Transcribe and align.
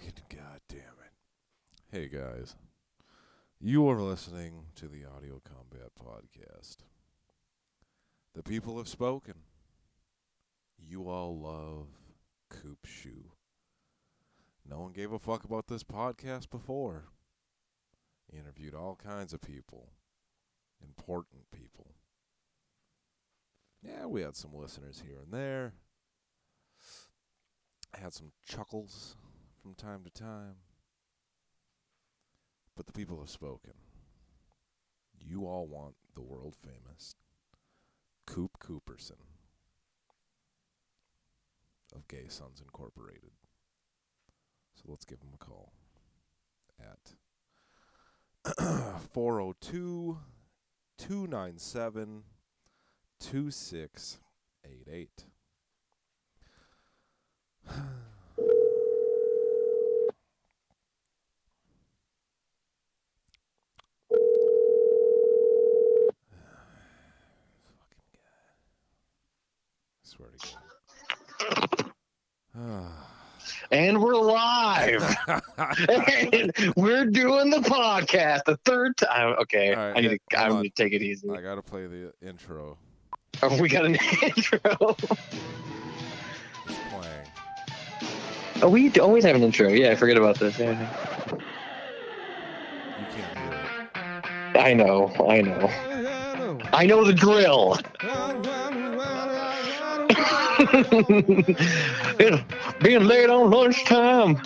Fucking 0.00 0.22
goddamn 0.30 0.94
it. 1.04 1.12
Hey 1.92 2.08
guys. 2.08 2.56
You 3.60 3.88
are 3.88 4.00
listening 4.00 4.66
to 4.76 4.86
the 4.88 5.04
Audio 5.04 5.42
Combat 5.44 5.90
Podcast. 5.98 6.76
The 8.34 8.42
people 8.42 8.78
have 8.78 8.88
spoken. 8.88 9.34
You 10.78 11.08
all 11.08 11.38
love 11.38 11.88
Coop 12.48 12.86
Shoe. 12.86 13.32
No 14.68 14.80
one 14.80 14.92
gave 14.92 15.12
a 15.12 15.18
fuck 15.18 15.44
about 15.44 15.66
this 15.66 15.84
podcast 15.84 16.48
before. 16.50 17.04
Interviewed 18.32 18.74
all 18.74 18.96
kinds 18.96 19.34
of 19.34 19.42
people. 19.42 19.90
Important 20.82 21.42
people. 21.52 21.94
Yeah, 23.82 24.06
we 24.06 24.22
had 24.22 24.36
some 24.36 24.54
listeners 24.54 25.02
here 25.04 25.18
and 25.22 25.32
there. 25.32 25.74
I 27.94 28.00
had 28.00 28.14
some 28.14 28.32
chuckles 28.46 29.16
from 29.60 29.74
time 29.74 30.02
to 30.04 30.10
time. 30.10 30.56
But 32.76 32.86
the 32.86 32.92
people 32.92 33.18
have 33.20 33.30
spoken. 33.30 33.72
You 35.18 35.46
all 35.46 35.66
want 35.66 35.94
the 36.14 36.22
world 36.22 36.54
famous 36.56 37.14
Coop 38.26 38.58
Cooperson 38.58 39.20
of 41.94 42.08
Gay 42.08 42.26
Sons 42.28 42.60
Incorporated. 42.60 43.32
So 44.74 44.84
let's 44.88 45.04
give 45.04 45.20
him 45.20 45.30
a 45.34 45.38
call 45.38 45.72
at 46.80 47.14
402 49.12 50.18
297 50.98 52.22
2688. 53.20 55.26
Fucking 67.64 68.04
guy. 68.14 68.54
I 69.98 70.04
swear 70.04 70.30
to 70.30 70.38
God. 70.38 70.62
And 73.72 74.02
we're 74.02 74.16
live. 74.16 75.16
and 75.28 76.52
we're 76.76 77.04
doing 77.06 77.50
the 77.50 77.58
podcast 77.58 78.44
the 78.44 78.56
third 78.64 78.96
time. 78.96 79.36
Okay, 79.42 79.72
All 79.74 79.88
right, 79.92 79.96
I 79.96 80.00
need 80.00 80.20
to. 80.30 80.38
I 80.38 80.42
hold 80.46 80.56
on. 80.56 80.62
need 80.62 80.74
to 80.74 80.82
take 80.82 80.92
it 80.92 81.02
easy. 81.02 81.30
I 81.30 81.40
gotta 81.40 81.62
play 81.62 81.86
the 81.86 82.12
intro. 82.20 82.76
Oh, 83.42 83.60
we 83.60 83.68
got 83.68 83.84
an 83.86 83.94
intro. 84.22 84.60
It's 86.66 86.78
playing. 86.90 87.26
Oh, 88.62 88.68
we 88.68 88.90
always 88.98 89.22
have 89.24 89.36
an 89.36 89.42
intro. 89.44 89.68
Yeah, 89.68 89.92
I 89.92 89.94
forget 89.94 90.16
about 90.16 90.38
this. 90.40 90.58
Yeah. 90.58 90.70
You 91.30 93.06
can't 93.14 93.38
hear 93.38 93.52
it. 94.54 94.56
I 94.58 94.74
know. 94.74 95.12
I 95.28 95.40
know. 95.42 95.70
I 96.72 96.86
know 96.86 97.04
the 97.04 97.12
drill. 97.14 97.78
It's 102.20 102.42
being 102.82 103.04
late 103.06 103.30
on 103.30 103.50
lunchtime. 103.50 104.40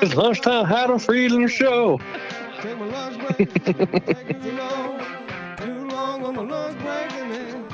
It's 0.00 0.14
lunchtime. 0.14 0.66
Adam 0.66 1.00
Friedland 1.00 1.50
show. 1.50 1.98
Take 2.60 2.78
my 2.78 2.86
lunch 2.86 3.18
break. 3.18 3.52
Take 3.64 4.30
it 4.30 4.42
too 4.42 4.52
long. 4.52 5.00
Too 5.56 5.88
long 5.88 6.24
on 6.24 6.34
my 6.36 6.42
lunch 6.42 6.78
break. 6.78 7.12
And 7.12 7.32
then 7.32 7.64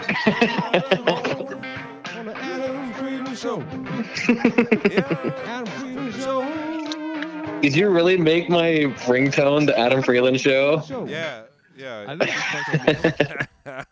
on 2.17 2.27
the 2.27 2.35
Adam 2.35 2.93
Friedland 2.95 3.37
show. 3.37 3.61
Adam 5.45 5.67
Friedland 5.67 6.15
show. 6.15 7.61
Did 7.61 7.77
you 7.77 7.91
really 7.91 8.17
make 8.17 8.49
my 8.49 8.71
ringtone 9.05 9.67
the 9.67 9.79
Adam 9.79 10.03
Friedland 10.03 10.41
show? 10.41 10.81
Show. 10.81 11.07
Yeah, 11.07 11.43
yeah. 11.77 12.07
I 12.09 12.15
know 12.15 12.25
you 12.25 12.33
fucking 12.33 12.81
know. 12.87 13.83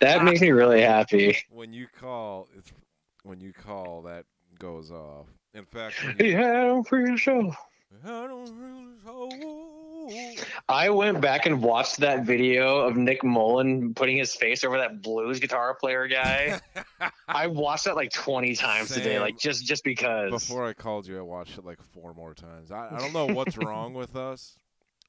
That 0.00 0.24
makes 0.24 0.40
me 0.40 0.50
really 0.50 0.82
happy. 0.82 1.38
when 1.50 1.72
you 1.72 1.86
call, 1.98 2.48
it's 2.56 2.72
when 3.22 3.40
you 3.40 3.52
call 3.52 4.02
that 4.02 4.24
goes 4.58 4.90
off. 4.90 5.26
In 5.54 5.64
fact, 5.64 5.96
you, 6.18 7.16
show. 7.16 7.52
I 8.04 8.26
don't. 8.26 8.70
I 10.68 10.90
went 10.90 11.20
back 11.20 11.46
and 11.46 11.62
watched 11.62 11.98
that 11.98 12.24
video 12.24 12.80
of 12.80 12.96
Nick 12.96 13.24
Mullen 13.24 13.94
putting 13.94 14.16
his 14.16 14.34
face 14.34 14.64
over 14.64 14.78
that 14.78 15.02
blues 15.02 15.40
guitar 15.40 15.74
player 15.74 16.06
guy. 16.06 16.60
I 17.28 17.48
watched 17.48 17.84
that 17.84 17.96
like 17.96 18.12
20 18.12 18.54
times 18.54 18.88
today, 18.88 19.14
Same. 19.14 19.20
like 19.20 19.38
just 19.38 19.64
just 19.66 19.84
because. 19.84 20.30
Before 20.30 20.64
I 20.64 20.72
called 20.72 21.06
you, 21.06 21.18
I 21.18 21.22
watched 21.22 21.58
it 21.58 21.64
like 21.64 21.82
four 21.82 22.14
more 22.14 22.34
times. 22.34 22.70
I, 22.70 22.88
I 22.92 22.98
don't 22.98 23.12
know 23.12 23.26
what's 23.26 23.58
wrong 23.58 23.94
with 23.94 24.16
us. 24.16 24.56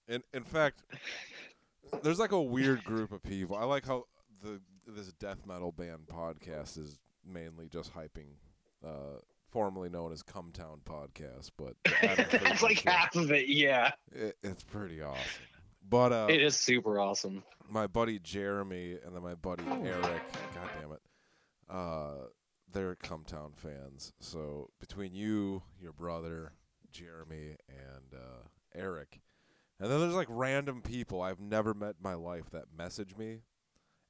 In 0.08 0.24
in 0.34 0.44
fact, 0.44 0.84
there's 2.04 2.20
like 2.20 2.32
a 2.32 2.42
weird 2.42 2.84
group 2.84 3.12
of 3.12 3.22
people. 3.24 3.56
I 3.56 3.66
like 3.66 3.86
how 3.86 4.06
the 4.44 4.60
this 4.96 5.12
death 5.14 5.46
metal 5.46 5.72
band 5.72 6.08
podcast 6.08 6.78
is 6.78 7.00
mainly 7.26 7.68
just 7.68 7.94
hyping, 7.94 8.36
uh, 8.86 9.20
formerly 9.50 9.90
known 9.90 10.12
as 10.12 10.24
Cumtown 10.24 10.82
Podcast, 10.84 11.52
but 11.58 11.76
the 11.84 12.06
Adam 12.06 12.26
Friedland 12.26 12.46
That's 12.46 12.64
like 12.64 12.78
Show. 12.78 12.92
half 12.92 13.16
of 13.16 13.32
it. 13.32 13.48
Yeah, 13.48 13.92
It, 14.12 14.38
it's 14.44 14.64
pretty 14.64 15.02
awesome. 15.02 15.22
But 15.88 16.12
uh, 16.12 16.28
it 16.30 16.42
is 16.42 16.56
super 16.56 17.00
awesome. 17.00 17.44
my 17.70 17.88
buddy 17.88 18.20
Jeremy 18.20 18.98
and 19.04 19.16
then 19.16 19.24
my 19.24 19.34
buddy 19.36 19.64
Eric, 19.68 20.22
god 20.54 20.70
damn 20.80 20.92
it, 20.92 21.02
uh, 21.70 22.28
they're 22.72 22.96
Cumtown 22.96 23.56
fans. 23.56 24.14
So 24.20 24.70
between 24.80 25.16
you, 25.16 25.64
your 25.80 25.92
brother, 25.94 26.54
Jeremy, 26.92 27.56
and 27.68 28.14
uh, 28.14 28.48
Eric, 28.76 29.22
and 29.80 29.90
then 29.92 30.00
there's 30.00 30.14
like 30.14 30.28
random 30.30 30.82
people 30.82 31.22
I've 31.22 31.40
never 31.40 31.74
met 31.74 31.96
in 31.98 32.04
my 32.04 32.14
life 32.14 32.50
that 32.52 32.66
message 32.78 33.18
me 33.18 33.40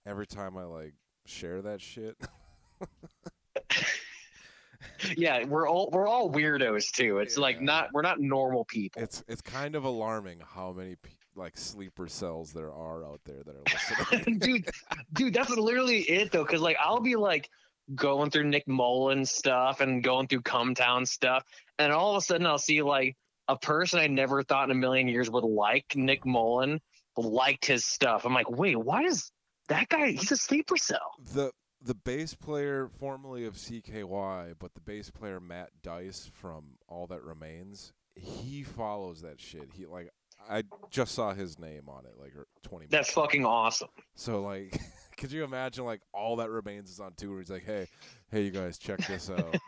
every 0.06 0.28
time 0.28 0.57
I 0.57 0.63
like 0.63 0.94
share 1.25 1.62
that 1.62 1.81
shit. 1.81 2.17
Yeah, 5.17 5.45
we're 5.45 5.67
all 5.67 5.89
we're 5.91 6.07
all 6.07 6.31
weirdos 6.31 6.91
too. 6.91 7.19
It's 7.19 7.38
like 7.38 7.62
not 7.62 7.89
we're 7.94 8.01
not 8.01 8.19
normal 8.19 8.66
people. 8.66 9.01
it's 9.01 9.23
it's 9.28 9.41
kind 9.41 9.75
of 9.75 9.84
alarming 9.84 10.41
how 10.45 10.72
many 10.72 10.95
like 11.35 11.57
sleeper 11.57 12.07
cells 12.07 12.51
there 12.53 12.72
are 12.72 13.06
out 13.06 13.22
there 13.25 13.41
that 13.45 13.56
are 13.56 14.09
listening. 14.11 14.40
dude, 14.40 14.69
dude, 15.13 15.34
that's 15.34 15.50
literally 15.50 16.00
it 16.01 16.31
though. 16.31 16.45
Cause 16.45 16.61
like 16.61 16.78
I'll 16.79 17.00
be 17.00 17.16
like 17.16 17.50
going 17.95 18.29
through 18.29 18.45
Nick 18.45 18.67
Mullen 18.67 19.25
stuff 19.25 19.81
and 19.81 20.03
going 20.03 20.28
through 20.28 20.41
Cumtown 20.41 21.07
stuff, 21.07 21.44
and 21.79 21.91
all 21.91 22.11
of 22.11 22.17
a 22.17 22.22
sudden 22.22 22.45
I'll 22.45 22.57
see 22.57 22.81
like 22.81 23.16
a 23.47 23.57
person 23.57 24.00
I 24.00 24.07
never 24.07 24.44
thought 24.44 24.69
in 24.69 24.78
a 24.78 24.79
million 24.79 25.07
years 25.07 25.29
would 25.29 25.44
like 25.44 25.85
Nick 25.95 26.22
mm-hmm. 26.22 26.31
Mullen 26.31 26.81
liked 27.17 27.66
his 27.66 27.85
stuff. 27.85 28.25
I'm 28.25 28.34
like, 28.34 28.50
wait, 28.50 28.78
why 28.78 29.03
does 29.03 29.31
that 29.71 29.89
guy? 29.89 30.11
He's 30.11 30.31
a 30.31 30.37
sleeper 30.37 30.77
cell. 30.77 31.15
the 31.33 31.51
the 31.83 31.95
bass 31.95 32.35
player 32.35 32.87
formerly 32.99 33.45
of 33.45 33.55
CKY, 33.55 34.53
but 34.59 34.73
the 34.75 34.81
bass 34.81 35.09
player 35.09 35.39
Matt 35.39 35.69
Dice 35.81 36.29
from 36.33 36.77
All 36.87 37.07
That 37.07 37.23
Remains, 37.23 37.91
he 38.15 38.63
follows 38.63 39.21
that 39.23 39.39
shit. 39.39 39.69
He 39.73 39.85
like 39.85 40.11
I 40.49 40.63
just 40.89 41.13
saw 41.13 41.33
his 41.33 41.59
name 41.59 41.83
on 41.87 42.05
it 42.05 42.13
like 42.19 42.35
er, 42.35 42.47
twenty. 42.63 42.85
That's 42.85 42.91
minutes 42.91 43.11
ago. 43.11 43.21
fucking 43.21 43.45
awesome. 43.45 43.89
So 44.15 44.41
like, 44.41 44.79
could 45.17 45.31
you 45.31 45.43
imagine 45.43 45.85
like 45.85 46.01
All 46.13 46.35
That 46.37 46.49
Remains 46.49 46.91
is 46.91 46.99
on 46.99 47.13
tour? 47.15 47.39
He's 47.39 47.49
like, 47.49 47.65
hey, 47.65 47.87
hey, 48.31 48.43
you 48.43 48.51
guys, 48.51 48.77
check 48.77 48.99
this 49.07 49.29
out. 49.29 49.55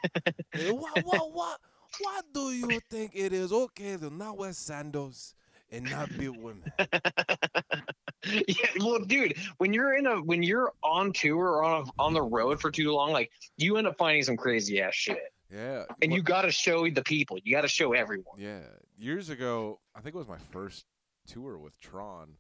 Eh, 0.55 0.69
what 0.69 1.03
what 1.03 1.33
what 1.33 1.59
what 1.99 2.25
do 2.31 2.51
you 2.51 2.79
think 2.91 3.11
it 3.15 3.33
is 3.33 3.51
okay 3.51 3.97
to 3.97 4.11
not 4.13 4.37
wear 4.37 4.53
sandals 4.53 5.33
and 5.71 5.89
not 5.89 6.15
be 6.15 6.29
women? 6.29 6.71
yeah, 8.47 8.55
well, 8.79 8.99
dude, 8.99 9.35
when 9.57 9.73
you're 9.73 9.95
in 9.95 10.05
a 10.07 10.15
when 10.21 10.43
you're 10.43 10.71
on 10.83 11.11
tour 11.13 11.45
or 11.45 11.63
on 11.63 11.87
a, 11.87 12.01
on 12.01 12.13
the 12.13 12.21
road 12.21 12.59
for 12.61 12.71
too 12.71 12.91
long, 12.91 13.11
like 13.11 13.31
you 13.57 13.77
end 13.77 13.87
up 13.87 13.97
finding 13.97 14.23
some 14.23 14.37
crazy 14.37 14.81
ass 14.81 14.93
shit, 14.93 15.19
Yeah, 15.51 15.83
and 16.01 16.13
you 16.13 16.21
got 16.21 16.43
to 16.43 16.51
show 16.51 16.89
the 16.89 17.03
people. 17.03 17.37
You 17.43 17.53
got 17.55 17.61
to 17.61 17.67
show 17.67 17.93
everyone. 17.93 18.39
Yeah, 18.39 18.61
years 18.97 19.29
ago, 19.29 19.79
I 19.95 20.01
think 20.01 20.15
it 20.15 20.17
was 20.17 20.27
my 20.27 20.37
first 20.51 20.85
tour 21.27 21.57
with 21.57 21.79
Tron. 21.79 22.37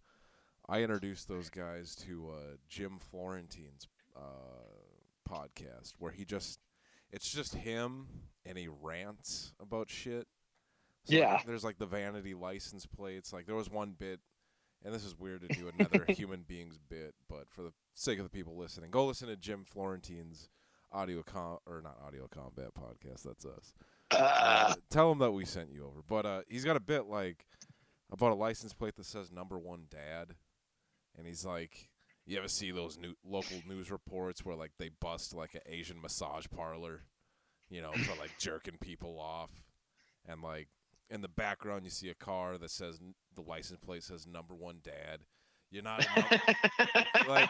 I 0.69 0.81
introduced 0.81 1.27
those 1.27 1.49
guys 1.49 1.95
to 2.07 2.29
uh, 2.33 2.55
Jim 2.69 2.97
Florentine's 3.11 3.87
uh, 4.15 4.19
podcast, 5.29 5.93
where 5.99 6.11
he 6.11 6.25
just 6.25 6.59
it's 7.11 7.31
just 7.31 7.55
him 7.55 8.07
and 8.45 8.57
he 8.57 8.67
rants 8.81 9.53
about 9.59 9.89
shit. 9.89 10.27
So, 11.05 11.15
like, 11.15 11.21
Yeah. 11.21 11.39
there's 11.45 11.63
like 11.63 11.77
the 11.77 11.85
vanity 11.85 12.33
license 12.33 12.85
plates. 12.85 13.33
Like 13.33 13.45
there 13.45 13.55
was 13.55 13.69
one 13.69 13.93
bit, 13.97 14.19
and 14.83 14.93
this 14.93 15.05
is 15.05 15.17
weird 15.17 15.41
to 15.41 15.47
do 15.47 15.71
another 15.77 16.05
human 16.09 16.43
being's 16.47 16.77
bit, 16.77 17.13
but 17.29 17.49
for 17.49 17.61
the 17.61 17.71
sake 17.93 18.19
of 18.19 18.25
the 18.25 18.29
people 18.29 18.57
listening, 18.57 18.91
go 18.91 19.05
listen 19.05 19.27
to 19.27 19.35
Jim 19.35 19.63
Florentine's 19.65 20.49
audio 20.91 21.23
com 21.23 21.57
or 21.65 21.81
not 21.81 21.97
audio 22.05 22.27
combat 22.27 22.69
podcast. 22.73 23.23
That's 23.23 23.45
us 23.45 23.73
Uh, 24.11 24.15
uh, 24.15 24.73
tell 24.89 25.11
him 25.11 25.19
that 25.19 25.31
we 25.31 25.45
sent 25.45 25.71
you 25.71 25.85
over. 25.85 26.01
But 26.07 26.25
uh, 26.25 26.41
he's 26.47 26.65
got 26.65 26.75
a 26.75 26.81
bit 26.81 27.05
like 27.05 27.45
about 28.11 28.31
a 28.31 28.35
license 28.35 28.73
plate 28.73 28.95
that 28.97 29.05
says 29.05 29.31
number 29.31 29.57
one 29.57 29.85
dad, 29.89 30.35
and 31.17 31.25
he's 31.25 31.45
like, 31.45 31.89
you 32.25 32.37
ever 32.37 32.47
see 32.47 32.71
those 32.71 32.97
new 32.97 33.15
local 33.25 33.57
news 33.67 33.89
reports 33.91 34.45
where 34.45 34.55
like 34.55 34.71
they 34.77 34.89
bust 35.01 35.33
like 35.33 35.55
an 35.55 35.61
Asian 35.65 36.01
massage 36.01 36.45
parlor, 36.55 37.01
you 37.69 37.81
know, 37.81 37.91
for 37.91 38.19
like 38.19 38.31
jerking 38.39 38.77
people 38.79 39.19
off, 39.19 39.49
and 40.27 40.41
like 40.41 40.67
in 41.13 41.21
the 41.21 41.27
background 41.27 41.83
you 41.85 41.91
see 41.91 42.09
a 42.09 42.15
car 42.15 42.57
that 42.57 42.71
says 42.71 42.99
the 43.35 43.41
license 43.41 43.79
plate 43.85 44.03
says 44.03 44.25
number 44.27 44.55
one 44.55 44.77
dad. 44.83 45.19
You're 45.71 45.83
not 45.83 46.05
like, 47.27 47.49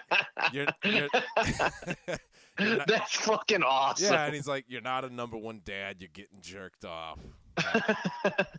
you're, 0.53 0.65
you're, 0.85 1.09
you're 2.59 2.77
not- 2.77 2.87
That's 2.87 3.15
fucking 3.17 3.63
awesome. 3.63 4.13
yeah, 4.13 4.25
and 4.25 4.33
he's 4.35 4.47
like, 4.47 4.65
you're 4.69 4.81
not 4.81 5.03
a 5.03 5.09
number 5.13 5.37
one 5.37 5.61
dad. 5.65 5.97
You're 5.99 6.09
getting 6.13 6.39
jerked 6.41 6.85
off. 6.85 7.19
Like, 7.57 7.97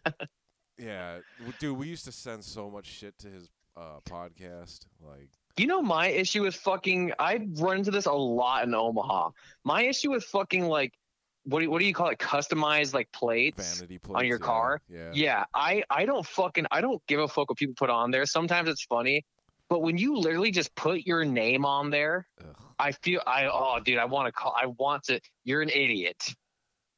yeah, 0.79 1.19
dude, 1.59 1.79
we 1.79 1.89
used 1.89 2.05
to 2.05 2.12
send 2.12 2.45
so 2.45 2.71
much 2.71 2.87
shit 2.87 3.17
to 3.21 3.29
his 3.29 3.49
uh, 3.77 4.01
podcast. 4.09 4.81
Like, 5.01 5.31
You 5.56 5.67
know 5.67 5.81
my 5.81 6.09
issue 6.09 6.43
with 6.43 6.56
fucking 6.56 7.12
I 7.19 7.47
run 7.55 7.79
into 7.79 7.91
this 7.91 8.06
a 8.06 8.12
lot 8.12 8.65
in 8.65 8.75
Omaha. 8.75 9.31
My 9.65 9.83
issue 9.85 10.11
with 10.11 10.25
fucking 10.25 10.67
like 10.67 10.93
what 11.44 11.61
do 11.61 11.64
you, 11.64 11.70
what 11.70 11.81
do 11.81 11.85
you 11.85 11.94
call 11.94 12.08
it? 12.08 12.19
Customized 12.19 12.94
like 12.94 13.11
plates. 13.12 13.79
vanity 13.79 13.99
plates 13.99 14.26
your 14.26 14.38
yeah, 14.38 14.46
car? 14.46 14.81
Yeah, 14.88 15.11
Yeah, 15.12 15.44
I 15.55 15.82
I 15.91 16.06
don't 16.06 16.26
fucking 16.26 16.67
I 16.70 16.81
don't 16.81 17.02
give 17.06 17.20
a 17.20 17.29
fuck 17.29 17.50
what 17.50 17.58
people 17.58 17.75
put 17.76 17.91
on 17.91 18.11
there. 18.11 18.26
Sometimes 18.26 18.69
it's 18.69 18.85
funny, 18.85 19.25
but 19.69 19.82
when 19.82 19.99
you 19.99 20.17
literally 20.17 20.50
just 20.50 20.75
put 20.75 21.06
your 21.06 21.25
name 21.25 21.64
on 21.64 21.91
there, 21.91 22.26
Ugh. 22.41 22.56
I 22.79 22.93
feel 22.93 23.20
I 23.26 23.46
oh 23.46 23.79
dude, 23.85 23.99
I 23.99 24.05
want 24.06 24.26
to 24.26 24.32
call 24.32 24.55
I 24.61 24.67
want 24.67 25.05
to 25.05 25.20
you're 25.44 25.62
an 25.62 25.70
idiot. 25.70 26.23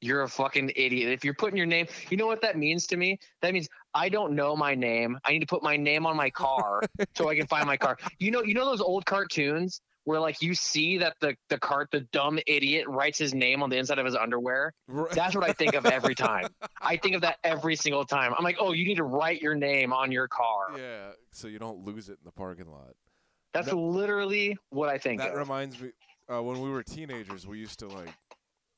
You're 0.02 0.22
a 0.22 0.28
fucking 0.28 0.72
idiot. 0.76 1.10
If 1.10 1.24
you're 1.24 1.34
putting 1.34 1.56
your 1.56 1.66
name, 1.66 1.86
you 2.10 2.18
know 2.18 2.26
what 2.26 2.42
that 2.42 2.58
means 2.58 2.86
to 2.88 2.96
me? 2.96 3.18
That 3.40 3.54
means 3.54 3.66
I 3.94 4.08
don't 4.10 4.34
know 4.34 4.54
my 4.54 4.74
name. 4.74 5.18
I 5.24 5.32
need 5.32 5.40
to 5.40 5.46
put 5.46 5.62
my 5.62 5.76
name 5.76 6.06
on 6.06 6.16
my 6.16 6.30
car 6.30 6.82
so 7.16 7.28
I 7.28 7.34
can 7.34 7.46
find 7.46 7.66
my 7.66 7.78
car. 7.78 7.96
You 8.18 8.30
know, 8.30 8.42
you 8.42 8.54
know 8.54 8.66
those 8.66 8.82
old 8.82 9.06
cartoons 9.06 9.80
where 10.06 10.18
like 10.20 10.40
you 10.40 10.54
see 10.54 10.98
that 10.98 11.14
the 11.20 11.36
the 11.50 11.58
cart 11.58 11.88
the 11.92 12.00
dumb 12.12 12.38
idiot 12.46 12.86
writes 12.88 13.18
his 13.18 13.34
name 13.34 13.62
on 13.62 13.68
the 13.70 13.76
inside 13.76 13.98
of 13.98 14.06
his 14.06 14.14
underwear. 14.16 14.72
Right. 14.88 15.10
That's 15.10 15.34
what 15.34 15.44
I 15.44 15.52
think 15.52 15.74
of 15.74 15.84
every 15.84 16.14
time. 16.28 16.48
I 16.80 16.96
think 16.96 17.14
of 17.16 17.20
that 17.20 17.36
every 17.44 17.76
single 17.76 18.04
time. 18.04 18.32
I'm 18.36 18.42
like, 18.44 18.56
oh, 18.58 18.72
you 18.72 18.84
need 18.86 18.96
to 18.96 19.04
write 19.04 19.42
your 19.42 19.54
name 19.54 19.92
on 19.92 20.10
your 20.10 20.26
car. 20.28 20.78
yeah, 20.78 21.10
so 21.32 21.48
you 21.48 21.58
don't 21.58 21.84
lose 21.84 22.08
it 22.08 22.12
in 22.12 22.24
the 22.24 22.32
parking 22.32 22.70
lot. 22.70 22.94
That's 23.52 23.68
That- 23.68 23.76
literally 23.76 24.56
what 24.70 24.88
I 24.88 24.98
think 24.98 25.20
That 25.20 25.32
of. 25.32 25.38
reminds 25.38 25.80
me, 25.80 25.90
uh, 26.32 26.42
when 26.42 26.60
we 26.60 26.70
were 26.70 26.82
teenagers, 26.82 27.46
we 27.46 27.58
used 27.58 27.78
to 27.80 27.88
like 27.88 28.10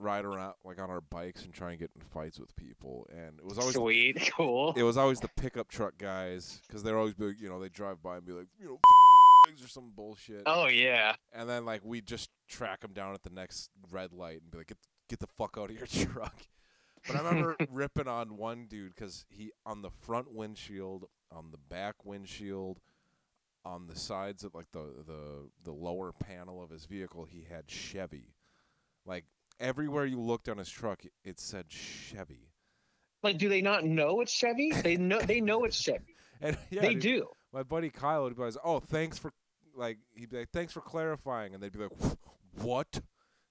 ride 0.00 0.24
around 0.24 0.54
like 0.64 0.80
on 0.80 0.88
our 0.90 1.00
bikes 1.00 1.44
and 1.44 1.52
try 1.52 1.70
and 1.70 1.78
get 1.80 1.90
in 1.96 2.00
fights 2.02 2.38
with 2.38 2.54
people, 2.56 3.06
and 3.10 3.38
it 3.38 3.44
was 3.44 3.58
always 3.58 3.74
Sweet, 3.74 4.30
cool. 4.36 4.72
it 4.76 4.82
was 4.84 4.96
always 4.96 5.18
the 5.20 5.28
pickup 5.36 5.68
truck 5.68 5.98
guys 5.98 6.60
because 6.66 6.82
they're 6.82 6.96
always 6.98 7.14
be 7.14 7.24
like, 7.26 7.40
you 7.40 7.48
know 7.48 7.60
they 7.60 7.68
drive 7.68 8.00
by 8.02 8.16
and 8.16 8.24
be 8.24 8.32
like 8.32 8.46
you 8.60 8.66
know 8.66 8.78
or 9.62 9.68
some 9.68 9.92
bullshit, 9.94 10.42
Oh 10.46 10.66
yeah. 10.66 11.14
and 11.32 11.48
then 11.48 11.64
like 11.64 11.82
we 11.84 12.00
just 12.00 12.30
track 12.48 12.80
them 12.80 12.92
down 12.92 13.14
at 13.14 13.22
the 13.22 13.30
next 13.30 13.70
red 13.90 14.12
light 14.12 14.40
and 14.42 14.50
be 14.50 14.58
like 14.58 14.68
get 14.68 14.78
get 15.08 15.18
the 15.20 15.26
fuck 15.38 15.56
out 15.58 15.70
of 15.70 15.76
your 15.76 15.86
truck. 16.06 16.34
But 17.06 17.16
I 17.16 17.18
remember 17.20 17.56
ripping 17.70 18.08
on 18.08 18.36
one 18.36 18.66
dude 18.68 18.94
because 18.94 19.24
he 19.28 19.52
on 19.64 19.82
the 19.82 19.90
front 19.90 20.32
windshield, 20.32 21.06
on 21.32 21.50
the 21.52 21.58
back 21.58 22.04
windshield, 22.04 22.80
on 23.64 23.86
the 23.86 23.96
sides 23.96 24.44
of 24.44 24.54
like 24.54 24.70
the 24.72 25.02
the 25.06 25.48
the 25.64 25.72
lower 25.72 26.12
panel 26.12 26.62
of 26.62 26.70
his 26.70 26.84
vehicle, 26.86 27.24
he 27.24 27.46
had 27.48 27.68
Chevy. 27.70 28.34
Like 29.06 29.24
everywhere 29.60 30.04
you 30.06 30.20
looked 30.20 30.48
on 30.48 30.58
his 30.58 30.68
truck, 30.70 31.04
it- 31.04 31.12
it 31.24 31.40
said 31.40 31.66
Chevy. 31.70 32.50
Like, 33.22 33.38
do 33.38 33.48
they 33.48 33.62
not 33.62 33.84
know 33.84 34.20
it's 34.20 34.32
Chevy? 34.32 34.70
They 34.70 34.96
know 34.96 35.18
they 35.20 35.40
know 35.40 35.64
it's 35.64 35.76
Chevy. 35.80 36.14
And 36.40 36.56
yeah, 36.70 36.82
they 36.82 36.94
dude, 36.94 37.02
do. 37.02 37.28
my 37.52 37.64
buddy 37.64 37.90
Kyle 37.90 38.22
would 38.22 38.36
be 38.36 38.42
like, 38.42 38.54
"Oh, 38.62 38.78
thanks 38.78 39.18
for 39.18 39.32
like," 39.78 39.98
he'd 40.14 40.30
be 40.30 40.38
like, 40.38 40.50
"Thanks 40.52 40.72
for 40.72 40.80
clarifying," 40.80 41.54
and 41.54 41.62
they'd 41.62 41.72
be 41.72 41.78
like, 41.78 41.92
"What?" 42.62 43.00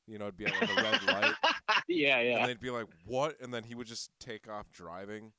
You 0.06 0.18
know, 0.18 0.26
it'd 0.26 0.38
be 0.38 0.46
at 0.46 0.54
like 0.62 0.70
a 0.70 0.76
red 0.82 1.04
light, 1.04 1.34
yeah, 1.88 2.22
yeah. 2.22 2.38
and 2.40 2.50
they'd 2.50 2.60
be 2.60 2.70
like, 2.70 2.86
"What?" 3.06 3.36
And 3.42 3.54
then 3.54 3.64
he 3.64 3.76
would 3.76 3.88
just 3.88 4.12
take 4.20 4.50
off 4.50 4.72
driving, 4.72 5.34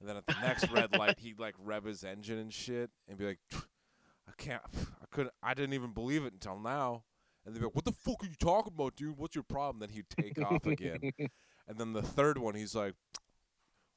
and 0.00 0.08
then 0.08 0.16
at 0.16 0.26
the 0.26 0.36
next 0.40 0.70
red 0.70 0.94
light, 0.98 1.18
he'd 1.18 1.38
like 1.38 1.54
rev 1.62 1.84
his 1.84 2.02
engine 2.04 2.38
and 2.38 2.52
shit, 2.52 2.90
and 3.08 3.18
be 3.18 3.26
like, 3.26 3.40
"I 3.52 4.32
can't, 4.38 4.62
I 5.02 5.06
couldn't, 5.10 5.34
I 5.42 5.54
didn't 5.54 5.74
even 5.74 5.92
believe 5.92 6.24
it 6.24 6.32
until 6.32 6.58
now." 6.58 7.04
And 7.44 7.54
they'd 7.54 7.60
be 7.60 7.66
like, 7.66 7.74
"What 7.74 7.84
the 7.84 7.92
fuck 7.92 8.22
are 8.22 8.26
you 8.26 8.34
talking 8.38 8.72
about, 8.74 8.96
dude? 8.96 9.18
What's 9.18 9.34
your 9.34 9.44
problem?" 9.44 9.80
Then 9.80 9.90
he'd 9.90 10.08
take 10.08 10.40
off 10.42 10.64
again, 10.66 11.12
and 11.68 11.78
then 11.78 11.92
the 11.92 12.02
third 12.02 12.38
one, 12.38 12.54
he's 12.54 12.74
like. 12.74 12.94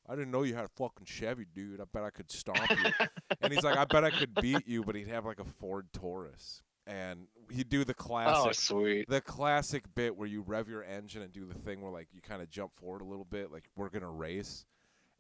I 0.10 0.16
didn't 0.16 0.32
know 0.32 0.42
you 0.44 0.56
had 0.56 0.66
a 0.66 0.70
fucking 0.70 1.06
Chevy, 1.06 1.46
dude. 1.54 1.80
I 1.80 1.84
bet 1.94 2.04
I 2.04 2.10
could 2.10 2.32
stomp 2.32 2.68
you. 2.72 3.08
and 3.42 3.54
he's 3.54 3.64
like, 3.64 3.78
I 3.78 3.86
bet 3.86 4.04
I 4.04 4.10
could 4.10 4.34
beat 4.42 4.68
you, 4.68 4.84
but 4.84 4.96
he'd 4.96 5.08
have 5.08 5.24
like 5.26 5.40
a 5.40 5.46
Ford 5.46 5.88
Taurus. 5.94 6.64
And 6.88 7.28
he'd 7.52 7.70
do 7.70 7.84
the 7.84 7.94
oh, 7.94 8.02
classic 8.04 8.56
sweet. 8.56 9.08
the 9.08 9.22
classic 9.22 9.84
bit 9.94 10.16
where 10.18 10.28
you 10.28 10.42
rev 10.42 10.68
your 10.68 10.84
engine 10.84 11.22
and 11.22 11.32
do 11.32 11.46
the 11.46 11.54
thing 11.54 11.82
where 11.82 11.92
like 11.92 12.08
you 12.12 12.22
kind 12.22 12.42
of 12.42 12.50
jump 12.50 12.74
forward 12.74 13.02
a 13.02 13.06
little 13.06 13.26
bit, 13.26 13.52
like 13.52 13.66
we're 13.76 13.90
gonna 13.90 14.10
race, 14.10 14.66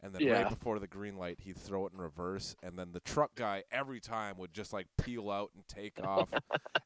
and 0.01 0.11
then 0.11 0.21
Yeah. 0.23 0.41
right 0.41 0.49
before 0.49 0.79
the 0.79 0.87
green 0.87 1.15
light, 1.17 1.37
he'd 1.41 1.57
throw 1.57 1.85
it 1.85 1.93
in 1.93 1.99
reverse, 1.99 2.55
and 2.63 2.75
then 2.79 2.91
the 2.91 3.01
truck 3.01 3.35
guy 3.35 3.65
every 3.71 3.99
time 3.99 4.37
would 4.39 4.51
just 4.51 4.73
like 4.73 4.87
peel 4.97 5.29
out 5.29 5.51
and 5.53 5.63
take 5.67 5.99
off, 6.03 6.29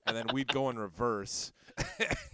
and 0.06 0.18
then 0.18 0.26
we'd 0.34 0.50
go 0.50 0.70
in 0.70 0.78
reverse. 0.78 1.54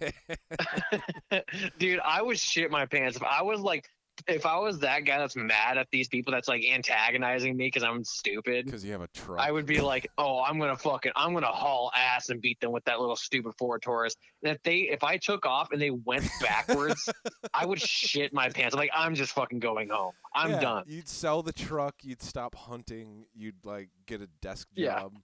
Dude, 1.78 2.00
I 2.04 2.20
would 2.22 2.40
shit 2.40 2.72
my 2.72 2.86
pants 2.86 3.16
if 3.16 3.22
I 3.22 3.42
was 3.42 3.60
like 3.60 3.88
if 4.28 4.46
I 4.46 4.58
was 4.58 4.78
that 4.80 5.04
guy 5.04 5.18
that's 5.18 5.36
mad 5.36 5.78
at 5.78 5.88
these 5.90 6.08
people 6.08 6.32
that's 6.32 6.48
like 6.48 6.64
antagonizing 6.64 7.56
me 7.56 7.66
because 7.66 7.82
I'm 7.82 8.04
stupid. 8.04 8.64
Because 8.66 8.84
you 8.84 8.92
have 8.92 9.00
a 9.02 9.08
truck. 9.08 9.38
I 9.40 9.50
would 9.52 9.66
be 9.66 9.80
like, 9.80 10.10
oh, 10.18 10.42
I'm 10.42 10.58
gonna 10.58 10.76
fucking, 10.76 11.12
I'm 11.16 11.32
gonna 11.34 11.46
haul 11.46 11.90
ass 11.94 12.28
and 12.30 12.40
beat 12.40 12.60
them 12.60 12.72
with 12.72 12.84
that 12.84 13.00
little 13.00 13.16
stupid 13.16 13.52
Ford 13.58 13.82
Taurus. 13.82 14.14
And 14.42 14.52
if 14.54 14.62
they, 14.62 14.80
if 14.90 15.02
I 15.04 15.16
took 15.16 15.46
off 15.46 15.72
and 15.72 15.80
they 15.80 15.90
went 15.90 16.28
backwards, 16.40 17.08
I 17.54 17.66
would 17.66 17.80
shit 17.80 18.32
my 18.32 18.48
pants. 18.48 18.74
I'm 18.74 18.78
like, 18.80 18.90
I'm 18.94 19.14
just 19.14 19.32
fucking 19.32 19.58
going 19.60 19.88
home. 19.90 20.12
I'm 20.34 20.50
Yeah, 20.52 20.60
done. 20.60 20.84
You'd 20.86 21.08
sell 21.08 21.42
the 21.42 21.52
truck. 21.52 21.96
You'd 22.02 22.22
stop 22.22 22.54
hunting. 22.54 23.26
You'd 23.34 23.64
like 23.64 23.88
get 24.06 24.20
a 24.20 24.28
desk 24.40 24.68
job. 24.76 25.12
Yeah. 25.14 25.18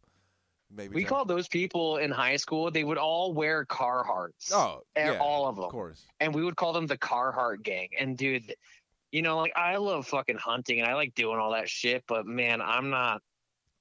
Maybe 0.68 0.96
We 0.96 1.04
called 1.04 1.28
those 1.28 1.46
people 1.46 1.98
in 1.98 2.10
high 2.10 2.34
school. 2.36 2.72
They 2.72 2.82
would 2.82 2.98
all 2.98 3.32
wear 3.32 3.64
Carhartts. 3.66 4.50
Oh, 4.52 4.80
yeah, 4.96 5.16
all 5.20 5.46
of 5.48 5.54
them. 5.54 5.64
of 5.66 5.70
course. 5.70 6.02
and 6.18 6.34
we 6.34 6.42
would 6.42 6.56
call 6.56 6.72
them 6.72 6.88
the 6.88 6.98
Carhartt 6.98 7.62
gang. 7.62 7.88
And 7.98 8.18
dude, 8.18 8.52
you 9.16 9.22
know, 9.22 9.38
like 9.38 9.52
I 9.56 9.76
love 9.78 10.06
fucking 10.06 10.36
hunting 10.36 10.78
and 10.80 10.86
I 10.86 10.92
like 10.94 11.14
doing 11.14 11.38
all 11.38 11.52
that 11.52 11.70
shit, 11.70 12.04
but 12.06 12.26
man, 12.26 12.60
I'm 12.60 12.90
not 12.90 13.22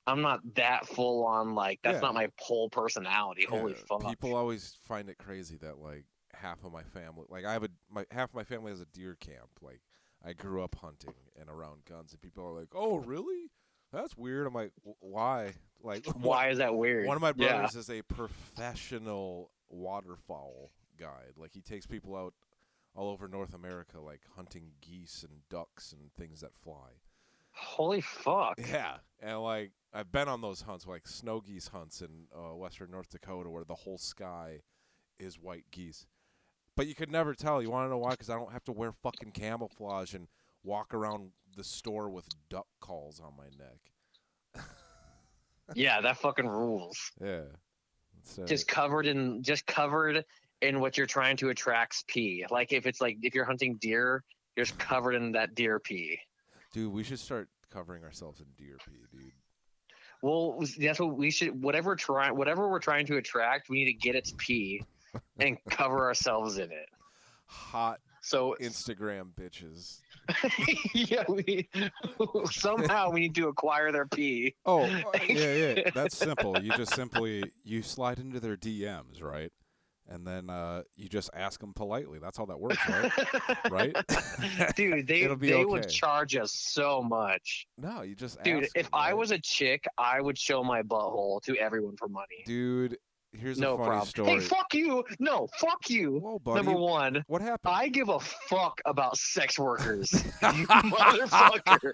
I'm 0.08 0.22
not 0.22 0.40
that 0.56 0.88
full 0.88 1.26
on 1.26 1.56
like 1.56 1.80
that's 1.84 1.96
Yeah. 1.96 2.00
not 2.02 2.14
my 2.14 2.30
whole 2.40 2.70
personality. 2.70 3.46
Holy 3.50 3.74
fuck. 3.74 4.08
People 4.08 4.34
always 4.34 4.78
find 4.88 5.10
it 5.10 5.18
crazy 5.18 5.58
that 5.58 5.80
like 5.80 6.06
half 6.34 6.64
of 6.64 6.72
my 6.72 6.84
family, 6.84 7.26
like 7.28 7.44
I 7.44 7.52
have 7.52 7.64
a 7.64 7.70
my 7.90 8.06
half 8.12 8.30
of 8.30 8.36
my 8.36 8.46
family 8.46 8.72
has 8.72 8.80
a 8.80 8.86
deer 8.86 9.18
camp. 9.20 9.50
Like 9.62 9.82
I 10.24 10.32
grew 10.32 10.64
up 10.64 10.76
hunting 10.76 11.16
and 11.38 11.50
around 11.50 11.84
guns, 11.84 12.14
and 12.14 12.22
people 12.22 12.46
are 12.46 12.58
like, 12.58 12.70
"Oh, 12.74 12.98
really? 13.00 13.52
That's 13.92 14.16
weird." 14.16 14.48
I'm 14.48 14.54
like, 14.54 14.72
"Why? 15.02 15.52
Like, 15.84 16.06
Why 16.16 16.50
is 16.50 16.60
that 16.60 16.76
weird? 16.76 17.08
One 17.08 17.18
of 17.18 17.22
my 17.22 17.34
Yeah. 17.36 17.58
brothers 17.58 17.76
is 17.76 17.90
a 17.90 18.02
professional 18.04 19.52
waterfowl 19.70 20.72
guide. 20.98 21.34
Like 21.36 21.52
he 21.54 21.62
takes 21.62 21.86
people 21.86 22.16
out 22.16 22.34
all 22.96 23.10
over 23.10 23.28
North 23.28 23.54
America, 23.54 24.00
like 24.00 24.22
hunting 24.36 24.72
geese 24.82 25.26
and 25.28 25.42
ducks 25.50 25.92
and 25.92 26.14
things 26.14 26.42
that 26.42 26.56
fly. 26.56 27.02
Holy 27.52 28.02
fuck. 28.02 28.60
Yeah, 28.70 28.98
and 29.22 29.42
like 29.42 29.72
I've 29.94 30.12
been 30.12 30.28
on 30.28 30.42
those 30.42 30.62
hunts, 30.62 30.86
like 30.86 31.08
snow 31.08 31.40
geese 31.42 31.70
hunts 31.70 32.02
in 32.02 32.28
uh, 32.36 32.56
western 32.56 32.92
North 32.92 33.10
Dakota, 33.10 33.50
where 33.50 33.64
the 33.64 33.76
whole 33.76 33.98
sky 33.98 34.62
is 35.20 35.40
white 35.40 35.66
geese. 35.72 36.06
But 36.76 36.88
you 36.88 36.96
could 36.96 37.12
never 37.12 37.34
tell. 37.34 37.62
You 37.62 37.70
want 37.70 37.86
to 37.86 37.90
know 37.90 37.98
why? 38.00 38.12
Because 38.12 38.30
I 38.30 38.36
don't 38.36 38.52
have 38.52 38.66
to 38.66 38.74
wear 38.74 38.92
fucking 38.92 39.32
camouflage 39.32 40.14
and 40.14 40.28
walk 40.64 40.94
around 40.94 41.32
the 41.56 41.64
store 41.64 42.10
with 42.10 42.28
duck 42.50 42.68
calls 42.82 43.22
on 43.22 43.34
my 43.38 43.46
neck. 43.46 44.66
Yeah, 45.74 46.00
that 46.02 46.18
fucking 46.18 46.48
rules. 46.48 47.12
Yeah, 47.20 47.42
It's, 48.22 48.38
uh, 48.38 48.46
Just 48.46 48.68
covered 48.68 49.08
in 49.08 49.42
just 49.42 49.66
covered 49.66 50.24
in 50.66 50.80
what 50.80 50.98
you're 50.98 51.08
trying 51.08 51.38
to 51.38 51.50
attract's 51.50 52.04
pee. 52.08 52.46
Like 52.50 52.74
if 52.74 52.86
it's 52.86 53.00
like 53.02 53.18
if 53.22 53.34
you're 53.34 53.46
hunting 53.46 53.76
deer, 53.76 54.24
you're 54.56 54.66
just 54.66 54.78
covered 54.78 55.14
in 55.14 55.32
that 55.34 55.56
deer 55.56 55.80
pee. 55.80 56.20
dude, 56.74 56.92
we 56.92 57.04
should 57.04 57.20
start 57.20 57.48
covering 57.72 58.04
ourselves 58.04 58.40
in 58.40 58.46
deer 58.58 58.78
pee, 58.86 59.06
dude. 59.12 59.32
Well, 60.22 60.64
that's 60.80 61.00
what 61.00 61.16
we 61.16 61.30
should. 61.30 61.62
Whatever 61.62 61.96
try, 61.96 62.32
whatever 62.32 62.70
we're 62.70 62.80
trying 62.80 63.06
to 63.08 63.18
attract, 63.18 63.70
we 63.70 63.84
need 63.84 63.92
to 63.92 63.94
get 63.94 64.16
its 64.16 64.34
pee 64.38 64.82
and 65.40 65.58
cover 65.70 66.06
ourselves 66.06 66.58
in 66.58 66.72
it. 66.72 66.90
Hot 67.48 68.00
So 68.22 68.56
Instagram 68.60 69.28
bitches. 69.40 70.00
yeah, 70.96 71.24
we 71.30 71.70
somehow 72.52 73.12
we 73.12 73.20
need 73.20 73.36
to 73.36 73.48
acquire 73.50 73.92
their 73.92 74.08
pee. 74.08 74.56
Oh, 74.66 74.86
yeah, 75.30 75.54
yeah. 75.76 75.90
That's 75.94 76.18
simple. 76.18 76.60
You 76.60 76.72
just 76.72 76.96
simply 76.96 77.52
you 77.64 77.84
slide 77.84 78.18
into 78.18 78.40
their 78.40 78.58
DMs, 78.58 79.22
right? 79.22 79.52
And 80.08 80.26
then 80.26 80.52
uh, 80.52 80.84
you 80.96 81.10
just 81.10 81.32
ask 81.34 81.60
them 81.60 81.74
politely. 81.74 82.20
That's 82.20 82.38
how 82.38 82.46
that 82.46 82.60
works, 82.60 82.78
right? 82.88 83.12
Right? 83.72 83.96
Dude, 84.76 85.08
they 85.08 85.26
they 85.36 85.66
would 85.66 85.90
charge 85.90 86.36
us 86.36 86.54
so 86.54 87.02
much. 87.02 87.68
No, 87.78 88.04
you 88.04 88.14
just 88.16 88.42
Dude, 88.44 88.66
if 88.76 88.86
'em, 88.86 88.90
I 88.94 89.08
right? 89.08 89.18
was 89.18 89.32
a 89.32 89.40
chick, 89.40 89.86
I 89.98 90.22
would 90.22 90.38
show 90.38 90.64
my 90.64 90.84
butthole 90.84 91.42
to 91.44 91.58
everyone 91.58 91.96
for 91.98 92.08
money. 92.08 92.44
dude, 92.46 92.98
here's 93.34 93.58
no 93.60 93.74
a 93.74 93.78
funny 93.78 93.88
problem. 93.90 94.08
story. 94.08 94.32
Hey, 94.34 94.40
fuck 94.40 94.74
you. 94.76 95.04
No, 95.20 95.48
fuck 95.58 95.90
you. 95.90 96.20
Whoa, 96.20 96.38
buddy. 96.40 96.64
Number 96.64 96.80
one, 96.80 97.24
What 97.28 97.42
happened? 97.42 97.74
I 97.76 97.88
give 97.88 98.10
a 98.10 98.20
fuck 98.20 98.80
about 98.86 99.18
sex 99.18 99.58
workers. 99.58 100.10
motherfucker. 100.42 101.92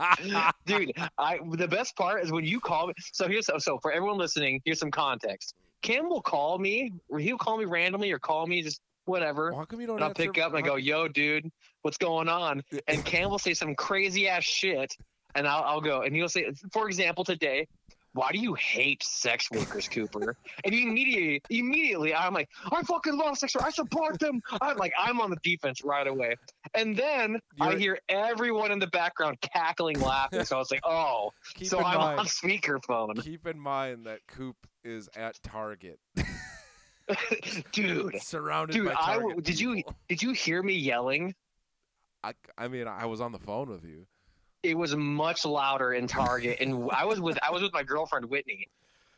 Dude, 0.65 0.91
I 1.17 1.39
the 1.51 1.67
best 1.67 1.95
part 1.95 2.23
is 2.23 2.31
when 2.31 2.45
you 2.45 2.59
call 2.59 2.87
me. 2.87 2.93
So 3.13 3.27
here's 3.27 3.47
so 3.63 3.79
for 3.81 3.91
everyone 3.91 4.17
listening, 4.17 4.61
here's 4.65 4.79
some 4.79 4.91
context. 4.91 5.55
Cam 5.81 6.09
will 6.09 6.21
call 6.21 6.57
me, 6.57 6.93
he'll 7.17 7.37
call 7.37 7.57
me 7.57 7.65
randomly 7.65 8.11
or 8.11 8.19
call 8.19 8.45
me 8.47 8.61
just 8.61 8.81
whatever. 9.05 9.51
How 9.53 9.65
come 9.65 9.81
you 9.81 9.87
don't 9.87 9.95
And 9.97 10.03
I'll 10.03 10.09
answer- 10.11 10.27
pick 10.31 10.37
up 10.41 10.53
and 10.53 10.63
I 10.63 10.67
go, 10.67 10.75
yo, 10.75 11.07
dude, 11.07 11.49
what's 11.81 11.97
going 11.97 12.29
on? 12.29 12.63
And 12.87 13.03
Cam 13.05 13.29
will 13.29 13.39
say 13.39 13.53
some 13.53 13.75
crazy 13.75 14.27
ass 14.27 14.43
shit. 14.43 14.95
And 15.33 15.47
I'll, 15.47 15.63
I'll 15.63 15.81
go, 15.81 16.01
and 16.01 16.13
he'll 16.15 16.27
say, 16.29 16.51
for 16.73 16.87
example, 16.87 17.23
today, 17.23 17.65
why 18.13 18.33
do 18.33 18.37
you 18.39 18.53
hate 18.55 19.01
sex 19.01 19.49
workers, 19.49 19.87
Cooper? 19.87 20.35
And 20.65 20.75
immediately, 20.75 21.41
immediately, 21.49 22.13
I'm 22.13 22.33
like, 22.33 22.49
I 22.69 22.83
fucking 22.83 23.17
love 23.17 23.37
sex 23.37 23.55
workers. 23.55 23.67
I 23.67 23.71
support 23.71 24.19
them. 24.19 24.41
I'm 24.59 24.75
like, 24.75 24.91
I'm 24.99 25.21
on 25.21 25.29
the 25.29 25.37
defense 25.41 25.85
right 25.85 26.05
away. 26.05 26.35
And 26.73 26.97
then 26.97 27.39
I 27.61 27.69
You're- 27.69 27.79
hear 27.79 27.99
everyone 28.09 28.71
in 28.73 28.79
the 28.79 28.87
background 28.87 29.37
cackling, 29.39 30.01
laughing. 30.01 30.43
So 30.43 30.57
I 30.57 30.59
was 30.59 30.69
like, 30.69 30.81
oh, 30.83 31.31
keep 31.55 31.69
so 31.69 31.79
I'm 31.79 31.97
mind, 31.97 32.19
on 32.19 32.25
speakerphone, 32.25 33.23
keep 33.23 33.47
in 33.47 33.57
mind 33.57 34.05
that 34.07 34.19
Coop 34.27 34.57
is 34.83 35.09
at 35.15 35.41
Target, 35.43 35.99
dude. 37.71 38.21
surrounded 38.21 38.73
Dude, 38.73 38.85
by 38.87 38.93
I 38.93 39.13
Target 39.13 39.21
w- 39.21 39.41
did 39.41 39.59
you 39.59 39.83
did 40.07 40.21
you 40.21 40.31
hear 40.33 40.61
me 40.61 40.73
yelling? 40.73 41.35
I, 42.23 42.33
I 42.57 42.67
mean, 42.67 42.87
I 42.87 43.05
was 43.05 43.19
on 43.21 43.31
the 43.31 43.39
phone 43.39 43.69
with 43.69 43.83
you. 43.83 44.05
it 44.63 44.77
was 44.77 44.95
much 44.95 45.43
louder 45.45 45.93
in 45.93 46.07
Target, 46.07 46.59
and 46.61 46.89
I 46.91 47.05
was 47.05 47.19
with 47.19 47.37
I 47.41 47.51
was 47.51 47.61
with 47.63 47.73
my 47.73 47.83
girlfriend 47.83 48.25
Whitney, 48.29 48.67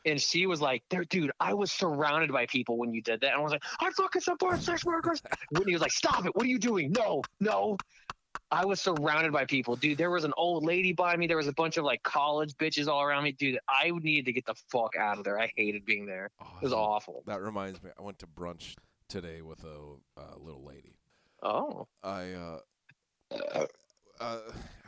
and 0.06 0.20
she 0.22 0.46
was 0.48 0.62
like, 0.62 0.84
"There, 0.90 1.04
dude, 1.04 1.32
I 1.40 1.54
was 1.54 1.72
surrounded 1.72 2.32
by 2.32 2.46
people 2.46 2.78
when 2.78 2.94
you 2.94 3.02
did 3.02 3.22
that." 3.22 3.32
And 3.32 3.40
I 3.40 3.44
was 3.44 3.52
like, 3.52 3.64
"I 3.80 3.90
fucking 3.92 4.22
support 4.22 4.62
sex 4.62 4.86
workers." 4.86 5.22
Whitney 5.52 5.74
was 5.74 5.82
like, 5.82 5.92
"Stop 5.92 6.26
it! 6.26 6.36
What 6.36 6.46
are 6.46 6.50
you 6.50 6.60
doing? 6.60 6.92
No, 6.98 7.22
no." 7.40 7.78
I 8.54 8.66
was 8.66 8.80
surrounded 8.80 9.32
by 9.34 9.46
people, 9.46 9.76
dude. 9.76 9.98
There 9.98 10.12
was 10.12 10.26
an 10.26 10.34
old 10.38 10.64
lady 10.64 10.94
by 10.94 11.18
me. 11.18 11.26
There 11.26 11.38
was 11.38 11.48
a 11.48 11.54
bunch 11.54 11.78
of 11.78 11.86
like 11.86 12.04
college 12.04 12.54
bitches 12.56 12.88
all 12.88 13.02
around 13.02 13.24
me, 13.24 13.32
dude. 13.32 13.58
I 13.68 13.90
needed 13.90 14.26
to 14.26 14.32
get 14.32 14.46
the 14.46 14.54
fuck 14.72 14.96
out 14.96 15.18
of 15.18 15.24
there. 15.24 15.40
I 15.40 15.52
hated 15.56 15.86
being 15.86 16.06
there. 16.06 16.30
It 16.40 16.64
was 16.64 16.72
awful. 16.72 17.24
That 17.26 17.42
reminds 17.42 17.82
me, 17.82 17.90
I 17.98 18.04
went 18.04 18.20
to 18.20 18.28
brunch 18.28 18.76
today 19.10 19.42
with 19.42 19.64
a 19.64 19.96
uh, 20.22 20.38
little 20.38 20.64
lady. 20.64 20.98
Oh, 21.42 21.88
I 22.04 22.34
uh, 22.34 22.60
uh, 23.32 23.66
I 24.22 24.38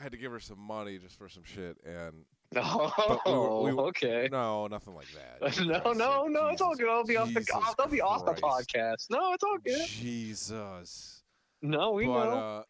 had 0.02 0.12
to 0.12 0.18
give 0.20 0.32
her 0.32 0.40
some 0.40 0.60
money 0.60 1.00
just 1.00 1.18
for 1.18 1.28
some 1.28 1.44
shit, 1.44 1.78
and 1.84 2.24
oh, 2.56 3.22
we 3.26 3.32
were- 3.32 3.62
we 3.64 3.74
were- 3.74 3.88
okay. 3.90 4.30
no, 4.32 4.68
nothing 4.68 4.94
like 4.94 5.08
that. 5.14 5.42
No, 5.66 5.80
Christ's 5.80 5.98
no, 6.00 6.28
no, 6.28 6.48
it's 6.50 6.62
all 6.62 6.76
good. 6.76 6.88
I'll 6.88 7.04
be 7.04 7.18
off 7.18 7.34
the, 7.34 7.40
Jesus 7.40 7.56
I'll, 7.80 7.88
be 7.88 8.02
off 8.02 8.26
the 8.26 8.34
podcast. 8.34 9.08
No, 9.10 9.34
it's 9.34 9.44
all 9.44 9.58
good. 9.58 9.88
Jesus. 9.88 11.24
No, 11.64 11.94
we 11.94 12.06
but 12.06 12.26
know. 12.26 12.38
uh, 12.38 12.64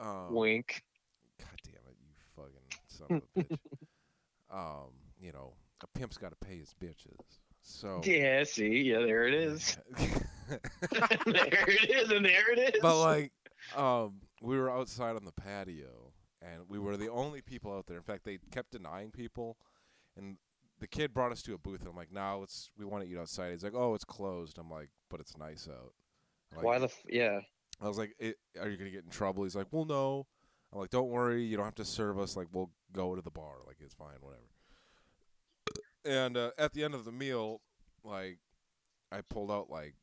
um, 0.00 0.34
Wink. 0.34 0.82
God 1.38 1.60
damn 1.64 1.74
it, 1.74 1.96
you 2.00 2.14
fucking 2.34 2.52
son 2.86 3.06
of 3.10 3.22
a 3.36 3.54
bitch. 3.54 3.58
um, 4.50 4.90
you 5.20 5.32
know, 5.32 5.54
a 5.82 5.98
pimp's 5.98 6.16
got 6.16 6.30
to 6.30 6.46
pay 6.46 6.58
his 6.58 6.74
bitches. 6.82 7.38
So 7.62 8.00
Yeah, 8.04 8.44
see, 8.44 8.82
yeah, 8.82 9.00
there 9.00 9.26
it 9.26 9.34
is. 9.34 9.76
there 9.98 10.58
it 11.26 11.90
is, 11.90 12.10
and 12.10 12.24
there 12.24 12.52
it 12.52 12.74
is. 12.74 12.80
but 12.80 13.00
like, 13.00 13.32
um, 13.76 14.20
we 14.40 14.56
were 14.56 14.70
outside 14.70 15.16
on 15.16 15.24
the 15.24 15.32
patio, 15.32 16.12
and 16.40 16.62
we 16.68 16.78
were 16.78 16.96
the 16.96 17.10
only 17.10 17.42
people 17.42 17.76
out 17.76 17.86
there. 17.86 17.96
In 17.96 18.02
fact, 18.02 18.24
they 18.24 18.38
kept 18.52 18.70
denying 18.70 19.10
people, 19.10 19.56
and 20.16 20.36
the 20.78 20.86
kid 20.86 21.12
brought 21.12 21.32
us 21.32 21.42
to 21.42 21.54
a 21.54 21.58
booth. 21.58 21.80
And 21.80 21.88
I'm 21.88 21.96
like, 21.96 22.12
"No, 22.12 22.38
let's. 22.40 22.70
We 22.78 22.84
want 22.84 23.02
to 23.04 23.10
eat 23.10 23.18
outside." 23.18 23.50
He's 23.50 23.64
like, 23.64 23.74
"Oh, 23.74 23.94
it's 23.94 24.04
closed." 24.04 24.58
I'm 24.58 24.70
like, 24.70 24.90
"But 25.10 25.20
it's 25.20 25.36
nice 25.36 25.68
out." 25.68 25.92
I'm 26.52 26.58
like, 26.58 26.64
why 26.64 26.78
the 26.78 26.84
f- 26.84 27.02
yeah? 27.08 27.40
I 27.80 27.88
was 27.88 27.98
like, 27.98 28.14
"I- 28.20 28.34
"Are 28.58 28.68
you 28.68 28.76
gonna 28.76 28.90
get 28.90 29.04
in 29.04 29.10
trouble?" 29.10 29.44
He's 29.44 29.56
like, 29.56 29.68
"Well, 29.70 29.84
no." 29.84 30.26
I'm 30.72 30.80
like, 30.80 30.90
"Don't 30.90 31.08
worry, 31.08 31.44
you 31.44 31.56
don't 31.56 31.64
have 31.64 31.74
to 31.76 31.84
serve 31.84 32.18
us. 32.18 32.36
Like, 32.36 32.48
we'll 32.52 32.70
go 32.92 33.14
to 33.14 33.22
the 33.22 33.30
bar. 33.30 33.56
Like, 33.66 33.76
it's 33.80 33.94
fine, 33.94 34.16
whatever." 34.20 34.42
And 36.04 36.36
uh, 36.36 36.50
at 36.58 36.72
the 36.72 36.84
end 36.84 36.94
of 36.94 37.04
the 37.04 37.12
meal, 37.12 37.60
like, 38.04 38.38
I 39.10 39.20
pulled 39.22 39.50
out 39.50 39.70
like 39.70 39.94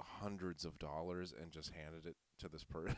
hundreds 0.00 0.64
of 0.64 0.78
dollars 0.78 1.32
and 1.38 1.50
just 1.50 1.72
handed 1.72 2.06
it 2.06 2.16
to 2.40 2.48
this 2.48 2.64
person. 2.64 2.96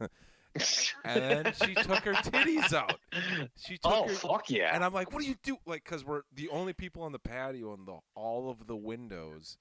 and 1.04 1.22
then 1.44 1.52
she 1.64 1.74
took 1.74 1.98
her 2.04 2.12
titties 2.12 2.72
out. 2.72 2.98
She 3.56 3.78
took 3.78 3.92
oh 3.92 4.08
her, 4.08 4.14
fuck 4.14 4.50
yeah! 4.50 4.74
and 4.74 4.84
I'm 4.84 4.92
like, 4.92 5.12
"What 5.12 5.22
do 5.22 5.28
you 5.28 5.36
do?" 5.42 5.58
Like, 5.66 5.84
cause 5.84 6.04
we're 6.04 6.22
the 6.34 6.48
only 6.48 6.72
people 6.72 7.02
on 7.02 7.12
the 7.12 7.18
patio, 7.18 7.72
and 7.74 7.86
the 7.86 7.98
all 8.14 8.50
of 8.50 8.66
the 8.66 8.76
windows 8.76 9.56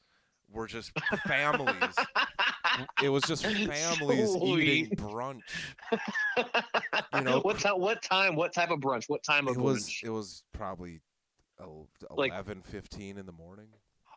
were 0.51 0.67
just 0.67 0.91
families. 1.27 1.95
it 3.03 3.09
was 3.09 3.23
just 3.23 3.43
families 3.45 4.35
eating 4.35 4.89
brunch. 4.97 5.41
you 7.13 7.21
know, 7.21 7.39
what 7.41 7.59
time? 7.59 7.79
What 7.79 8.01
time? 8.01 8.35
What 8.35 8.53
type 8.53 8.71
of 8.71 8.79
brunch? 8.79 9.05
What 9.07 9.23
time 9.23 9.47
of 9.47 9.57
It 9.57 9.61
was 9.61 9.85
brunch? 9.87 10.03
it 10.03 10.09
was 10.09 10.43
probably 10.53 11.01
Like- 12.11 12.31
11, 12.31 12.61
15 12.63 13.17
in 13.17 13.25
the 13.25 13.31
morning. 13.31 13.67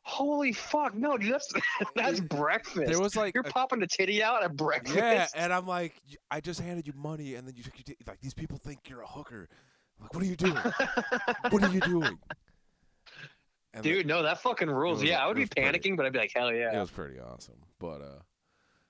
Holy 0.04 0.52
fuck! 0.52 0.96
No, 0.96 1.16
dude, 1.16 1.32
that's 1.32 1.52
that's 1.94 2.18
breakfast. 2.18 2.86
There 2.90 2.98
was 3.00 3.14
like 3.14 3.34
You're 3.34 3.46
a- 3.46 3.50
popping 3.50 3.78
the 3.78 3.86
titty 3.86 4.20
out 4.20 4.42
at 4.42 4.56
breakfast. 4.56 4.96
yeah, 4.96 5.28
and 5.36 5.52
I'm 5.52 5.64
like, 5.64 5.94
I 6.28 6.40
just 6.40 6.58
handed 6.60 6.88
you 6.88 6.92
money, 6.96 7.36
and 7.36 7.46
then 7.46 7.54
you 7.54 7.62
took 7.62 7.74
your 7.78 7.84
t- 7.84 7.96
like 8.08 8.20
these 8.20 8.34
people 8.34 8.58
think 8.58 8.88
you're 8.88 9.02
a 9.02 9.06
hooker. 9.06 9.48
I'm 9.98 10.02
like, 10.06 10.12
what 10.14 10.24
are 10.24 10.26
you 10.26 10.34
doing? 10.34 10.56
what 11.50 11.62
are 11.62 11.70
you 11.72 11.78
doing? 11.82 12.18
And 13.74 13.82
the- 13.82 13.90
Dude, 13.92 14.06
no, 14.06 14.22
that 14.22 14.40
fucking 14.42 14.68
rules. 14.70 15.00
was- 15.00 15.08
yeah, 15.08 15.22
I 15.22 15.26
would 15.26 15.36
be 15.36 15.42
was 15.42 15.50
pretty- 15.50 15.78
panicking, 15.78 15.96
but 15.96 16.06
I'd 16.06 16.12
be 16.12 16.18
like, 16.18 16.32
hell 16.34 16.52
yeah. 16.52 16.76
it 16.76 16.80
was 16.80 16.90
pretty 16.90 17.18
awesome. 17.18 17.54
But 17.78 18.02
uh, 18.02 18.20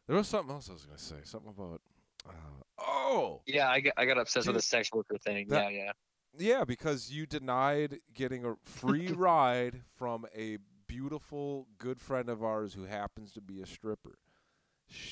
there 0.06 0.16
was 0.16 0.28
something 0.28 0.54
else 0.54 0.68
I 0.68 0.72
was 0.72 0.84
gonna 0.84 0.98
say. 0.98 1.16
Something 1.24 1.50
about 1.56 1.80
uh, 2.28 2.32
oh 2.78 3.42
Yeah, 3.46 3.68
I 3.70 3.80
got, 3.80 3.94
I 3.96 4.04
got 4.06 4.18
obsessed 4.18 4.46
with 4.46 4.56
the 4.56 4.62
sex 4.62 4.90
worker 4.92 5.16
thing. 5.18 5.48
that- 5.48 5.72
yeah, 5.72 5.84
yeah. 5.84 5.92
Yeah, 6.38 6.64
because 6.64 7.10
you 7.12 7.26
denied 7.26 7.98
getting 8.14 8.44
a 8.46 8.54
free 8.64 9.08
ride 9.12 9.82
from 9.94 10.24
a 10.34 10.56
beautiful 10.86 11.68
good 11.78 12.00
friend 12.00 12.28
of 12.28 12.42
ours 12.42 12.72
who 12.74 12.84
happens 12.84 13.32
to 13.32 13.40
be 13.42 13.60
a 13.60 13.66
stripper. 13.66 14.18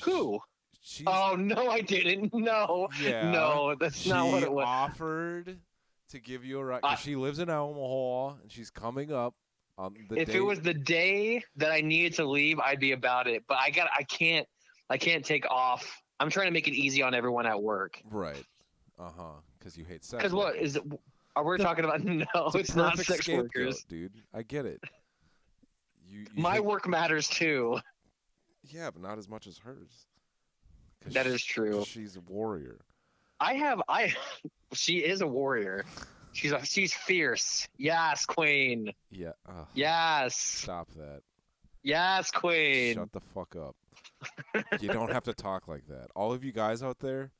Who? 0.03 0.39
She's, 0.81 1.05
Oh 1.07 1.35
no, 1.37 1.69
I 1.69 1.81
didn't. 1.81 2.33
No, 2.33 2.89
yeah. 2.99 3.29
no, 3.31 3.75
that's 3.79 3.97
she 3.97 4.09
not 4.09 4.27
what 4.27 4.41
it 4.43 4.51
was. 4.51 4.65
offered 4.67 5.59
to 6.09 6.19
give 6.19 6.43
you 6.43 6.57
a 6.59 6.65
ride. 6.65 6.79
I- 6.83 6.95
she 6.95 7.15
lives 7.15 7.37
in 7.39 7.49
Omaha 7.49 8.37
and 8.41 8.51
she's 8.51 8.69
coming 8.71 9.11
up 9.13 9.35
the 9.89 10.19
if 10.21 10.27
day. 10.29 10.35
it 10.37 10.41
was 10.41 10.61
the 10.61 10.73
day 10.73 11.43
that 11.55 11.71
I 11.71 11.81
needed 11.81 12.13
to 12.15 12.25
leave, 12.25 12.59
I'd 12.59 12.79
be 12.79 12.91
about 12.91 13.27
it. 13.27 13.43
But 13.47 13.57
I 13.59 13.69
got, 13.69 13.89
I 13.97 14.03
can't, 14.03 14.47
I 14.89 14.97
can't 14.97 15.23
take 15.25 15.45
off. 15.49 16.01
I'm 16.19 16.29
trying 16.29 16.47
to 16.47 16.51
make 16.51 16.67
it 16.67 16.73
easy 16.73 17.01
on 17.01 17.13
everyone 17.15 17.45
at 17.45 17.61
work. 17.61 17.99
right, 18.11 18.43
uh 18.99 19.09
huh, 19.17 19.23
because 19.57 19.77
you 19.77 19.85
hate 19.85 20.03
sex. 20.03 20.21
Because 20.21 20.33
what 20.33 20.55
is? 20.55 20.75
it? 20.75 20.83
Are 21.35 21.43
we 21.43 21.57
talking 21.57 21.85
about? 21.85 22.01
No, 22.05 22.25
It's, 22.47 22.55
it's, 22.55 22.75
not 22.75 22.97
sex 22.99 23.27
workers. 23.27 23.85
dude. 23.87 24.11
I 24.33 24.41
get 24.43 24.65
it. 24.65 24.81
You, 26.07 26.19
you 26.33 26.43
My 26.43 26.55
hate- 26.55 26.65
work 26.65 26.87
matters 26.87 27.27
too. 27.29 27.79
yeah, 28.63 28.89
but 28.91 29.01
not 29.01 29.17
as 29.17 29.29
much 29.29 29.47
as 29.47 29.57
hers. 29.57 30.05
That 31.07 31.25
she- 31.25 31.31
is 31.31 31.43
true. 31.43 31.83
She's 31.85 32.17
a 32.17 32.21
warrior. 32.21 32.81
I 33.39 33.53
have, 33.55 33.81
I. 33.89 34.13
She 34.73 34.99
is 34.99 35.19
a 35.21 35.27
warrior. 35.27 35.83
She's 36.33 36.51
a, 36.51 36.63
she's 36.65 36.93
fierce. 36.93 37.67
Yes, 37.77 38.25
queen. 38.25 38.91
Yeah. 39.09 39.31
ugh, 39.47 39.67
Yes, 39.73 40.35
Stop 40.35 40.87
that. 40.95 41.21
yes, 41.83 42.31
queen. 42.31 42.95
Shut 42.95 43.11
the 43.11 43.19
fuck 43.19 43.55
up. 43.55 43.75
you 44.79 44.87
don't 44.89 45.11
have 45.11 45.23
to 45.23 45.33
talk 45.33 45.67
like 45.67 45.85
that. 45.87 46.07
All 46.15 46.31
of 46.31 46.43
you 46.43 46.51
guys 46.51 46.81
out 46.83 46.99
there 46.99 47.31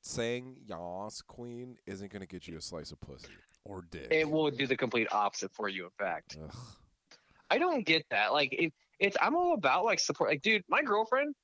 saying 0.00 0.56
"Yas, 0.66 1.22
Queen" 1.22 1.76
isn't 1.86 2.10
gonna 2.12 2.26
get 2.26 2.46
you 2.48 2.56
a 2.56 2.60
slice 2.60 2.92
of 2.92 3.00
pussy 3.00 3.28
or 3.64 3.82
dick. 3.90 4.08
It 4.10 4.28
will 4.30 4.50
do 4.50 4.66
the 4.66 4.76
complete 4.76 5.08
opposite 5.12 5.52
for 5.52 5.68
you. 5.68 5.84
In 5.84 5.90
fact, 5.98 6.36
Ugh. 6.42 6.54
I 7.50 7.58
don't 7.58 7.84
get 7.86 8.04
that. 8.10 8.32
Like, 8.32 8.52
it, 8.52 8.72
it's 8.98 9.16
I'm 9.20 9.36
all 9.36 9.54
about 9.54 9.84
like 9.84 10.00
support. 10.00 10.30
Like, 10.30 10.42
dude, 10.42 10.62
my 10.68 10.82
girlfriend, 10.82 11.34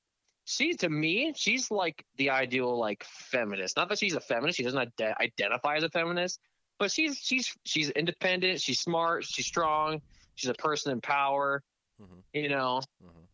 she 0.45 0.73
to 0.75 0.89
me, 0.89 1.33
she's 1.35 1.69
like 1.71 2.03
the 2.17 2.31
ideal 2.31 2.77
like 2.77 3.03
feminist. 3.03 3.77
Not 3.77 3.89
that 3.89 3.99
she's 3.99 4.15
a 4.15 4.19
feminist. 4.19 4.57
She 4.57 4.63
doesn't 4.63 4.91
ide- 4.99 5.15
identify 5.21 5.75
as 5.77 5.83
a 5.83 5.89
feminist, 5.89 6.39
but 6.81 6.91
she's 6.91 7.17
she's 7.19 7.55
she's 7.63 7.91
independent. 7.91 8.59
She's 8.59 8.79
smart. 8.79 9.23
She's 9.23 9.45
strong. 9.45 10.01
She's 10.33 10.49
a 10.49 10.53
person 10.55 10.91
in 10.91 10.99
power. 10.99 11.61
Mhm. 12.01 12.23
You 12.33 12.49
know 12.49 12.81
Mhm. 13.03 13.27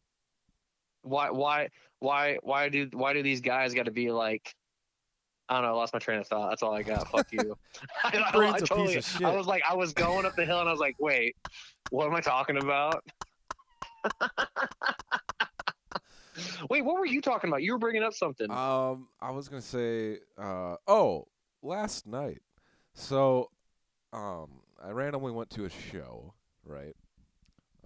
why 1.04 1.30
why 1.32 1.70
why 2.00 2.38
why 2.44 2.68
do 2.68 2.89
why 2.92 3.13
do 3.13 3.24
these 3.24 3.39
guys 3.39 3.74
got 3.74 3.86
to 3.86 3.92
be 3.92 4.12
like? 4.12 4.54
I 5.48 5.54
don't 5.54 5.63
know. 5.63 5.70
I 5.70 5.72
lost 5.77 5.94
my 5.94 6.00
train 6.00 6.20
of 6.20 6.27
thought. 6.27 6.50
That's 6.50 6.62
all 6.62 6.74
I 6.75 6.84
got. 6.84 7.08
Fuck 7.08 7.32
you. 7.32 7.56
I, 8.04 8.18
I- 8.34 8.51
I 8.56 8.60
totally. 8.60 9.01
I 9.24 9.34
was 9.34 9.48
like, 9.48 9.63
I 9.70 9.75
was 9.75 9.94
going 9.94 10.25
up 10.25 10.36
the 10.36 10.44
hill 10.46 10.60
and 10.60 10.68
I 10.68 10.72
was 10.74 10.82
like, 10.82 10.98
wait, 11.00 11.38
what 11.89 12.06
am 12.06 12.13
I 12.16 12.20
talking 12.20 12.58
about? 12.58 13.01
wait, 16.70 16.84
what 16.84 16.96
were 17.00 17.06
you 17.06 17.22
talking 17.22 17.50
about? 17.50 17.63
You 17.63 17.72
were 17.72 17.80
bringing 17.80 18.04
up 18.04 18.13
something. 18.13 18.51
Um, 18.51 19.08
I 19.22 19.32
was 19.32 19.48
gonna 19.48 19.62
say, 19.62 20.18
uh, 20.38 20.75
oh, 20.86 21.27
last 21.62 22.06
night. 22.06 22.42
So, 22.98 23.51
um, 24.12 24.62
I 24.84 24.89
randomly 24.89 25.32
went 25.32 25.50
to 25.51 25.66
a 25.66 25.70
show, 25.70 26.34
right? 26.66 26.96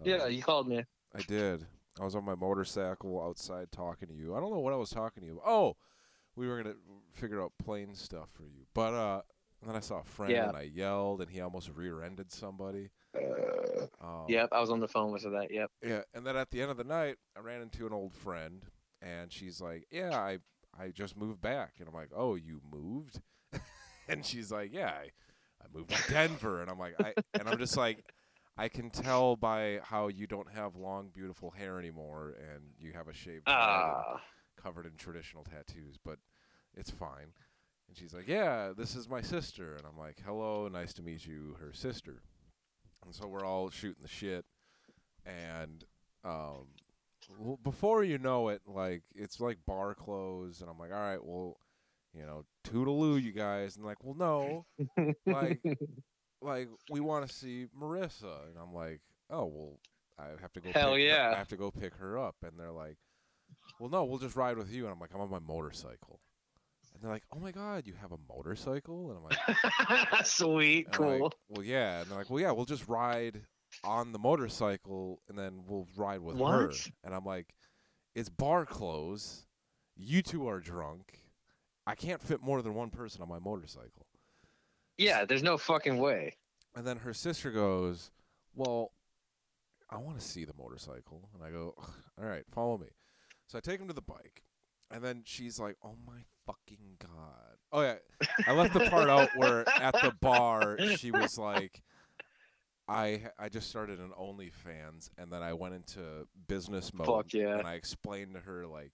yeah, 0.04 0.24
Uh, 0.24 0.28
you 0.28 0.42
called 0.42 0.68
me. 0.68 0.86
I 1.14 1.22
did. 1.22 1.68
I 2.00 2.06
was 2.06 2.16
on 2.16 2.24
my 2.24 2.36
motorcycle 2.36 3.22
outside 3.22 3.72
talking 3.72 4.08
to 4.08 4.14
you. 4.14 4.34
I 4.36 4.40
don't 4.40 4.52
know 4.52 4.60
what 4.60 4.74
I 4.74 4.78
was 4.78 4.90
talking 4.90 5.22
to 5.22 5.28
you 5.28 5.34
about. 5.34 5.48
Oh, 5.48 5.78
we 6.36 6.48
were 6.48 6.64
gonna 6.64 6.76
figure 7.12 7.42
out 7.42 7.52
plane 7.62 7.94
stuff 7.94 8.30
for 8.32 8.44
you. 8.44 8.66
But 8.74 8.94
uh, 8.94 9.22
then 9.66 9.76
I 9.76 9.82
saw 9.82 10.00
a 10.00 10.04
friend 10.06 10.32
Yeah. 10.32 10.48
and 10.48 10.56
I 10.58 10.62
yelled 10.62 11.22
and 11.22 11.30
he 11.30 11.42
almost 11.42 11.70
rear-ended 11.76 12.32
somebody. 12.32 12.90
Uh, 13.14 13.88
Um, 14.02 14.26
yep, 14.30 14.50
I 14.54 14.62
was 14.62 14.70
on 14.72 14.80
the 14.80 14.88
phone 14.88 15.12
with 15.12 15.24
that. 15.24 15.50
Yep. 15.52 15.70
Yeah, 15.84 16.02
and 16.14 16.26
then 16.26 16.38
at 16.38 16.50
the 16.52 16.62
end 16.62 16.72
of 16.72 16.78
the 16.78 16.84
night, 16.86 17.18
I 17.36 17.42
ran 17.42 17.62
into 17.62 17.86
an 17.86 17.94
old 17.94 18.14
friend, 18.14 18.66
and 19.02 19.32
she's 19.32 19.60
like, 19.62 19.86
"Yeah, 19.92 20.16
I 20.18 20.40
I 20.80 20.90
just 20.90 21.18
moved 21.18 21.42
back," 21.42 21.74
and 21.80 21.88
I'm 21.88 21.94
like, 21.94 22.12
"Oh, 22.16 22.36
you 22.36 22.62
moved?" 22.72 23.20
and 24.08 24.26
she's 24.26 24.52
like, 24.52 24.72
"Yeah, 24.74 24.90
I, 24.92 25.10
I 25.62 25.66
moved 25.74 25.90
to 25.92 26.12
Denver," 26.12 26.62
and 26.62 26.70
I'm 26.70 26.80
like, 26.80 26.96
"I," 27.00 27.14
and 27.40 27.48
I'm 27.50 27.58
just 27.58 27.78
like, 27.78 28.04
I 28.58 28.68
can 28.68 28.90
tell 28.90 29.36
by 29.36 29.80
how 29.84 30.08
you 30.10 30.28
don't 30.28 30.52
have 30.52 30.76
long, 30.76 31.10
beautiful 31.14 31.52
hair 31.52 31.80
anymore, 31.80 32.36
and 32.54 32.64
you 32.80 32.94
have 32.94 33.08
a 33.08 33.14
shaved 33.14 33.48
head 33.48 33.56
Ah, 33.58 34.22
covered 34.62 34.86
in 34.86 34.98
traditional 34.98 35.44
tattoos, 35.44 35.98
but 36.04 36.20
it's 36.76 36.92
fine. 36.92 37.34
And 37.88 37.98
she's 37.98 38.14
like, 38.14 38.28
"Yeah, 38.28 38.74
this 38.76 38.96
is 38.96 39.10
my 39.10 39.22
sister," 39.22 39.76
and 39.76 39.86
I'm 39.86 39.98
like, 39.98 40.22
"Hello, 40.26 40.68
nice 40.68 40.94
to 40.94 41.02
meet 41.02 41.26
you, 41.26 41.56
her 41.60 41.74
sister." 41.74 42.22
And 43.04 43.16
so 43.16 43.28
we're 43.28 43.46
all 43.46 43.70
shooting 43.70 44.02
the 44.04 44.08
shit, 44.08 44.46
and 45.26 45.84
um, 46.24 46.68
before 47.64 48.04
you 48.04 48.18
know 48.18 48.50
it, 48.50 48.62
like 48.68 49.04
it's 49.16 49.40
like 49.40 49.58
bar 49.66 49.96
close, 49.96 50.62
and 50.62 50.70
I'm 50.70 50.78
like, 50.78 50.92
"All 50.92 51.00
right, 51.00 51.24
well, 51.24 51.58
you 52.14 52.26
know, 52.26 52.44
toodaloo, 52.66 53.22
you 53.22 53.32
guys," 53.32 53.76
and 53.78 53.86
like, 53.86 54.04
"Well, 54.04 54.16
no, 54.16 54.66
like, 55.26 55.60
like 56.42 56.70
we 56.90 57.00
want 57.00 57.28
to 57.28 57.34
see 57.34 57.68
Marissa," 57.80 58.48
and 58.50 58.58
I'm 58.62 58.74
like, 58.74 59.02
"Oh, 59.30 59.46
well, 59.46 59.80
I 60.20 60.28
have 60.42 60.54
to 60.54 60.60
go. 60.62 60.72
Hell 60.72 60.92
pick 60.94 61.02
her- 61.02 61.06
yeah. 61.08 61.32
I 61.34 61.38
have 61.38 61.48
to 61.50 61.58
go 61.58 61.72
pick 61.72 61.96
her 61.96 62.18
up," 62.18 62.36
and 62.44 62.60
they're 62.60 62.72
like, 62.72 62.98
"Well, 63.80 63.90
no, 63.90 64.04
we'll 64.04 64.20
just 64.20 64.36
ride 64.36 64.58
with 64.58 64.72
you," 64.72 64.84
and 64.86 64.94
I'm 64.94 65.00
like, 65.00 65.14
"I'm 65.14 65.22
on 65.22 65.30
my 65.30 65.40
motorcycle." 65.40 66.20
And 66.94 67.02
they're 67.02 67.12
like, 67.12 67.24
"Oh 67.34 67.40
my 67.40 67.52
god, 67.52 67.88
you 67.88 67.94
have 67.94 68.12
a 68.12 68.18
motorcycle?" 68.30 69.10
And 69.12 69.18
I'm 69.20 69.24
like, 69.24 70.26
sweet, 70.26 70.88
and 70.88 70.96
I'm 70.96 71.02
like, 71.10 71.20
cool. 71.20 71.34
well, 71.50 71.64
yeah. 71.64 72.02
And 72.02 72.10
they're 72.10 72.18
like, 72.18 72.30
well, 72.30 72.40
yeah, 72.42 72.52
we'll 72.52 72.66
just 72.66 72.88
ride 72.88 73.42
on 73.86 74.12
the 74.12 74.20
motorcycle 74.20 75.22
and 75.30 75.38
then 75.40 75.64
we'll 75.66 75.88
ride 75.96 76.20
with 76.20 76.36
her. 76.38 76.42
And 77.06 77.16
I'm 77.16 77.24
like, 77.24 77.56
it's 78.14 78.28
bar 78.28 78.66
close. 78.66 79.46
You 79.96 80.22
two 80.22 80.48
are 80.50 80.60
drunk. 80.60 81.21
I 81.88 81.96
can't 81.96 82.22
fit 82.22 82.42
more 82.42 82.62
than 82.62 82.74
one 82.74 82.90
person 82.90 83.22
on 83.22 83.30
my 83.30 83.40
motorcycle. 83.40 84.06
yeah, 84.98 85.26
there's 85.26 85.44
no 85.44 85.58
fucking 85.58 85.98
way. 85.98 86.36
And 86.76 86.86
then 86.86 86.98
her 86.98 87.14
sister 87.14 87.52
goes, 87.52 88.12
well, 88.56 88.92
I 89.90 89.98
want 89.98 90.20
to 90.20 90.26
see 90.26 90.46
the 90.46 90.54
motorcycle. 90.58 91.30
And 91.34 91.44
I 91.44 91.50
go, 91.50 91.74
all 91.78 92.26
right, 92.26 92.44
follow 92.52 92.78
me. 92.78 92.88
So 93.48 93.58
I 93.58 93.62
take 93.62 93.80
him 93.80 93.88
to 93.88 93.94
the 93.94 94.02
bike. 94.02 94.44
And 94.92 95.04
then 95.04 95.24
she's 95.26 95.60
like, 95.60 95.78
oh 95.84 95.96
my 96.06 96.20
fucking 96.46 96.98
God. 97.00 97.58
Oh, 97.72 97.82
yeah. 97.82 97.96
I 98.48 98.54
left 98.54 98.74
the 98.74 98.90
part 98.90 99.10
out 99.10 99.30
where 99.36 99.68
at 99.82 99.94
the 100.02 100.14
bar 100.22 100.78
she 100.98 101.12
was 101.12 101.38
like, 101.38 101.82
I 102.88 103.24
I 103.40 103.48
just 103.48 103.70
started 103.70 104.00
an 104.00 104.12
OnlyFans 104.20 105.12
and 105.18 105.32
then 105.32 105.42
I 105.42 105.54
went 105.54 105.76
into 105.76 106.28
business 106.48 106.94
mode 106.94 107.08
Fuck 107.08 107.34
yeah. 107.34 107.58
and 107.58 107.68
I 107.68 107.76
explained 107.76 108.34
to 108.34 108.42
her 108.42 108.68
like 108.68 108.92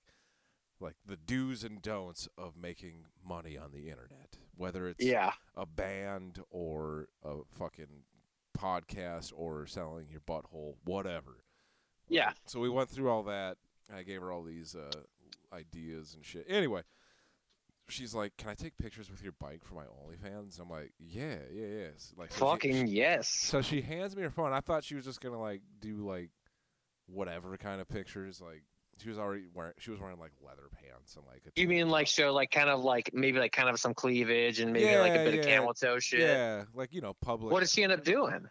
like 0.80 0.96
the 1.06 1.18
do's 1.18 1.64
and 1.64 1.82
don'ts 1.82 2.28
of 2.38 2.56
making 2.56 3.06
money 3.28 3.58
on 3.58 3.72
the 3.72 3.90
internet, 3.90 4.38
whether 4.56 4.88
it's 4.88 5.04
Yeah. 5.04 5.32
a 5.56 5.66
band 5.66 6.40
or 6.50 7.08
a 7.24 7.38
fucking 7.58 8.04
podcast 8.58 9.32
or 9.36 9.66
selling 9.68 10.08
your 10.10 10.22
butthole, 10.22 10.76
whatever. 10.84 11.44
Yeah. 12.10 12.34
So 12.46 12.60
we 12.60 12.70
went 12.70 12.90
through 12.90 13.10
all 13.10 13.24
that. 13.24 13.58
I 13.94 14.04
gave 14.04 14.22
her 14.22 14.32
all 14.32 14.44
these 14.44 14.76
uh, 14.76 14.92
ideas 15.54 16.14
and 16.14 16.24
shit. 16.26 16.46
Anyway, 16.50 16.82
she's 17.90 18.14
like, 18.14 18.36
"Can 18.38 18.50
I 18.50 18.54
take 18.54 18.78
pictures 18.78 19.10
with 19.10 19.22
your 19.24 19.34
bike 19.40 19.64
for 19.64 19.76
my 19.76 19.84
OnlyFans?" 19.86 20.60
I'm 20.60 20.70
like, 20.70 20.92
"Yeah, 21.00 21.36
yeah, 21.54 21.66
yeah." 21.68 21.88
Like, 22.18 22.32
so 22.34 22.46
Fucking 22.48 22.88
she- 22.88 22.94
yes. 22.94 23.30
so 23.30 23.62
she 23.62 23.82
hands 23.82 24.16
me 24.16 24.24
her 24.24 24.30
phone. 24.30 24.52
I 24.54 24.60
thought 24.62 24.84
she 24.84 24.96
was 24.96 25.06
just 25.06 25.22
gonna 25.22 25.40
like 25.40 25.62
do 25.80 25.98
like 26.06 26.30
whatever 27.08 27.56
kind 27.58 27.80
of 27.82 27.88
pictures. 27.88 28.42
Like 28.42 28.64
she 29.02 29.10
was 29.10 29.18
already 29.18 29.44
wearing. 29.54 29.74
She 29.80 29.92
was 29.92 30.00
wearing 30.00 30.20
like 30.20 30.32
leather 30.46 30.68
pants 30.82 31.16
and 31.16 31.26
like. 31.26 31.42
A 31.46 31.60
You 31.62 31.68
mean 31.68 31.90
like 31.90 32.08
show 32.08 32.34
like 32.34 32.52
kind 32.52 32.70
of 32.70 32.84
like 32.84 33.12
maybe 33.14 33.40
like 33.40 33.52
kind 33.52 33.70
of 33.70 33.80
some 33.80 33.94
cleavage 33.94 34.60
and 34.60 34.72
maybe 34.74 34.86
like 34.98 35.12
a 35.12 35.16
Yeah, 35.16 35.24
bit 35.26 35.40
of 35.40 35.46
camel 35.46 35.74
toe 35.74 36.00
shit. 36.00 36.22
Yeah, 36.22 36.64
like 36.74 36.94
you 36.94 37.02
know, 37.02 37.14
public. 37.22 37.52
What 37.54 37.60
did 37.62 37.70
she 37.70 37.84
end 37.84 37.92
up 37.94 38.04
doing? 38.04 38.46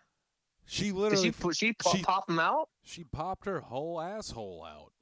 she 0.66 0.87
Did 0.87 0.94
literally 0.94 1.24
she 1.24 1.30
put 1.32 1.56
she, 1.56 1.72
po- 1.74 1.92
she- 1.94 2.02
pop 2.02 2.26
them 2.26 2.38
out? 2.38 2.68
she 2.82 3.04
popped 3.04 3.46
her 3.46 3.61
whole 3.61 4.00
asshole 4.00 4.64
out. 4.64 4.92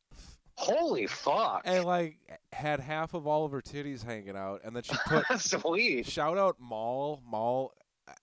Holy 0.57 1.09
fuck! 1.09 1.63
and 1.65 1.85
like 1.85 2.19
had 2.53 2.79
half 2.79 3.13
of 3.15 3.27
all 3.27 3.45
of 3.45 3.51
her 3.51 3.61
titties 3.61 4.05
hanging 4.05 4.37
out, 4.37 4.61
and 4.65 4.75
then 4.77 4.85
she 4.85 4.95
put 5.07 5.25
Sweet. 5.41 6.07
shout 6.07 6.39
out 6.39 6.57
Mall 6.61 7.21
Mall. 7.27 7.73
I- 7.77 7.81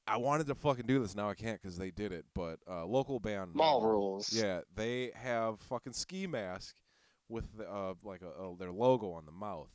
I 0.08 0.18
wanted 0.18 0.46
to 0.48 0.56
fucking 0.56 0.86
do 0.86 1.00
this 1.00 1.16
now 1.16 1.30
I 1.30 1.34
can't 1.34 1.60
because 1.62 1.76
they 1.78 1.90
did 1.92 2.12
it, 2.12 2.24
but 2.36 2.60
uh, 2.70 2.86
local 2.86 3.20
band 3.20 3.56
Mall 3.56 3.82
rules. 3.82 4.32
Yeah, 4.32 4.62
they 4.76 5.12
have 5.16 5.60
fucking 5.62 5.94
ski 5.94 6.28
mask 6.28 6.76
with 7.32 7.58
the, 7.58 7.70
uh 7.70 7.94
like 8.04 8.22
a, 8.22 8.44
a, 8.44 8.56
their 8.58 8.72
logo 8.72 9.12
on 9.14 9.26
the 9.26 9.32
mouth. 9.32 9.70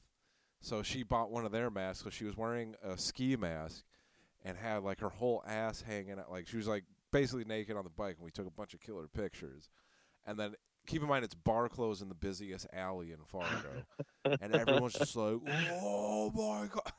So 0.60 0.82
she 0.82 1.02
bought 1.02 1.30
one 1.30 1.44
of 1.44 1.52
their 1.52 1.70
masks. 1.70 2.04
So 2.04 2.10
she 2.10 2.24
was 2.24 2.36
wearing 2.36 2.74
a 2.82 2.96
ski 2.96 3.36
mask 3.36 3.84
and 4.44 4.56
had 4.56 4.82
like 4.82 5.00
her 5.00 5.08
whole 5.08 5.42
ass 5.46 5.82
hanging 5.82 6.18
out. 6.18 6.30
Like 6.30 6.46
she 6.46 6.56
was 6.56 6.68
like 6.68 6.84
basically 7.12 7.44
naked 7.44 7.76
on 7.76 7.84
the 7.84 7.90
bike, 7.90 8.16
and 8.16 8.24
we 8.24 8.30
took 8.30 8.46
a 8.46 8.50
bunch 8.50 8.74
of 8.74 8.80
killer 8.80 9.08
pictures. 9.08 9.68
And 10.26 10.38
then 10.38 10.54
keep 10.86 11.02
in 11.02 11.08
mind 11.08 11.24
it's 11.24 11.34
bar 11.34 11.68
closed 11.68 12.02
in 12.02 12.08
the 12.08 12.14
busiest 12.14 12.66
alley 12.72 13.12
in 13.12 13.18
Fargo, 13.26 13.84
and 14.40 14.54
everyone's 14.54 14.94
just 14.94 15.16
like, 15.16 15.38
"Oh 15.82 16.30
my 16.34 16.68
god!" 16.68 16.92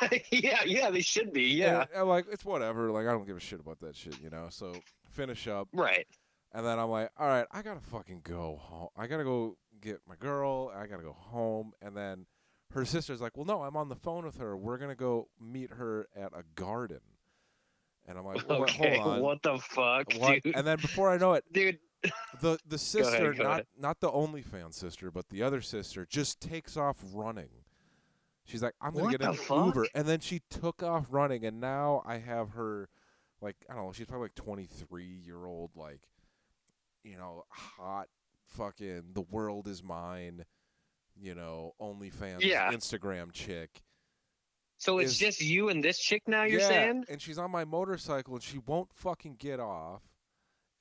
yeah, 0.30 0.60
yeah, 0.64 0.90
they 0.90 1.00
should 1.00 1.32
be. 1.32 1.44
Yeah. 1.44 1.82
And 1.92 2.02
I'm 2.02 2.08
like, 2.08 2.26
it's 2.30 2.44
whatever. 2.44 2.90
Like 2.90 3.06
I 3.06 3.12
don't 3.12 3.26
give 3.26 3.36
a 3.36 3.40
shit 3.40 3.60
about 3.60 3.80
that 3.80 3.96
shit, 3.96 4.20
you 4.22 4.30
know. 4.30 4.46
So 4.50 4.74
finish 5.10 5.48
up. 5.48 5.68
Right. 5.72 6.06
And 6.54 6.66
then 6.66 6.78
I'm 6.78 6.90
like, 6.90 7.10
all 7.18 7.26
right, 7.26 7.46
I 7.50 7.62
gotta 7.62 7.80
fucking 7.80 8.20
go 8.24 8.58
home. 8.60 8.88
I 8.96 9.06
gotta 9.06 9.24
go 9.24 9.56
get 9.80 10.00
my 10.08 10.16
girl. 10.16 10.70
I 10.74 10.86
gotta 10.86 11.02
go 11.02 11.16
home. 11.18 11.72
And 11.80 11.96
then 11.96 12.26
her 12.72 12.84
sister's 12.84 13.20
like, 13.20 13.36
well, 13.36 13.46
no, 13.46 13.62
I'm 13.62 13.76
on 13.76 13.88
the 13.88 13.96
phone 13.96 14.24
with 14.24 14.36
her. 14.38 14.56
We're 14.56 14.78
gonna 14.78 14.94
go 14.94 15.28
meet 15.40 15.70
her 15.72 16.08
at 16.14 16.32
a 16.36 16.42
garden. 16.54 17.00
And 18.06 18.18
I'm 18.18 18.24
like, 18.24 18.46
well, 18.48 18.62
okay. 18.62 18.98
hold 18.98 19.08
on. 19.16 19.20
What 19.22 19.42
the 19.42 19.58
fuck, 19.58 20.12
What? 20.18 20.42
dude? 20.42 20.54
And 20.56 20.66
then 20.66 20.76
before 20.78 21.10
I 21.10 21.16
know 21.18 21.32
it, 21.34 21.44
Dude. 21.52 21.78
the 22.40 22.58
the 22.66 22.78
sister, 22.78 23.32
go 23.32 23.42
not 23.44 23.52
ahead. 23.52 23.66
not 23.78 24.00
the 24.00 24.10
OnlyFans 24.10 24.74
sister, 24.74 25.10
but 25.10 25.28
the 25.30 25.42
other 25.42 25.60
sister, 25.62 26.04
just 26.08 26.40
takes 26.40 26.76
off 26.76 26.96
running. 27.14 27.48
She's 28.44 28.62
like, 28.62 28.74
I'm 28.80 28.92
gonna 28.92 29.04
What 29.04 29.12
get 29.12 29.22
an 29.22 29.34
fuck? 29.34 29.66
Uber, 29.66 29.86
and 29.94 30.06
then 30.06 30.18
she 30.20 30.42
took 30.50 30.82
off 30.82 31.06
running, 31.10 31.44
and 31.46 31.60
now 31.60 32.02
I 32.04 32.18
have 32.18 32.50
her, 32.50 32.88
like 33.40 33.56
I 33.70 33.74
don't 33.74 33.86
know, 33.86 33.92
she's 33.92 34.06
probably 34.06 34.24
like 34.26 34.34
23 34.34 35.04
year 35.04 35.46
old, 35.46 35.70
like, 35.76 36.00
you 37.04 37.16
know, 37.16 37.44
hot, 37.48 38.08
fucking, 38.46 39.02
the 39.14 39.22
world 39.22 39.68
is 39.68 39.82
mine, 39.82 40.44
you 41.16 41.34
know, 41.34 41.74
OnlyFans 41.80 42.40
Yeah. 42.40 42.70
Instagram 42.72 43.32
chick. 43.32 43.82
So 44.78 44.98
it's 44.98 45.12
is- 45.12 45.18
just 45.18 45.40
you 45.40 45.68
and 45.68 45.82
this 45.82 45.98
chick 45.98 46.22
now. 46.26 46.42
You're 46.44 46.60
yeah, 46.60 46.68
saying? 46.68 47.04
and 47.08 47.20
she's 47.22 47.38
on 47.38 47.50
my 47.50 47.64
motorcycle, 47.64 48.34
and 48.34 48.42
she 48.42 48.58
won't 48.58 48.92
fucking 48.92 49.36
get 49.36 49.60
off, 49.60 50.02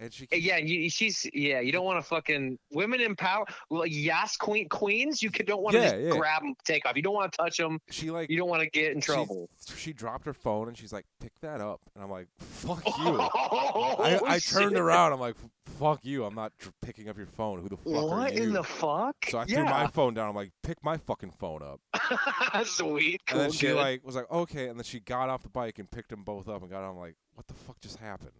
and 0.01 0.11
she 0.13 0.25
Uh, 0.33 0.35
Yeah, 0.35 0.57
you, 0.57 0.89
she's 0.89 1.25
yeah. 1.33 1.59
You 1.61 1.71
don't 1.71 1.85
want 1.85 2.03
to 2.03 2.07
fucking 2.07 2.57
women 2.71 2.99
in 2.99 3.15
power, 3.15 3.45
like 3.69 3.91
yes, 3.93 4.35
queen 4.35 4.67
queens. 4.67 5.21
You 5.21 5.29
could, 5.31 5.45
don't 5.45 5.61
want 5.61 5.75
to 5.75 5.81
Yeah, 5.81 5.91
just 5.91 6.01
yeah. 6.03 6.17
grab 6.17 6.41
them, 6.41 6.55
take 6.65 6.85
off. 6.85 6.95
You 6.95 7.01
don't 7.03 7.13
want 7.13 7.31
to 7.31 7.37
touch 7.37 7.57
them. 7.57 7.79
she 7.89 8.09
like 8.11 8.29
You 8.29 8.37
don't 8.37 8.49
want 8.49 8.63
to 8.63 8.69
get 8.69 8.91
in 8.93 8.99
trouble. 9.01 9.49
She, 9.77 9.93
dropped 9.93 10.25
her 10.25 10.33
phone 10.33 10.67
and 10.67 10.77
she's 10.77 10.91
like, 10.91 11.05
"Pick 11.19 11.33
that 11.41 11.61
up," 11.61 11.79
and 11.95 12.03
I'm 12.03 12.09
like, 12.09 12.27
"Fuck 12.39 12.83
you." 12.87 12.93
Oh, 12.95 13.95
I, 13.99 14.19
I 14.35 14.39
turned 14.39 14.75
around. 14.77 15.13
I'm 15.13 15.19
like, 15.19 15.35
"Fuck 15.79 15.99
you." 16.03 16.23
I'm 16.25 16.33
not 16.33 16.51
tr- 16.57 16.69
picking 16.81 17.07
up 17.07 17.17
your 17.17 17.27
phone. 17.27 17.61
Who 17.61 17.69
the 17.69 17.77
fuck 17.77 17.93
are 17.93 18.07
What 18.07 18.33
in 18.33 18.53
the 18.53 18.63
fuck? 18.63 19.15
so 19.29 19.37
I 19.37 19.45
threw 19.45 19.57
yeah. 19.57 19.69
my 19.69 19.87
phone 19.87 20.13
down. 20.15 20.29
I'm 20.29 20.35
like, 20.35 20.51
"Pick 20.63 20.83
my 20.83 20.97
fucking 20.97 21.31
phone 21.31 21.61
up." 21.61 21.79
Sweet. 22.65 23.21
Cool. 23.27 23.39
and 23.41 23.45
then 23.45 23.51
she 23.51 23.67
good. 23.67 23.75
like 23.75 24.05
was 24.05 24.15
like, 24.15 24.31
"Okay," 24.31 24.67
and 24.69 24.79
then 24.79 24.83
she 24.83 24.99
got 24.99 25.29
off 25.29 25.43
the 25.43 25.49
bike 25.49 25.77
and 25.77 25.89
picked 25.91 26.09
them 26.09 26.23
both 26.23 26.47
up 26.47 26.61
and 26.61 26.71
got 26.71 26.83
on. 26.83 26.91
I'm 26.91 26.97
like, 26.97 27.15
"What 27.35 27.47
the 27.47 27.53
fuck 27.53 27.79
just 27.81 27.97
happened?" 27.97 28.31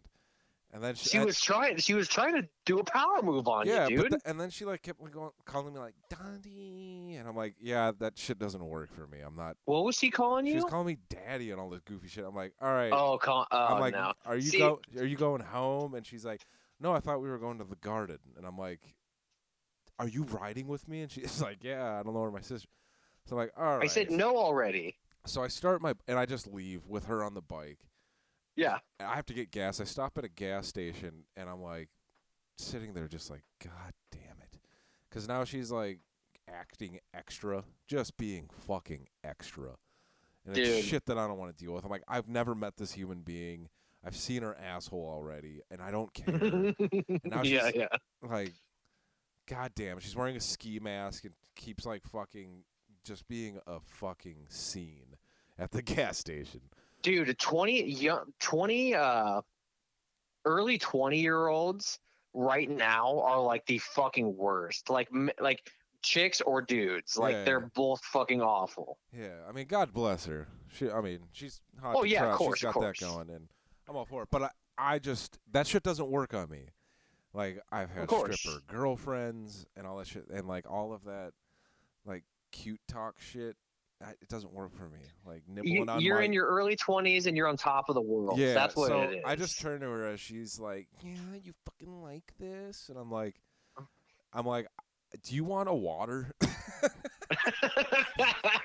And 0.74 0.82
then 0.82 0.96
she, 0.96 1.10
she 1.10 1.20
was 1.20 1.40
trying. 1.40 1.78
She 1.78 1.94
was 1.94 2.08
trying 2.08 2.36
to 2.36 2.48
do 2.66 2.80
a 2.80 2.84
power 2.84 3.22
move 3.22 3.48
on 3.48 3.68
yeah, 3.68 3.90
you, 3.90 4.04
dude. 4.04 4.16
and 4.26 4.40
then 4.40 4.50
she 4.50 4.64
like 4.64 4.82
kept 4.82 5.02
like, 5.02 5.12
going, 5.12 5.32
calling 5.44 5.74
me 5.74 5.80
like 5.80 5.96
Dundee, 6.10 7.16
and 7.20 7.28
I'm 7.28 7.36
like, 7.36 7.56
"Yeah, 7.60 7.92
that 8.00 8.18
shit 8.18 8.40
doesn't 8.40 8.64
work 8.64 8.94
for 8.96 9.06
me. 9.08 9.20
I'm 9.20 9.36
not." 9.36 9.58
what 9.66 9.84
was 9.84 9.98
she 9.98 10.10
calling 10.10 10.46
you? 10.46 10.54
She 10.54 10.60
was 10.60 10.70
calling 10.70 10.88
me 10.88 10.98
daddy 11.10 11.52
and 11.52 11.60
all 11.60 11.70
this 11.70 11.82
goofy 11.82 12.08
shit. 12.08 12.24
I'm 12.24 12.36
like, 12.36 12.54
"All 12.62 12.72
right." 12.72 12.92
oh, 12.94 13.18
call, 13.18 13.48
oh 13.52 13.58
uh, 13.58 13.68
I'm 13.72 13.80
like, 13.82 13.94
no. 13.94 14.14
"Are 14.26 14.38
you 14.38 14.42
See- 14.44 14.60
go? 14.60 14.80
Are 14.98 15.06
you 15.06 15.18
going 15.18 15.42
home?" 15.42 15.94
And 15.94 16.06
she's 16.06 16.24
like, 16.24 16.46
"No, 16.80 16.94
I 16.94 17.02
thought 17.02 17.22
we 17.22 17.30
were 17.30 17.40
going 17.40 17.58
to 17.58 17.66
the 17.66 17.76
garden." 17.76 18.20
And 18.38 18.46
I'm 18.46 18.58
like, 18.58 18.96
"Are 20.00 20.08
you 20.08 20.24
riding 20.24 20.68
with 20.68 20.88
me?" 20.88 21.02
And 21.02 21.12
she's 21.12 21.42
like, 21.42 21.66
"Yeah, 21.66 22.00
I 22.00 22.04
don't 22.04 22.14
know 22.14 22.22
where 22.22 22.32
my 22.32 22.42
sister." 22.42 22.70
So 23.26 23.36
I'm 23.36 23.42
like, 23.42 23.52
"All 23.58 23.78
right." 23.78 23.84
I 23.84 23.88
said 23.88 24.10
no 24.10 24.38
already. 24.38 24.96
So 25.26 25.44
I 25.44 25.50
start 25.50 25.82
my 25.82 25.96
and 26.08 26.18
I 26.18 26.26
just 26.26 26.48
leave 26.48 26.88
with 26.88 27.06
her 27.06 27.26
on 27.26 27.34
the 27.34 27.42
bike. 27.42 27.80
Yeah. 28.62 28.78
I 29.00 29.16
have 29.16 29.26
to 29.28 29.34
get 29.34 29.52
gas. 29.52 29.82
I 29.82 29.86
stop 29.86 30.18
at 30.18 30.24
a 30.24 30.30
gas 30.30 30.68
station 30.68 31.24
and 31.36 31.50
I'm 31.50 31.62
like, 31.62 31.90
sitting 32.58 32.94
there 32.94 33.08
just 33.08 33.32
like, 33.32 33.44
God 33.64 33.94
damn 34.12 34.40
it. 34.42 34.60
Because 35.10 35.28
now 35.28 35.44
she's 35.44 35.72
like 35.72 36.00
acting 36.48 37.00
extra, 37.14 37.64
just 37.88 38.18
being 38.18 38.50
fucking 38.68 39.08
extra. 39.24 39.72
And 40.46 40.58
it's 40.58 40.86
shit 40.86 41.06
that 41.06 41.18
I 41.18 41.28
don't 41.28 41.38
want 41.38 41.56
to 41.56 41.64
deal 41.64 41.74
with. 41.74 41.84
I'm 41.84 41.90
like, 41.90 42.04
I've 42.08 42.28
never 42.28 42.56
met 42.56 42.78
this 42.78 42.92
human 42.92 43.22
being. 43.22 43.70
I've 44.04 44.16
seen 44.16 44.42
her 44.42 44.58
asshole 44.58 45.08
already, 45.08 45.62
and 45.70 45.80
I 45.80 45.92
don't 45.92 46.12
care. 46.12 46.34
now 47.24 47.44
yeah, 47.44 47.70
yeah. 47.74 47.88
like, 48.28 48.54
God 49.48 49.72
damn, 49.76 50.00
she's 50.00 50.16
wearing 50.16 50.36
a 50.36 50.40
ski 50.40 50.80
mask 50.80 51.26
and 51.26 51.34
keeps 51.56 51.86
like 51.86 52.04
fucking 52.12 52.64
just 53.06 53.28
being 53.28 53.60
a 53.68 53.80
fucking 53.80 54.48
scene 54.50 55.16
at 55.60 55.72
the 55.72 55.82
gas 55.84 56.18
station. 56.18 56.62
Dude, 57.02 57.38
20 57.38 57.84
young 57.84 58.26
20 58.40 58.96
uh 58.96 59.42
early 60.46 60.78
20 60.78 61.20
year 61.20 61.48
olds 61.48 62.00
right 62.34 62.70
now 62.70 63.20
are 63.22 63.40
like 63.42 63.66
the 63.66 63.78
fucking 63.80 64.36
worst. 64.36 64.90
Like 64.90 65.08
m- 65.14 65.30
like 65.40 65.70
chicks 66.02 66.42
or 66.42 66.62
dudes. 66.62 67.18
Like 67.18 67.34
Yeah. 67.34 67.44
they're 67.44 67.60
both 67.76 68.04
fucking 68.06 68.42
awful. 68.42 68.98
Yeah, 69.12 69.36
I 69.48 69.52
mean, 69.52 69.68
God 69.68 69.94
bless 69.94 70.26
her. 70.26 70.48
She, 70.74 70.90
I 70.90 71.02
mean, 71.02 71.20
she's 71.32 71.62
hot. 71.82 71.96
Oh, 71.98 72.04
yeah, 72.04 72.26
of 72.32 72.36
course, 72.38 72.60
she's 72.60 72.68
of 72.70 72.74
got 72.76 72.80
that 72.82 72.98
course. 72.98 73.00
going, 73.00 73.30
and 73.30 73.48
I'm 73.88 73.96
all 73.96 74.06
for 74.06 74.24
it. 74.24 74.30
But 74.32 74.44
I, 74.44 74.50
I 74.78 75.00
just 75.00 75.38
that 75.52 75.68
shit 75.68 75.84
doesn't 75.84 76.10
work 76.10 76.34
on 76.34 76.50
me. 76.50 76.68
Like 77.34 77.62
I've 77.72 77.90
had 77.90 78.10
stripper 78.10 78.62
girlfriends 78.68 79.66
and 79.76 79.86
all 79.86 79.98
that 79.98 80.08
shit, 80.08 80.28
and 80.34 80.48
like 80.48 80.70
all 80.70 80.94
of 80.94 81.04
that, 81.06 81.32
like 82.06 82.24
cute 82.52 82.80
talk 82.88 83.16
shit. 83.20 83.56
I, 84.04 84.12
it 84.22 84.28
doesn't 84.30 84.52
work 84.54 84.76
for 84.76 84.90
me. 84.90 85.00
Like 85.26 85.44
nibbling 85.48 85.74
You, 85.74 85.86
on 85.88 86.02
you're 86.02 86.18
my 86.20 86.24
in 86.26 86.34
your 86.34 86.48
early 86.48 86.76
20s 86.76 87.26
and 87.28 87.36
you're 87.38 87.48
on 87.48 87.58
top 87.58 87.90
of 87.90 87.96
the 87.96 88.02
world. 88.02 88.38
yeah. 88.40 88.54
That's 88.54 88.76
what 88.76 88.90
so 88.90 89.02
it 89.02 89.18
is. 89.18 89.24
I 89.26 89.36
just 89.36 89.60
turn 89.60 89.82
to 89.82 89.88
her 89.88 90.06
as 90.08 90.20
she's 90.20 90.60
like, 90.60 90.88
"Yeah, 91.02 91.12
you 91.44 91.54
fucking 91.66 92.02
like 92.02 92.34
this," 92.40 92.90
and 92.90 92.98
I'm 92.98 93.12
like, 93.12 93.36
I'm 94.34 94.46
like, 94.46 94.68
"Do 95.24 95.36
you 95.36 95.44
want 95.44 95.70
a 95.70 95.74
water?" 95.74 96.32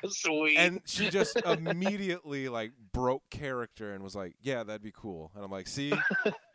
Sweet. 0.09 0.57
and 0.57 0.81
she 0.85 1.09
just 1.11 1.37
immediately 1.45 2.49
like 2.49 2.73
broke 2.93 3.29
character 3.31 3.93
and 3.95 4.03
was 4.03 4.15
like, 4.15 4.35
"Yeah, 4.41 4.63
that'd 4.63 4.83
be 4.83 4.93
cool." 4.95 5.31
And 5.35 5.45
I'm 5.45 5.51
like, 5.51 5.67
"See, 5.69 5.93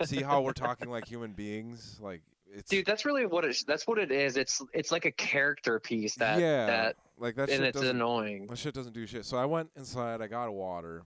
see 0.05 0.21
how 0.21 0.41
we're 0.41 0.53
talking 0.53 0.89
like 0.89 1.07
human 1.07 1.31
beings? 1.33 1.99
Like 2.01 2.21
it's 2.53 2.69
Dude, 2.69 2.85
that's 2.85 3.05
really 3.05 3.25
what 3.25 3.45
it 3.45 3.63
that's 3.65 3.87
what 3.87 3.97
it 3.97 4.11
is. 4.11 4.37
It's 4.37 4.61
it's 4.73 4.91
like 4.91 5.05
a 5.05 5.11
character 5.11 5.79
piece 5.79 6.15
that 6.15 6.39
yeah, 6.39 6.65
that 6.65 6.95
like 7.17 7.35
that 7.35 7.49
and 7.49 7.63
it's 7.63 7.81
annoying. 7.81 8.47
that 8.47 8.57
shit 8.57 8.73
doesn't 8.73 8.93
do 8.93 9.05
shit." 9.05 9.25
So 9.25 9.37
I 9.37 9.45
went 9.45 9.69
inside, 9.75 10.21
I 10.21 10.27
got 10.27 10.47
a 10.47 10.51
water, 10.51 11.03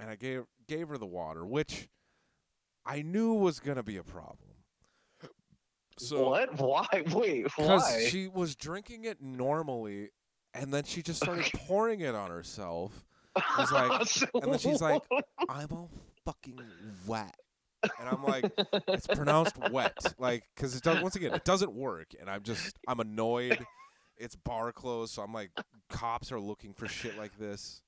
and 0.00 0.08
I 0.10 0.16
gave 0.16 0.44
gave 0.68 0.88
her 0.88 0.98
the 0.98 1.06
water, 1.06 1.44
which 1.46 1.88
I 2.84 3.02
knew 3.02 3.34
was 3.34 3.60
gonna 3.60 3.82
be 3.82 3.96
a 3.96 4.04
problem. 4.04 4.38
So 5.98 6.28
what? 6.28 6.58
Why? 6.60 6.86
Wait, 7.12 7.44
because 7.44 8.08
she 8.08 8.28
was 8.28 8.54
drinking 8.54 9.04
it 9.04 9.20
normally, 9.20 10.10
and 10.54 10.72
then 10.72 10.84
she 10.84 11.02
just 11.02 11.22
started 11.22 11.50
pouring 11.54 12.00
it 12.00 12.14
on 12.14 12.30
herself. 12.30 13.04
was 13.58 13.72
like- 13.72 14.06
So- 14.06 14.26
and 14.42 14.52
then 14.52 14.58
she's 14.58 14.80
like, 14.80 15.02
I'm 15.48 15.68
all 15.70 15.90
fucking 16.24 16.58
wet. 17.06 17.34
And 18.00 18.08
I'm 18.08 18.24
like, 18.24 18.52
it's 18.88 19.06
pronounced 19.06 19.56
wet. 19.70 19.96
Like, 20.18 20.44
because 20.54 20.76
it 20.76 20.82
does, 20.82 21.02
once 21.02 21.16
again, 21.16 21.34
it 21.34 21.44
doesn't 21.44 21.72
work. 21.72 22.08
And 22.20 22.28
I'm 22.30 22.42
just, 22.42 22.78
I'm 22.88 23.00
annoyed. 23.00 23.58
It's 24.18 24.34
bar 24.36 24.72
closed. 24.72 25.12
So 25.14 25.22
I'm 25.22 25.32
like, 25.34 25.50
cops 25.90 26.32
are 26.32 26.40
looking 26.40 26.72
for 26.72 26.88
shit 26.88 27.18
like 27.18 27.38
this. 27.38 27.82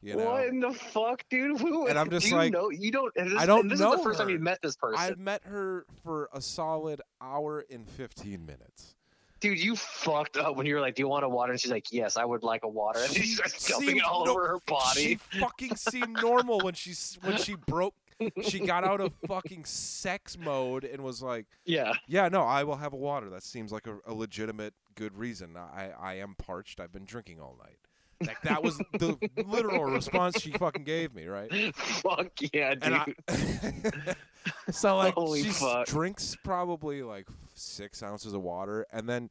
You 0.00 0.14
know? 0.16 0.26
What 0.26 0.46
in 0.46 0.60
the 0.60 0.72
fuck, 0.72 1.24
dude? 1.28 1.60
Who, 1.60 1.86
And 1.88 1.98
I'm 1.98 2.08
just 2.10 2.30
like, 2.30 2.52
know, 2.52 2.70
you 2.70 2.90
don't. 2.92 3.12
This, 3.14 3.32
I 3.36 3.46
don't 3.46 3.68
this 3.68 3.80
know 3.80 3.92
is 3.94 3.98
the 3.98 4.04
first 4.04 4.18
time 4.18 4.28
her. 4.28 4.32
you 4.34 4.38
met 4.38 4.60
this 4.62 4.76
person, 4.76 4.98
I've 4.98 5.18
met 5.18 5.42
her 5.44 5.86
for 6.04 6.28
a 6.32 6.40
solid 6.40 7.00
hour 7.20 7.64
and 7.70 7.88
15 7.88 8.46
minutes. 8.46 8.94
dude. 9.40 9.58
You 9.58 9.74
fucked 9.74 10.36
up 10.36 10.54
when 10.56 10.66
you 10.66 10.76
were 10.76 10.80
like, 10.80 10.94
"Do 10.94 11.02
you 11.02 11.08
want 11.08 11.24
a 11.24 11.28
water?" 11.28 11.50
And 11.50 11.60
she's 11.60 11.72
like, 11.72 11.92
"Yes, 11.92 12.16
I 12.16 12.24
would 12.24 12.44
like 12.44 12.62
a 12.62 12.68
water." 12.68 13.00
And 13.00 13.10
She 13.12 13.22
she 13.22 13.72
dumping 13.72 13.96
it 13.96 14.04
all 14.04 14.24
no- 14.24 14.32
over 14.32 14.46
her 14.48 14.58
body. 14.68 15.00
She 15.00 15.14
fucking 15.16 15.74
seemed 15.74 16.16
normal 16.22 16.60
when 16.60 16.74
she 16.74 16.94
when 17.22 17.36
she 17.38 17.56
broke. 17.56 17.94
She 18.42 18.60
got 18.60 18.84
out 18.84 19.00
of 19.00 19.12
fucking 19.26 19.64
sex 19.64 20.36
mode 20.38 20.84
and 20.84 21.02
was 21.02 21.22
like, 21.22 21.46
yeah, 21.64 21.92
"Yeah, 22.06 22.28
no, 22.28 22.42
I 22.42 22.64
will 22.64 22.76
have 22.76 22.92
a 22.92 22.96
water. 22.96 23.30
That 23.30 23.42
seems 23.42 23.70
like 23.72 23.86
a, 23.86 23.98
a 24.06 24.14
legitimate 24.14 24.74
good 24.94 25.16
reason. 25.16 25.56
I 25.56 25.90
I 25.98 26.14
am 26.14 26.34
parched. 26.36 26.80
I've 26.80 26.92
been 26.92 27.04
drinking 27.04 27.40
all 27.40 27.56
night." 27.62 27.78
Like 28.20 28.40
that 28.42 28.64
was 28.64 28.78
the 28.78 29.16
literal 29.46 29.84
response 29.84 30.40
she 30.40 30.50
fucking 30.50 30.82
gave 30.82 31.14
me, 31.14 31.26
right? 31.26 31.74
fuck 31.76 32.32
yeah, 32.52 32.74
dude. 32.74 32.92
I, 33.28 34.14
so 34.70 34.96
like 34.96 35.14
Holy 35.14 35.44
she 35.44 35.50
fuck. 35.50 35.86
drinks 35.86 36.36
probably 36.42 37.02
like 37.02 37.28
six 37.54 38.02
ounces 38.02 38.34
of 38.34 38.42
water, 38.42 38.86
and 38.92 39.08
then 39.08 39.30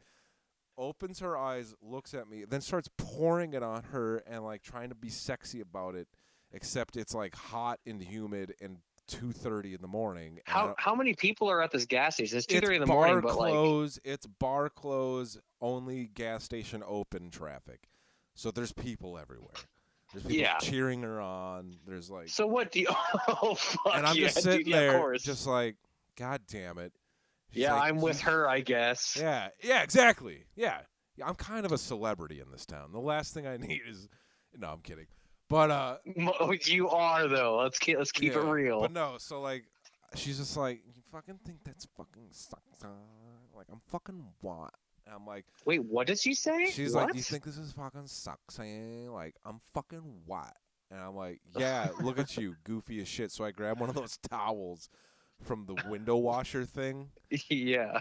opens 0.78 1.19
her 1.19 1.36
eyes, 1.36 1.76
looks 1.82 2.13
at 2.13 2.30
me, 2.30 2.45
then 2.45 2.62
starts 2.62 2.89
pouring 2.97 3.54
it 3.54 3.63
on 3.63 3.84
her 3.91 4.17
and 4.28 4.43
like 4.45 4.62
trying 4.62 4.89
to 4.89 4.95
be 4.95 5.10
sexy 5.10 5.60
about 5.60 5.95
it. 5.95 6.08
Except 6.53 6.95
it's 6.95 7.13
like 7.13 7.36
hot 7.36 7.79
and 7.86 8.01
humid 8.01 8.55
and 8.62 8.77
two 9.07 9.31
thirty 9.31 9.73
in 9.73 9.81
the 9.81 9.88
morning. 9.88 10.39
how 10.45 10.75
how 10.77 10.95
many 10.95 11.13
people 11.13 11.49
are 11.49 11.62
at 11.62 11.71
this 11.71 11.86
gas 11.86 12.15
station? 12.15 12.38
It's 12.38 12.47
two 12.47 12.60
thirty 12.62 12.75
in 12.75 12.81
the 12.81 12.88
morning, 12.88 13.21
but 13.21 13.36
like, 13.38 13.51
close. 13.51 13.99
It's 14.03 14.25
bar 14.25 14.69
close. 14.69 15.38
Only 15.62 16.05
gas 16.13 16.43
station 16.43 16.83
open 16.86 17.29
traffic. 17.31 17.88
So 18.36 18.51
there's 18.51 18.71
people 18.71 19.17
everywhere. 19.17 19.53
There's 20.13 20.23
people 20.23 20.38
Yeah. 20.38 20.57
cheering 20.60 21.01
her 21.01 21.19
on. 21.19 21.77
There's 21.86 22.10
like 22.10 22.29
so 22.29 22.47
what 22.47 22.71
do 22.71 22.79
you? 22.81 22.88
Oh 23.27 23.55
fuck 23.55 23.95
and 23.95 24.05
I'm 24.05 24.15
yeah, 24.15 24.25
just 24.27 24.41
sitting 24.43 24.65
dude, 24.65 24.73
there, 24.73 24.97
course. 24.99 25.23
just 25.23 25.45
like, 25.47 25.75
God 26.15 26.41
damn 26.47 26.77
it. 26.77 26.93
She's 27.51 27.63
yeah, 27.63 27.73
like, 27.73 27.89
I'm 27.89 28.01
with 28.01 28.21
her, 28.21 28.47
I 28.47 28.60
guess. 28.62 29.17
Yeah, 29.19 29.49
yeah, 29.63 29.81
exactly. 29.83 30.45
Yeah. 30.55 30.79
yeah, 31.15 31.27
I'm 31.27 31.36
kind 31.36 31.65
of 31.65 31.71
a 31.71 31.77
celebrity 31.77 32.39
in 32.41 32.51
this 32.51 32.65
town. 32.65 32.91
The 32.91 32.99
last 32.99 33.33
thing 33.33 33.47
I 33.47 33.55
need 33.57 33.81
is, 33.88 34.07
no, 34.57 34.67
I'm 34.69 34.81
kidding. 34.81 35.07
But 35.49 35.71
uh, 35.71 35.97
You 36.65 36.89
are 36.89 37.27
though. 37.27 37.57
Let's 37.57 37.79
keep 37.79 37.97
let's 37.97 38.12
keep 38.12 38.33
it 38.33 38.39
real. 38.39 38.81
But 38.81 38.91
no, 38.91 39.15
so 39.17 39.41
like, 39.41 39.63
she's 40.15 40.38
just 40.38 40.57
like, 40.57 40.81
you 40.93 41.01
fucking 41.12 41.39
think 41.45 41.60
that's 41.63 41.88
fucking 41.97 42.27
sucks. 42.31 42.83
uh?" 42.83 42.88
Like 43.55 43.67
I'm 43.71 43.81
fucking 43.91 44.23
what? 44.41 44.73
And 45.05 45.15
I'm 45.15 45.25
like, 45.25 45.45
Wait, 45.65 45.83
what 45.86 46.07
did 46.07 46.19
she 46.19 46.33
say? 46.33 46.69
she's 46.69 46.93
what? 46.93 47.07
like, 47.07 47.15
you 47.15 47.21
think 47.21 47.45
this 47.45 47.57
is 47.57 47.71
fucking 47.71 48.07
sucks? 48.07 48.60
eh?" 48.60 49.10
Like 49.10 49.36
I'm 49.45 49.60
fucking 49.73 50.03
what? 50.25 50.53
And 50.91 51.01
I'm 51.01 51.15
like, 51.15 51.41
yeah, 51.57 51.89
look 52.01 52.17
at 52.17 52.38
you, 52.38 52.55
goofy 52.63 53.01
as 53.01 53.07
shit. 53.07 53.31
So 53.31 53.43
I 53.43 53.51
grab 53.51 53.79
one 53.79 53.89
of 53.89 53.95
those 53.95 54.17
towels 54.29 54.89
from 55.43 55.65
the 55.65 55.75
window 55.89 56.15
washer 56.15 56.65
thing. 56.65 57.10
yeah. 57.49 57.99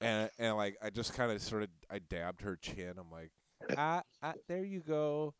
and 0.00 0.30
and 0.38 0.56
like 0.56 0.76
I 0.82 0.90
just 0.90 1.14
kind 1.14 1.32
of 1.32 1.40
sort 1.42 1.62
of 1.62 1.68
I 1.90 1.98
dabbed 1.98 2.42
her 2.42 2.56
chin. 2.56 2.94
I'm 2.98 3.10
like, 3.10 3.30
ah, 3.76 4.02
ah 4.22 4.34
there 4.48 4.64
you 4.64 4.80
go. 4.80 5.34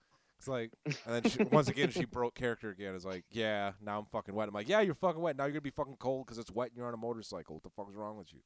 It's 0.45 0.49
like, 0.51 0.73
and 0.85 0.95
then 1.07 1.31
she, 1.31 1.43
once 1.45 1.69
again 1.69 1.89
she 1.91 2.05
broke 2.05 2.35
character 2.35 2.69
again. 2.69 2.95
It's 2.95 3.07
like, 3.07 3.25
yeah, 3.31 3.73
now 3.81 3.99
I'm 3.99 4.05
fucking 4.05 4.35
wet. 4.35 4.47
I'm 4.47 4.53
like, 4.53 4.69
yeah, 4.69 4.83
you're 4.83 4.95
fucking 4.95 5.23
wet. 5.23 5.39
Now 5.39 5.45
you're 5.45 5.53
gonna 5.53 5.63
be 5.63 5.71
fucking 5.71 5.97
cold 5.99 6.27
because 6.27 6.37
it's 6.37 6.51
wet 6.51 6.69
and 6.69 6.77
you're 6.77 6.87
on 6.87 6.93
a 6.93 6.99
motorcycle. 6.99 7.55
What 7.55 7.63
the 7.63 7.71
fuck 7.71 7.89
is 7.89 7.97
wrong 7.97 8.19
with 8.19 8.31
you? 8.31 8.41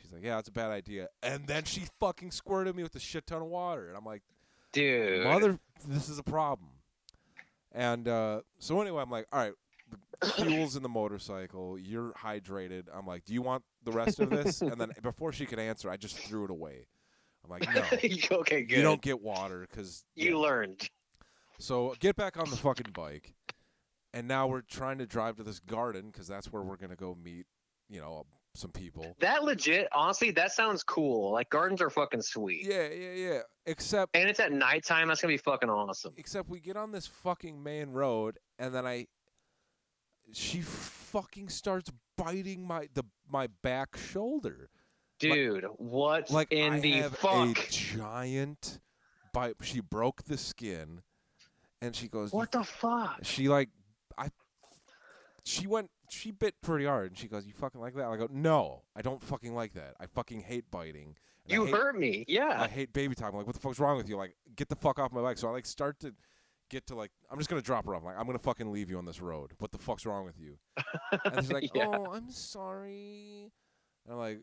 She's 0.00 0.10
like, 0.12 0.24
yeah, 0.24 0.36
that's 0.36 0.48
a 0.48 0.52
bad 0.52 0.70
idea. 0.70 1.08
And 1.22 1.46
then 1.46 1.64
she 1.64 1.84
fucking 2.00 2.30
squirted 2.30 2.74
me 2.74 2.82
with 2.82 2.94
a 2.96 2.98
shit 2.98 3.26
ton 3.26 3.42
of 3.42 3.48
water, 3.48 3.88
and 3.88 3.98
I'm 3.98 4.04
like, 4.06 4.22
Dude. 4.72 5.24
mother, 5.24 5.58
this 5.86 6.08
is 6.08 6.18
a 6.18 6.22
problem. 6.22 6.70
And 7.70 8.08
uh, 8.08 8.40
so 8.58 8.80
anyway, 8.80 9.02
I'm 9.02 9.10
like, 9.10 9.26
all 9.30 9.40
right, 9.40 9.52
the 10.20 10.26
fuel's 10.28 10.74
in 10.74 10.82
the 10.82 10.88
motorcycle. 10.88 11.78
You're 11.78 12.12
hydrated. 12.12 12.84
I'm 12.94 13.06
like, 13.06 13.26
do 13.26 13.34
you 13.34 13.42
want 13.42 13.62
the 13.84 13.92
rest 13.92 14.20
of 14.20 14.30
this? 14.30 14.62
and 14.62 14.80
then 14.80 14.92
before 15.02 15.32
she 15.32 15.44
could 15.44 15.58
answer, 15.58 15.90
I 15.90 15.98
just 15.98 16.16
threw 16.16 16.44
it 16.44 16.50
away. 16.50 16.86
I'm 17.44 17.50
like, 17.50 17.74
no, 17.74 17.82
okay, 18.40 18.62
good. 18.62 18.76
you 18.76 18.82
don't 18.82 19.02
get 19.02 19.20
water 19.20 19.66
because 19.68 20.02
You 20.14 20.40
learned. 20.40 20.88
So 21.58 21.94
get 22.00 22.16
back 22.16 22.36
on 22.38 22.50
the 22.50 22.56
fucking 22.56 22.92
bike, 22.92 23.34
and 24.12 24.28
now 24.28 24.46
we're 24.46 24.60
trying 24.62 24.98
to 24.98 25.06
drive 25.06 25.36
to 25.36 25.42
this 25.42 25.58
garden 25.60 26.10
because 26.10 26.26
that's 26.28 26.52
where 26.52 26.62
we're 26.62 26.76
gonna 26.76 26.96
go 26.96 27.16
meet, 27.22 27.46
you 27.88 28.00
know, 28.00 28.26
some 28.54 28.70
people. 28.70 29.14
That 29.20 29.44
legit, 29.44 29.88
honestly, 29.92 30.30
that 30.32 30.52
sounds 30.52 30.82
cool. 30.82 31.32
Like 31.32 31.50
gardens 31.50 31.80
are 31.80 31.90
fucking 31.90 32.22
sweet. 32.22 32.64
Yeah, 32.64 32.88
yeah, 32.88 33.12
yeah. 33.12 33.40
Except 33.66 34.14
And 34.16 34.28
it's 34.28 34.40
at 34.40 34.52
nighttime. 34.52 35.08
That's 35.08 35.20
gonna 35.20 35.34
be 35.34 35.38
fucking 35.38 35.68
awesome. 35.70 36.14
except 36.16 36.48
we 36.48 36.60
get 36.60 36.76
on 36.76 36.92
this 36.92 37.06
fucking 37.06 37.62
main 37.62 37.90
road 37.90 38.38
and 38.58 38.74
then 38.74 38.86
I 38.86 39.06
she 40.32 40.60
fucking 40.60 41.48
starts 41.48 41.90
biting 42.16 42.66
my 42.66 42.88
the 42.94 43.04
my 43.30 43.48
back 43.62 43.96
shoulder. 43.96 44.70
Dude, 45.18 45.64
what 45.76 46.30
Like 46.30 46.52
in 46.52 46.74
I 46.74 46.80
the 46.80 47.02
fuck? 47.04 47.58
a 47.58 47.70
giant 47.70 48.80
bite. 49.32 49.54
She 49.62 49.80
broke 49.80 50.24
the 50.24 50.36
skin 50.36 51.02
and 51.86 51.96
she 51.96 52.08
goes 52.08 52.32
What 52.32 52.52
the 52.52 52.64
fuck? 52.64 53.18
she 53.22 53.48
like 53.48 53.70
I 54.18 54.28
she 55.44 55.66
went 55.66 55.90
she 56.10 56.30
bit 56.30 56.54
pretty 56.62 56.84
hard 56.84 57.08
and 57.10 57.18
she 57.18 57.26
goes, 57.28 57.46
You 57.46 57.52
fucking 57.52 57.80
like 57.80 57.94
that? 57.94 58.06
I 58.06 58.16
go, 58.16 58.28
No, 58.30 58.82
I 58.94 59.02
don't 59.02 59.22
fucking 59.22 59.54
like 59.54 59.74
that. 59.74 59.94
I 60.00 60.06
fucking 60.06 60.40
hate 60.40 60.70
biting. 60.70 61.16
and 61.44 61.52
You 61.52 61.64
hate- 61.64 61.74
hurt 61.74 61.98
me. 61.98 62.24
Yeah. 62.28 62.60
I 62.62 62.68
hate 62.68 62.92
baby 62.92 63.14
time. 63.14 63.30
I'm 63.30 63.36
like, 63.38 63.46
what 63.46 63.54
the 63.54 63.60
fuck's 63.60 63.78
wrong 63.80 63.96
with 63.96 64.08
you? 64.08 64.16
Like, 64.16 64.36
get 64.54 64.68
the 64.68 64.76
fuck 64.76 64.98
off 64.98 65.12
my 65.12 65.20
bike. 65.22 65.38
So 65.38 65.48
I 65.48 65.50
like 65.52 65.66
start 65.66 65.98
to 66.00 66.14
get 66.70 66.86
to 66.88 66.94
like, 66.94 67.10
I'm 67.30 67.38
just 67.38 67.48
gonna 67.50 67.62
drop 67.62 67.86
her 67.86 67.94
off. 67.94 68.04
like, 68.04 68.16
I'm 68.18 68.26
gonna 68.26 68.38
fucking 68.38 68.70
leave 68.72 68.90
you 68.90 68.98
on 68.98 69.04
this 69.04 69.20
road. 69.20 69.52
What 69.58 69.72
the 69.72 69.78
fuck's 69.78 70.06
wrong 70.06 70.24
with 70.24 70.38
you? 70.38 70.58
And 71.24 71.36
she's 71.40 71.52
like, 71.52 71.74
Yeah. 71.74 71.86
oh, 71.88 72.12
I'm 72.12 72.30
sorry. 72.30 73.52
And 74.04 74.12
I'm 74.14 74.18
like, 74.18 74.40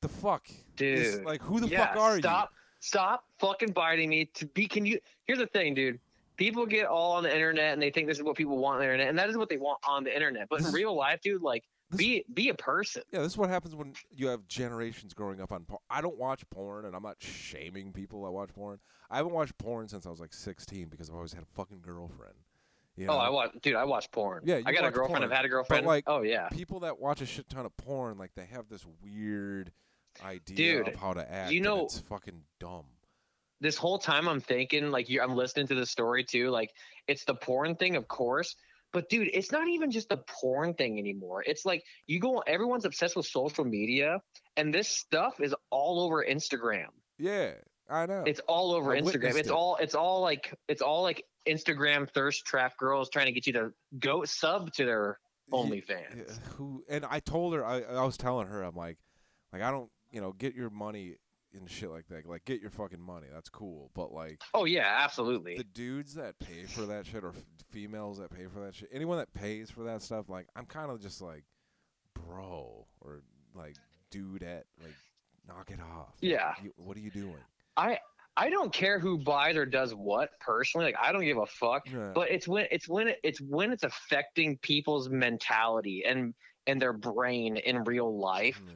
the 0.00 0.08
fuck? 0.08 0.48
Is- 0.80 1.16
Dude. 1.16 1.24
like, 1.24 1.42
who 1.42 1.60
the 1.60 1.68
yeah, 1.68 1.86
fuck 1.88 1.96
are 1.96 2.14
you? 2.16 2.22
stop, 2.22 2.52
Stop 2.80 3.24
fucking 3.38 3.70
biting 3.72 4.10
me. 4.10 4.24
To 4.34 4.46
be, 4.46 4.66
can 4.66 4.84
you? 4.84 4.98
Here's 5.24 5.38
the 5.38 5.46
thing, 5.46 5.74
dude. 5.74 6.00
People 6.36 6.66
get 6.66 6.86
all 6.86 7.12
on 7.12 7.22
the 7.22 7.32
internet 7.32 7.72
and 7.72 7.82
they 7.82 7.90
think 7.90 8.08
this 8.08 8.18
is 8.18 8.24
what 8.24 8.36
people 8.36 8.58
want 8.58 8.76
on 8.76 8.80
the 8.80 8.84
internet, 8.86 9.08
and 9.08 9.18
that 9.18 9.28
is 9.28 9.36
what 9.36 9.48
they 9.48 9.58
want 9.58 9.78
on 9.86 10.04
the 10.04 10.14
internet. 10.14 10.48
But 10.48 10.60
in 10.60 10.72
real 10.72 10.96
life, 10.96 11.20
dude, 11.20 11.42
like, 11.42 11.64
be 11.96 12.24
be 12.32 12.48
a 12.48 12.54
person. 12.54 13.02
Yeah, 13.12 13.20
this 13.20 13.32
is 13.32 13.38
what 13.38 13.50
happens 13.50 13.74
when 13.74 13.92
you 14.14 14.28
have 14.28 14.46
generations 14.46 15.14
growing 15.14 15.40
up 15.40 15.52
on 15.52 15.64
porn. 15.64 15.80
I 15.90 16.00
don't 16.00 16.16
watch 16.16 16.42
porn, 16.50 16.86
and 16.86 16.96
I'm 16.96 17.02
not 17.02 17.16
shaming 17.20 17.92
people 17.92 18.24
that 18.24 18.30
watch 18.30 18.50
porn. 18.54 18.78
I 19.10 19.16
haven't 19.16 19.32
watched 19.32 19.56
porn 19.58 19.88
since 19.88 20.06
I 20.06 20.10
was 20.10 20.20
like 20.20 20.32
16 20.32 20.88
because 20.88 21.10
I've 21.10 21.16
always 21.16 21.32
had 21.34 21.42
a 21.42 21.54
fucking 21.54 21.80
girlfriend. 21.82 22.34
You 22.96 23.06
oh, 23.06 23.12
know? 23.12 23.18
Oh, 23.18 23.20
I 23.20 23.30
watch, 23.30 23.50
dude. 23.62 23.76
I 23.76 23.84
watch 23.84 24.10
porn. 24.10 24.42
Yeah, 24.44 24.58
you 24.58 24.64
I 24.66 24.72
got 24.72 24.84
a 24.84 24.90
girlfriend. 24.90 25.20
porn, 25.20 25.24
I've 25.24 25.36
had 25.36 25.44
a 25.44 25.48
girlfriend. 25.48 25.86
like, 25.86 26.04
oh 26.06 26.22
yeah, 26.22 26.48
people 26.48 26.80
that 26.80 26.98
watch 26.98 27.20
a 27.20 27.26
shit 27.26 27.48
ton 27.48 27.66
of 27.66 27.76
porn, 27.76 28.18
like 28.18 28.30
they 28.34 28.46
have 28.46 28.68
this 28.68 28.86
weird 29.02 29.72
idea 30.24 30.56
Dude, 30.56 30.88
of 30.88 30.94
how 30.96 31.12
to 31.14 31.30
act. 31.30 31.52
you 31.52 31.60
know- 31.60 31.84
it's 31.84 31.98
fucking 31.98 32.42
dumb. 32.58 32.84
This 33.62 33.76
whole 33.76 33.98
time 33.98 34.28
I'm 34.28 34.40
thinking, 34.40 34.90
like, 34.90 35.08
you, 35.08 35.22
I'm 35.22 35.36
listening 35.36 35.68
to 35.68 35.74
the 35.76 35.86
story 35.86 36.24
too. 36.24 36.50
Like, 36.50 36.70
it's 37.06 37.24
the 37.24 37.34
porn 37.34 37.76
thing, 37.76 37.96
of 37.96 38.08
course. 38.08 38.56
But 38.92 39.08
dude, 39.08 39.30
it's 39.32 39.50
not 39.50 39.68
even 39.68 39.90
just 39.90 40.10
the 40.10 40.18
porn 40.18 40.74
thing 40.74 40.98
anymore. 40.98 41.42
It's 41.46 41.64
like 41.64 41.82
you 42.06 42.20
go, 42.20 42.40
everyone's 42.40 42.84
obsessed 42.84 43.16
with 43.16 43.24
social 43.24 43.64
media, 43.64 44.20
and 44.56 44.74
this 44.74 44.88
stuff 44.88 45.40
is 45.40 45.54
all 45.70 46.00
over 46.00 46.22
Instagram. 46.28 46.88
Yeah, 47.18 47.52
I 47.88 48.04
know. 48.04 48.24
It's 48.26 48.40
all 48.40 48.72
over 48.72 48.92
I 48.92 49.00
Instagram. 49.00 49.36
It's 49.36 49.48
it. 49.48 49.50
all 49.50 49.76
it's 49.80 49.94
all 49.94 50.20
like 50.20 50.54
it's 50.68 50.82
all 50.82 51.02
like 51.02 51.24
Instagram 51.48 52.10
thirst 52.10 52.44
trap 52.44 52.76
girls 52.76 53.08
trying 53.08 53.26
to 53.26 53.32
get 53.32 53.46
you 53.46 53.54
to 53.54 53.70
go 53.98 54.24
sub 54.24 54.72
to 54.74 54.84
their 54.84 55.18
OnlyFans. 55.50 56.16
yeah, 56.16 56.34
who 56.56 56.84
and 56.86 57.06
I 57.08 57.20
told 57.20 57.54
her 57.54 57.64
I, 57.64 57.80
I 57.80 58.04
was 58.04 58.18
telling 58.18 58.46
her 58.48 58.62
I'm 58.62 58.76
like 58.76 58.98
like 59.54 59.62
I 59.62 59.70
don't 59.70 59.88
you 60.10 60.20
know 60.20 60.32
get 60.32 60.54
your 60.54 60.68
money 60.68 61.16
and 61.54 61.68
shit 61.70 61.90
like 61.90 62.06
that 62.08 62.26
like 62.26 62.44
get 62.44 62.60
your 62.60 62.70
fucking 62.70 63.00
money 63.00 63.26
that's 63.32 63.48
cool 63.48 63.90
but 63.94 64.12
like 64.12 64.40
Oh 64.54 64.64
yeah, 64.64 64.98
absolutely. 65.04 65.56
the 65.56 65.64
dudes 65.64 66.14
that 66.14 66.38
pay 66.38 66.64
for 66.64 66.82
that 66.82 67.06
shit 67.06 67.22
or 67.24 67.30
f- 67.30 67.42
females 67.70 68.18
that 68.18 68.30
pay 68.30 68.46
for 68.52 68.60
that 68.60 68.74
shit 68.74 68.88
anyone 68.92 69.18
that 69.18 69.32
pays 69.34 69.70
for 69.70 69.84
that 69.84 70.02
stuff 70.02 70.28
like 70.28 70.46
I'm 70.56 70.66
kind 70.66 70.90
of 70.90 71.00
just 71.00 71.20
like 71.20 71.44
bro 72.14 72.86
or 73.00 73.22
like 73.54 73.76
dudette 74.10 74.64
like 74.82 74.94
knock 75.46 75.70
it 75.70 75.80
off 75.80 76.14
Like, 76.22 76.30
Yeah. 76.32 76.54
you, 76.62 76.72
what 76.76 76.96
are 76.96 77.00
you 77.00 77.10
doing 77.10 77.36
I 77.76 77.98
I 78.36 78.48
don't 78.48 78.72
care 78.72 78.98
who 78.98 79.18
buys 79.18 79.56
or 79.56 79.66
does 79.66 79.94
what 79.94 80.30
personally. 80.40 80.86
Like 80.86 80.96
I 80.98 81.12
don't 81.12 81.24
give 81.24 81.36
a 81.36 81.44
fuck. 81.44 81.82
Yeah. 81.86 82.12
But 82.14 82.30
it's 82.30 82.48
when 82.48 82.66
it's 82.70 82.88
when 82.88 83.08
it, 83.08 83.18
it's 83.22 83.42
when 83.42 83.72
it's 83.72 83.82
affecting 83.82 84.56
people's 84.62 85.10
mentality 85.10 86.04
and 86.06 86.32
and 86.66 86.80
their 86.80 86.94
brain 86.94 87.58
in 87.58 87.84
real 87.84 88.18
life. 88.18 88.58
Yeah. 88.66 88.72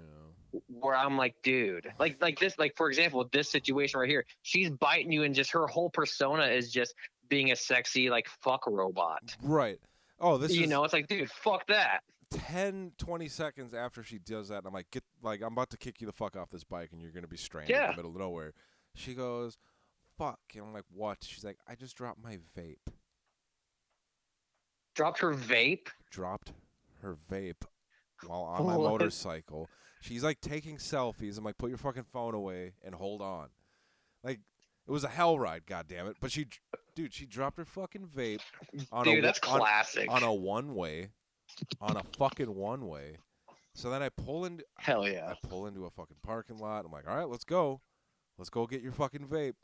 Where 0.69 0.95
I'm 0.95 1.17
like, 1.17 1.35
dude, 1.43 1.87
like 1.99 2.21
like 2.21 2.39
this, 2.39 2.59
like 2.59 2.77
for 2.77 2.89
example, 2.89 3.29
this 3.33 3.51
situation 3.51 4.01
right 4.01 4.09
here, 4.09 4.25
she's 4.43 4.71
biting 4.71 5.13
you, 5.13 5.23
and 5.25 5.35
just 5.35 5.51
her 5.53 5.67
whole 5.67 5.91
persona 5.91 6.45
is 6.47 6.73
just 6.73 6.95
being 7.29 7.53
a 7.53 7.57
sexy 7.57 8.09
like 8.11 8.29
fuck 8.43 8.67
robot. 8.67 9.37
right 9.43 9.81
oh 10.21 10.39
this 10.39 10.55
you 10.55 10.63
is 10.65 10.71
know, 10.71 10.85
it's 10.85 10.93
like, 10.93 11.09
dude, 11.09 11.31
fuck 11.31 11.67
that. 11.67 12.01
10 12.31 12.93
20 12.99 13.29
seconds 13.29 13.73
after 13.73 14.03
she 14.03 14.19
does 14.19 14.49
that 14.49 14.65
i'm 14.67 14.73
like 14.75 14.91
get 14.91 15.05
like 15.23 15.41
i'm 15.43 15.53
about 15.53 15.71
to 15.71 15.77
kick 15.77 16.01
you 16.01 16.09
the 16.09 16.13
fuck 16.13 16.37
off 16.37 16.51
this 16.51 16.65
bike 16.65 16.89
and 16.93 17.01
you're 17.01 17.13
gonna 17.13 17.29
be 17.29 17.37
stranded 17.37 17.71
in 17.75 17.81
Yeah. 17.81 17.91
the 17.93 17.97
middle 17.97 18.11
of 18.11 18.17
nowhere 18.17 18.53
she 18.97 19.15
goes 19.15 19.57
fuck 20.19 20.41
and 20.55 20.65
i'm 20.65 20.73
like 20.73 20.83
what 20.93 21.19
she's 21.23 21.45
like 21.45 21.57
i 21.69 21.77
just 21.77 21.97
dropped 21.97 22.21
my 22.21 22.39
vape 22.59 22.93
Dropped 24.95 25.21
her 25.21 25.35
vape. 25.35 25.89
dropped 26.11 26.53
her 27.03 27.17
vape 27.31 27.63
while 28.27 28.43
on 28.43 28.67
my 28.67 28.77
motorcycle 28.77 29.69
she's 30.01 30.23
like 30.23 30.41
taking 30.41 30.77
selfies 30.77 31.39
i'm 31.39 31.45
like 31.45 31.59
put 31.59 31.69
your 31.69 31.79
fucking 31.79 32.05
phone 32.13 32.35
away 32.35 32.73
and 32.85 32.95
hold 32.95 33.21
on 33.23 33.49
like 34.23 34.41
it 34.87 34.91
was 34.91 35.05
a 35.05 35.09
hell 35.09 35.39
ride 35.39 35.67
god 35.67 35.87
damn 35.89 36.07
it 36.07 36.17
but 36.21 36.31
she 36.31 36.47
dude 36.95 37.13
she 37.13 37.27
dropped 37.27 37.59
her 37.59 37.65
fucking 37.65 38.07
vape 38.07 38.41
on 38.93 39.07
a 39.09 39.21
that's 39.21 39.41
on- 39.49 39.61
classic. 39.61 40.11
on 40.11 40.23
a 40.23 40.33
one 40.33 40.75
way 40.75 41.11
on 41.81 41.97
a 41.97 42.03
fucking 42.19 42.55
one 42.55 42.87
way 42.87 43.17
so 43.75 43.91
then 43.91 44.03
i 44.03 44.09
pull 44.09 44.45
into 44.47 44.65
Hell 44.79 45.07
yeah. 45.07 45.29
I 45.31 45.49
pull 45.49 45.67
into 45.67 45.85
a 45.85 45.91
fucking 45.91 46.17
parking 46.23 46.59
lot. 46.59 46.85
I'm 46.87 46.93
like, 46.93 47.07
all 47.09 47.17
right, 47.17 47.29
let's 47.29 47.45
go. 47.45 47.81
Let's 48.39 48.49
go 48.51 48.67
get 48.67 48.81
your 48.81 48.93
fucking 48.93 49.27
vape. 49.27 49.55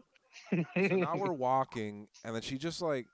So 0.50 0.96
now 0.96 1.14
we're 1.16 1.32
walking, 1.32 2.08
and 2.24 2.34
then 2.34 2.42
she 2.42 2.58
just 2.58 2.82
like 2.82 3.06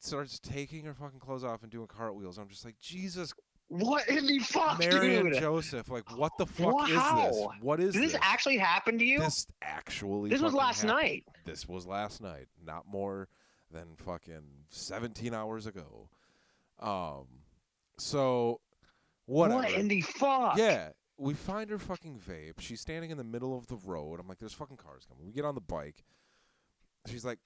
starts 0.00 0.38
taking 0.38 0.84
her 0.84 0.94
fucking 0.94 1.20
clothes 1.20 1.44
off 1.44 1.62
and 1.62 1.70
doing 1.70 1.86
cartwheels. 1.86 2.38
I'm 2.38 2.48
just 2.48 2.64
like, 2.64 2.76
Jesus, 2.80 3.32
what 3.68 4.08
in 4.08 4.26
the 4.26 4.38
fuck, 4.40 4.78
Mary 4.78 5.16
and 5.16 5.32
dude? 5.32 5.40
Joseph, 5.40 5.88
like, 5.90 6.16
what 6.16 6.32
the 6.38 6.46
fuck 6.46 6.88
is 6.88 6.94
this? 6.94 6.96
Wow. 6.96 7.50
What 7.60 7.80
is 7.80 7.94
Did 7.94 8.02
this 8.02 8.12
this? 8.12 8.20
actually 8.22 8.58
happened 8.58 8.98
to 9.00 9.04
you? 9.04 9.18
This 9.20 9.46
actually. 9.62 10.30
This 10.30 10.40
was 10.42 10.52
last 10.54 10.82
happened. 10.82 11.00
night. 11.00 11.24
This 11.44 11.68
was 11.68 11.86
last 11.86 12.20
night, 12.20 12.46
not 12.64 12.86
more 12.86 13.28
than 13.72 13.96
fucking 13.96 14.42
17 14.68 15.34
hours 15.34 15.66
ago. 15.66 16.08
Um, 16.80 17.26
so 17.98 18.60
whatever. 19.26 19.60
What 19.62 19.72
in 19.72 19.88
the 19.88 20.02
fuck? 20.02 20.56
Yeah, 20.58 20.90
we 21.16 21.34
find 21.34 21.70
her 21.70 21.78
fucking 21.78 22.20
vape. 22.28 22.60
She's 22.60 22.80
standing 22.80 23.10
in 23.10 23.16
the 23.16 23.24
middle 23.24 23.56
of 23.56 23.66
the 23.66 23.76
road. 23.84 24.20
I'm 24.20 24.28
like, 24.28 24.38
there's 24.38 24.52
fucking 24.52 24.76
cars 24.76 25.04
coming. 25.08 25.26
We 25.26 25.32
get 25.32 25.44
on 25.44 25.54
the 25.54 25.60
bike. 25.60 26.04
She's 27.08 27.24
like, 27.24 27.38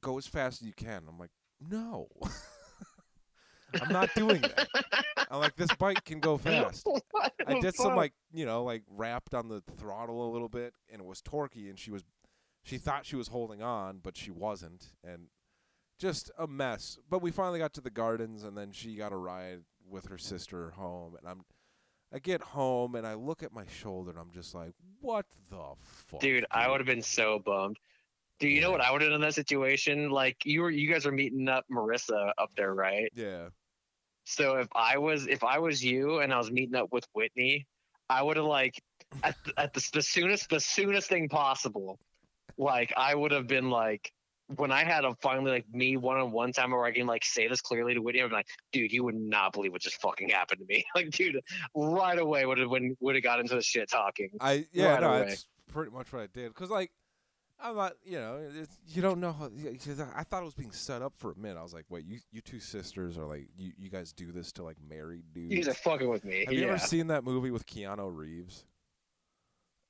go 0.00 0.18
as 0.18 0.26
fast 0.26 0.62
as 0.62 0.66
you 0.66 0.74
can. 0.74 1.02
I'm 1.08 1.18
like, 1.18 1.30
no. 1.60 2.08
I'm 3.80 3.92
not 3.92 4.10
doing 4.14 4.40
that. 4.40 4.68
I'm 5.30 5.40
like, 5.40 5.56
this 5.56 5.72
bike 5.76 6.04
can 6.04 6.20
go 6.20 6.36
fast. 6.38 6.86
I 7.46 7.58
did 7.60 7.74
some 7.74 7.96
like, 7.96 8.12
you 8.32 8.44
know, 8.44 8.64
like 8.64 8.82
wrapped 8.88 9.34
on 9.34 9.48
the 9.48 9.62
throttle 9.78 10.28
a 10.28 10.30
little 10.30 10.48
bit 10.48 10.74
and 10.90 11.00
it 11.00 11.06
was 11.06 11.22
torquey 11.22 11.68
and 11.70 11.78
she 11.78 11.90
was 11.90 12.02
she 12.64 12.78
thought 12.78 13.06
she 13.06 13.16
was 13.16 13.28
holding 13.28 13.62
on, 13.62 13.98
but 14.02 14.16
she 14.16 14.30
wasn't 14.30 14.88
and 15.02 15.28
just 15.98 16.30
a 16.38 16.46
mess. 16.46 16.98
But 17.08 17.22
we 17.22 17.30
finally 17.30 17.58
got 17.58 17.72
to 17.74 17.80
the 17.80 17.90
gardens 17.90 18.44
and 18.44 18.56
then 18.56 18.72
she 18.72 18.94
got 18.94 19.12
a 19.12 19.16
ride 19.16 19.60
with 19.88 20.06
her 20.06 20.18
sister 20.18 20.70
home 20.70 21.16
and 21.16 21.28
I'm 21.28 21.44
I 22.14 22.18
get 22.18 22.42
home 22.42 22.94
and 22.94 23.06
I 23.06 23.14
look 23.14 23.42
at 23.42 23.52
my 23.52 23.64
shoulder 23.66 24.10
and 24.10 24.18
I'm 24.18 24.30
just 24.32 24.54
like, 24.54 24.74
what 25.00 25.24
the 25.48 25.72
fuck? 25.80 26.20
dude, 26.20 26.44
I 26.50 26.68
would 26.68 26.78
have 26.78 26.86
been 26.86 27.02
so 27.02 27.38
bummed. 27.38 27.78
Do 28.38 28.48
you 28.48 28.60
know 28.60 28.70
what 28.70 28.80
I 28.80 28.90
would 28.90 29.00
have 29.02 29.10
done 29.10 29.14
in 29.14 29.20
that 29.22 29.34
situation? 29.34 30.10
Like 30.10 30.44
you 30.44 30.62
were, 30.62 30.70
you 30.70 30.92
guys 30.92 31.06
were 31.06 31.12
meeting 31.12 31.48
up 31.48 31.64
Marissa 31.70 32.32
up 32.38 32.50
there, 32.56 32.74
right? 32.74 33.10
Yeah. 33.14 33.48
So 34.24 34.56
if 34.56 34.68
I 34.74 34.98
was, 34.98 35.26
if 35.26 35.42
I 35.44 35.58
was 35.58 35.82
you 35.84 36.20
and 36.20 36.32
I 36.32 36.38
was 36.38 36.50
meeting 36.50 36.74
up 36.74 36.88
with 36.92 37.04
Whitney, 37.12 37.66
I 38.08 38.22
would 38.22 38.36
have 38.36 38.46
like 38.46 38.80
at 39.22 39.36
the, 39.44 39.60
at 39.60 39.74
the, 39.74 39.88
the 39.94 40.02
soonest, 40.02 40.48
the 40.50 40.60
soonest 40.60 41.08
thing 41.08 41.28
possible. 41.28 41.98
Like 42.56 42.92
I 42.96 43.14
would 43.14 43.32
have 43.32 43.46
been 43.46 43.70
like, 43.70 44.12
when 44.56 44.70
I 44.70 44.84
had 44.84 45.04
a 45.04 45.14
finally 45.22 45.50
like 45.50 45.66
me 45.72 45.96
one 45.96 46.18
on 46.18 46.30
one 46.30 46.52
time 46.52 46.72
where 46.72 46.84
I 46.84 46.92
can 46.92 47.06
like 47.06 47.24
say 47.24 47.48
this 47.48 47.60
clearly 47.62 47.94
to 47.94 48.02
Whitney, 48.02 48.22
be 48.22 48.28
like, 48.28 48.46
dude, 48.72 48.92
you 48.92 49.02
would 49.04 49.14
not 49.14 49.52
believe 49.54 49.72
what 49.72 49.80
just 49.80 50.00
fucking 50.02 50.28
happened 50.28 50.60
to 50.60 50.66
me. 50.68 50.84
Like, 50.94 51.10
dude, 51.10 51.40
right 51.74 52.18
away 52.18 52.44
would 52.44 52.58
have 52.58 52.68
when 52.68 52.96
would 53.00 53.14
have 53.14 53.24
got 53.24 53.40
into 53.40 53.54
the 53.54 53.62
shit 53.62 53.90
talking. 53.90 54.30
I 54.40 54.66
yeah, 54.72 54.92
Right 54.92 55.00
no, 55.00 55.08
away. 55.12 55.24
that's 55.28 55.46
pretty 55.72 55.90
much 55.90 56.12
what 56.12 56.22
I 56.22 56.26
did. 56.26 56.52
Cause 56.54 56.68
like, 56.70 56.90
I'm 57.62 57.76
not, 57.76 57.92
you 58.04 58.18
know, 58.18 58.40
you 58.88 59.02
don't 59.02 59.20
know. 59.20 59.32
How, 59.32 59.48
yeah, 59.54 59.70
'cause 59.72 60.00
I 60.00 60.24
thought 60.24 60.42
it 60.42 60.44
was 60.46 60.54
being 60.54 60.72
set 60.72 61.00
up 61.02 61.12
for 61.16 61.30
a 61.32 61.36
minute. 61.36 61.58
I 61.58 61.62
was 61.62 61.72
like, 61.72 61.84
wait, 61.88 62.04
you 62.04 62.18
you 62.32 62.40
two 62.40 62.58
sisters 62.60 63.16
are 63.16 63.24
like, 63.26 63.48
you 63.56 63.72
you 63.78 63.88
guys 63.88 64.12
do 64.12 64.32
this 64.32 64.50
to 64.52 64.64
like 64.64 64.76
married 64.88 65.24
dudes. 65.32 65.50
You 65.52 65.58
guys 65.58 65.68
are 65.68 65.74
fucking 65.74 66.08
with 66.08 66.24
me. 66.24 66.44
Have 66.44 66.54
you 66.54 66.66
ever 66.68 66.78
seen 66.78 67.06
that 67.08 67.22
movie 67.24 67.50
with 67.50 67.64
Keanu 67.66 68.14
Reeves? 68.14 68.64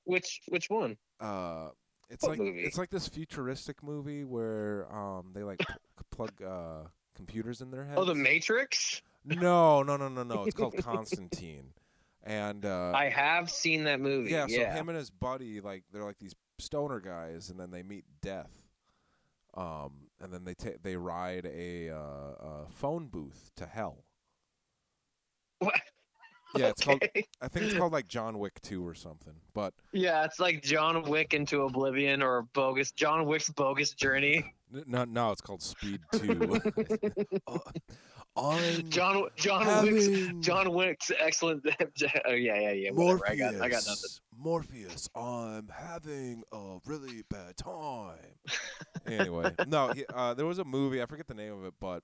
which 0.05 0.43
which 0.49 0.69
one? 0.69 0.97
Uh, 1.21 1.69
it's 2.11 2.23
What 2.23 2.31
like 2.31 2.39
movie? 2.41 2.63
it's 2.65 2.79
like 2.79 2.91
this 2.91 3.09
futuristic 3.09 3.83
movie 3.83 4.25
where 4.25 4.87
um 4.95 5.31
they 5.35 5.43
like 5.43 5.59
p- 5.61 5.67
plug 6.11 6.33
uh 6.43 6.89
computers 7.15 7.61
in 7.61 7.71
their 7.71 7.85
heads. 7.85 7.99
Oh, 7.99 8.05
The 8.05 8.15
Matrix. 8.15 9.03
no, 9.25 9.83
no, 9.83 9.97
no, 9.97 10.09
no, 10.09 10.23
no. 10.25 10.45
It's 10.45 10.57
called 10.57 10.77
Constantine, 10.83 11.73
and 12.25 12.67
uh, 12.67 12.93
I 12.95 13.09
have 13.09 13.51
seen 13.51 13.85
that 13.85 14.01
movie. 14.01 14.31
Yeah, 14.33 14.47
Yeah. 14.49 14.73
so 14.75 14.79
him 14.81 14.89
and 14.89 14.99
his 14.99 15.11
buddy, 15.11 15.61
like 15.61 15.85
they're 15.93 16.05
like 16.05 16.19
these 16.19 16.35
stoner 16.63 17.01
guys, 17.01 17.51
and 17.51 17.59
then 17.61 17.71
they 17.71 17.83
meet 17.83 18.05
death. 18.23 18.51
Um, 19.55 20.09
and 20.21 20.33
then 20.33 20.45
they 20.45 20.55
ta- 20.55 20.79
they 20.83 20.97
ride 20.97 21.45
a, 21.45 21.91
uh, 21.91 21.95
a 21.95 22.67
phone 22.71 23.09
booth 23.09 23.51
to 23.57 23.67
hell. 23.67 24.05
What? 25.59 25.81
Yeah, 26.55 26.69
it's 26.69 26.85
called. 26.85 27.03
I 27.41 27.49
think 27.49 27.65
it's 27.67 27.75
called 27.79 27.93
like 27.95 28.09
John 28.09 28.39
Wick 28.39 28.61
Two 28.61 28.87
or 28.87 28.95
something. 28.95 29.33
But 29.55 29.73
Yeah, 29.93 30.25
it's 30.25 30.39
like 30.39 30.63
John 30.63 31.03
Wick 31.09 31.33
into 31.33 31.63
Oblivion 31.63 32.23
or 32.23 32.43
bogus 32.53 32.93
John 32.93 33.25
Wick's 33.25 33.49
bogus 33.49 33.95
journey. 33.95 34.53
no, 34.87 35.05
no, 35.05 35.31
it's 35.31 35.41
called 35.41 35.63
Speed 35.63 36.01
Two. 36.13 36.61
uh, 38.37 38.59
John 38.89 39.29
John 39.37 39.83
Wick's 39.83 40.47
John 40.47 40.75
Wick's 40.75 41.11
excellent. 41.19 41.65
oh 42.27 42.33
yeah, 42.33 42.61
yeah, 42.61 42.73
yeah. 42.73 42.91
Whatever. 42.91 43.23
I 43.29 43.37
got 43.37 43.55
I 43.55 43.69
got 43.71 43.83
nothing. 43.87 44.11
Morpheus, 44.43 45.09
I'm 45.15 45.69
having 45.69 46.43
a 46.53 46.79
really 46.87 47.23
bad 47.29 47.57
time. 47.57 48.35
anyway, 49.07 49.55
no, 49.67 49.89
he, 49.93 50.05
uh, 50.13 50.35
there 50.35 50.47
was 50.47 50.59
a 50.59 50.65
movie. 50.65 51.01
I 51.03 51.07
forget 51.07 51.29
the 51.29 51.35
name 51.35 51.53
of 51.53 51.65
it, 51.65 51.75
but 51.81 52.03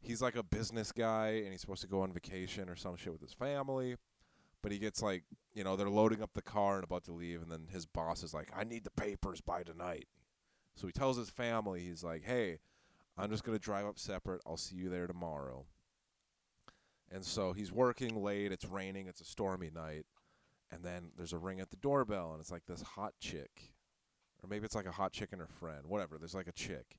he's 0.00 0.22
like 0.22 0.36
a 0.36 0.42
business 0.42 0.92
guy, 0.92 1.28
and 1.42 1.50
he's 1.52 1.60
supposed 1.60 1.82
to 1.82 1.88
go 1.88 2.02
on 2.02 2.12
vacation 2.12 2.68
or 2.68 2.76
some 2.76 2.96
shit 2.96 3.12
with 3.12 3.20
his 3.22 3.32
family. 3.32 3.96
but 4.62 4.72
he 4.72 4.78
gets 4.78 5.02
like 5.02 5.24
you 5.54 5.62
know 5.64 5.76
they're 5.76 5.90
loading 5.90 6.22
up 6.22 6.32
the 6.34 6.42
car 6.42 6.76
and 6.76 6.84
about 6.84 7.04
to 7.04 7.12
leave, 7.12 7.42
and 7.42 7.50
then 7.50 7.68
his 7.70 7.86
boss 7.86 8.22
is 8.22 8.34
like, 8.34 8.50
"I 8.56 8.64
need 8.64 8.84
the 8.84 8.90
papers 8.90 9.40
by 9.40 9.62
tonight." 9.62 10.08
So 10.74 10.86
he 10.86 10.92
tells 10.92 11.16
his 11.16 11.30
family, 11.30 11.80
he's 11.80 12.04
like, 12.04 12.24
"Hey, 12.24 12.58
I'm 13.16 13.30
just 13.30 13.44
gonna 13.44 13.58
drive 13.58 13.86
up 13.86 13.98
separate. 13.98 14.42
I'll 14.46 14.56
see 14.56 14.76
you 14.76 14.88
there 14.90 15.06
tomorrow." 15.06 15.66
And 17.10 17.24
so 17.24 17.52
he's 17.52 17.72
working 17.72 18.22
late. 18.22 18.50
It's 18.52 18.64
raining. 18.64 19.06
It's 19.06 19.20
a 19.20 19.24
stormy 19.24 19.70
night, 19.70 20.06
and 20.72 20.82
then 20.84 21.10
there's 21.16 21.32
a 21.32 21.38
ring 21.38 21.60
at 21.60 21.70
the 21.70 21.76
doorbell, 21.76 22.32
and 22.32 22.40
it's 22.40 22.50
like 22.50 22.64
this 22.66 22.82
hot 22.82 23.14
chick, 23.20 23.72
or 24.42 24.48
maybe 24.48 24.64
it's 24.64 24.74
like 24.74 24.86
a 24.86 24.92
hot 24.92 25.12
chick 25.12 25.28
and 25.32 25.40
her 25.40 25.46
friend. 25.48 25.86
Whatever. 25.86 26.18
There's 26.18 26.34
like 26.34 26.48
a 26.48 26.52
chick, 26.52 26.98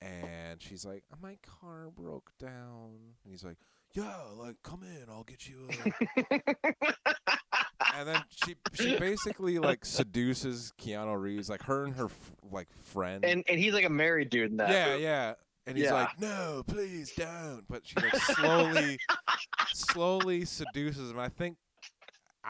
and 0.00 0.60
she's 0.62 0.84
like, 0.84 1.04
uh, 1.12 1.16
"My 1.22 1.36
car 1.60 1.90
broke 1.94 2.30
down," 2.38 2.94
and 3.24 3.32
he's 3.32 3.44
like, 3.44 3.56
"Yeah, 3.94 4.14
like 4.36 4.56
come 4.62 4.82
in. 4.82 5.04
I'll 5.10 5.24
get 5.24 5.48
you." 5.48 5.68
A 5.68 6.40
and 7.94 8.08
then 8.08 8.22
she 8.30 8.54
she 8.74 8.98
basically 8.98 9.58
like 9.58 9.84
seduces 9.84 10.72
Keanu 10.78 11.18
Reeves, 11.20 11.48
like 11.48 11.62
her 11.64 11.84
and 11.84 11.94
her 11.96 12.06
f- 12.06 12.32
like 12.50 12.68
friend. 12.72 13.24
and 13.24 13.44
and 13.48 13.58
he's 13.58 13.72
like 13.74 13.84
a 13.84 13.90
married 13.90 14.30
dude 14.30 14.50
in 14.50 14.56
that. 14.58 14.70
yeah, 14.70 14.86
movie. 14.92 15.02
yeah. 15.02 15.34
And 15.68 15.76
he's 15.76 15.86
Yeah. 15.86 15.94
like, 15.94 16.20
"No, 16.20 16.62
please 16.66 17.12
don't." 17.16 17.64
But 17.68 17.82
she 17.86 17.96
like 17.96 18.14
slowly, 18.16 18.98
slowly 19.74 20.44
seduces 20.44 21.10
him. 21.10 21.18
I 21.18 21.28
think 21.28 21.56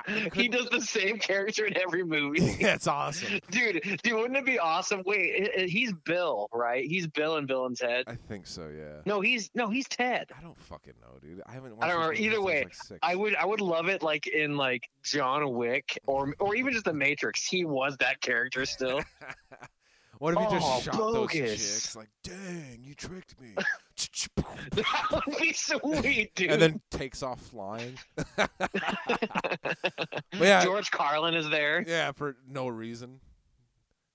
I, 0.06 0.30
He 0.35 0.48
does 0.48 0.68
the 0.70 0.80
same 0.80 1.18
character 1.18 1.66
in 1.66 1.76
every 1.76 2.04
movie. 2.04 2.56
That's 2.61 2.87
awesome. 2.87 3.40
dude, 3.50 4.00
dude, 4.02 4.14
wouldn't 4.14 4.37
it 4.37 4.44
be 4.44 4.59
awesome? 4.59 5.02
Wait, 5.06 5.68
he's 5.68 5.92
Bill, 5.92 6.48
right? 6.52 6.85
He's 6.85 7.06
Bill 7.06 7.37
in 7.37 7.46
Bill 7.46 7.66
and 7.66 7.76
Ted. 7.76 8.04
I 8.06 8.14
think 8.14 8.46
so. 8.46 8.68
Yeah. 8.68 9.00
No, 9.04 9.20
he's 9.20 9.50
no, 9.54 9.68
he's 9.68 9.88
Ted. 9.88 10.30
I 10.37 10.42
don't 10.42 10.59
fucking 10.59 10.94
know, 11.00 11.18
dude. 11.20 11.42
I 11.46 11.52
haven't. 11.52 11.74
I 11.80 11.88
don't 11.88 12.00
watched 12.00 12.18
remember. 12.18 12.37
Either 12.37 12.42
way, 12.42 12.59
I 12.59 12.92
like, 12.92 13.00
I 13.02 13.14
would, 13.14 13.37
I 13.37 13.44
would 13.44 13.61
love 13.61 13.88
it 13.88 14.02
like 14.02 14.26
in 14.26 14.56
like 14.56 14.88
John 15.02 15.54
Wick 15.54 15.98
or 16.06 16.35
or 16.38 16.54
even 16.54 16.72
just 16.72 16.85
The 16.85 16.92
Matrix. 16.92 17.46
He 17.46 17.64
was 17.64 17.96
that 17.98 18.20
character 18.20 18.66
still. 18.66 19.00
what 20.18 20.35
if 20.35 20.40
you 20.40 20.46
Oh, 20.46 20.50
just 20.50 20.85
shot 20.85 20.96
those 20.96 21.14
bogus. 21.14 21.33
chicks? 21.33 21.96
Like, 21.96 22.09
dang, 22.22 22.79
you 22.83 22.94
tricked 22.94 23.40
me. 23.40 23.55
that 24.37 25.22
would 25.26 25.38
be 25.38 25.52
sweet, 25.52 26.35
dude. 26.35 26.50
and 26.52 26.62
then 26.62 26.81
takes 26.90 27.22
off 27.22 27.40
flying. 27.40 27.98
yeah, 30.35 30.64
George 30.64 30.90
Carlin 30.90 31.35
is 31.35 31.48
there. 31.50 31.85
yeah, 31.87 32.12
for 32.12 32.37
no 32.48 32.68
reason. 32.68 33.20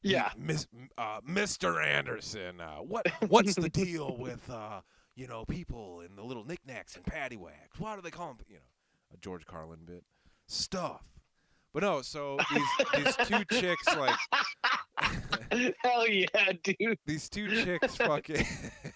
Yeah. 0.04 0.30
Miss, 0.38 0.68
uh, 0.98 1.22
Mr. 1.22 1.84
Anderson, 1.84 2.60
uh, 2.60 2.78
what 2.78 3.08
what's 3.28 3.56
the 3.56 3.70
deal 3.70 4.18
with 4.18 4.50
uh, 4.50 4.82
you 5.16 5.28
know 5.28 5.46
people 5.46 6.02
and 6.02 6.18
the 6.18 6.24
little 6.24 6.44
knickknacks 6.44 6.96
and 6.96 7.06
paddywhacks? 7.06 7.80
Why 7.80 7.96
do 7.96 8.02
they 8.02 8.10
call 8.12 8.28
them? 8.30 8.38
You 8.48 8.56
know, 8.56 8.62
a 9.14 9.18
George 9.18 9.46
Carlin 9.46 9.80
bit 9.86 10.04
stuff. 10.48 11.04
But 11.74 11.84
no, 11.84 12.02
so 12.02 12.38
these 12.54 13.06
these 13.06 13.16
two 13.28 13.46
chicks 13.60 13.96
like 13.96 14.18
Hell 15.84 16.08
yeah, 16.08 16.52
dude. 16.64 16.98
these 17.06 17.30
two 17.30 17.64
chicks 17.64 17.98
fucking 17.98 18.46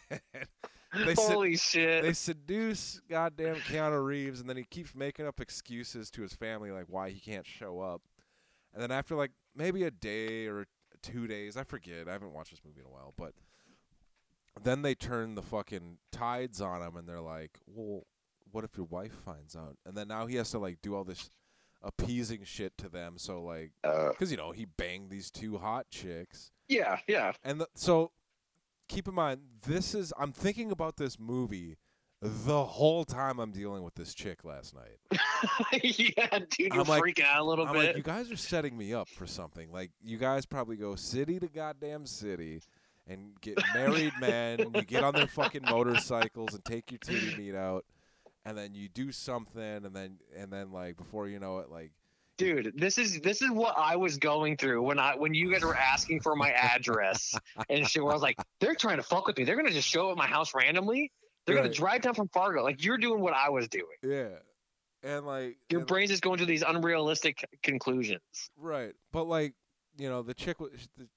they 1.06 1.14
Holy 1.14 1.58
shit. 1.58 2.04
they 2.04 2.14
seduce 2.14 3.02
goddamn 3.10 3.56
Keanu 3.58 4.04
Reeves, 4.04 4.40
and 4.40 4.50
then 4.50 4.58
he 4.58 4.64
keeps 4.64 4.96
making 4.96 5.28
up 5.28 5.40
excuses 5.40 6.10
to 6.12 6.22
his 6.22 6.34
family 6.34 6.72
like 6.72 6.86
why 6.88 7.10
he 7.10 7.20
can't 7.20 7.46
show 7.46 7.80
up. 7.80 8.02
And 8.74 8.82
then 8.82 8.92
after 8.92 9.16
like 9.16 9.32
maybe 9.56 9.84
a 9.84 9.92
day 9.92 10.48
or 10.48 10.66
two 11.02 11.28
days, 11.28 11.58
I 11.58 11.64
forget. 11.64 12.08
I 12.08 12.12
haven't 12.14 12.34
watched 12.34 12.52
this 12.52 12.62
movie 12.66 12.82
in 12.82 12.86
a 12.86 12.90
while, 12.90 13.14
but 13.18 13.34
then 14.62 14.82
they 14.82 14.96
turn 14.96 15.36
the 15.36 15.42
fucking 15.42 15.98
tides 16.12 16.62
on 16.62 16.82
him, 16.82 16.96
and 16.96 17.08
they're 17.08 17.22
like, 17.22 17.60
"Well, 17.66 18.04
what 18.52 18.64
if 18.64 18.78
your 18.78 18.86
wife 18.86 19.14
finds 19.26 19.56
out?" 19.56 19.78
And 19.86 19.96
then 19.98 20.08
now 20.08 20.28
he 20.28 20.36
has 20.36 20.52
to 20.52 20.60
like 20.60 20.82
do 20.82 20.96
all 20.96 21.04
this 21.04 21.30
appeasing 21.86 22.44
shit 22.44 22.78
to 22.80 22.90
them. 22.90 23.18
So 23.18 23.42
like, 23.42 23.72
Uh, 23.84 24.10
because 24.10 24.32
you 24.32 24.38
know 24.38 24.52
he 24.52 24.66
banged 24.66 25.10
these 25.10 25.32
two 25.32 25.58
hot 25.60 25.86
chicks. 25.90 26.52
yeah, 26.68 26.98
yeah. 27.08 27.32
And 27.44 27.62
the, 27.62 27.68
so 27.76 28.12
keep 28.90 29.08
in 29.08 29.14
mind, 29.14 29.42
this 29.66 29.96
is 29.96 30.12
I'm 30.20 30.32
thinking 30.34 30.72
about 30.72 30.98
this 30.98 31.18
movie 31.20 31.78
the 32.22 32.64
whole 32.66 33.06
time 33.06 33.40
I'm 33.40 33.52
dealing 33.52 33.84
with 33.84 33.94
this 33.96 34.14
chick 34.16 34.44
last 34.44 34.74
night. 34.74 34.98
yeah, 35.84 36.40
dude, 36.50 36.74
you're 36.74 36.82
I'm 36.82 36.88
like- 36.88 37.04
freaking 37.04 37.26
out 37.26 37.42
a 37.42 37.44
little 37.44 37.68
I'm 37.68 37.74
bit. 37.74 37.88
like, 37.88 37.98
you 37.98 38.04
guys 38.04 38.32
are 38.32 38.36
setting 38.38 38.76
me 38.78 38.94
up 38.94 39.08
for 39.08 39.28
something. 39.28 39.72
Like 39.72 39.92
you 40.04 40.18
guys 40.18 40.46
probably 40.46 40.76
go 40.78 40.96
city 40.96 41.40
to 41.40 41.48
goddamn 41.48 42.06
city 42.06 42.62
and 43.08 43.40
get 43.42 43.60
married 43.76 44.14
men, 44.20 44.60
you 44.74 44.82
get 44.82 45.04
on 45.04 45.14
their 45.14 45.28
fucking 45.28 45.62
motorcycles 45.70 46.56
and 46.56 46.66
take 46.66 46.90
your 46.92 46.98
titty 46.98 47.36
meat 47.38 47.54
out, 47.54 47.86
and 48.46 48.58
then 48.58 48.74
you 48.74 48.88
do 48.88 49.12
something 49.12 49.62
and 49.62 49.94
then 49.96 50.18
and 50.36 50.52
then 50.52 50.72
like 50.72 50.98
before 50.98 51.28
you 51.28 51.40
know 51.40 51.60
it, 51.60 51.70
like 51.70 51.92
dude 52.38 52.74
this 52.76 52.98
is 52.98 53.20
this 53.22 53.42
is 53.42 53.50
what 53.52 53.74
i 53.78 53.96
was 53.96 54.18
going 54.18 54.58
through 54.58 54.82
when 54.82 55.00
i 55.00 55.16
when 55.16 55.34
you 55.34 55.52
guys 55.52 55.64
were 55.64 55.76
asking 55.76 56.20
for 56.20 56.36
my 56.36 56.52
address 56.52 57.34
and 57.70 57.88
shit 57.88 58.04
where 58.04 58.12
i 58.12 58.16
was 58.16 58.22
like 58.22 58.38
they're 58.60 58.76
trying 58.76 58.98
to 58.98 59.04
fuck 59.04 59.26
with 59.26 59.38
me 59.38 59.44
they're 59.44 59.56
gonna 59.56 59.72
just 59.72 59.88
show 59.88 60.08
up 60.08 60.12
at 60.12 60.18
my 60.18 60.28
house 60.28 60.54
randomly 60.54 61.12
they're 61.46 61.56
gonna 61.56 61.70
drive 61.70 62.02
down 62.02 62.14
from 62.14 62.28
fargo 62.30 62.62
like 62.64 62.84
you're 62.84 62.98
doing 62.98 63.22
what 63.22 63.34
i 63.34 63.50
was 63.50 63.68
doing 63.68 63.86
yeah. 64.04 64.28
And 65.04 65.24
like 65.28 65.58
your 65.70 65.82
and- 65.82 65.88
brain's 65.88 66.10
just 66.10 66.24
going 66.24 66.40
to 66.40 66.46
these 66.48 66.64
unrealistic 66.64 67.46
conclusions 67.62 68.22
Right, 68.58 68.94
but 69.12 69.26
like 69.26 69.54
you 69.98 70.10
know, 70.10 70.22
the 70.22 70.34
chick 70.34 70.60
was 70.60 70.72
the, 70.98 71.08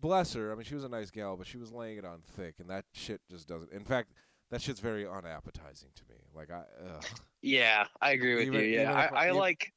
bless 0.00 0.34
her. 0.34 0.52
I 0.52 0.54
mean, 0.54 0.64
she 0.64 0.74
was 0.74 0.84
a 0.84 0.88
nice 0.88 1.10
gal, 1.10 1.36
but 1.36 1.46
she 1.46 1.58
was 1.58 1.72
laying 1.72 1.98
it 1.98 2.04
on 2.04 2.20
thick, 2.36 2.56
and 2.58 2.70
that 2.70 2.84
shit 2.92 3.20
just 3.30 3.48
doesn't. 3.48 3.72
In 3.72 3.84
fact, 3.84 4.12
that 4.50 4.62
shit's 4.62 4.80
very 4.80 5.06
unappetizing 5.06 5.90
to 5.94 6.02
me. 6.08 6.16
Like 6.34 6.50
I, 6.50 6.62
ugh. 6.94 7.04
yeah 7.42 7.86
i 8.00 8.12
agree 8.12 8.36
with 8.36 8.46
Even- 8.46 8.60
you 8.60 8.66
yeah 8.80 8.92
i, 8.92 9.06
I- 9.06 9.24
even- 9.26 9.38
like 9.38 9.72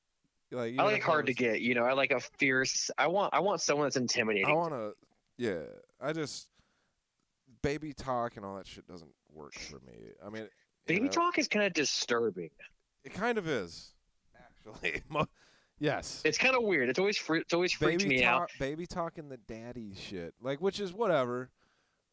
like 0.51 0.75
i 0.77 0.84
like 0.84 1.01
hard 1.01 1.25
to 1.27 1.34
get 1.34 1.62
you 1.62 1.73
know 1.75 1.84
i 1.86 1.93
like 1.93 2.12
a 2.12 2.19
fierce 2.19 2.91
i 2.97 3.07
want 3.07 3.34
i 3.34 3.39
want 3.39 3.62
someone 3.62 3.86
that's 3.86 3.95
intimidating 3.95 4.47
I 4.49 4.53
want 4.53 4.73
to, 4.73 4.91
yeah. 5.38 5.62
I 5.99 6.13
just 6.13 6.47
baby 7.63 7.93
talk 7.93 8.36
and 8.38 8.45
all 8.45 8.57
that 8.57 8.67
shit 8.67 8.88
doesn't 8.88 9.12
work 9.34 9.53
for 9.53 9.79
me. 9.88 9.93
I 10.25 10.29
mean, 10.29 10.47
baby 10.88 11.05
know, 11.05 11.07
talk 11.10 11.38
is 11.39 11.47
kind 11.47 11.65
of 11.65 11.73
disturbing 11.73 12.49
It 13.03 13.13
kind 13.13 13.38
of 13.38 13.47
is, 13.47 13.91
actually. 14.38 15.01
Yes. 15.79 16.21
it's 16.25 16.38
kind 16.38 16.55
of 16.55 16.62
weird 16.62 16.89
it's 16.89 16.99
always 16.99 17.17
fre- 17.17 17.38
it's 17.38 17.53
always 17.55 17.71
freaked 17.73 18.03
baby 18.03 18.17
me 18.17 18.23
out 18.23 18.39
talk, 18.41 18.49
baby 18.60 18.86
talking 18.86 19.29
the 19.29 19.38
daddy 19.38 19.95
shit, 19.95 20.36
like 20.39 20.62
which 20.62 20.79
is 20.79 20.93
whatever, 20.93 21.49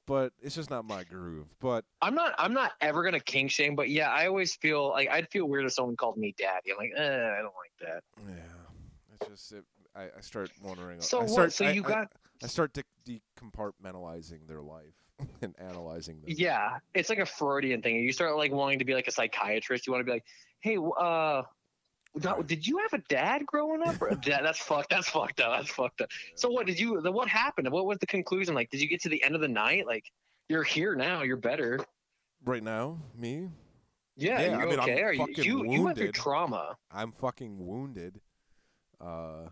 but 0.09 0.33
it's 0.41 0.55
just 0.55 0.71
not 0.71 0.87
my 0.87 1.05
groove. 1.05 1.55
But 1.61 1.85
I'm 2.03 2.15
not 2.15 2.35
I'm 2.39 2.55
not 2.55 2.73
ever 2.81 3.05
gonna 3.05 3.21
kink 3.21 3.51
shame, 3.51 3.77
but 3.77 3.91
yeah, 3.91 4.11
I 4.11 4.27
always 4.27 4.57
feel 4.57 4.89
like 4.89 5.09
I'd 5.11 5.29
feel 5.31 5.47
weird 5.47 5.67
if 5.67 5.73
someone 5.73 5.97
called 5.97 6.17
me 6.17 6.35
daddy. 6.37 6.73
I'm 6.73 6.79
like, 6.79 6.93
eh, 6.97 7.31
I 7.39 7.43
don't 7.43 7.55
like 7.55 7.73
that. 7.83 8.03
Yeah, 8.27 8.35
it's 9.21 9.29
just 9.29 9.53
it, 9.53 9.65
I, 9.95 10.05
I 10.05 10.21
start 10.23 10.51
wondering. 10.63 11.01
So 11.03 11.21
I 11.21 11.25
what? 11.25 11.53
So 11.53 11.67
I, 11.67 11.71
you 11.73 11.85
I- 11.85 11.89
got 11.89 12.13
I, 12.43 12.47
start 12.47 12.73
de- 12.73 13.19
decompartmentalizing 13.43 14.47
their 14.49 14.63
life 14.63 14.95
and 15.43 15.55
analyzing 15.59 16.21
them. 16.23 16.31
yeah, 16.37 16.79
it's 16.95 17.11
like 17.11 17.19
a 17.19 17.27
Freudian 17.27 17.83
thing. 17.83 17.97
You 17.97 18.13
start 18.13 18.37
like 18.37 18.51
wanting 18.53 18.79
to 18.79 18.85
be 18.87 18.95
like 18.95 19.09
a 19.09 19.13
psychiatrist. 19.13 19.87
You 19.87 19.93
want 19.93 20.01
to 20.01 20.05
be 20.05 20.13
like, 20.13 20.25
hey, 20.61 20.79
uh. 20.99 21.43
No, 22.15 22.43
Did 22.43 22.67
you 22.67 22.79
have 22.79 22.93
a 22.93 23.03
dad 23.09 23.47
growing 23.47 23.83
up? 23.83 24.01
Or, 24.01 24.15
that's 24.27 24.59
fucked. 24.59 24.91
That's 24.91 25.09
fucked 25.09 25.41
up. 25.41 25.59
That's 25.59 25.71
fucked 25.71 26.01
up. 26.01 26.11
So 26.35 26.49
what 26.49 26.67
did 26.67 26.79
you? 26.79 27.01
What 27.01 27.29
happened? 27.29 27.71
What 27.71 27.87
was 27.87 27.99
the 27.99 28.07
conclusion? 28.07 28.55
Like, 28.55 28.71
did 28.71 28.81
you 28.81 28.89
get 28.89 29.03
to 29.03 29.09
the 29.09 29.23
end 29.23 29.35
of 29.35 29.41
the 29.41 29.49
night? 29.49 29.87
Like, 29.87 30.05
you're 30.49 30.65
here 30.65 30.95
now. 30.95 31.23
You're 31.23 31.37
better. 31.37 31.79
Right 32.45 32.63
now, 32.63 32.99
me, 33.17 33.49
Yeah, 34.17 34.41
Yeah, 34.41 34.49
you're 34.49 34.63
I 34.63 34.65
mean, 34.67 34.81
I'm 34.81 34.81
okay. 34.81 35.03
Are 35.03 35.13
you? 35.13 35.27
You, 35.37 35.71
you 35.71 35.83
went 35.83 35.99
through 35.99 36.13
trauma. 36.13 36.77
I'm 36.91 37.13
fucking 37.13 37.65
wounded. 37.67 38.21
Uh, 39.01 39.49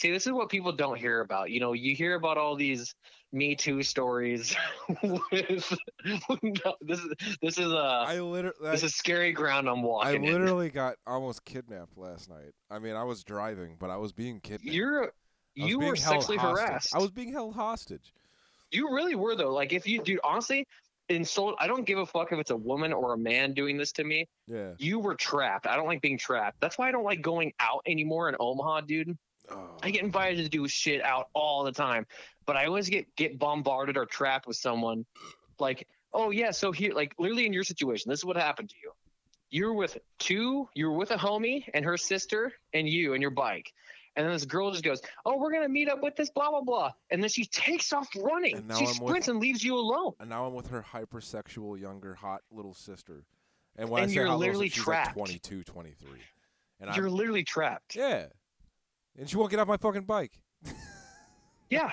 See, 0.00 0.10
this 0.10 0.26
is 0.26 0.32
what 0.32 0.48
people 0.48 0.72
don't 0.72 0.98
hear 0.98 1.20
about. 1.20 1.50
You 1.50 1.60
know, 1.60 1.74
you 1.74 1.94
hear 1.94 2.14
about 2.14 2.38
all 2.38 2.56
these 2.56 2.94
Me 3.34 3.54
Too 3.54 3.82
stories. 3.82 4.56
with, 5.02 5.74
no, 6.42 6.74
this 6.80 7.00
is 7.00 7.12
this 7.42 7.58
is 7.58 7.70
uh 7.70 8.04
I 8.06 8.18
literally, 8.18 8.56
this 8.62 8.82
is 8.82 8.94
scary 8.94 9.32
ground 9.32 9.68
I'm 9.68 9.80
I 9.80 9.82
walking 9.82 10.24
in. 10.24 10.32
literally 10.32 10.70
got 10.70 10.96
almost 11.06 11.44
kidnapped 11.44 11.98
last 11.98 12.30
night. 12.30 12.52
I 12.70 12.78
mean, 12.78 12.96
I 12.96 13.04
was 13.04 13.24
driving, 13.24 13.76
but 13.78 13.90
I 13.90 13.98
was 13.98 14.12
being 14.12 14.40
kidnapped. 14.40 14.64
You're 14.64 15.12
you 15.54 15.78
were 15.78 15.96
sexually 15.96 16.38
hostage. 16.38 16.66
harassed. 16.66 16.94
I 16.94 16.98
was 16.98 17.10
being 17.10 17.30
held 17.30 17.54
hostage. 17.54 18.14
You 18.70 18.94
really 18.94 19.16
were 19.16 19.36
though. 19.36 19.52
Like 19.52 19.74
if 19.74 19.86
you, 19.86 20.02
dude, 20.02 20.20
honestly, 20.24 20.66
insult. 21.10 21.56
I 21.58 21.66
don't 21.66 21.84
give 21.84 21.98
a 21.98 22.06
fuck 22.06 22.32
if 22.32 22.38
it's 22.38 22.52
a 22.52 22.56
woman 22.56 22.94
or 22.94 23.12
a 23.12 23.18
man 23.18 23.52
doing 23.52 23.76
this 23.76 23.92
to 23.92 24.04
me. 24.04 24.26
Yeah. 24.46 24.70
You 24.78 24.98
were 24.98 25.14
trapped. 25.14 25.66
I 25.66 25.76
don't 25.76 25.86
like 25.86 26.00
being 26.00 26.16
trapped. 26.16 26.56
That's 26.62 26.78
why 26.78 26.88
I 26.88 26.90
don't 26.90 27.04
like 27.04 27.20
going 27.20 27.52
out 27.60 27.82
anymore 27.86 28.30
in 28.30 28.36
Omaha, 28.40 28.80
dude. 28.82 29.18
Oh. 29.50 29.70
I 29.82 29.90
get 29.90 30.02
invited 30.02 30.42
to 30.44 30.48
do 30.48 30.66
shit 30.68 31.02
out 31.02 31.28
all 31.34 31.64
the 31.64 31.72
time, 31.72 32.06
but 32.46 32.56
I 32.56 32.66
always 32.66 32.88
get 32.88 33.14
get 33.16 33.38
bombarded 33.38 33.96
or 33.96 34.06
trapped 34.06 34.46
with 34.46 34.56
someone 34.56 35.04
like, 35.58 35.86
oh 36.12 36.30
yeah, 36.30 36.50
so 36.50 36.72
here, 36.72 36.92
like 36.94 37.14
literally 37.18 37.46
in 37.46 37.52
your 37.52 37.64
situation, 37.64 38.10
this 38.10 38.20
is 38.20 38.24
what 38.24 38.36
happened 38.36 38.70
to 38.70 38.76
you. 38.82 38.92
You're 39.50 39.74
with 39.74 39.98
two, 40.18 40.68
you're 40.74 40.92
with 40.92 41.10
a 41.10 41.16
homie 41.16 41.64
and 41.74 41.84
her 41.84 41.96
sister 41.96 42.52
and 42.72 42.88
you 42.88 43.14
and 43.14 43.22
your 43.22 43.32
bike. 43.32 43.72
And 44.16 44.24
then 44.26 44.32
this 44.32 44.44
girl 44.44 44.70
just 44.70 44.84
goes, 44.84 45.00
Oh, 45.24 45.38
we're 45.38 45.52
gonna 45.52 45.68
meet 45.68 45.88
up 45.88 46.02
with 46.02 46.14
this 46.16 46.30
blah 46.30 46.50
blah 46.50 46.62
blah. 46.62 46.92
And 47.10 47.22
then 47.22 47.30
she 47.30 47.44
takes 47.46 47.92
off 47.92 48.08
running. 48.16 48.56
And 48.56 48.68
now 48.68 48.74
She 48.76 48.84
I'm 48.84 48.88
with- 48.88 48.96
sprints 48.96 49.28
and 49.28 49.38
leaves 49.40 49.62
you 49.64 49.76
alone. 49.76 50.12
and 50.20 50.28
now 50.30 50.46
I'm 50.46 50.54
with 50.54 50.68
her 50.68 50.84
hypersexual 50.92 51.80
younger 51.80 52.14
hot 52.14 52.42
little 52.50 52.74
sister. 52.74 53.24
And 53.76 53.88
when 53.88 54.02
And 54.02 54.10
I 54.10 54.14
say 54.14 54.20
you're 54.20 54.34
literally 54.34 54.68
trapped. 54.68 55.08
like 55.08 55.14
22, 55.42 55.62
23. 55.64 56.08
and 56.80 56.94
You're 56.96 57.06
I'm 57.06 57.14
literally 57.14 57.44
trapped. 57.44 57.94
yeah, 57.94 58.26
and 59.18 59.28
she 59.28 59.36
won't 59.36 59.50
get 59.50 59.60
off 59.60 59.68
my 59.68 59.76
fucking 59.76 60.04
bike. 60.04 60.32
Yeah. 61.70 61.90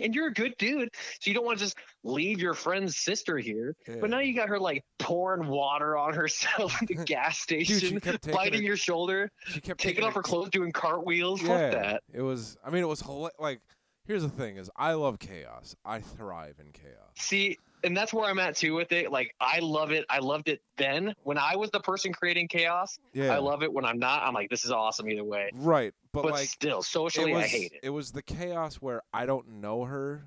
And 0.00 0.14
you're 0.14 0.28
a 0.28 0.32
good 0.32 0.54
dude, 0.58 0.90
so 1.20 1.28
you 1.30 1.34
don't 1.34 1.44
want 1.46 1.58
to 1.58 1.64
just 1.64 1.76
leave 2.04 2.38
your 2.38 2.52
friend's 2.52 2.96
sister 2.98 3.38
here. 3.38 3.74
Yeah. 3.88 3.96
But 4.00 4.10
now 4.10 4.18
you 4.20 4.34
got 4.34 4.48
her 4.48 4.58
like 4.58 4.82
pouring 4.98 5.46
water 5.48 5.96
on 5.96 6.12
herself 6.14 6.74
at 6.82 6.88
the 6.88 6.94
gas 7.06 7.38
station, 7.38 8.00
taking 8.00 8.32
biting 8.32 8.60
her- 8.60 8.66
your 8.66 8.76
shoulder, 8.76 9.30
she 9.46 9.60
kept 9.60 9.80
taking 9.80 9.96
taking 9.96 10.04
off 10.08 10.14
her 10.14 10.22
clothes, 10.22 10.50
doing 10.50 10.70
cartwheels. 10.72 11.40
Yeah, 11.42 11.70
Fuck 11.70 11.82
that. 11.82 12.02
it 12.12 12.20
was. 12.22 12.56
I 12.64 12.70
mean, 12.70 12.82
it 12.82 12.88
was 12.88 13.02
like. 13.38 13.60
Here's 14.06 14.22
the 14.22 14.28
thing: 14.28 14.56
is 14.58 14.70
I 14.76 14.92
love 14.92 15.18
chaos. 15.18 15.74
I 15.84 16.00
thrive 16.00 16.56
in 16.60 16.72
chaos. 16.72 17.12
See, 17.16 17.58
and 17.84 17.96
that's 17.96 18.12
where 18.12 18.28
I'm 18.28 18.38
at 18.38 18.56
too 18.56 18.74
with 18.74 18.92
it. 18.92 19.10
Like 19.10 19.34
I 19.40 19.58
love 19.60 19.92
it. 19.92 20.04
I 20.10 20.18
loved 20.18 20.48
it 20.48 20.60
then 20.76 21.14
when 21.22 21.38
I 21.38 21.56
was 21.56 21.70
the 21.70 21.80
person 21.80 22.12
creating 22.12 22.48
chaos. 22.48 22.98
Yeah, 23.12 23.34
I 23.34 23.38
love 23.38 23.62
it 23.62 23.72
when 23.72 23.84
I'm 23.84 23.98
not. 23.98 24.22
I'm 24.22 24.34
like, 24.34 24.50
this 24.50 24.64
is 24.64 24.70
awesome 24.70 25.08
either 25.08 25.24
way. 25.24 25.50
right, 25.54 25.92
but, 26.12 26.22
But, 26.22 26.32
like 26.32 26.48
still, 26.48 26.82
socially, 26.82 27.32
was, 27.32 27.44
I 27.44 27.48
hate 27.48 27.72
it. 27.72 27.80
It 27.82 27.90
was 27.90 28.12
the 28.12 28.22
chaos 28.22 28.76
where 28.76 29.02
I 29.12 29.26
don't 29.26 29.60
know 29.60 29.84
her. 29.84 30.26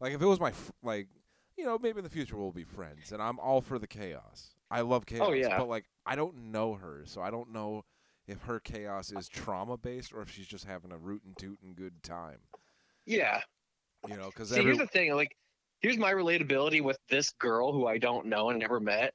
Like 0.00 0.12
if 0.12 0.20
it 0.20 0.26
was 0.26 0.40
my 0.40 0.52
like, 0.82 1.08
you 1.56 1.64
know, 1.64 1.78
maybe 1.78 1.98
in 1.98 2.04
the 2.04 2.10
future 2.10 2.36
we'll 2.36 2.52
be 2.52 2.64
friends, 2.64 3.12
and 3.12 3.22
I'm 3.22 3.38
all 3.38 3.60
for 3.60 3.78
the 3.78 3.86
chaos. 3.86 4.50
I 4.70 4.80
love 4.80 5.04
oh, 5.06 5.10
chaos. 5.10 5.28
Oh, 5.28 5.32
yeah. 5.32 5.58
but 5.58 5.68
like 5.68 5.84
I 6.04 6.16
don't 6.16 6.50
know 6.50 6.74
her, 6.74 7.02
so 7.04 7.22
I 7.22 7.30
don't 7.30 7.52
know 7.52 7.84
if 8.26 8.42
her 8.42 8.60
chaos 8.60 9.12
is 9.12 9.28
trauma 9.28 9.76
based 9.76 10.12
or 10.12 10.22
if 10.22 10.30
she's 10.30 10.46
just 10.46 10.64
having 10.64 10.92
a 10.92 10.98
root 10.98 11.22
and 11.24 11.36
toot 11.38 11.58
and 11.62 11.76
good 11.76 12.02
time. 12.02 12.38
Yeah. 13.04 13.40
You 14.08 14.16
know, 14.16 14.26
because 14.26 14.50
See, 14.50 14.62
here's 14.62 14.78
the 14.78 14.86
thing. 14.86 15.14
Like, 15.14 15.36
here's 15.86 15.98
my 15.98 16.12
relatability 16.12 16.82
with 16.82 16.98
this 17.08 17.30
girl 17.38 17.72
who 17.72 17.86
I 17.86 17.98
don't 17.98 18.26
know 18.26 18.50
and 18.50 18.58
never 18.58 18.80
met. 18.80 19.14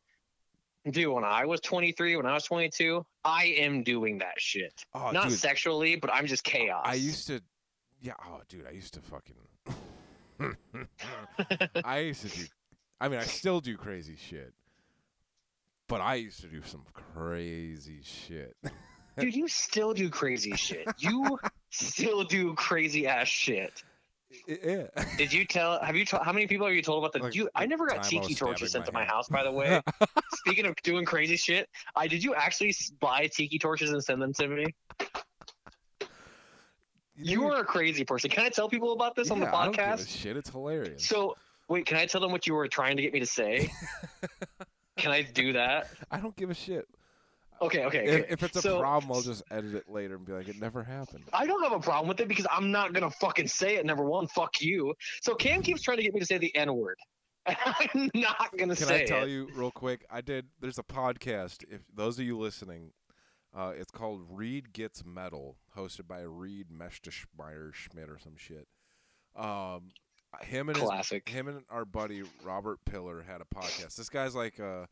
Dude, 0.90 1.14
when 1.14 1.26
I 1.26 1.46
was 1.46 1.60
23, 1.60 2.16
when 2.16 2.26
I 2.26 2.34
was 2.34 2.46
22, 2.46 3.06
I 3.26 3.44
am 3.58 3.84
doing 3.84 4.20
that 4.20 4.36
shit. 4.38 4.86
oh, 4.94 5.12
Not 5.12 5.28
dude, 5.28 5.38
sexually, 5.38 5.98
but 5.98 6.10
I'm 6.14 6.28
just 6.28 6.46
chaos. 6.46 6.84
I 6.86 6.94
used 6.94 7.28
to, 7.28 7.42
yeah. 8.00 8.14
Oh, 8.26 8.40
dude, 8.48 8.66
I 8.66 8.72
used 8.72 8.94
to 8.94 9.02
fucking. 9.02 9.36
I 11.84 12.00
used 12.00 12.22
to 12.22 12.40
do. 12.40 12.46
I 13.02 13.10
mean, 13.10 13.20
I 13.20 13.24
still 13.24 13.60
do 13.60 13.76
crazy 13.76 14.16
shit, 14.16 14.54
but 15.90 16.00
I 16.00 16.16
used 16.16 16.40
to 16.40 16.48
do 16.48 16.62
some 16.64 16.86
crazy 16.94 18.00
shit. 18.02 18.56
Dude, 19.20 19.36
you 19.36 19.50
still 19.50 19.94
do 19.94 20.10
crazy 20.10 20.56
shit. 20.56 20.88
You 21.00 21.38
still 21.70 22.24
do 22.24 22.54
crazy 22.54 23.08
ass 23.08 23.28
shit. 23.28 23.84
Yeah. 24.48 24.88
Did 25.18 25.34
you 25.34 25.46
tell? 25.46 25.80
Have 25.82 25.96
you? 25.96 26.06
told 26.06 26.24
how 26.24 26.32
many 26.32 26.48
people 26.48 26.68
have 26.68 26.76
you 26.76 26.82
told 26.82 27.04
about 27.04 27.14
the? 27.14 27.20
Like, 27.20 27.36
you, 27.36 27.50
I 27.56 27.66
never 27.66 27.88
got 27.88 28.04
tiki 28.04 28.36
torches 28.36 28.72
sent 28.72 28.86
to 28.86 28.92
my 28.92 29.06
house. 29.06 29.30
By 29.30 29.44
the 29.44 29.52
way, 29.52 29.82
speaking 30.34 30.66
of 30.66 30.76
doing 30.84 31.06
crazy 31.06 31.38
shit, 31.38 31.70
I 31.96 32.08
did 32.08 32.24
you 32.24 32.34
actually 32.36 32.76
buy 33.00 33.28
tiki 33.28 33.60
torches 33.60 33.92
and 33.92 34.04
send 34.04 34.22
them 34.22 34.34
to 34.34 34.48
me? 34.48 34.66
You 37.16 37.46
are 37.48 37.62
a 37.62 37.66
crazy 37.66 38.04
person. 38.04 38.30
Can 38.30 38.44
I 38.44 38.50
tell 38.50 38.68
people 38.68 38.94
about 38.94 39.16
this 39.16 39.32
on 39.32 39.40
the 39.40 39.46
yeah, 39.46 39.66
give 39.66 39.74
a 39.74 39.78
podcast? 39.78 40.08
shit. 40.08 40.38
It's 40.38 40.50
hilarious. 40.50 41.06
So 41.06 41.36
wait, 41.68 41.86
can 41.86 41.98
I 41.98 42.06
tell 42.06 42.22
them 42.22 42.32
what 42.32 42.48
you 42.48 42.54
were 42.54 42.68
trying 42.68 42.98
to 42.98 43.04
get 43.04 43.14
me 43.14 43.20
to 43.20 43.26
say? 43.26 43.72
can 44.98 45.12
I 45.12 45.22
do 45.22 45.54
that? 45.54 45.90
I 46.10 46.20
don't 46.20 46.36
give 46.36 46.50
a 46.50 46.56
shit. 46.56 46.88
Okay, 47.62 47.86
okay. 47.86 48.04
If, 48.06 48.24
okay. 48.24 48.34
if 48.34 48.44
it's 48.44 48.58
a 48.58 48.62
So- 48.62 48.80
problem, 48.80 49.12
I'll 49.12 49.22
just 49.22 49.44
edit 49.52 49.76
it 49.76 49.90
later 49.90 50.16
and 50.16 50.26
be 50.26 50.34
like, 50.34 50.48
it 50.48 50.60
never 50.60 50.84
happened. 50.84 51.26
I 51.32 51.46
don't 51.46 51.62
have 51.64 51.74
a 51.74 51.80
problem 51.80 52.08
with 52.08 52.20
it 52.20 52.28
because 52.28 52.48
I'm 52.52 52.72
not 52.72 52.94
gonna 52.94 53.12
fucking 53.12 53.48
say 53.48 53.76
it. 53.76 53.86
Number 53.86 54.04
one, 54.04 54.28
fuck 54.28 54.62
you. 54.62 54.94
So 55.22 55.36
Cam 55.36 55.62
keeps 55.62 55.82
trying 55.82 55.98
to 55.98 56.04
get 56.04 56.14
me 56.14 56.20
to 56.20 56.26
say 56.26 56.38
the 56.40 56.56
N 56.56 56.74
word. 56.76 56.98
I'm 57.48 58.10
not 58.16 58.56
gonna 58.58 58.76
Can 58.76 58.86
say 58.88 59.06
Can 59.06 59.16
I 59.16 59.20
tell 59.20 59.24
it. 59.28 59.30
you 59.32 59.48
real 59.56 59.72
quick? 59.72 60.06
I 60.10 60.22
did. 60.22 60.46
There's 60.60 60.78
a 60.80 60.84
podcast. 60.84 61.64
If 61.70 61.82
those 61.94 62.18
of 62.20 62.26
you 62.26 62.38
listening, 62.38 62.92
uh, 63.56 63.74
it's 63.76 63.92
called 63.92 64.22
Reed 64.30 64.74
Gets 64.74 65.04
Metal, 65.06 65.58
hosted 65.78 66.08
by 66.08 66.22
Reed 66.22 66.68
Mesterschmeyer 66.72 67.74
Schmidt 67.74 68.10
or 68.10 68.18
some 68.20 68.38
shit. 68.38 68.68
Um, 69.36 69.90
him 70.42 70.70
and 70.70 70.78
his 70.78 70.86
Classic. 70.86 71.28
him 71.28 71.48
and 71.48 71.64
our 71.70 71.84
buddy 71.86 72.24
Robert 72.44 72.80
Pillar 72.86 73.22
had 73.28 73.42
a 73.42 73.56
podcast. 73.56 73.96
This 73.96 74.10
guy's 74.10 74.36
like 74.36 74.60
a 74.60 74.88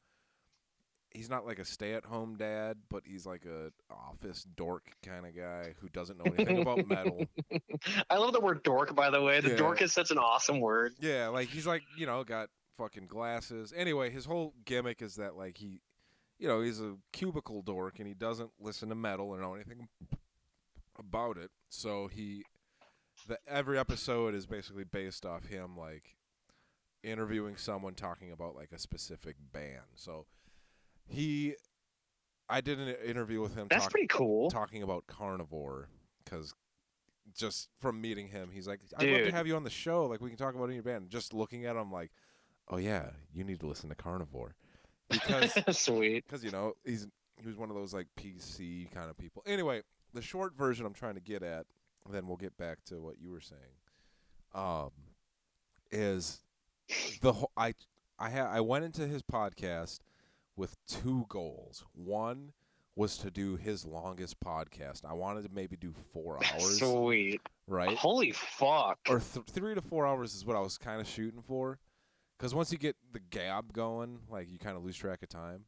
he's 1.11 1.29
not 1.29 1.45
like 1.45 1.59
a 1.59 1.65
stay-at-home 1.65 2.35
dad, 2.37 2.77
but 2.89 3.03
he's 3.05 3.25
like 3.25 3.45
a 3.45 3.71
office 3.93 4.43
dork 4.55 4.91
kind 5.03 5.25
of 5.25 5.35
guy 5.35 5.73
who 5.79 5.89
doesn't 5.89 6.17
know 6.17 6.31
anything 6.33 6.59
about 6.59 6.87
metal. 6.87 7.25
I 8.09 8.17
love 8.17 8.33
the 8.33 8.39
word 8.39 8.63
dork, 8.63 8.95
by 8.95 9.09
the 9.09 9.21
way. 9.21 9.41
The 9.41 9.49
Yeah. 9.49 9.55
dork 9.55 9.81
is 9.81 9.91
such 9.93 10.11
an 10.11 10.17
awesome 10.17 10.59
word. 10.59 10.93
Yeah, 10.99 11.27
like 11.29 11.49
he's 11.49 11.65
like, 11.67 11.83
you 11.97 12.05
know, 12.05 12.23
got 12.23 12.49
fucking 12.77 13.07
glasses. 13.07 13.73
Anyway, 13.75 14.09
his 14.09 14.25
whole 14.25 14.53
gimmick 14.65 15.01
is 15.01 15.15
that 15.15 15.35
like 15.35 15.57
he 15.57 15.81
you 16.37 16.47
know, 16.47 16.61
he's 16.61 16.79
a 16.79 16.95
cubicle 17.11 17.61
dork 17.61 17.99
and 17.99 18.07
he 18.07 18.13
doesn't 18.13 18.51
listen 18.61 18.87
to 18.87 18.95
metal 18.95 19.27
or 19.29 19.41
know 19.41 19.55
anything 19.55 19.89
about 20.97 21.37
it. 21.37 21.51
So 21.69 22.07
he 22.07 22.43
the 23.27 23.37
every 23.47 23.77
episode 23.77 24.33
is 24.33 24.45
basically 24.45 24.85
based 24.85 25.25
off 25.25 25.47
him 25.47 25.75
like 25.77 26.15
interviewing 27.03 27.57
someone 27.57 27.93
talking 27.93 28.31
about 28.31 28.55
like 28.55 28.71
a 28.71 28.79
specific 28.79 29.35
band. 29.51 29.83
So 29.95 30.25
he 31.09 31.55
I 32.49 32.61
did 32.61 32.79
an 32.79 32.87
interview 33.05 33.41
with 33.41 33.55
him 33.55 33.67
That's 33.69 33.83
talk- 33.85 33.91
pretty 33.91 34.07
cool. 34.07 34.49
talking 34.49 34.81
about 34.83 35.05
carnivore 35.07 35.89
because 36.23 36.53
just 37.37 37.69
from 37.79 38.01
meeting 38.01 38.27
him, 38.27 38.49
he's 38.51 38.67
like, 38.67 38.79
"I'd 38.97 39.03
love 39.03 39.17
to 39.17 39.23
Dude. 39.25 39.33
have 39.33 39.45
you 39.45 39.55
on 39.55 39.63
the 39.63 39.69
show. 39.69 40.05
Like, 40.07 40.19
we 40.19 40.29
can 40.29 40.37
talk 40.37 40.55
about 40.55 40.65
it 40.65 40.69
in 40.69 40.73
your 40.75 40.83
band." 40.83 41.09
Just 41.09 41.33
looking 41.33 41.65
at 41.65 41.75
him, 41.75 41.91
like, 41.91 42.11
"Oh 42.67 42.77
yeah, 42.77 43.11
you 43.33 43.43
need 43.43 43.59
to 43.59 43.67
listen 43.67 43.87
to 43.89 43.95
carnivore," 43.95 44.55
because 45.09 45.53
Sweet. 45.77 46.25
because 46.25 46.43
you 46.43 46.49
know 46.51 46.73
he's 46.83 47.05
he 47.39 47.47
was 47.47 47.55
one 47.57 47.69
of 47.69 47.75
those 47.75 47.93
like 47.93 48.07
PC 48.17 48.91
kind 48.91 49.09
of 49.11 49.17
people. 49.17 49.43
Anyway, 49.45 49.83
the 50.13 50.21
short 50.23 50.55
version 50.57 50.85
I'm 50.87 50.93
trying 50.93 51.15
to 51.15 51.21
get 51.21 51.43
at, 51.43 51.67
then 52.09 52.27
we'll 52.27 52.35
get 52.37 52.57
back 52.57 52.83
to 52.85 52.99
what 52.99 53.19
you 53.21 53.29
were 53.29 53.41
saying. 53.41 53.61
Um, 54.55 54.89
is 55.91 56.39
the 57.21 57.33
whole 57.33 57.51
I 57.55 57.75
I 58.17 58.31
ha- 58.31 58.49
I 58.51 58.59
went 58.61 58.85
into 58.85 59.07
his 59.07 59.21
podcast 59.21 59.99
with 60.59 60.75
two 60.87 61.25
goals. 61.29 61.85
One 61.93 62.51
was 62.95 63.17
to 63.19 63.31
do 63.31 63.55
his 63.55 63.85
longest 63.85 64.39
podcast. 64.41 65.05
I 65.09 65.13
wanted 65.13 65.43
to 65.43 65.49
maybe 65.53 65.77
do 65.77 65.93
four 66.11 66.37
hours, 66.53 66.79
Sweet. 66.79 67.39
right? 67.65 67.97
Holy 67.97 68.31
fuck. 68.31 68.99
Or 69.09 69.21
th- 69.21 69.45
three 69.49 69.73
to 69.73 69.81
four 69.81 70.05
hours 70.05 70.35
is 70.35 70.45
what 70.45 70.57
I 70.57 70.59
was 70.59 70.77
kind 70.77 70.99
of 70.99 71.07
shooting 71.07 71.41
for. 71.41 71.79
Because 72.37 72.53
once 72.53 72.71
you 72.73 72.77
get 72.77 72.97
the 73.13 73.21
gab 73.21 73.71
going, 73.71 74.19
like 74.29 74.51
you 74.51 74.59
kind 74.59 74.75
of 74.75 74.83
lose 74.83 74.97
track 74.97 75.23
of 75.23 75.29
time. 75.29 75.63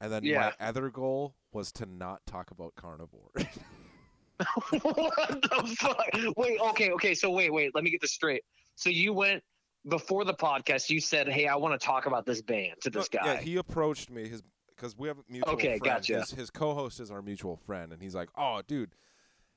And 0.00 0.12
then 0.12 0.22
Yeah. 0.24 0.52
my 0.58 0.66
other 0.66 0.90
goal 0.90 1.34
was 1.52 1.72
to 1.72 1.86
not 1.86 2.24
talk 2.24 2.52
about 2.52 2.74
carnivore. 2.76 3.30
what 4.82 5.42
the 5.42 5.76
fuck? 5.78 6.36
Wait, 6.36 6.58
okay, 6.70 6.90
okay. 6.92 7.14
So 7.14 7.30
wait, 7.30 7.52
wait. 7.52 7.74
Let 7.74 7.84
me 7.84 7.90
get 7.90 8.00
this 8.00 8.12
straight. 8.12 8.42
So 8.76 8.88
you 8.90 9.12
went 9.12 9.42
before 9.88 10.24
the 10.24 10.34
podcast. 10.34 10.90
You 10.90 11.00
said, 11.00 11.28
"Hey, 11.28 11.46
I 11.46 11.56
want 11.56 11.78
to 11.80 11.84
talk 11.84 12.06
about 12.06 12.26
this 12.26 12.42
band 12.42 12.74
to 12.82 12.90
this 12.90 13.08
guy." 13.08 13.24
Yeah, 13.24 13.40
he 13.40 13.56
approached 13.56 14.10
me. 14.10 14.28
His 14.28 14.42
because 14.74 14.96
we 14.96 15.08
have 15.08 15.18
a 15.18 15.22
mutual 15.28 15.52
Okay, 15.54 15.78
friend. 15.78 15.82
gotcha. 15.82 16.20
His, 16.20 16.30
his 16.30 16.50
co-host 16.50 17.00
is 17.00 17.10
our 17.10 17.20
mutual 17.22 17.56
friend, 17.56 17.92
and 17.92 18.00
he's 18.02 18.14
like, 18.14 18.28
"Oh, 18.36 18.62
dude, 18.66 18.94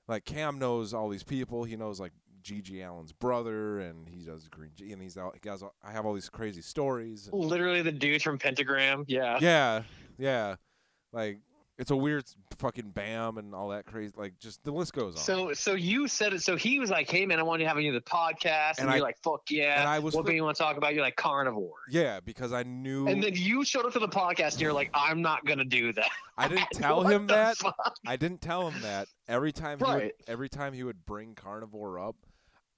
like 0.07 0.25
Cam 0.25 0.59
knows 0.59 0.93
all 0.93 1.07
these 1.09 1.23
people. 1.23 1.63
He 1.63 1.75
knows 1.77 1.99
like 1.99 2.11
GG 2.43 2.83
Allin's 2.83 3.13
brother, 3.13 3.79
and 3.79 4.09
he 4.09 4.25
does 4.25 4.47
Green 4.49 4.71
G, 4.75 4.91
and 4.91 5.01
he's 5.01 5.17
out. 5.17 5.37
He 5.41 5.47
has, 5.49 5.63
I 5.81 5.91
have 5.93 6.05
all 6.05 6.13
these 6.13 6.27
crazy 6.29 6.61
stories. 6.61 7.27
and- 7.31 7.39
Literally 7.39 7.81
the 7.81 7.91
dudes 7.93 8.21
from 8.23 8.37
Pentagram. 8.37 9.05
Yeah. 9.07 9.37
yeah, 9.39 9.83
yeah, 10.17 10.55
like 11.13 11.39
it's 11.79 11.89
a 11.91 11.95
weird 11.95 12.23
fucking 12.59 12.91
bam 12.91 13.37
and 13.39 13.55
all 13.55 13.69
that 13.69 13.85
crazy. 13.85 14.13
Like 14.15 14.37
just 14.39 14.63
the 14.63 14.71
list 14.71 14.93
goes 14.93 15.15
on. 15.15 15.21
So, 15.21 15.53
so 15.53 15.73
you 15.73 16.07
said 16.07 16.33
it. 16.33 16.41
So 16.43 16.55
he 16.55 16.77
was 16.79 16.89
like, 16.91 17.09
"Hey, 17.09 17.25
man, 17.25 17.39
I 17.39 17.43
want 17.43 17.61
you 17.61 17.65
to 17.65 17.69
have 17.69 17.81
you 17.81 17.91
the 17.91 17.99
podcast," 18.01 18.77
and, 18.77 18.81
And 18.81 18.89
you're 18.89 18.97
I- 18.97 18.99
like, 18.99 19.17
"Fuck 19.23 19.49
yeah!" 19.49 19.79
and 19.79 19.89
I 19.89 19.99
was 19.99 20.13
what 20.13 20.25
band 20.25 20.35
you 20.37 20.43
want 20.43 20.55
to 20.57 20.61
talk 20.63 20.77
about? 20.77 20.93
You're 20.93 21.03
like 21.03 21.15
carnivore. 21.15 21.71
yeah, 21.89 22.19
because 22.19 22.53
I 22.53 22.63
knew 22.63 23.07
And 23.07 23.23
then 23.23 23.33
you 23.35 23.65
showed 23.65 23.85
up 23.85 23.93
to 23.93 23.99
the 23.99 24.07
podcast, 24.07 24.53
and 24.53 24.61
you're 24.61 24.73
like, 24.73 24.91
"I'm 24.93 25.21
not 25.21 25.45
gonna 25.45 25.65
do 25.65 25.91
that." 25.93 26.09
I 26.37 26.47
didn't 26.47 26.67
tell 26.73 27.01
him 27.03 27.27
that. 27.27 27.57
fuck? 27.57 27.95
I 28.05 28.17
didn't 28.17 28.41
tell 28.41 28.69
him 28.69 28.81
that. 28.83 29.07
Every 29.27 29.51
time 29.51 29.79
he 29.79 29.85
would, 29.85 30.11
every 30.27 30.49
time 30.49 30.73
he 30.73 30.83
would 30.83 31.05
bring 31.05 31.33
carnivore 31.33 31.97
up, 31.99 32.15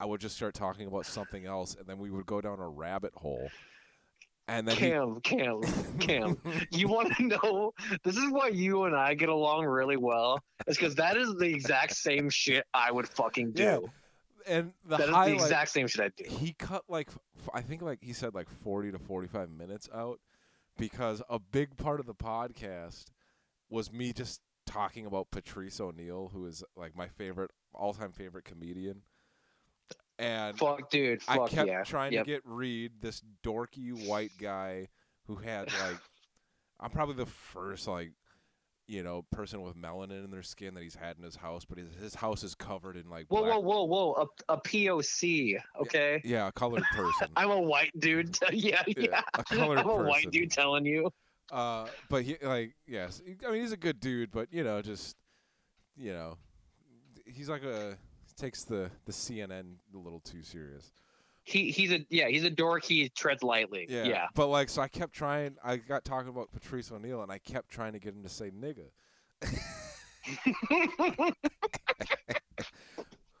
I 0.00 0.06
would 0.06 0.20
just 0.22 0.36
start 0.36 0.54
talking 0.54 0.86
about 0.86 1.04
something 1.06 1.44
else, 1.44 1.74
and 1.78 1.86
then 1.86 1.98
we 1.98 2.10
would 2.10 2.26
go 2.26 2.40
down 2.40 2.60
a 2.60 2.68
rabbit 2.68 3.12
hole. 3.14 3.50
And 4.48 4.68
then 4.68 4.76
he, 4.76 4.90
Cam, 4.90 5.20
Cam, 5.22 5.60
Cam. 5.98 6.38
You 6.70 6.88
want 6.96 7.16
to 7.16 7.24
know? 7.24 7.72
This 8.04 8.16
is 8.16 8.30
why 8.30 8.48
you 8.48 8.84
and 8.84 8.94
I 8.94 9.14
get 9.14 9.28
along 9.28 9.64
really 9.66 9.96
well. 9.96 10.40
Is 10.66 10.76
because 10.76 10.94
that 10.96 11.16
is 11.16 11.34
the 11.34 11.46
exact 11.46 11.96
same 11.96 12.30
shit 12.30 12.64
I 12.72 12.92
would 12.92 13.08
fucking 13.08 13.52
do. 13.52 13.62
Yeah, 13.62 13.78
and 14.46 14.72
the 14.84 14.98
that 14.98 15.08
is 15.08 15.14
the 15.14 15.32
exact 15.32 15.70
same 15.70 15.88
shit 15.88 16.04
I 16.04 16.22
do. 16.22 16.24
he 16.28 16.52
cut 16.52 16.84
like 16.88 17.10
I 17.52 17.60
think 17.60 17.82
like 17.82 17.98
he 18.00 18.12
said 18.12 18.34
like 18.34 18.48
forty 18.48 18.92
to 18.92 18.98
forty 18.98 19.26
five 19.26 19.50
minutes 19.50 19.88
out 19.92 20.20
because 20.78 21.22
a 21.28 21.38
big 21.38 21.76
part 21.76 21.98
of 21.98 22.06
the 22.06 22.14
podcast 22.14 23.06
was 23.68 23.92
me 23.92 24.12
just 24.12 24.40
talking 24.64 25.06
about 25.06 25.30
Patrice 25.30 25.80
O'Neal, 25.80 26.30
who 26.32 26.46
is 26.46 26.62
like 26.76 26.96
my 26.96 27.08
favorite 27.08 27.50
all 27.74 27.94
time 27.94 28.12
favorite 28.12 28.44
comedian. 28.44 29.02
And 30.18 30.56
Fuck, 30.58 30.90
dude. 30.90 31.20
I 31.28 31.38
kept 31.46 31.68
yeah. 31.68 31.82
trying 31.84 32.12
Yep. 32.12 32.24
to 32.24 32.30
get 32.30 32.42
Reed, 32.44 32.92
this 33.00 33.22
dorky 33.42 33.92
white 34.06 34.32
guy 34.40 34.88
who 35.26 35.36
had 35.36 35.70
like 35.82 35.98
I'm 36.80 36.90
probably 36.90 37.16
the 37.16 37.26
first 37.26 37.86
like 37.88 38.12
you 38.88 39.02
know 39.02 39.24
person 39.32 39.62
with 39.62 39.74
melanin 39.76 40.24
in 40.24 40.30
their 40.30 40.42
skin 40.44 40.72
that 40.74 40.82
he's 40.82 40.94
had 40.94 41.16
in 41.18 41.22
his 41.24 41.36
house, 41.36 41.64
but 41.64 41.76
his, 41.76 41.92
his 42.00 42.14
house 42.14 42.42
is 42.44 42.54
covered 42.54 42.96
in 42.96 43.10
like 43.10 43.26
Whoa, 43.28 43.42
black, 43.42 43.54
whoa, 43.54 43.60
whoa, 43.60 43.84
whoa! 44.14 44.28
A, 44.48 44.52
a 44.54 44.60
POC, 44.60 45.58
okay? 45.82 46.20
yeah, 46.24 46.46
a 46.48 46.52
colored 46.52 46.84
person. 46.94 47.28
I'm 47.36 47.50
a 47.50 47.60
white 47.60 47.90
dude. 47.98 48.32
t- 48.34 48.46
yeah, 48.56 48.82
yeah. 48.86 49.22
a 49.34 49.44
colored 49.44 49.78
I'm 49.78 49.86
a 49.88 49.92
person. 49.96 50.06
white 50.06 50.30
dude 50.30 50.50
telling 50.50 50.86
you. 50.86 51.12
Uh, 51.52 51.86
but 52.08 52.22
he 52.22 52.36
like 52.42 52.74
yes, 52.86 53.20
I 53.46 53.50
mean 53.52 53.60
he's 53.60 53.72
a 53.72 53.76
good 53.76 54.00
dude, 54.00 54.30
but 54.30 54.52
you 54.52 54.64
know 54.64 54.80
just 54.82 55.16
you 55.96 56.12
know 56.12 56.38
he's 57.26 57.48
like 57.48 57.64
a 57.64 57.96
takes 58.36 58.64
the 58.64 58.90
the 59.04 59.12
CNN 59.12 59.74
a 59.94 59.98
little 59.98 60.20
too 60.20 60.42
serious. 60.42 60.92
He 61.42 61.70
he's 61.70 61.92
a 61.92 62.04
yeah 62.10 62.28
he's 62.28 62.44
a 62.44 62.50
dork. 62.50 62.84
He 62.84 63.08
treads 63.08 63.42
lightly. 63.42 63.86
Yeah. 63.88 64.04
Yeah. 64.04 64.26
But 64.34 64.48
like, 64.48 64.68
so 64.68 64.82
I 64.82 64.88
kept 64.88 65.12
trying. 65.14 65.56
I 65.62 65.76
got 65.76 66.04
talking 66.04 66.28
about 66.28 66.50
Patrice 66.52 66.90
O'Neal, 66.90 67.22
and 67.22 67.30
I 67.30 67.38
kept 67.38 67.68
trying 67.70 67.92
to 67.92 67.98
get 68.00 68.14
him 68.14 68.22
to 68.24 68.28
say 68.28 68.50
nigga, 68.50 68.86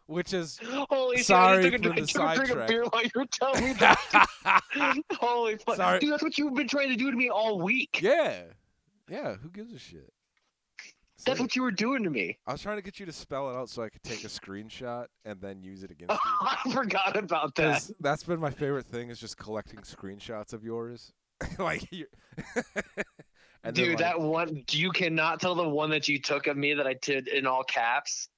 which 0.06 0.32
is 0.32 0.60
Holy 0.88 1.16
shit! 1.16 1.26
Sorry 1.26 1.66
I 1.66 1.70
just 1.70 1.82
took 1.82 1.94
for 1.94 2.00
a, 2.00 2.04
the 2.04 2.22
I 2.22 2.34
took 2.36 2.44
a 2.44 2.46
drink 2.46 2.56
sidetrack. 2.56 2.60
of 2.62 2.66
beer 2.68 2.84
while 2.84 3.02
you 3.02 3.10
were 3.16 3.26
telling 3.26 3.64
me 3.64 3.72
that. 3.74 5.02
Holy 5.20 5.56
fuck, 5.56 5.76
Sorry. 5.76 5.98
dude! 5.98 6.12
That's 6.12 6.22
what 6.22 6.38
you've 6.38 6.54
been 6.54 6.68
trying 6.68 6.90
to 6.90 6.96
do 6.96 7.10
to 7.10 7.16
me 7.16 7.28
all 7.28 7.60
week. 7.60 8.00
yeah, 8.00 8.42
yeah. 9.08 9.34
Who 9.34 9.48
gives 9.50 9.72
a 9.72 9.78
shit? 9.78 10.12
That's 11.24 11.40
what 11.40 11.56
you 11.56 11.62
were 11.62 11.70
doing 11.70 12.02
to 12.04 12.10
me. 12.10 12.38
I 12.46 12.52
was 12.52 12.60
trying 12.60 12.76
to 12.76 12.82
get 12.82 13.00
you 13.00 13.06
to 13.06 13.12
spell 13.12 13.50
it 13.50 13.56
out 13.56 13.70
so 13.70 13.82
I 13.82 13.88
could 13.88 14.02
take 14.02 14.24
a 14.24 14.28
screenshot 14.28 15.06
and 15.24 15.40
then 15.40 15.62
use 15.62 15.82
it 15.82 15.90
against 15.90 16.12
you. 16.12 16.30
I 16.42 16.70
forgot 16.72 17.16
about 17.16 17.54
that. 17.56 17.88
That's 18.00 18.24
been 18.24 18.38
my 18.38 18.50
favorite 18.50 18.86
thing 18.86 19.10
is 19.10 19.18
just 19.18 19.36
collecting 19.36 19.80
screenshots 19.80 20.52
of 20.52 20.62
yours. 20.62 21.12
like 21.58 21.90
you 21.92 22.06
Dude, 23.72 23.88
like, 23.88 23.98
that 23.98 24.20
one 24.20 24.62
you 24.70 24.90
cannot 24.90 25.40
tell 25.40 25.54
the 25.54 25.68
one 25.68 25.90
that 25.90 26.06
you 26.08 26.20
took 26.20 26.46
of 26.46 26.56
me 26.56 26.74
that 26.74 26.86
I 26.86 26.94
did 26.94 27.28
in 27.28 27.46
all 27.46 27.64
caps. 27.64 28.28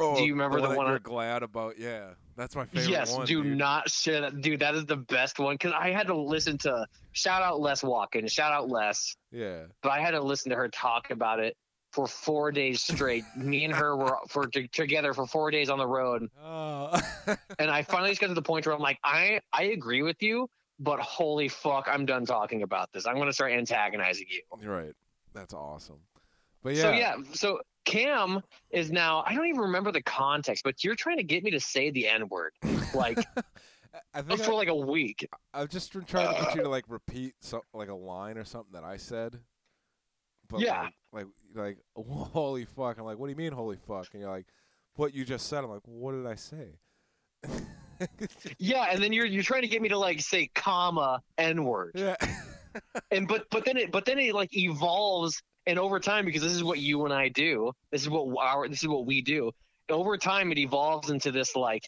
Oh, 0.00 0.16
do 0.16 0.24
you 0.24 0.32
remember 0.32 0.60
the 0.60 0.68
that 0.68 0.76
one 0.76 0.86
you're 0.86 0.96
I- 0.96 0.98
glad 0.98 1.42
about? 1.42 1.78
Yeah, 1.78 2.10
that's 2.36 2.56
my 2.56 2.64
favorite 2.66 2.90
yes, 2.90 3.14
one. 3.14 3.26
do 3.26 3.42
dude. 3.42 3.56
not 3.58 3.90
share 3.90 4.20
that. 4.22 4.40
Dude, 4.40 4.60
that 4.60 4.74
is 4.74 4.86
the 4.86 4.96
best 4.96 5.38
one 5.38 5.54
because 5.54 5.72
I 5.72 5.90
had 5.90 6.06
to 6.08 6.16
listen 6.16 6.58
to 6.58 6.86
shout 7.12 7.42
out 7.42 7.60
Les 7.60 7.82
Walken, 7.82 8.30
shout 8.30 8.52
out 8.52 8.68
Les, 8.68 9.16
Yeah, 9.30 9.62
but 9.82 9.92
I 9.92 10.00
had 10.00 10.12
to 10.12 10.20
listen 10.20 10.50
to 10.50 10.56
her 10.56 10.68
talk 10.68 11.10
about 11.10 11.40
it 11.40 11.56
for 11.92 12.06
four 12.06 12.52
days 12.52 12.82
straight. 12.82 13.24
me 13.36 13.64
and 13.64 13.74
her 13.74 13.96
were 13.96 14.16
for 14.28 14.46
t- 14.46 14.68
together 14.68 15.12
for 15.12 15.26
four 15.26 15.50
days 15.50 15.68
on 15.70 15.78
the 15.78 15.86
road, 15.86 16.28
oh. 16.42 16.98
and 17.58 17.70
I 17.70 17.82
finally 17.82 18.10
just 18.10 18.20
got 18.20 18.28
to 18.28 18.34
the 18.34 18.42
point 18.42 18.66
where 18.66 18.74
I'm 18.74 18.80
like, 18.80 18.98
I 19.04 19.40
I 19.52 19.64
agree 19.64 20.02
with 20.02 20.22
you, 20.22 20.48
but 20.78 21.00
holy 21.00 21.48
fuck, 21.48 21.88
I'm 21.90 22.06
done 22.06 22.24
talking 22.26 22.62
about 22.62 22.92
this. 22.92 23.06
I'm 23.06 23.16
gonna 23.16 23.32
start 23.32 23.52
antagonizing 23.52 24.26
you. 24.30 24.42
You're 24.62 24.76
right. 24.76 24.92
That's 25.34 25.52
awesome. 25.54 25.98
But 26.62 26.74
yeah, 26.74 26.82
So 26.82 26.90
yeah, 26.92 27.14
so 27.32 27.60
Cam 27.90 28.42
is 28.70 28.90
now. 28.90 29.22
I 29.26 29.34
don't 29.34 29.46
even 29.46 29.60
remember 29.60 29.92
the 29.92 30.02
context, 30.02 30.64
but 30.64 30.82
you're 30.84 30.94
trying 30.94 31.16
to 31.16 31.22
get 31.22 31.42
me 31.42 31.50
to 31.50 31.60
say 31.60 31.90
the 31.90 32.08
N 32.08 32.28
word, 32.28 32.52
like 32.94 33.18
I 34.14 34.22
think 34.22 34.40
for 34.40 34.52
I, 34.52 34.56
like 34.56 34.68
a 34.68 34.74
week. 34.74 35.28
I've 35.52 35.68
just 35.68 35.92
been 35.92 36.04
trying 36.04 36.34
to 36.34 36.42
get 36.42 36.54
you 36.54 36.62
to 36.62 36.68
like 36.68 36.84
repeat 36.88 37.34
so, 37.40 37.62
like 37.74 37.88
a 37.88 37.94
line 37.94 38.38
or 38.38 38.44
something 38.44 38.72
that 38.72 38.84
I 38.84 38.96
said. 38.96 39.40
But 40.48 40.60
Yeah. 40.60 40.88
like, 41.12 41.26
like, 41.54 41.76
like, 41.96 42.06
holy 42.32 42.64
fuck! 42.64 42.98
I'm 42.98 43.04
like, 43.04 43.18
what 43.18 43.26
do 43.26 43.30
you 43.30 43.36
mean, 43.36 43.52
holy 43.52 43.76
fuck? 43.76 44.08
And 44.12 44.20
you're 44.22 44.30
like, 44.30 44.46
what 44.94 45.14
you 45.14 45.24
just 45.24 45.46
said. 45.46 45.64
I'm 45.64 45.70
like, 45.70 45.82
what 45.84 46.12
did 46.12 46.26
I 46.26 46.34
say? 46.34 46.78
Yeah, 48.58 48.86
and 48.90 49.02
then 49.02 49.12
you're 49.12 49.26
you're 49.26 49.42
trying 49.42 49.62
to 49.62 49.68
get 49.68 49.82
me 49.82 49.88
to 49.90 49.98
like 49.98 50.20
say 50.20 50.50
comma 50.54 51.22
N 51.38 51.64
word, 51.64 51.92
yeah. 51.94 52.16
and 53.10 53.28
but 53.28 53.46
but 53.50 53.64
then 53.64 53.76
it 53.76 53.92
but 53.92 54.04
then 54.04 54.18
it 54.18 54.34
like 54.34 54.56
evolves 54.56 55.42
and 55.66 55.78
over 55.78 56.00
time 56.00 56.24
because 56.24 56.42
this 56.42 56.52
is 56.52 56.64
what 56.64 56.78
you 56.78 57.04
and 57.04 57.14
I 57.14 57.28
do. 57.28 57.72
This 57.90 58.02
is 58.02 58.08
what 58.08 58.34
our 58.38 58.68
this 58.68 58.82
is 58.82 58.88
what 58.88 59.06
we 59.06 59.22
do. 59.22 59.52
Over 59.88 60.16
time, 60.16 60.52
it 60.52 60.58
evolves 60.58 61.10
into 61.10 61.32
this 61.32 61.56
like, 61.56 61.82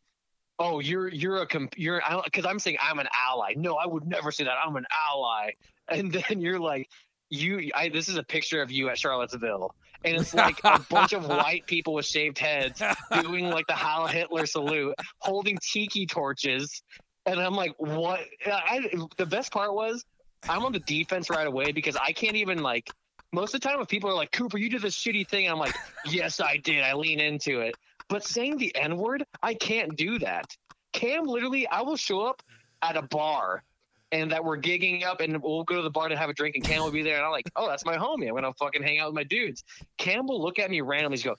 oh, 0.59 0.81
you're 0.81 1.09
you're 1.09 1.43
a 1.43 1.47
comp- 1.47 1.79
you're 1.79 2.03
because 2.25 2.47
I'm 2.47 2.59
saying 2.59 2.79
I'm 2.81 2.99
an 2.99 3.09
ally. 3.29 3.55
No, 3.57 3.77
I 3.77 3.87
would 3.87 4.07
never 4.07 4.33
say 4.33 4.45
that. 4.45 4.57
I'm 4.65 4.77
an 4.77 4.87
ally, 5.09 5.53
and 5.89 6.13
then 6.13 6.41
you're 6.41 6.61
like, 6.61 6.89
you. 7.31 7.71
I 7.75 7.89
this 7.89 8.09
is 8.09 8.17
a 8.17 8.23
picture 8.23 8.63
of 8.63 8.71
you 8.71 8.89
at 8.89 8.99
Charlottesville, 8.99 9.75
and 10.05 10.17
it's 10.17 10.35
like 10.35 10.61
a 10.65 10.81
bunch 10.91 11.13
of 11.13 11.29
white 11.29 11.67
people 11.67 11.95
with 11.95 12.07
shaved 12.07 12.39
heads 12.39 12.83
doing 13.23 13.49
like 13.51 13.67
the 13.67 13.75
Heil 13.75 14.07
Hitler 14.07 14.47
salute, 14.47 14.95
holding 15.19 15.59
tiki 15.73 16.07
torches, 16.07 16.83
and 17.27 17.41
I'm 17.41 17.55
like, 17.55 17.75
what? 17.79 18.21
I, 18.47 18.89
the 19.17 19.27
best 19.27 19.53
part 19.53 19.75
was 19.75 20.05
I'm 20.49 20.65
on 20.65 20.73
the 20.73 20.81
defense 20.81 21.31
right 21.31 21.47
away 21.47 21.73
because 21.73 21.97
I 21.97 22.13
can't 22.13 22.37
even 22.37 22.63
like. 22.63 22.91
Most 23.33 23.55
of 23.55 23.61
the 23.61 23.69
time, 23.69 23.79
when 23.79 23.87
people 23.87 24.11
are 24.11 24.15
like, 24.15 24.31
Cooper, 24.31 24.59
you 24.59 24.69
did 24.69 24.83
this 24.83 24.95
shitty 24.95 25.27
thing, 25.27 25.49
I'm 25.49 25.59
like, 25.59 25.75
yes, 26.07 26.41
I 26.41 26.59
did. 26.59 26.83
I 26.83 26.93
lean 26.93 27.19
into 27.19 27.61
it. 27.61 27.75
But 28.09 28.25
saying 28.25 28.59
the 28.59 28.75
N 28.77 28.97
word, 28.99 29.25
I 29.43 29.55
can't 29.55 29.97
do 29.97 30.19
that. 30.19 30.55
Cam 30.93 31.25
literally, 31.25 31.67
I 31.67 31.81
will 31.81 31.97
show 31.97 32.27
up 32.27 32.43
at 32.83 32.97
a 32.97 33.03
bar 33.03 33.63
and 34.11 34.31
that 34.31 34.45
we're 34.45 34.59
gigging 34.59 35.05
up 35.05 35.21
and 35.21 35.43
we'll 35.43 35.65
go 35.65 35.77
to 35.77 35.83
the 35.83 35.91
bar 35.91 36.09
to 36.09 36.17
have 36.17 36.29
a 36.29 36.35
drink 36.35 36.55
and 36.57 36.65
Cam 36.65 36.83
will 36.83 36.91
be 36.91 37.03
there 37.03 37.17
and 37.17 37.25
I'm 37.25 37.33
like, 37.33 37.51
oh, 37.57 37.67
that's 37.67 37.87
my 37.87 37.97
homie. 37.97 38.29
I'm 38.29 38.35
gonna 38.35 38.53
fucking 38.53 38.83
hang 38.83 38.99
out 38.99 39.09
with 39.09 39.15
my 39.15 39.25
dudes. 39.25 39.65
Cam 39.97 40.27
will 40.27 40.43
look 40.43 40.59
at 40.59 40.71
me 40.71 40.83
randomly 40.83 41.17
and 41.17 41.25
go, 41.25 41.37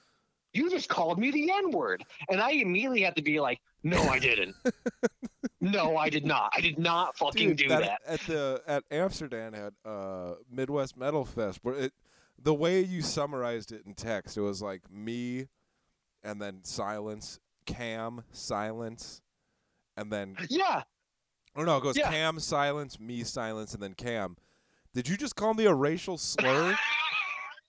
You 0.54 0.70
just 0.70 0.88
called 0.90 1.18
me 1.20 1.32
the 1.32 1.50
N 1.52 1.72
word. 1.72 2.04
And 2.30 2.40
I 2.42 2.52
immediately 2.52 3.02
had 3.02 3.16
to 3.16 3.22
be 3.22 3.40
like, 3.40 3.60
No, 3.84 4.02
I 4.04 4.20
didn't. 4.20 4.56
no, 5.62 5.98
I 5.98 6.10
did 6.10 6.26
not. 6.26 6.52
I 6.56 6.62
did 6.62 6.78
not 6.78 7.18
fucking 7.18 7.50
Dude, 7.56 7.58
do 7.58 7.68
that. 7.70 8.00
at 8.08 8.20
the 8.22 8.62
at 8.68 8.84
Amsterdam 8.92 9.54
at 9.56 9.74
uh, 9.90 10.36
Midwest 10.52 10.96
Metal 10.98 11.26
Fest. 11.26 11.60
Where 11.64 11.76
it 11.76 11.94
the 12.42 12.54
way 12.54 12.82
you 12.82 13.02
summarized 13.02 13.72
it 13.72 13.84
in 13.86 13.94
text, 13.94 14.38
it 14.38 14.42
was 14.42 14.62
like 14.62 14.82
me, 14.92 15.48
and 16.24 16.42
then 16.42 16.60
silence, 16.64 17.40
Cam, 17.66 18.24
silence, 18.32 19.22
and 19.98 20.12
then 20.12 20.36
Yeah. 20.50 20.84
oh 21.56 21.64
no, 21.64 21.78
it 21.78 21.84
goes 21.84 21.98
Yeah. 21.98 22.12
Cam, 22.12 22.40
silence, 22.40 23.00
me, 23.00 23.24
silence, 23.24 23.74
and 23.74 23.82
then 23.82 23.94
Cam. 23.94 24.36
Did 24.94 25.08
you 25.10 25.18
just 25.18 25.36
call 25.36 25.54
me 25.56 25.66
a 25.66 25.74
racial 25.74 26.18
slur? 26.20 26.78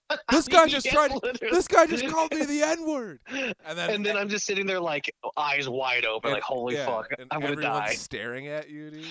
this 0.31 0.47
guy 0.47 0.67
just 0.67 0.85
tried. 0.87 1.11
literally. 1.11 1.51
This 1.55 1.67
guy 1.67 1.85
just 1.87 2.07
called 2.07 2.31
me 2.33 2.45
the 2.45 2.61
N 2.65 2.85
word. 2.87 3.19
And 3.29 3.77
then 3.77 3.89
and 3.89 4.05
then 4.05 4.17
I'm 4.17 4.29
just 4.29 4.45
sitting 4.45 4.65
there 4.65 4.79
like 4.79 5.13
eyes 5.37 5.67
wide 5.69 6.05
open, 6.05 6.29
and- 6.29 6.35
like 6.35 6.43
holy 6.43 6.75
yeah, 6.75 6.85
fuck, 6.85 7.07
I'm 7.31 7.41
gonna 7.41 7.55
die, 7.55 7.93
staring 7.93 8.47
at 8.47 8.69
you, 8.69 8.91
dude. 8.91 9.05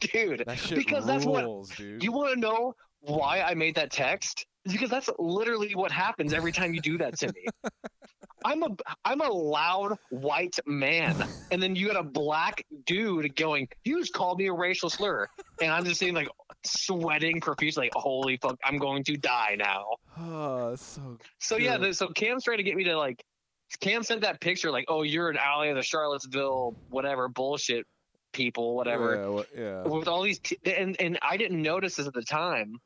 dude. 0.12 0.44
That 0.46 0.58
shit 0.58 0.78
Because 0.78 1.04
that's 1.06 1.24
what- 1.24 1.44
rules, 1.44 1.70
dude. 1.70 2.02
You 2.02 2.12
want 2.12 2.34
to 2.34 2.40
know 2.40 2.74
why 3.00 3.40
I 3.42 3.54
made 3.54 3.74
that 3.74 3.90
text? 3.90 4.46
Because 4.64 4.90
that's 4.90 5.10
literally 5.18 5.74
what 5.74 5.90
happens 5.90 6.32
every 6.32 6.52
time 6.52 6.72
you 6.72 6.80
do 6.80 6.96
that 6.98 7.18
to 7.18 7.26
me. 7.32 7.46
I'm 8.44 8.62
a 8.62 8.68
I'm 9.04 9.20
a 9.20 9.28
loud 9.28 9.96
white 10.10 10.58
man, 10.66 11.16
and 11.50 11.62
then 11.62 11.76
you 11.76 11.86
got 11.88 11.96
a 11.96 12.02
black 12.02 12.64
dude 12.86 13.34
going. 13.36 13.68
You 13.84 14.00
just 14.00 14.12
called 14.12 14.38
me 14.38 14.46
a 14.48 14.52
racial 14.52 14.88
slur, 14.90 15.28
and 15.60 15.70
I'm 15.72 15.84
just 15.84 16.00
sitting 16.00 16.14
like 16.14 16.28
sweating 16.64 17.40
profusely, 17.40 17.84
like 17.86 17.92
holy 17.94 18.36
fuck, 18.36 18.56
I'm 18.64 18.78
going 18.78 19.04
to 19.04 19.16
die 19.16 19.56
now. 19.58 19.84
Oh, 20.18 20.74
so 20.76 21.18
So 21.40 21.56
yeah, 21.56 21.76
the, 21.78 21.92
so 21.94 22.08
Cam's 22.08 22.44
trying 22.44 22.58
to 22.58 22.62
get 22.62 22.76
me 22.76 22.84
to 22.84 22.96
like. 22.96 23.22
Cam 23.80 24.02
sent 24.02 24.20
that 24.20 24.38
picture 24.42 24.70
like, 24.70 24.84
oh, 24.88 25.02
you're 25.02 25.30
an 25.30 25.38
ally 25.38 25.68
of 25.68 25.76
the 25.76 25.82
Charlottesville, 25.82 26.76
whatever 26.90 27.28
bullshit 27.28 27.86
people, 28.34 28.76
whatever. 28.76 29.14
Yeah, 29.16 29.26
wha- 29.28 29.44
yeah. 29.56 29.82
with 29.84 30.08
all 30.08 30.22
these 30.22 30.38
t- 30.40 30.58
and 30.66 30.94
and 31.00 31.18
I 31.22 31.36
didn't 31.38 31.62
notice 31.62 31.96
this 31.96 32.06
at 32.06 32.12
the 32.12 32.22
time, 32.22 32.76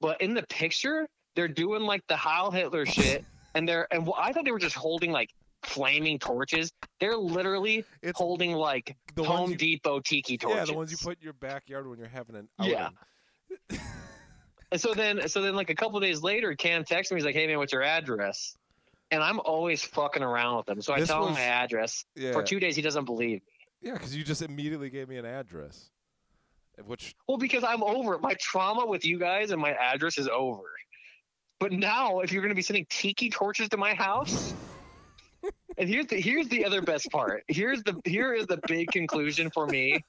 but 0.00 0.20
in 0.20 0.34
the 0.34 0.44
picture 0.48 1.08
they're 1.34 1.48
doing 1.48 1.82
like 1.82 2.02
the 2.06 2.14
Heil 2.16 2.52
Hitler 2.52 2.86
shit, 2.86 3.24
and 3.56 3.68
they're 3.68 3.88
and 3.92 4.06
wh- 4.06 4.16
I 4.16 4.32
thought 4.32 4.44
they 4.44 4.52
were 4.52 4.58
just 4.60 4.76
holding 4.76 5.10
like 5.10 5.30
flaming 5.64 6.18
torches. 6.18 6.70
They're 7.00 7.16
literally 7.16 7.84
It's 8.02 8.18
holding 8.18 8.52
like 8.52 8.96
the 9.14 9.24
Home 9.24 9.50
you, 9.52 9.56
Depot 9.56 10.00
tiki 10.00 10.36
torches. 10.38 10.58
yeah, 10.58 10.64
the 10.64 10.74
ones 10.74 10.90
you 10.90 10.96
put 10.96 11.18
in 11.18 11.22
your 11.24 11.32
backyard 11.34 11.88
when 11.88 11.98
you're 11.98 12.08
having 12.08 12.36
an 12.36 12.48
outing. 12.58 12.72
Yeah. 12.72 12.88
And 14.72 14.80
so 14.80 14.92
then 14.92 15.28
so 15.28 15.40
then 15.42 15.54
like 15.54 15.70
a 15.70 15.74
couple 15.74 16.00
days 16.00 16.22
later, 16.22 16.54
Cam 16.54 16.84
texts 16.84 17.12
me. 17.12 17.16
He's 17.16 17.24
like, 17.24 17.34
"Hey 17.34 17.46
man, 17.46 17.58
what's 17.58 17.72
your 17.72 17.82
address?" 17.82 18.56
And 19.10 19.22
I'm 19.22 19.38
always 19.40 19.82
fucking 19.82 20.22
around 20.22 20.56
with 20.56 20.68
him, 20.68 20.80
so 20.82 20.92
I 20.94 21.00
This 21.00 21.08
tell 21.08 21.26
him 21.28 21.34
my 21.34 21.42
address. 21.42 22.04
Yeah, 22.16 22.32
For 22.32 22.42
two 22.42 22.58
days, 22.58 22.74
he 22.74 22.82
doesn't 22.82 23.04
believe 23.04 23.42
me. 23.42 23.52
yeah, 23.82 23.92
because 23.92 24.16
you 24.16 24.24
just 24.24 24.42
immediately 24.42 24.90
gave 24.90 25.08
me 25.08 25.18
an 25.18 25.26
address, 25.26 25.90
which 26.84 27.14
Well, 27.28 27.36
because 27.36 27.62
I'm 27.62 27.84
over. 27.84 28.18
My 28.18 28.34
trauma 28.40 28.84
with 28.86 29.04
you 29.04 29.18
guys 29.18 29.52
and 29.52 29.60
my 29.60 29.72
address 29.72 30.18
is 30.18 30.26
over. 30.26 30.64
But 31.60 31.70
now, 31.72 32.20
if 32.20 32.32
you're 32.32 32.42
going 32.42 32.50
to 32.50 32.56
be 32.56 32.62
sending 32.62 32.86
tiki 32.90 33.30
torches 33.30 33.68
to 33.68 33.76
my 33.76 33.94
house, 33.94 34.54
and 35.78 35.88
here's 35.88 36.06
the 36.06 36.20
here's 36.20 36.48
the 36.48 36.64
other 36.64 36.82
best 36.82 37.10
part. 37.10 37.44
Here's 37.48 37.82
the 37.82 38.00
here 38.04 38.34
is 38.34 38.46
the 38.46 38.60
big 38.66 38.88
conclusion 38.92 39.50
for 39.50 39.66
me. 39.66 40.02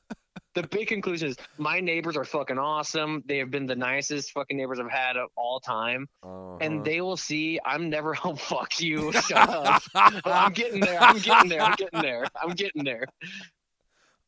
The 0.53 0.63
big 0.63 0.87
conclusion 0.87 1.29
is 1.29 1.35
my 1.57 1.81
neighbors 1.81 2.15
are 2.15 2.23
fucking 2.23 2.57
awesome. 2.57 3.21
They 3.25 3.39
have 3.39 3.51
been 3.51 3.65
the 3.65 3.75
nicest 3.75 4.31
fucking 4.31 4.55
neighbors 4.55 4.79
I've 4.79 4.89
had 4.89 5.17
of 5.17 5.29
all 5.35 5.59
time, 5.59 6.07
uh 6.23 6.55
and 6.57 6.83
they 6.85 7.01
will 7.01 7.17
see 7.17 7.59
I'm 7.65 7.89
never 7.89 8.13
home. 8.13 8.35
Fuck 8.53 8.79
you. 8.79 9.11
Shut 9.11 9.49
up. 9.49 9.81
I'm 9.93 10.53
getting 10.53 10.79
there. 10.79 11.01
I'm 11.01 11.17
getting 11.19 11.49
there. 11.49 11.61
I'm 11.61 11.75
getting 11.75 12.01
there. 12.01 12.25
I'm 12.41 12.51
getting 12.51 12.83
there. 12.83 13.05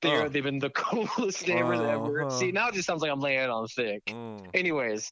They're, 0.02 0.24
Oh. 0.26 0.30
They've 0.30 0.44
been 0.44 0.60
the 0.60 0.70
coolest 0.76 1.48
neighbors 1.48 1.80
ever. 1.80 2.24
Uh-huh. 2.24 2.30
See, 2.38 2.52
now 2.52 2.68
it 2.68 2.76
just 2.76 2.86
sounds 2.88 3.02
like 3.02 3.10
I'm 3.12 3.20
laying 3.20 3.40
it 3.40 3.50
on 3.50 3.66
thick. 3.68 4.04
Mm. 4.06 4.46
Anyways, 4.54 5.12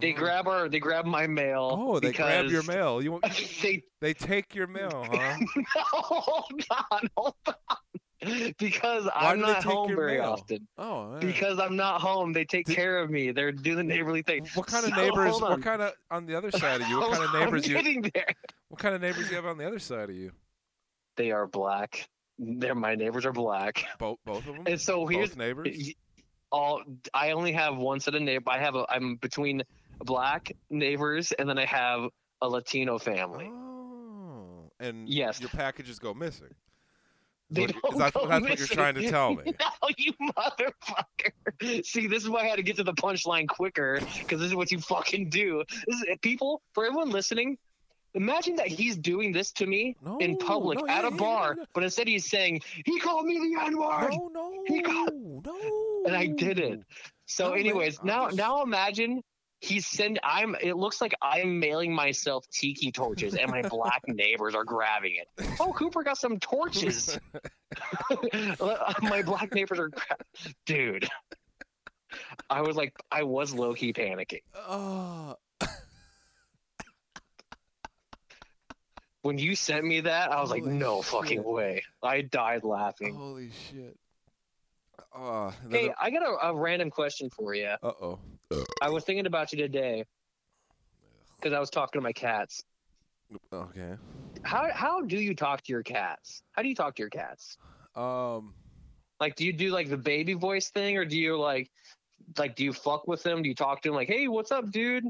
They 0.00 0.12
Mhm. 0.12 0.16
grab 0.16 0.46
our, 0.46 0.68
they 0.68 0.78
grab 0.78 1.06
my 1.06 1.26
mail. 1.26 1.76
Oh, 1.78 1.98
they 2.00 2.12
grab 2.12 2.46
your 2.46 2.62
mail. 2.62 3.02
You 3.02 3.12
want, 3.12 3.24
they 3.62 3.82
they 4.00 4.14
take 4.14 4.54
your 4.54 4.66
mail, 4.68 5.06
huh? 5.10 5.36
no, 5.56 5.64
hold 5.84 6.62
on, 6.92 7.08
hold 7.16 7.34
on. 7.46 7.54
Because 8.58 9.04
Why 9.04 9.12
I'm 9.14 9.40
not 9.40 9.62
home 9.62 9.94
very 9.94 10.18
mail? 10.18 10.32
often. 10.32 10.66
Oh, 10.78 11.14
yeah. 11.14 11.18
Because 11.20 11.58
I'm 11.60 11.76
not 11.76 12.00
home, 12.00 12.32
they 12.32 12.44
take 12.44 12.66
Did- 12.66 12.74
care 12.76 12.98
of 12.98 13.10
me. 13.10 13.30
They're 13.32 13.52
doing 13.52 13.76
the 13.76 13.82
neighborly 13.84 14.22
thing. 14.22 14.46
what 14.54 14.66
kind 14.66 14.84
of 14.86 14.90
So, 14.94 14.96
neighbors? 14.96 15.30
hold 15.30 15.42
What 15.42 15.52
on. 15.52 15.62
kind 15.62 15.82
of 15.82 15.92
on 16.10 16.26
the 16.26 16.34
other 16.36 16.50
side 16.62 16.80
of 16.80 16.88
you? 16.88 16.98
What 16.98 17.12
kind 17.12 17.24
of 17.24 17.30
on, 17.30 17.36
I'm 17.36 17.44
neighbors 17.44 17.66
you? 17.68 18.02
there. 18.14 18.26
What 18.68 18.80
kind 18.80 18.94
of 18.94 19.00
neighbors 19.02 19.28
you 19.28 19.36
have 19.36 19.46
on 19.46 19.58
the 19.58 19.66
other 19.66 19.78
side 19.78 20.08
of 20.10 20.16
you? 20.16 20.32
They 21.16 21.30
are 21.32 21.46
black. 21.46 22.08
They're 22.38 22.74
my 22.74 22.94
neighbors 22.94 23.26
are 23.26 23.32
black. 23.32 23.84
Both 23.98 24.18
both 24.24 24.46
of 24.46 24.54
them. 24.54 24.64
And 24.66 24.80
so 24.80 25.06
here's 25.06 25.30
both 25.30 25.38
neighbors. 25.38 25.92
All 26.56 26.82
I 27.12 27.30
only 27.32 27.52
have 27.52 27.76
one 27.76 28.00
set 28.00 28.14
of 28.14 28.22
neighbor. 28.22 28.50
I 28.50 28.58
have 28.58 28.74
a 28.74 28.84
I'm 28.88 29.16
between 29.16 29.62
black 30.04 30.52
neighbors 30.70 31.32
and 31.32 31.48
then 31.48 31.58
I 31.58 31.66
have 31.66 32.00
a 32.42 32.48
Latino 32.48 32.98
family. 32.98 33.48
Oh, 33.52 34.70
and 34.80 35.08
Yes. 35.08 35.40
your 35.40 35.50
packages 35.50 35.98
go 35.98 36.12
missing. 36.14 36.54
They 37.48 37.62
what 37.62 37.72
don't 37.82 37.92
is 37.92 37.98
that- 38.00 38.12
go 38.14 38.26
that's 38.26 38.42
what 38.48 38.58
you're 38.58 38.66
trying 38.68 38.94
to 38.96 39.08
tell 39.08 39.34
me. 39.34 39.44
No, 39.82 39.88
you 39.98 40.12
motherfucker. 40.36 41.84
See, 41.86 42.06
this 42.08 42.24
is 42.24 42.28
why 42.28 42.40
I 42.40 42.46
had 42.46 42.56
to 42.56 42.62
get 42.64 42.76
to 42.76 42.84
the 42.84 42.92
punchline 42.94 43.46
quicker 43.46 44.00
because 44.18 44.40
this 44.40 44.48
is 44.48 44.54
what 44.54 44.72
you 44.72 44.80
fucking 44.80 45.28
do. 45.30 45.62
This 45.86 45.96
is, 46.02 46.04
people, 46.22 46.60
for 46.72 46.84
everyone 46.86 47.10
listening, 47.10 47.56
imagine 48.14 48.56
that 48.56 48.66
he's 48.66 48.96
doing 48.96 49.30
this 49.32 49.52
to 49.52 49.66
me 49.66 49.94
No, 50.02 50.18
in 50.18 50.38
public 50.38 50.78
no, 50.80 50.88
at 50.88 51.02
yeah, 51.02 51.08
a 51.08 51.10
bar, 51.12 51.54
yeah, 51.56 51.64
but 51.72 51.84
instead 51.84 52.08
he's 52.08 52.28
saying, 52.28 52.62
he 52.84 52.98
called 52.98 53.26
me 53.26 53.38
the 53.38 53.60
N 53.64 53.78
word. 53.78 54.10
No, 54.10 54.30
no, 54.34 54.64
He 54.66 54.82
got- 54.82 55.14
no. 55.14 55.95
And 56.06 56.16
I 56.16 56.26
did 56.26 56.58
it. 56.58 56.80
So, 57.26 57.46
oh 57.46 57.50
man, 57.50 57.58
anyways, 57.60 58.02
now 58.02 58.28
now 58.28 58.62
imagine 58.62 59.22
he's 59.60 59.86
send 59.86 60.20
I'm 60.22 60.54
it 60.60 60.76
looks 60.76 61.00
like 61.00 61.14
I'm 61.20 61.58
mailing 61.58 61.94
myself 61.94 62.46
tiki 62.50 62.92
torches 62.92 63.34
and 63.34 63.50
my 63.50 63.62
black 63.62 64.02
neighbors 64.06 64.54
are 64.54 64.64
grabbing 64.64 65.16
it. 65.16 65.46
Oh, 65.58 65.72
Cooper 65.72 66.02
got 66.02 66.18
some 66.18 66.38
torches. 66.38 67.18
my 69.02 69.22
black 69.22 69.52
neighbors 69.54 69.78
are 69.78 69.88
gra- 69.88 70.16
dude. 70.66 71.08
I 72.48 72.62
was 72.62 72.76
like 72.76 72.94
I 73.10 73.24
was 73.24 73.52
low 73.52 73.74
key 73.74 73.92
panicking. 73.92 74.42
Oh, 74.54 75.36
When 79.22 79.38
you 79.38 79.56
sent 79.56 79.84
me 79.84 80.02
that, 80.02 80.30
I 80.30 80.40
was 80.40 80.50
like, 80.50 80.62
Holy 80.62 80.76
no 80.76 81.02
fucking 81.02 81.42
way. 81.42 81.82
I 82.00 82.20
died 82.20 82.62
laughing. 82.62 83.16
holy 83.16 83.50
shit. 83.50 83.98
Uh, 85.14 85.50
Hey, 85.70 85.92
I 86.00 86.10
got 86.10 86.22
a, 86.22 86.48
a 86.48 86.54
random 86.54 86.90
question 86.90 87.30
for 87.30 87.54
you. 87.54 87.66
uh 87.82 87.92
oh. 88.00 88.18
I 88.80 88.90
was 88.90 89.04
thinking 89.04 89.26
about 89.26 89.52
you 89.52 89.58
today 89.58 90.04
because 91.36 91.52
I 91.52 91.58
was 91.60 91.70
talking 91.70 92.00
to 92.00 92.02
my 92.02 92.12
cats. 92.12 92.62
Okay. 93.52 93.94
How 94.42 94.70
how 94.72 95.02
do 95.02 95.18
you 95.18 95.34
talk 95.34 95.62
to 95.62 95.72
your 95.72 95.82
cats? 95.82 96.42
How 96.52 96.62
do 96.62 96.68
you 96.68 96.74
talk 96.74 96.94
to 96.96 97.02
your 97.02 97.10
cats? 97.10 97.56
Um. 97.94 98.54
Like, 99.18 99.34
do 99.34 99.46
you 99.46 99.52
do 99.54 99.70
like 99.70 99.88
the 99.88 99.96
baby 99.96 100.34
voice 100.34 100.68
thing, 100.68 100.98
or 100.98 101.06
do 101.06 101.16
you 101.18 101.38
like, 101.38 101.70
like, 102.36 102.54
do 102.54 102.64
you 102.64 102.72
fuck 102.74 103.08
with 103.08 103.22
them? 103.22 103.42
Do 103.42 103.48
you 103.48 103.54
talk 103.54 103.80
to 103.82 103.88
them 103.88 103.96
like, 103.96 104.08
"Hey, 104.08 104.28
what's 104.28 104.52
up, 104.52 104.70
dude"? 104.70 105.04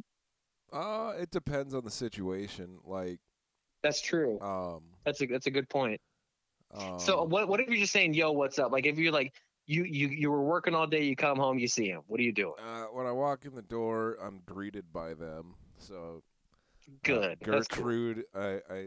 Uh, 0.72 1.12
it 1.18 1.30
depends 1.32 1.74
on 1.74 1.84
the 1.84 1.90
situation. 1.90 2.78
Like, 2.84 3.18
That's 3.82 4.00
true. 4.00 4.40
um. 4.40 4.82
That's 5.04 5.20
a 5.20 5.26
that's 5.26 5.46
a 5.48 5.50
good 5.50 5.68
point. 5.68 6.00
um 6.72 6.98
So 7.00 7.24
what 7.24 7.48
what 7.48 7.58
if 7.60 7.68
you're 7.68 7.78
just 7.78 7.92
saying, 7.92 8.14
"Yo, 8.14 8.30
what's 8.32 8.58
up"? 8.60 8.70
Like, 8.72 8.86
if 8.86 8.96
you're 8.96 9.12
like, 9.12 9.34
you 9.66 9.84
you 9.84 10.08
you 10.08 10.30
were 10.30 10.42
working 10.42 10.74
all 10.74 10.86
day, 10.86 11.04
you 11.04 11.16
come 11.16 11.36
home, 11.38 11.58
you 11.58 11.68
see 11.68 11.86
him. 11.88 12.02
What 12.06 12.20
are 12.20 12.22
you 12.22 12.32
doing? 12.32 12.54
Uh, 12.58 12.84
when 12.92 13.06
I 13.06 13.12
walk 13.12 13.44
in 13.44 13.54
the 13.54 13.62
door, 13.62 14.16
I'm 14.22 14.40
greeted 14.46 14.92
by 14.92 15.14
them. 15.14 15.54
So 15.78 16.22
uh, 16.88 16.90
Good. 17.02 17.38
Cool. 17.42 17.54
Gertrude, 17.54 18.24
I, 18.34 18.60
I, 18.70 18.86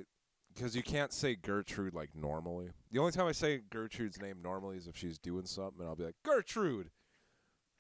because 0.54 0.76
you 0.76 0.82
can't 0.84 1.12
say 1.14 1.36
Gertrude 1.36 1.94
like 1.94 2.16
normally. 2.16 2.70
The 2.92 3.00
only 3.00 3.12
time 3.12 3.28
I 3.28 3.34
say 3.34 3.62
Gertrude's 3.70 4.22
name 4.22 4.42
normally 4.42 4.78
is 4.78 4.88
if 4.88 4.96
she's 4.98 5.18
doing 5.20 5.46
something, 5.46 5.80
and 5.82 5.90
I'll 5.90 5.96
be 5.96 6.06
like 6.06 6.16
Gertrude. 6.24 6.90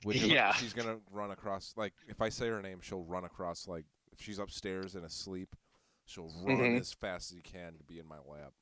Which 0.04 0.18
Yeah. 0.18 0.54
she's 0.54 0.74
gonna 0.74 0.98
run 1.12 1.32
across. 1.32 1.74
Like 1.76 1.94
if 2.08 2.22
I 2.22 2.30
say 2.30 2.48
her 2.48 2.62
name, 2.62 2.80
she'll 2.82 3.04
run 3.04 3.24
across. 3.26 3.68
Like 3.68 3.86
if 4.14 4.22
she's 4.22 4.40
upstairs 4.40 4.96
and 4.96 5.04
asleep, 5.06 5.56
she'll 6.06 6.32
run 6.46 6.58
Mhm. 6.58 6.80
as 6.80 6.94
fast 6.94 7.32
as 7.32 7.36
you 7.38 7.44
can 7.44 7.74
to 7.78 7.84
be 7.84 8.00
in 8.00 8.08
my 8.08 8.18
lap. 8.26 8.54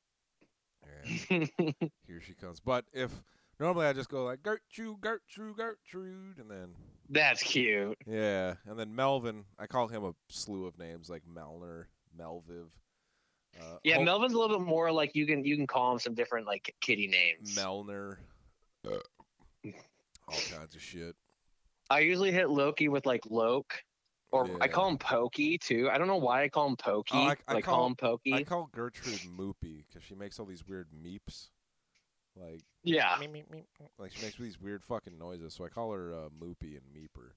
And 0.82 1.50
here 2.06 2.20
she 2.20 2.34
comes. 2.34 2.60
But 2.60 2.84
if 2.92 3.12
normally 3.60 3.86
I 3.86 3.92
just 3.92 4.08
go 4.08 4.24
like 4.24 4.42
Gertrude, 4.42 5.00
Gertrude, 5.00 5.56
Gertrude, 5.56 6.38
and 6.38 6.50
then 6.50 6.74
That's 7.10 7.42
cute. 7.42 7.96
yeah, 8.06 8.54
and 8.66 8.78
then 8.78 8.94
Melvin, 8.94 9.44
I 9.58 9.66
call 9.66 9.88
him 9.88 10.04
a 10.04 10.12
slew 10.28 10.66
of 10.66 10.78
names 10.78 11.08
like 11.10 11.22
Melner, 11.26 11.86
Melviv. 12.18 12.66
Uh, 13.60 13.78
Yeah, 13.82 13.96
Hol- 13.96 14.04
Melvin's 14.04 14.34
a 14.34 14.38
little 14.38 14.58
bit 14.58 14.66
more 14.66 14.92
like 14.92 15.14
you 15.14 15.26
can 15.26 15.44
you 15.44 15.56
can 15.56 15.66
call 15.66 15.92
him 15.92 15.98
some 15.98 16.14
different 16.14 16.46
like 16.46 16.74
kitty 16.80 17.06
names. 17.06 17.56
Melner. 17.56 18.18
all 18.84 20.34
kinds 20.50 20.74
of 20.74 20.82
shit. 20.82 21.14
I 21.90 22.00
usually 22.00 22.30
hit 22.32 22.50
Loki 22.50 22.88
with 22.88 23.06
like 23.06 23.22
Loke, 23.30 23.82
or 24.30 24.46
I 24.60 24.68
call 24.68 24.88
him 24.90 24.98
Pokey 24.98 25.56
too. 25.58 25.88
I 25.90 25.96
don't 25.96 26.06
know 26.06 26.16
why 26.18 26.42
I 26.42 26.48
call 26.50 26.68
him 26.68 26.76
Pokey. 26.76 27.14
Oh, 27.16 27.18
I- 27.28 27.36
I 27.48 27.54
like 27.54 27.64
call- 27.64 27.74
call 27.76 27.86
him 27.86 27.96
Pokey. 27.96 28.34
I 28.34 28.42
call 28.44 28.68
Gertrude 28.72 29.20
Moopy 29.36 29.84
because 29.88 30.02
she 30.06 30.14
makes 30.14 30.38
all 30.38 30.46
these 30.46 30.66
weird 30.66 30.88
meeps. 30.92 31.48
Like, 32.40 32.60
yeah. 32.84 33.16
meep, 33.16 33.30
meep, 33.32 33.44
meep, 33.52 33.64
like 33.98 34.12
she 34.12 34.22
makes 34.24 34.36
these 34.36 34.60
weird 34.60 34.84
fucking 34.84 35.18
noises. 35.18 35.54
So 35.54 35.64
I 35.64 35.68
call 35.68 35.92
her 35.92 36.12
uh, 36.14 36.28
Moopy 36.40 36.76
and 36.76 36.82
Meeper. 36.94 37.32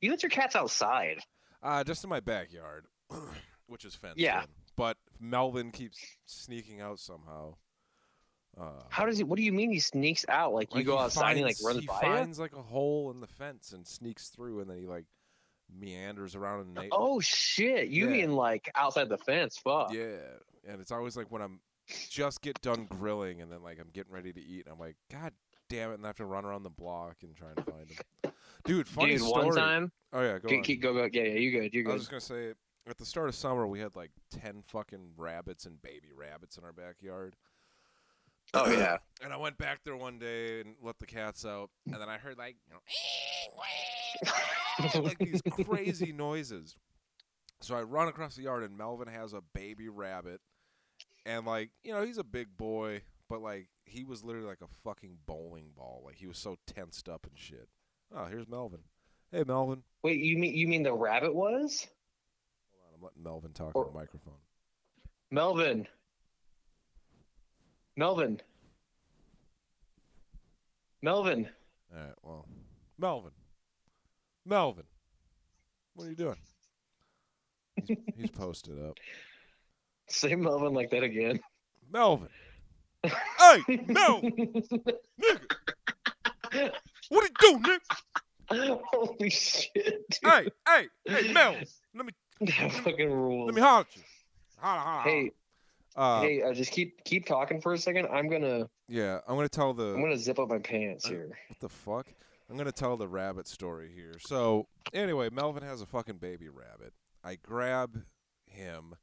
You 0.00 0.10
let 0.10 0.22
your 0.22 0.30
cats 0.30 0.56
outside. 0.56 1.18
Uh, 1.62 1.84
just 1.84 2.02
in 2.04 2.10
my 2.10 2.20
backyard, 2.20 2.86
which 3.66 3.84
is 3.84 3.94
fenced 3.94 4.18
Yeah. 4.18 4.42
in. 4.42 4.48
But 4.76 4.96
Melvin 5.20 5.70
keeps 5.72 5.98
sneaking 6.26 6.80
out 6.80 6.98
somehow. 6.98 7.54
Uh, 8.60 8.82
How 8.88 9.06
does 9.06 9.16
he? 9.18 9.24
What 9.24 9.36
do 9.36 9.42
you 9.44 9.52
mean 9.52 9.70
he 9.70 9.78
sneaks 9.78 10.24
out? 10.28 10.52
Like 10.52 10.72
you 10.74 10.78
Like, 10.78 10.86
go 10.86 10.96
he 10.98 11.04
outside 11.04 11.30
and 11.30 11.38
he 11.38 11.44
like 11.44 11.56
finds- 11.56 11.64
runs 11.66 11.80
he 11.80 11.86
by 11.86 11.94
you? 11.94 12.00
finds 12.16 12.38
like 12.40 12.52
a 12.56 12.62
hole 12.62 13.10
in 13.12 13.20
the 13.20 13.26
fence 13.28 13.72
and 13.72 13.86
sneaks 13.86 14.28
through, 14.28 14.60
and 14.60 14.68
then 14.70 14.78
he 14.78 14.86
like 14.86 15.04
meanders 15.72 16.34
around 16.34 16.62
in 16.62 16.74
the 16.74 16.82
na- 16.82 16.88
Oh 16.90 17.20
shit! 17.20 17.88
You 17.88 18.06
Yeah. 18.06 18.12
mean 18.12 18.32
like 18.32 18.70
outside 18.74 19.08
the 19.08 19.18
fence? 19.18 19.56
Fuck. 19.58 19.92
yeah. 19.92 20.16
And 20.68 20.80
it's 20.80 20.90
always 20.90 21.16
like 21.16 21.30
when 21.30 21.42
I'm 21.42 21.60
just 22.10 22.42
get 22.42 22.60
done 22.62 22.86
grilling, 22.86 23.40
and 23.40 23.50
then 23.50 23.62
like 23.62 23.78
I'm 23.80 23.90
getting 23.92 24.12
ready 24.12 24.32
to 24.32 24.40
eat, 24.40 24.64
and 24.66 24.72
I'm 24.74 24.78
like, 24.80 24.96
God 25.10 25.32
damn 25.68 25.90
it, 25.90 25.94
and 25.94 26.04
I 26.04 26.08
have 26.08 26.16
to 26.16 26.24
run 26.24 26.44
around 26.44 26.62
the 26.64 26.70
block 26.70 27.16
and 27.22 27.34
try 27.36 27.48
and 27.56 27.64
find 27.64 27.90
him. 27.90 28.32
Dude, 28.64 28.88
funny 28.88 29.12
Dude, 29.12 29.22
story. 29.22 29.46
one 29.46 29.54
time. 29.56 29.92
oh 30.12 30.20
yeah, 30.22 30.38
go 30.38 30.48
Keep, 30.48 30.58
on. 30.58 30.64
keep 30.64 30.82
go 30.82 30.92
go. 30.94 31.08
Yeah, 31.12 31.22
yeah. 31.22 31.38
You 31.38 31.50
good? 31.50 31.74
You 31.74 31.82
good. 31.84 31.90
I 31.90 31.94
was 31.94 32.02
just 32.02 32.10
gonna 32.10 32.20
say, 32.20 32.52
at 32.86 32.98
the 32.98 33.04
start 33.06 33.28
of 33.28 33.34
summer, 33.34 33.66
we 33.66 33.80
had 33.80 33.96
like 33.96 34.10
ten 34.30 34.62
fucking 34.62 35.12
rabbits 35.16 35.64
and 35.66 35.80
baby 35.82 36.08
rabbits 36.16 36.56
in 36.58 36.64
our 36.64 36.72
backyard. 36.72 37.36
Oh 38.54 38.70
yeah. 38.70 38.98
And 39.22 39.34
I 39.34 39.36
went 39.36 39.58
back 39.58 39.80
there 39.84 39.96
one 39.96 40.18
day 40.18 40.60
and 40.62 40.74
let 40.82 40.98
the 40.98 41.04
cats 41.06 41.44
out, 41.44 41.68
and 41.84 41.94
then 42.00 42.08
I 42.08 42.16
heard 42.16 42.38
like, 42.38 42.56
you 42.66 42.74
know, 44.94 45.00
like 45.02 45.18
these 45.18 45.42
crazy 45.64 46.10
noises. 46.10 46.74
So 47.60 47.76
I 47.76 47.82
run 47.82 48.08
across 48.08 48.36
the 48.36 48.42
yard, 48.42 48.62
and 48.62 48.78
Melvin 48.78 49.08
has 49.08 49.34
a 49.34 49.42
baby 49.54 49.90
rabbit, 49.90 50.40
and 51.26 51.46
like, 51.46 51.70
you 51.84 51.92
know, 51.92 52.04
he's 52.04 52.18
a 52.18 52.24
big 52.24 52.56
boy, 52.56 53.02
but 53.28 53.40
like, 53.42 53.68
he 53.84 54.04
was 54.04 54.22
literally 54.24 54.46
like 54.46 54.60
a 54.62 54.68
fucking 54.84 55.18
bowling 55.26 55.70
ball. 55.76 56.02
Like 56.04 56.16
he 56.16 56.26
was 56.26 56.38
so 56.38 56.56
tensed 56.66 57.08
up 57.08 57.26
and 57.28 57.38
shit. 57.38 57.68
Oh, 58.14 58.24
here's 58.26 58.48
Melvin. 58.48 58.80
Hey, 59.32 59.44
Melvin. 59.46 59.82
Wait, 60.02 60.18
you 60.20 60.36
mean 60.38 60.54
you 60.54 60.66
mean 60.66 60.82
the 60.82 60.92
rabbit 60.92 61.34
was 61.34 61.86
Hold 62.72 62.82
on, 62.88 62.94
I'm 62.98 63.02
letting 63.04 63.22
Melvin 63.22 63.52
talk 63.52 63.72
Or- 63.74 63.86
on 63.86 63.92
the 63.92 63.98
microphone. 63.98 64.34
Melvin? 65.30 65.86
Melvin. 67.96 68.40
Melvin. 71.02 71.48
All 71.94 72.00
right, 72.02 72.14
well, 72.22 72.46
Melvin. 72.98 73.32
Melvin. 74.44 74.84
What 75.94 76.06
are 76.06 76.10
you 76.10 76.16
doing? 76.16 76.36
He's, 77.86 77.96
he's 78.16 78.30
posted 78.32 78.78
up. 78.84 78.98
Say 80.10 80.34
Melvin 80.34 80.74
like 80.74 80.90
that 80.90 81.02
again. 81.02 81.40
Melvin. 81.92 82.28
Hey, 83.38 83.80
Melvin. 83.86 84.32
Nigga. 85.22 86.70
What 87.08 87.30
you 87.30 87.30
doing, 87.40 87.62
nigga? 87.62 88.80
Holy 88.92 89.30
shit. 89.30 89.74
Dude. 89.74 90.30
Hey, 90.30 90.48
hey, 90.68 90.86
hey, 91.06 91.32
Melvin. 91.32 91.64
Let 91.94 92.06
me 92.06 92.12
That 92.40 92.72
fucking 92.72 93.10
rules. 93.10 93.46
let 93.46 93.54
me 93.54 93.60
holler 93.62 93.80
at 93.80 93.96
you. 93.96 94.02
Holla, 94.58 94.80
holla, 94.80 95.02
Hey. 95.02 95.30
Uh, 95.96 96.20
hey, 96.20 96.42
uh, 96.42 96.52
just 96.52 96.70
keep 96.70 97.02
keep 97.04 97.26
talking 97.26 97.60
for 97.60 97.72
a 97.72 97.78
second. 97.78 98.06
I'm 98.12 98.28
gonna 98.28 98.68
yeah, 98.88 99.18
I'm 99.26 99.34
gonna 99.34 99.48
tell 99.48 99.72
the 99.74 99.94
I'm 99.94 100.00
gonna 100.00 100.16
zip 100.18 100.38
up 100.38 100.48
my 100.48 100.58
pants 100.58 101.04
Uh, 101.06 101.10
here. 101.10 101.28
what 101.48 101.58
the 101.60 101.68
fuck? 101.68 102.06
I'm 102.48 102.56
gonna 102.56 102.70
tell 102.70 102.96
the 102.96 103.08
rabbit 103.08 103.48
story 103.48 103.90
here. 103.94 104.14
So 104.20 104.68
anyway, 104.92 105.30
Melvin 105.32 105.62
has 105.64 105.80
a 105.82 105.86
fucking 105.86 106.18
baby 106.18 106.48
rabbit. 106.48 106.92
I 107.24 107.36
grab 107.36 108.02
him. 108.46 108.94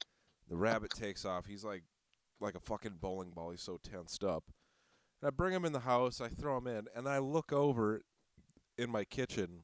The 0.50 0.56
rabbit 0.56 0.92
takes 0.92 1.26
off. 1.26 1.46
He's 1.46 1.64
like 1.64 1.84
like 2.40 2.56
a 2.56 2.60
fucking 2.60 2.98
bowling 3.02 3.32
ball. 3.32 3.52
He's 3.52 3.62
so 3.62 3.80
tensed 3.82 4.24
up. 4.24 4.44
And 5.22 5.28
I 5.28 5.32
bring 5.32 5.54
him 5.54 5.66
in 5.66 5.74
the 5.74 5.80
house. 5.80 6.22
I 6.22 6.28
throw 6.30 6.58
him 6.58 6.68
in, 6.68 6.88
and 6.96 7.08
I 7.08 7.18
look 7.18 7.52
over 7.52 8.02
in 8.78 8.92
my 8.92 9.04
kitchen, 9.04 9.64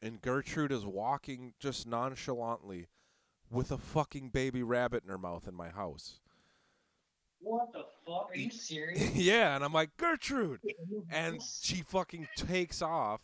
and 0.00 0.22
Gertrude 0.22 0.72
is 0.72 0.86
walking 0.86 1.52
just 1.60 1.86
nonchalantly 1.86 2.86
with 3.50 3.70
a 3.70 3.78
fucking 3.78 4.30
baby 4.30 4.62
rabbit 4.62 5.02
in 5.04 5.10
her 5.10 5.18
mouth 5.18 5.46
in 5.46 5.54
my 5.54 5.68
house. 5.68 6.20
What 7.40 7.72
the 7.72 7.84
fuck? 8.06 8.30
Are 8.30 8.36
you 8.36 8.50
serious? 8.50 9.14
yeah, 9.14 9.54
and 9.54 9.64
I'm 9.64 9.72
like, 9.72 9.90
Gertrude! 9.96 10.60
And 11.10 11.40
she 11.42 11.82
fucking 11.82 12.28
takes 12.36 12.80
off. 12.82 13.22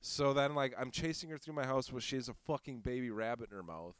So 0.00 0.32
then, 0.32 0.54
like, 0.54 0.74
I'm 0.78 0.90
chasing 0.90 1.30
her 1.30 1.38
through 1.38 1.54
my 1.54 1.66
house 1.66 1.90
where 1.90 2.00
she 2.00 2.16
has 2.16 2.28
a 2.28 2.34
fucking 2.34 2.80
baby 2.80 3.10
rabbit 3.10 3.50
in 3.50 3.56
her 3.56 3.62
mouth. 3.62 3.96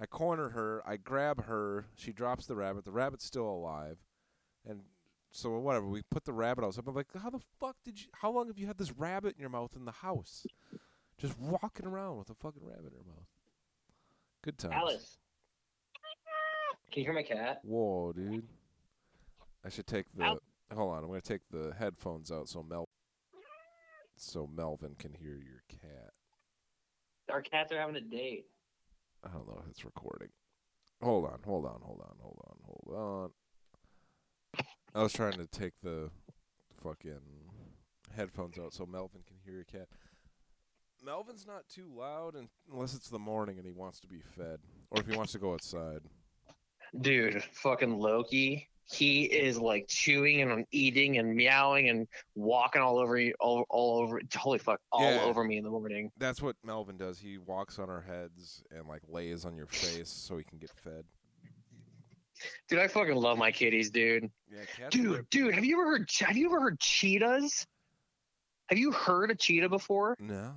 I 0.00 0.06
corner 0.06 0.48
her, 0.50 0.82
I 0.86 0.96
grab 0.96 1.44
her, 1.44 1.84
she 1.94 2.12
drops 2.12 2.46
the 2.46 2.56
rabbit. 2.56 2.86
The 2.86 2.90
rabbit's 2.90 3.24
still 3.24 3.46
alive. 3.46 3.98
And 4.66 4.80
so, 5.30 5.50
whatever, 5.58 5.86
we 5.86 6.02
put 6.10 6.24
the 6.24 6.32
rabbit 6.32 6.64
outside. 6.64 6.84
I'm 6.86 6.94
like, 6.94 7.08
how 7.22 7.28
the 7.28 7.40
fuck 7.60 7.76
did 7.84 8.00
you, 8.00 8.06
how 8.12 8.30
long 8.30 8.46
have 8.46 8.58
you 8.58 8.66
had 8.66 8.78
this 8.78 8.92
rabbit 8.92 9.34
in 9.36 9.40
your 9.40 9.50
mouth 9.50 9.76
in 9.76 9.84
the 9.84 9.92
house? 9.92 10.46
Just 11.18 11.38
walking 11.38 11.86
around 11.86 12.16
with 12.16 12.30
a 12.30 12.34
fucking 12.34 12.62
rabbit 12.64 12.92
in 12.92 12.98
her 12.98 13.04
mouth. 13.06 13.28
Good 14.42 14.56
times. 14.56 14.74
Alice. 14.74 15.18
Can 16.90 17.00
you 17.02 17.04
hear 17.04 17.14
my 17.14 17.22
cat? 17.22 17.60
Whoa, 17.62 18.12
dude. 18.12 18.48
I 19.64 19.68
should 19.68 19.86
take 19.86 20.06
the. 20.16 20.24
Ow. 20.24 20.38
Hold 20.74 20.92
on, 20.92 21.04
I'm 21.04 21.08
gonna 21.08 21.20
take 21.20 21.42
the 21.50 21.74
headphones 21.78 22.32
out 22.32 22.48
so 22.48 22.62
Mel. 22.62 22.88
So 24.16 24.48
Melvin 24.52 24.94
can 24.98 25.12
hear 25.12 25.34
your 25.34 25.62
cat. 25.68 26.12
Our 27.30 27.42
cats 27.42 27.70
are 27.72 27.78
having 27.78 27.96
a 27.96 28.00
date. 28.00 28.46
I 29.24 29.28
don't 29.28 29.46
know 29.46 29.60
if 29.62 29.70
it's 29.70 29.84
recording. 29.84 30.28
Hold 31.02 31.26
on, 31.26 31.40
hold 31.44 31.66
on, 31.66 31.80
hold 31.82 32.00
on, 32.00 32.16
hold 32.20 32.38
on, 32.46 32.56
hold 32.64 32.98
on. 32.98 34.64
I 34.94 35.02
was 35.02 35.12
trying 35.12 35.34
to 35.34 35.46
take 35.46 35.74
the 35.82 36.10
fucking 36.82 37.20
headphones 38.14 38.58
out 38.58 38.74
so 38.74 38.86
Melvin 38.86 39.22
can 39.26 39.36
hear 39.44 39.54
your 39.54 39.64
cat. 39.64 39.88
Melvin's 41.04 41.46
not 41.46 41.68
too 41.68 41.90
loud 41.94 42.34
and, 42.34 42.48
unless 42.72 42.94
it's 42.94 43.08
the 43.08 43.18
morning 43.18 43.56
and 43.56 43.66
he 43.66 43.72
wants 43.72 44.00
to 44.00 44.06
be 44.06 44.20
fed, 44.36 44.58
or 44.90 45.00
if 45.00 45.06
he 45.06 45.16
wants 45.16 45.32
to 45.32 45.38
go 45.38 45.54
outside. 45.54 46.00
Dude, 47.00 47.42
fucking 47.52 47.98
Loki. 47.98 48.68
He 48.92 49.22
is 49.22 49.56
like 49.58 49.86
chewing 49.88 50.42
and 50.42 50.66
eating 50.72 51.18
and 51.18 51.36
meowing 51.36 51.88
and 51.90 52.08
walking 52.34 52.82
all 52.82 52.98
over 52.98 53.16
you, 53.16 53.34
all, 53.38 53.64
all 53.70 53.98
over. 54.02 54.20
Holy 54.34 54.58
fuck, 54.58 54.80
all 54.90 55.02
Yeah. 55.12 55.22
over 55.22 55.44
me 55.44 55.58
in 55.58 55.64
the 55.64 55.70
morning. 55.70 56.10
That's 56.18 56.42
what 56.42 56.56
Melvin 56.64 56.96
does. 56.96 57.18
He 57.18 57.38
walks 57.38 57.78
on 57.78 57.88
our 57.88 58.00
heads 58.00 58.64
and 58.70 58.88
like 58.88 59.02
lays 59.08 59.44
on 59.44 59.54
your 59.56 59.66
face 59.66 60.08
so 60.08 60.36
he 60.36 60.42
can 60.44 60.58
get 60.58 60.70
fed. 60.70 61.04
Dude, 62.68 62.78
I 62.80 62.88
fucking 62.88 63.14
love 63.14 63.38
my 63.38 63.52
kitties, 63.52 63.90
dude. 63.90 64.30
Yeah, 64.50 64.88
Dude, 64.90 65.28
dude, 65.30 65.54
have 65.54 65.64
you 65.64 65.80
ever 65.80 65.90
heard? 65.90 66.10
Have 66.20 66.36
you 66.36 66.46
ever 66.46 66.60
heard 66.60 66.80
cheetahs? 66.80 67.66
Have 68.70 68.78
you 68.78 68.92
heard 68.92 69.30
a 69.30 69.34
cheetah 69.34 69.68
before? 69.68 70.16
No. 70.18 70.52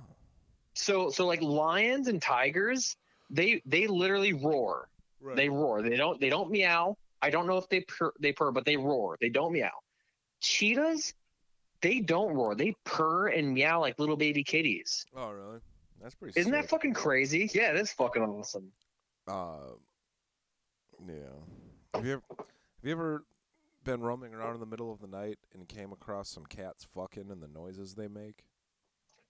So, 0.74 1.10
so 1.10 1.26
like 1.26 1.42
lions 1.42 2.08
and 2.08 2.20
tigers, 2.22 2.96
they 3.30 3.62
they 3.66 3.86
literally 3.86 4.32
roar. 4.32 4.88
Right. 5.20 5.36
They 5.36 5.48
roar. 5.48 5.82
They 5.82 5.96
don't 5.96 6.20
they 6.20 6.30
don't 6.30 6.50
meow. 6.50 6.96
I 7.24 7.30
don't 7.30 7.46
know 7.46 7.56
if 7.56 7.66
they 7.70 7.80
purr, 7.80 8.12
they 8.20 8.32
purr, 8.32 8.52
but 8.52 8.66
they 8.66 8.76
roar. 8.76 9.16
They 9.18 9.30
don't 9.30 9.54
meow. 9.54 9.70
Cheetahs, 10.40 11.14
they 11.80 12.00
don't 12.00 12.34
roar. 12.34 12.54
They 12.54 12.76
purr 12.84 13.28
and 13.28 13.54
meow 13.54 13.80
like 13.80 13.98
little 13.98 14.16
baby 14.16 14.44
kitties. 14.44 15.06
oh, 15.16 15.30
really? 15.30 15.60
That's 16.02 16.14
pretty. 16.14 16.38
Isn't 16.38 16.52
that 16.52 16.68
fucking 16.68 16.92
crazy? 16.92 17.50
Yeah, 17.54 17.72
that's 17.72 17.92
fucking 17.92 18.22
awesome. 18.22 18.70
Uh, 19.26 19.72
yeah. 21.08 21.14
Have 21.94 22.04
you 22.04 22.12
ever 22.12 22.22
have 22.36 22.82
you 22.82 22.92
ever 22.92 23.24
been 23.84 24.02
roaming 24.02 24.34
around 24.34 24.52
in 24.52 24.60
the 24.60 24.66
middle 24.66 24.92
of 24.92 25.00
the 25.00 25.06
night 25.06 25.38
and 25.54 25.66
came 25.66 25.92
across 25.92 26.28
some 26.28 26.44
cats 26.44 26.84
fucking 26.84 27.30
and 27.30 27.42
the 27.42 27.48
noises 27.48 27.94
they 27.94 28.08
make? 28.08 28.44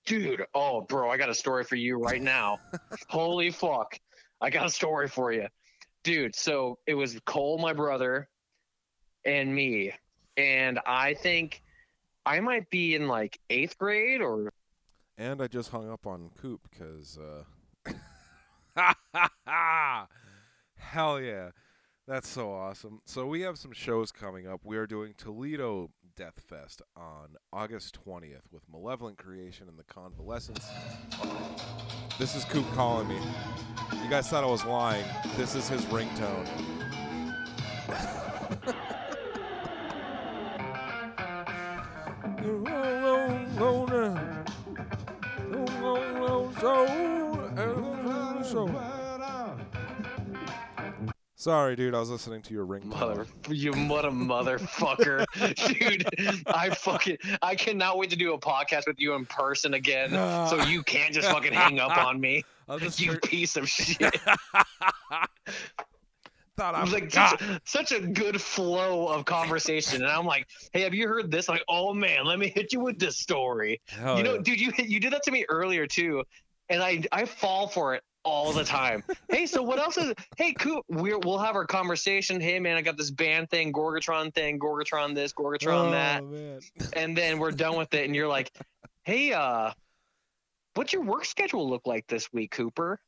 Dude, 0.05 0.45
oh 0.53 0.81
bro, 0.81 1.11
I 1.13 1.17
got 1.17 1.31
a 1.31 1.35
story 1.35 1.63
for 1.63 1.77
you 1.77 1.97
right 1.97 2.21
now. 2.21 2.59
Holy 3.09 3.53
fuck. 3.53 4.01
I 4.41 4.51
got 4.51 4.67
a 4.67 4.71
story 4.71 5.07
for 5.07 5.33
you. 5.33 5.47
Dude, 6.05 6.37
so 6.37 6.79
it 6.87 6.95
was 6.95 7.19
Cole, 7.25 7.59
my 7.59 7.73
brother, 7.73 8.29
and 9.25 9.55
me. 9.55 9.93
And 10.37 10.79
I 10.87 11.15
think 11.15 11.63
I 12.27 12.41
might 12.41 12.69
be 12.71 12.95
in 12.95 13.09
like 13.09 13.41
eighth 13.49 13.79
grade 13.79 14.21
or 14.21 14.51
And 15.17 15.41
I 15.43 15.47
just 15.47 15.71
hung 15.71 15.91
up 15.91 16.07
on 16.07 16.31
Coop 16.39 16.69
because, 16.71 17.19
uh, 17.19 17.95
hell 20.77 21.21
yeah, 21.21 21.51
that's 22.07 22.29
so 22.29 22.53
awesome. 22.53 23.01
So 23.07 23.27
we 23.27 23.41
have 23.41 23.57
some 23.57 23.73
shows 23.73 24.13
coming 24.13 24.47
up. 24.47 24.61
We 24.63 24.77
are 24.77 24.87
doing 24.87 25.15
Toledo 25.17 25.91
Death 26.17 26.41
Fest 26.49 26.81
on 26.97 27.37
August 27.53 27.99
20th 28.07 28.53
with 28.53 28.63
Malevolent 28.71 29.19
Creation 29.19 29.69
and 29.69 29.77
the 29.77 29.83
Convalescence. 29.85 30.65
This 32.19 32.37
is 32.37 32.45
Coop 32.45 32.65
calling 32.75 33.09
me. 33.09 33.19
You 34.03 34.09
guys 34.09 34.29
thought 34.29 34.45
I 34.45 34.47
was 34.47 34.65
lying. 34.65 35.05
This 35.37 35.57
is 35.57 35.69
his 35.69 35.85
ringtone. 35.87 36.49
Sorry, 51.45 51.77
dude. 51.77 51.95
I 51.95 52.01
was 52.01 52.09
listening 52.09 52.41
to 52.41 52.55
your 52.55 52.65
ringtone. 52.65 52.85
mother 52.87 53.27
you 53.51 53.75
what 53.75 54.07
a 54.07 54.11
motherfucker. 54.11 55.27
Dude, 55.79 56.47
I 56.47 56.71
fucking 56.71 57.19
I 57.43 57.55
cannot 57.55 57.99
wait 57.99 58.09
to 58.11 58.17
do 58.17 58.33
a 58.33 58.39
podcast 58.39 58.87
with 58.87 58.99
you 58.99 59.13
in 59.13 59.27
person 59.27 59.75
again. 59.75 60.13
So 60.49 60.63
you 60.65 60.83
can't 60.83 61.13
just 61.13 61.29
fucking 61.29 61.53
hang 61.53 61.81
up 61.81 61.99
on 61.99 62.19
me. 62.19 62.45
You 62.97 63.19
piece 63.19 63.57
of 63.57 63.69
shit. 63.69 64.19
thought 66.57 66.75
I 66.75 66.81
was 66.83 66.93
like 66.93 67.11
such, 67.11 67.43
such 67.65 67.93
a 67.93 68.01
good 68.01 68.41
flow 68.41 69.09
of 69.09 69.27
conversation, 69.27 70.03
and 70.03 70.11
I'm 70.11 70.25
like, 70.25 70.47
"Hey, 70.73 70.81
have 70.81 70.95
you 70.95 71.09
heard 71.09 71.31
this?" 71.31 71.49
I'm 71.49 71.57
like, 71.57 71.65
"Oh 71.69 71.93
man, 71.93 72.25
let 72.25 72.39
me 72.39 72.49
hit 72.49 72.73
you 72.73 72.81
with 72.81 72.99
this 72.99 73.19
story." 73.19 73.83
Hell 73.89 74.17
you 74.17 74.23
know, 74.23 74.35
yeah. 74.35 74.43
dude, 74.43 74.61
you 74.61 74.73
you 74.79 74.99
did 74.99 75.13
that 75.13 75.23
to 75.25 75.31
me 75.31 75.45
earlier 75.49 75.87
too, 75.87 76.25
and 76.71 76.83
I 76.83 77.05
I 77.13 77.27
fall 77.27 77.69
for 77.69 77.95
it 77.95 78.03
all 78.25 78.53
the 78.53 78.65
time. 78.65 79.05
hey, 79.31 79.47
so 79.47 79.63
what 79.63 79.79
else 79.79 79.97
is? 79.97 80.13
Hey, 80.37 80.53
Coop, 80.53 80.85
we're, 80.89 81.19
we'll 81.19 81.39
have 81.39 81.55
our 81.57 81.67
conversation. 81.67 82.41
Hey, 82.41 82.59
man, 82.59 82.77
I 82.77 82.83
got 82.83 82.97
this 82.97 83.11
band 83.11 83.51
thing, 83.51 83.73
Gorgatron 83.73 84.35
thing, 84.35 84.59
Gorgatron 84.59 85.15
this, 85.15 85.33
Gorgatron 85.33 85.91
that, 85.93 86.23
Oh, 86.23 86.27
man. 86.27 86.61
and 86.95 87.17
then 87.17 87.39
we're 87.39 87.53
done 87.53 87.77
with 87.77 87.93
it, 87.95 88.05
and 88.07 88.15
you're 88.17 88.29
like, 88.29 88.51
"Hey, 89.05 89.33
uh, 89.33 89.73
what's 90.75 90.93
your 90.93 91.03
work 91.03 91.25
schedule 91.25 91.69
look 91.69 91.87
like 91.87 92.07
this 92.07 92.33
week, 92.33 92.51
Cooper?" 92.51 92.99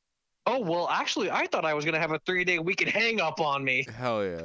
Oh 0.48 0.60
well, 0.60 0.88
actually, 0.88 1.30
I 1.30 1.46
thought 1.46 1.64
I 1.64 1.74
was 1.74 1.84
gonna 1.84 1.98
have 1.98 2.12
a 2.12 2.20
three 2.20 2.44
day 2.44 2.58
weekend 2.60 2.90
hang 2.92 3.20
up 3.20 3.40
on 3.40 3.64
me. 3.64 3.84
Hell 3.96 4.24
yeah. 4.24 4.42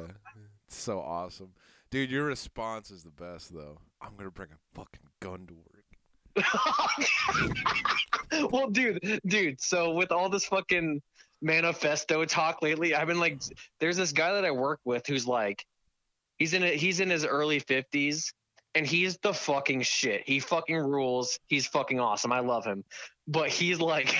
It's 0.66 0.76
so 0.80 1.00
awesome. 1.00 1.50
Dude, 1.90 2.10
your 2.10 2.24
response 2.24 2.90
is 2.90 3.04
the 3.04 3.10
best 3.10 3.54
though. 3.54 3.78
I'm 4.00 4.16
gonna 4.16 4.30
bring 4.30 4.48
a 4.50 4.58
fucking 4.78 5.02
gun 5.20 5.46
to 5.46 5.54
work. 5.54 5.66
well, 8.50 8.70
dude, 8.70 9.20
dude. 9.26 9.60
So 9.60 9.92
with 9.92 10.12
all 10.12 10.28
this 10.28 10.44
fucking 10.46 11.00
manifesto 11.40 12.24
talk 12.24 12.62
lately, 12.62 12.94
I've 12.94 13.06
been 13.06 13.20
like, 13.20 13.42
there's 13.80 13.96
this 13.96 14.12
guy 14.12 14.34
that 14.34 14.44
I 14.44 14.50
work 14.50 14.80
with 14.84 15.06
who's 15.06 15.26
like, 15.26 15.64
he's 16.38 16.54
in 16.54 16.62
a, 16.62 16.68
he's 16.68 17.00
in 17.00 17.10
his 17.10 17.24
early 17.24 17.58
fifties, 17.58 18.32
and 18.74 18.86
he's 18.86 19.18
the 19.18 19.34
fucking 19.34 19.82
shit. 19.82 20.22
He 20.26 20.40
fucking 20.40 20.76
rules. 20.76 21.38
He's 21.46 21.66
fucking 21.66 22.00
awesome. 22.00 22.32
I 22.32 22.40
love 22.40 22.64
him, 22.64 22.84
but 23.26 23.48
he's 23.48 23.80
like, 23.80 24.14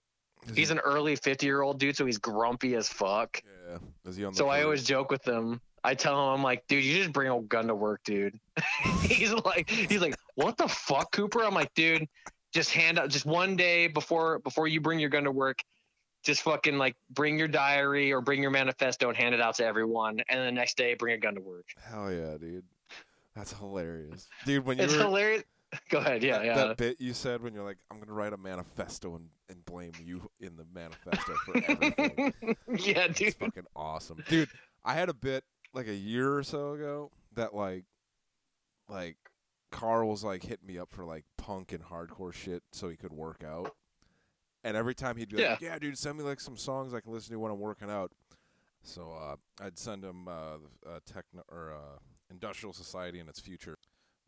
he's 0.54 0.70
an 0.70 0.78
early 0.78 1.16
fifty 1.16 1.46
year 1.46 1.62
old 1.62 1.78
dude, 1.78 1.96
so 1.96 2.06
he's 2.06 2.18
grumpy 2.18 2.74
as 2.74 2.88
fuck. 2.88 3.42
Yeah. 3.68 3.78
Is 4.04 4.16
he 4.16 4.24
on 4.24 4.34
So 4.34 4.48
I 4.48 4.62
always 4.62 4.84
joke 4.84 5.10
with 5.10 5.26
him. 5.26 5.60
I 5.86 5.94
tell 5.94 6.14
him, 6.14 6.34
I'm 6.34 6.42
like, 6.42 6.66
dude, 6.66 6.82
you 6.84 6.96
just 6.96 7.12
bring 7.12 7.30
a 7.30 7.40
gun 7.42 7.68
to 7.68 7.74
work, 7.74 8.02
dude. 8.04 8.40
he's 9.02 9.32
like, 9.32 9.70
he's 9.70 10.00
like, 10.00 10.16
what 10.34 10.56
the 10.56 10.66
fuck, 10.66 11.12
Cooper? 11.12 11.44
I'm 11.44 11.54
like, 11.54 11.72
dude, 11.74 12.08
just 12.52 12.72
hand 12.72 12.98
out, 12.98 13.08
just 13.08 13.24
one 13.24 13.54
day 13.54 13.86
before 13.86 14.40
before 14.40 14.66
you 14.66 14.80
bring 14.80 14.98
your 14.98 15.10
gun 15.10 15.22
to 15.24 15.30
work, 15.30 15.62
just 16.24 16.42
fucking 16.42 16.76
like 16.76 16.96
bring 17.10 17.38
your 17.38 17.46
diary 17.46 18.12
or 18.12 18.20
bring 18.20 18.42
your 18.42 18.50
manifesto 18.50 19.08
and 19.08 19.16
hand 19.16 19.32
it 19.32 19.40
out 19.40 19.54
to 19.56 19.64
everyone, 19.64 20.20
and 20.28 20.40
the 20.40 20.50
next 20.50 20.76
day 20.76 20.94
bring 20.94 21.14
a 21.14 21.18
gun 21.18 21.36
to 21.36 21.40
work. 21.40 21.66
Hell 21.88 22.12
yeah, 22.12 22.36
dude. 22.36 22.64
That's 23.36 23.56
hilarious. 23.56 24.26
Dude, 24.44 24.64
when 24.64 24.78
you 24.78 24.84
It's 24.84 24.94
were 24.94 25.02
hilarious. 25.02 25.44
Go 25.90 25.98
ahead, 25.98 26.22
yeah, 26.22 26.38
that, 26.38 26.46
yeah. 26.46 26.54
that 26.54 26.76
bit 26.76 27.00
you 27.00 27.12
said 27.12 27.42
when 27.42 27.54
you're 27.54 27.64
like, 27.64 27.78
I'm 27.90 28.00
gonna 28.00 28.12
write 28.12 28.32
a 28.32 28.36
manifesto 28.36 29.14
and, 29.14 29.28
and 29.48 29.64
blame 29.64 29.92
you 30.02 30.28
in 30.40 30.56
the 30.56 30.64
manifesto 30.74 31.34
for 31.44 31.56
everything. 31.56 32.34
yeah, 32.78 33.06
dude. 33.08 33.28
It's 33.28 33.36
fucking 33.36 33.66
awesome. 33.76 34.24
Dude, 34.28 34.48
I 34.84 34.94
had 34.94 35.08
a 35.08 35.14
bit 35.14 35.44
like 35.76 35.86
a 35.88 35.94
year 35.94 36.36
or 36.36 36.42
so 36.42 36.72
ago 36.72 37.10
that 37.34 37.54
like 37.54 37.84
like 38.88 39.16
Carl 39.70 40.08
was 40.08 40.24
like 40.24 40.42
hitting 40.42 40.66
me 40.66 40.78
up 40.78 40.90
for 40.90 41.04
like 41.04 41.24
punk 41.36 41.72
and 41.72 41.84
hardcore 41.84 42.32
shit 42.32 42.62
so 42.72 42.88
he 42.88 42.96
could 42.96 43.12
work 43.12 43.44
out. 43.44 43.74
And 44.64 44.76
every 44.76 44.94
time 44.94 45.16
he'd 45.16 45.28
be 45.28 45.36
like, 45.36 45.60
Yeah, 45.60 45.78
dude, 45.78 45.98
send 45.98 46.18
me 46.18 46.24
like 46.24 46.40
some 46.40 46.56
songs 46.56 46.94
I 46.94 47.00
can 47.00 47.12
listen 47.12 47.32
to 47.32 47.38
when 47.38 47.52
I'm 47.52 47.60
working 47.60 47.90
out. 47.90 48.10
So 48.82 49.12
uh, 49.12 49.36
I'd 49.64 49.78
send 49.78 50.04
him 50.04 50.26
uh, 50.28 50.58
uh 50.86 51.00
techno 51.04 51.42
or 51.48 51.72
uh, 51.72 51.98
Industrial 52.30 52.72
Society 52.72 53.20
and 53.20 53.28
its 53.28 53.40
future 53.40 53.76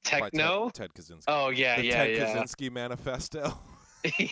by 0.04 0.10
Ted- 0.10 0.22
Techno. 0.32 0.70
Ted, 0.70 0.90
Kaczynski. 0.94 1.24
Oh 1.28 1.48
yeah, 1.48 1.76
the 1.76 1.86
yeah, 1.86 1.94
Ted 1.94 2.16
yeah. 2.16 2.34
Kaczynski 2.34 2.70
manifesto. 2.70 3.58
Wait, 4.04 4.30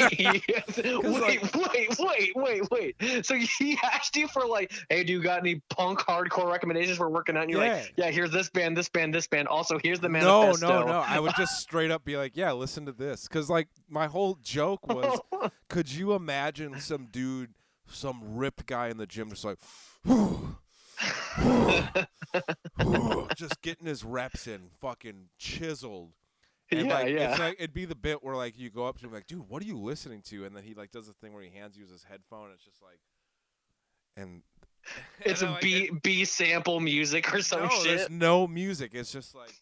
like- 0.79 1.55
wait, 1.55 1.99
wait, 1.99 2.33
wait, 2.37 2.71
wait. 2.71 3.27
So 3.27 3.35
he 3.35 3.79
asked 3.83 4.17
you 4.17 4.29
for 4.29 4.47
like, 4.47 4.73
hey, 4.89 5.05
do 5.05 5.13
you 5.13 5.23
got 5.23 5.41
any 5.41 5.61
punk 5.71 6.01
hardcore 6.01 6.51
recommendations 6.51 6.97
for 6.99 7.11
working 7.11 7.37
out? 7.37 7.43
And 7.45 7.51
you're 7.51 7.65
Yeah. 7.65 7.75
like, 7.75 7.93
yeah, 7.97 8.11
here's 8.11 8.31
this 8.31 8.49
band, 8.49 8.77
this 8.77 8.89
band, 8.89 9.15
this 9.15 9.27
band. 9.27 9.49
Also, 9.49 9.79
here's 9.83 10.01
the 10.01 10.09
manifesto. 10.09 10.67
no, 10.69 10.81
no. 10.81 10.87
No. 10.87 11.05
I 11.07 11.19
would 11.19 11.35
just 11.37 11.61
straight 11.67 11.91
up 11.91 12.05
be 12.05 12.17
like, 12.17 12.37
"Yeah, 12.37 12.53
listen 12.53 12.87
to 12.87 12.93
this," 12.93 13.27
because 13.29 13.51
like 13.51 13.69
my 13.89 14.07
whole 14.07 14.39
joke 14.43 14.87
was, 14.87 15.21
could 15.69 15.91
you 15.93 16.13
imagine 16.15 16.79
some 16.81 17.09
dude, 17.11 17.51
some 17.89 18.21
ripped 18.37 18.67
guy 18.67 18.89
in 18.89 18.99
the 18.99 19.07
gym, 19.07 19.31
just 19.31 19.45
like, 19.45 19.59
just 23.37 23.61
getting 23.63 23.87
his 23.87 24.05
reps 24.05 24.47
in, 24.47 24.69
fucking 24.81 25.29
chiseled. 25.39 26.13
And 26.71 26.87
yeah, 26.87 26.95
like 26.95 27.09
yeah. 27.09 27.31
it's 27.31 27.39
like 27.39 27.57
it'd 27.59 27.75
be 27.75 27.85
the 27.85 27.95
bit 27.95 28.25
where 28.25 28.35
like 28.35 28.59
you 28.59 28.71
go 28.71 28.87
up 28.87 28.99
to 28.99 29.07
him 29.07 29.13
like, 29.13 29.27
dude, 29.27 29.49
what 29.49 29.63
are 29.63 29.67
you 29.67 29.79
listening 29.79 30.23
to? 30.23 30.45
And 30.45 30.57
then 30.57 30.65
he 30.65 30.75
like 30.75 30.91
does 30.91 31.07
the 31.07 31.13
thing 31.13 31.33
where 31.33 31.43
he 31.43 31.51
hands 31.51 31.77
you 31.77 31.87
his 31.87 32.03
headphone. 32.05 32.47
And 32.47 32.55
it's 32.55 32.65
just 32.65 32.83
like, 32.83 32.99
and 34.17 34.43
it's 35.21 35.43
a 35.43 35.51
like, 35.51 35.61
B 35.61 35.77
it- 35.85 36.03
B 36.03 36.25
sample 36.25 36.81
music 36.81 37.33
or 37.33 37.41
some 37.43 37.65
no, 37.65 37.69
shit. 37.69 37.85
there's 37.85 38.11
no 38.11 38.47
music. 38.47 38.93
It's 38.95 39.13
just 39.13 39.35
like 39.35 39.53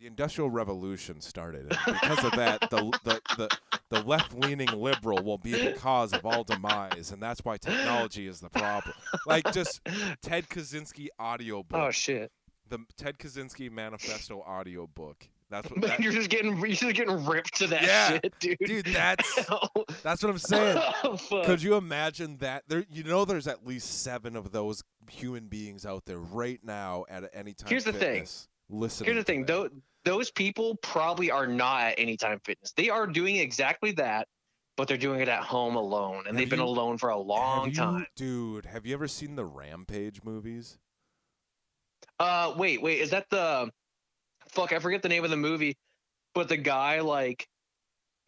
the 0.00 0.06
Industrial 0.06 0.50
Revolution 0.50 1.20
started, 1.22 1.72
and 1.72 1.98
because 2.00 2.22
of 2.24 2.32
that, 2.32 2.60
the 2.70 2.90
the 3.04 3.20
the, 3.38 3.58
the 3.88 4.02
left 4.02 4.34
leaning 4.34 4.68
liberal 4.68 5.22
will 5.22 5.38
be 5.38 5.52
the 5.52 5.72
cause 5.72 6.12
of 6.12 6.26
all 6.26 6.44
demise, 6.44 7.12
and 7.12 7.22
that's 7.22 7.42
why 7.44 7.56
technology 7.56 8.26
is 8.26 8.40
the 8.40 8.50
problem. 8.50 8.94
Like 9.26 9.50
just 9.52 9.80
Ted 10.22 10.48
Kaczynski 10.48 11.08
audiobook, 11.20 11.78
Oh 11.78 11.90
shit! 11.90 12.30
the 12.68 12.80
Ted 12.98 13.18
Kaczynski 13.18 13.70
Manifesto 13.70 14.40
audiobook. 14.40 15.28
That's 15.50 15.70
what. 15.70 15.78
Man, 15.80 15.90
That, 15.90 16.00
you're 16.00 16.12
just 16.12 16.28
getting 16.30 16.56
you're 16.58 16.68
just 16.68 16.94
getting 16.96 17.24
ripped 17.24 17.54
to 17.58 17.66
that 17.68 17.82
Yeah, 17.82 18.08
shit, 18.08 18.34
dude. 18.40 18.58
dude, 18.64 18.86
that's 18.92 19.38
oh, 19.50 19.68
that's 20.02 20.22
what 20.22 20.30
I'm 20.30 20.38
saying. 20.38 20.80
fuck. 21.18 21.44
Could 21.44 21.62
you 21.62 21.76
imagine 21.76 22.36
that? 22.38 22.64
There, 22.68 22.84
you 22.90 23.04
know, 23.04 23.24
there's 23.24 23.46
at 23.46 23.66
least 23.66 24.02
seven 24.02 24.34
of 24.36 24.50
those 24.52 24.82
human 25.10 25.46
beings 25.46 25.86
out 25.86 26.04
there 26.06 26.18
right 26.18 26.58
now 26.64 27.04
at 27.08 27.30
any 27.32 27.54
time. 27.54 27.68
Here's 27.68 27.84
the 27.84 27.92
thing. 27.92 28.14
Fitness, 28.14 28.48
Listening. 28.68 29.06
Here's 29.12 29.18
the 29.18 29.24
thing, 29.24 29.44
though 29.44 29.68
those 30.04 30.30
people 30.32 30.76
probably 30.82 31.30
are 31.30 31.46
not 31.46 31.82
at 31.92 31.98
Anytime 32.00 32.40
Fitness. 32.44 32.72
They 32.76 32.88
are 32.90 33.06
doing 33.06 33.36
exactly 33.36 33.92
that, 33.92 34.26
but 34.76 34.88
they're 34.88 34.96
doing 34.96 35.20
it 35.20 35.28
at 35.28 35.42
home 35.42 35.76
alone, 35.76 36.18
and 36.18 36.26
Have 36.28 36.36
they've 36.36 36.50
been 36.50 36.58
alone 36.58 36.98
for 36.98 37.10
a 37.10 37.16
long 37.18 37.68
you- 37.70 37.74
time. 37.76 38.06
dude. 38.16 38.66
Have 38.66 38.84
you 38.86 38.94
ever 38.94 39.06
seen 39.06 39.36
the 39.36 39.44
Rampage 39.44 40.22
movies? 40.24 40.78
Uh, 42.18 42.54
wait, 42.56 42.80
wait, 42.82 43.00
is 43.00 43.10
that 43.10 43.28
the 43.30 43.70
fuck? 44.50 44.72
I 44.72 44.78
forget 44.78 45.02
the 45.02 45.08
name 45.08 45.24
of 45.24 45.30
the 45.30 45.36
movie, 45.36 45.76
but 46.34 46.48
the 46.48 46.56
guy 46.56 47.00
like 47.00 47.48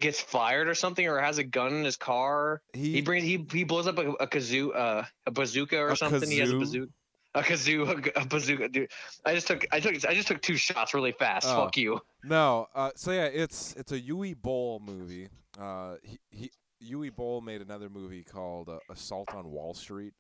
gets 0.01 0.21
fired 0.21 0.69
or 0.69 0.75
something, 0.75 1.07
or 1.07 1.19
has 1.19 1.39
a 1.39 1.45
gun 1.45 1.75
in 1.75 1.85
his 1.85 1.97
car. 1.97 2.61
He 2.73 3.01
brings 3.01 3.25
he 3.25 3.47
he 3.53 3.65
blows 3.65 3.87
up 3.87 3.99
a, 3.99 4.11
a 4.13 4.27
kazoo 4.27 4.75
uh, 4.75 5.05
a 5.27 5.31
bazooka 5.31 5.77
or 5.79 5.91
A 5.91 5.97
something. 5.97 6.31
He 6.31 6.39
has 6.39 6.51
a 6.51 6.55
kazoo? 6.55 6.59
bazooka. 6.61 6.93
A 7.35 7.43
kazoo, 7.43 8.11
a 8.17 8.27
bazooka, 8.27 8.69
dude. 8.71 8.91
I 9.25 9.35
just 9.35 9.47
took, 9.47 9.67
I 9.71 9.81
took, 9.81 9.95
I 10.09 10.15
just 10.15 10.29
took 10.29 10.41
two 10.41 10.57
shots 10.57 10.95
really 10.95 11.13
fast. 11.13 11.47
Oh. 11.47 11.65
Fuck 11.65 11.77
you. 11.77 12.01
no. 12.25 12.67
Uh, 12.75 12.91
so 12.97 13.13
yeah, 13.13 13.27
it's 13.27 13.75
it's 13.77 13.93
a 13.93 14.01
Uwe 14.01 14.35
Boll 14.41 14.81
movie. 14.81 15.29
Uh, 15.61 15.97
he, 16.03 16.19
he 16.31 16.51
Uwe 16.95 17.15
Boll 17.15 17.43
made 17.43 17.61
another 17.61 17.91
movie 17.91 18.25
called 18.25 18.71
uh, 18.71 18.79
Assault 18.91 19.35
on 19.35 19.51
Wall 19.51 19.75
Street, 19.75 20.15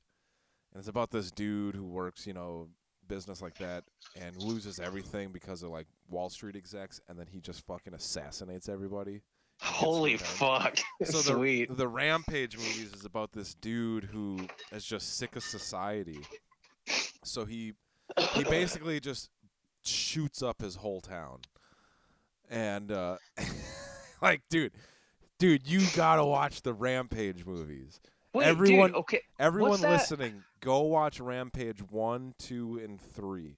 and 0.72 0.80
it's 0.80 0.88
about 0.88 1.10
this 1.10 1.30
dude 1.30 1.74
who 1.74 1.86
works, 1.86 2.26
you 2.26 2.34
know, 2.34 2.68
business 3.08 3.40
like 3.42 3.56
that, 3.58 3.84
and 4.20 4.36
loses 4.36 4.78
everything 4.80 5.30
because 5.32 5.62
of 5.62 5.70
like 5.70 5.86
Wall 6.10 6.28
Street 6.30 6.54
execs, 6.56 7.00
and 7.08 7.18
then 7.18 7.26
he 7.30 7.40
just 7.40 7.66
fucking 7.66 7.94
assassinates 7.94 8.68
everybody. 8.68 9.22
Holy 9.60 10.16
fuck! 10.16 10.78
So 11.04 11.18
the 11.18 11.34
Sweet. 11.34 11.76
the 11.76 11.88
Rampage 11.88 12.56
movies 12.56 12.92
is 12.94 13.04
about 13.04 13.32
this 13.32 13.54
dude 13.54 14.04
who 14.04 14.46
is 14.72 14.84
just 14.84 15.16
sick 15.18 15.34
of 15.36 15.42
society. 15.42 16.20
So 17.24 17.44
he 17.44 17.72
he 18.34 18.44
basically 18.50 19.00
just 19.00 19.30
shoots 19.84 20.42
up 20.42 20.60
his 20.62 20.76
whole 20.76 21.00
town. 21.00 21.40
And 22.50 22.92
uh 22.92 23.16
like 24.22 24.42
dude, 24.48 24.72
dude, 25.38 25.66
you 25.66 25.80
got 25.96 26.16
to 26.16 26.24
watch 26.24 26.62
the 26.62 26.72
Rampage 26.72 27.44
movies. 27.44 28.00
Wait, 28.34 28.46
everyone- 28.46 28.90
dude, 28.90 28.96
okay. 28.98 29.22
Everyone 29.38 29.80
listening, 29.80 30.44
go 30.60 30.80
watch 30.82 31.20
Rampage 31.20 31.80
1, 31.82 32.34
2 32.38 32.80
and 32.82 33.00
3. 33.00 33.56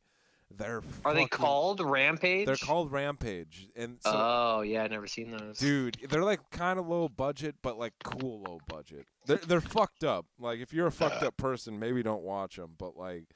They're 0.56 0.82
Are 1.04 1.14
they 1.14 1.26
called 1.26 1.80
Rampage? 1.80 2.44
They're 2.46 2.56
called 2.56 2.90
Rampage. 2.90 3.68
And 3.76 3.98
so 4.00 4.10
oh 4.12 4.60
yeah, 4.62 4.82
I've 4.82 4.90
never 4.90 5.06
seen 5.06 5.30
those. 5.30 5.58
Dude, 5.58 5.96
they're 6.10 6.24
like 6.24 6.40
kind 6.50 6.78
of 6.80 6.88
low 6.88 7.08
budget, 7.08 7.54
but 7.62 7.78
like 7.78 7.92
cool 8.02 8.42
low 8.42 8.58
budget. 8.66 9.06
They're 9.26 9.36
they're 9.36 9.60
fucked 9.60 10.02
up. 10.02 10.26
Like 10.40 10.58
if 10.58 10.72
you're 10.72 10.88
a 10.88 10.92
fucked 10.92 11.22
up 11.22 11.36
person, 11.38 11.78
maybe 11.78 12.02
don't 12.02 12.24
watch 12.24 12.56
them. 12.56 12.72
But 12.76 12.96
like, 12.96 13.26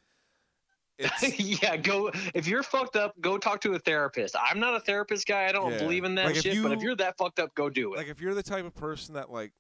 it's 0.99 1.39
yeah, 1.63 1.77
go 1.77 2.11
if 2.35 2.49
you're 2.49 2.65
fucked 2.65 2.97
up, 2.97 3.15
go 3.21 3.39
talk 3.39 3.61
to 3.61 3.75
a 3.75 3.79
therapist. 3.79 4.35
I'm 4.37 4.59
not 4.59 4.75
a 4.75 4.81
therapist 4.81 5.27
guy. 5.29 5.47
I 5.47 5.53
don't 5.53 5.71
Yeah. 5.73 5.79
believe 5.79 6.03
in 6.03 6.17
that 6.17 6.27
Like, 6.27 6.37
shit. 6.37 6.61
but 6.65 6.73
if 6.73 6.83
you're 6.83 6.97
that 6.97 7.17
fucked 7.17 7.39
up, 7.39 7.55
go 7.55 7.71
do 7.71 7.95
it. 7.95 7.97
like 7.97 8.09
if 8.09 8.21
you're 8.21 8.35
the 8.35 8.43
type 8.43 8.65
of 8.65 8.75
person 8.75 9.15
that 9.15 9.31
like 9.31 9.53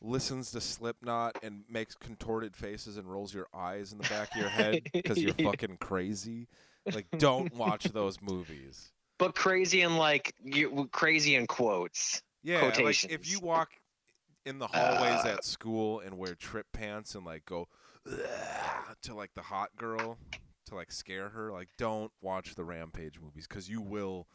listens 0.00 0.50
to 0.52 0.60
Slipknot 0.60 1.36
and 1.42 1.64
makes 1.68 1.94
contorted 1.94 2.54
faces 2.56 2.96
and 2.96 3.10
rolls 3.10 3.32
your 3.34 3.46
eyes 3.54 3.92
in 3.92 3.98
the 3.98 4.08
back 4.08 4.30
of 4.34 4.40
your 4.40 4.48
head 4.48 4.82
because 4.92 5.18
you're 5.18 5.34
fucking 5.42 5.76
crazy. 5.78 6.48
Like, 6.92 7.06
don't 7.18 7.54
watch 7.54 7.84
those 7.84 8.20
movies. 8.20 8.92
but 9.18 9.34
crazy 9.34 9.82
and 9.82 9.96
like 9.98 10.34
you 10.42 10.88
crazy 10.92 11.34
in 11.36 11.46
quotes. 11.46 12.22
Yeah, 12.42 12.72
like 12.82 13.04
if 13.04 13.30
you 13.30 13.38
walk 13.40 13.70
in 14.44 14.58
the 14.58 14.66
hallways 14.66 15.24
Uh. 15.24 15.34
at 15.36 15.44
school 15.44 16.00
and 16.00 16.18
wear 16.18 16.34
trip 16.34 16.66
pants 16.72 17.14
and 17.14 17.24
like 17.24 17.44
go 17.46 17.68
to 19.02 19.14
like 19.14 19.30
the 19.34 19.42
hot 19.42 19.70
girl 19.76 20.18
to 20.66 20.74
like 20.74 20.90
scare 20.90 21.28
her, 21.28 21.52
like 21.52 21.68
don't 21.78 22.10
watch 22.20 22.54
the 22.56 22.64
Rampage 22.64 23.20
movies 23.20 23.46
because 23.48 23.68
you 23.68 23.80
will. 23.80 24.26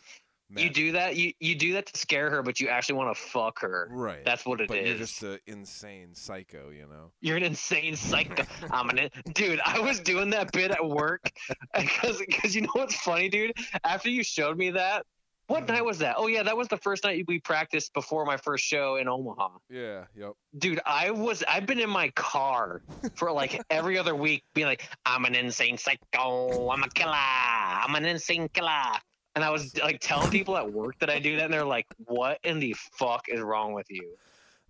You 0.50 0.70
do 0.70 0.92
that. 0.94 1.18
You 1.18 1.34
you 1.40 1.56
do 1.56 1.74
that 1.74 1.88
to 1.88 1.98
scare 1.98 2.30
her, 2.30 2.42
but 2.42 2.60
you 2.60 2.70
actually 2.70 2.96
want 2.96 3.16
to 3.16 3.22
fuck 3.22 3.60
her. 3.60 3.90
right, 3.92 4.24
That's 4.24 4.46
what 4.46 4.62
it 4.62 4.66
is. 4.66 4.68
but 4.70 4.86
you're 4.86 4.98
just 4.98 5.24
an 5.24 5.40
insane 5.46 6.16
psycho, 6.16 6.70
you 6.70 6.88
know. 6.88 7.12
You're 7.20 7.38
an 7.38 7.44
insane 7.44 7.96
psycho. 7.96 8.44
I'm 8.72 8.90
an 8.90 9.10
dude. 9.34 9.60
I 9.66 9.80
was 9.80 10.00
doing 10.00 10.30
that 10.30 10.52
bit 10.54 10.72
at 10.72 10.88
work 10.88 11.30
because 11.78 12.20
because 12.20 12.56
you 12.56 12.62
know 12.62 12.72
what's 12.74 12.96
funny, 12.96 13.28
dude. 13.28 13.54
After 13.84 14.10
you 14.10 14.24
showed 14.24 14.58
me 14.58 14.72
that, 14.72 15.06
what 15.48 15.64
mm-hmm. 15.64 15.76
night 15.76 15.86
was 15.86 16.00
that? 16.00 16.16
Oh 16.18 16.28
yeah, 16.28 16.44
that 16.44 16.58
was 16.58 16.68
the 16.68 16.78
first 16.78 17.06
night 17.06 17.24
we 17.28 17.40
practiced 17.40 17.94
before 17.94 18.26
my 18.26 18.38
first 18.38 18.66
show 18.66 18.98
in 18.98 19.08
Omaha. 19.08 19.50
Yeah, 19.70 20.04
yep. 20.16 20.34
Dude, 20.58 20.82
I 20.86 21.12
was 21.12 21.44
I've 21.48 21.66
been 21.66 21.80
in 21.80 21.90
my 21.90 22.10
car 22.10 22.82
for 23.16 23.32
like 23.32 23.62
every 23.70 23.98
other 23.98 24.14
week, 24.14 24.44
being 24.54 24.68
like, 24.68 24.88
I'm 25.06 25.24
an 25.24 25.36
insane 25.36 25.78
psycho. 25.78 26.70
I'm 26.70 26.84
a 26.84 26.90
killer. 26.90 27.14
I'm 27.14 27.96
an 27.96 28.06
insane 28.06 28.50
killer. 28.54 29.00
And 29.38 29.44
I 29.44 29.52
was 29.52 29.78
like 29.84 30.00
telling 30.02 30.32
people 30.32 30.58
at 30.58 30.74
work 30.74 30.98
that 30.98 31.12
I 31.12 31.20
do 31.20 31.36
that, 31.36 31.44
and 31.46 31.54
they're 31.54 31.64
like, 31.64 31.86
"What 32.08 32.40
in 32.44 32.58
the 32.60 32.74
fuck 32.74 33.30
is 33.30 33.40
wrong 33.40 33.72
with 33.74 33.86
you?" 33.92 34.16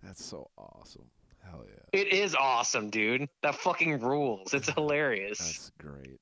That's 0.02 0.22
so 0.22 0.50
awesome. 0.58 1.06
Hell 1.42 1.64
yeah, 1.66 1.98
It 2.00 2.08
is 2.12 2.34
awesome, 2.34 2.90
dude. 2.90 3.30
That 3.42 3.54
fucking 3.54 4.00
rules. 4.00 4.52
It's 4.52 4.68
hilarious. 4.68 5.38
that's 5.38 5.72
great. 5.78 6.20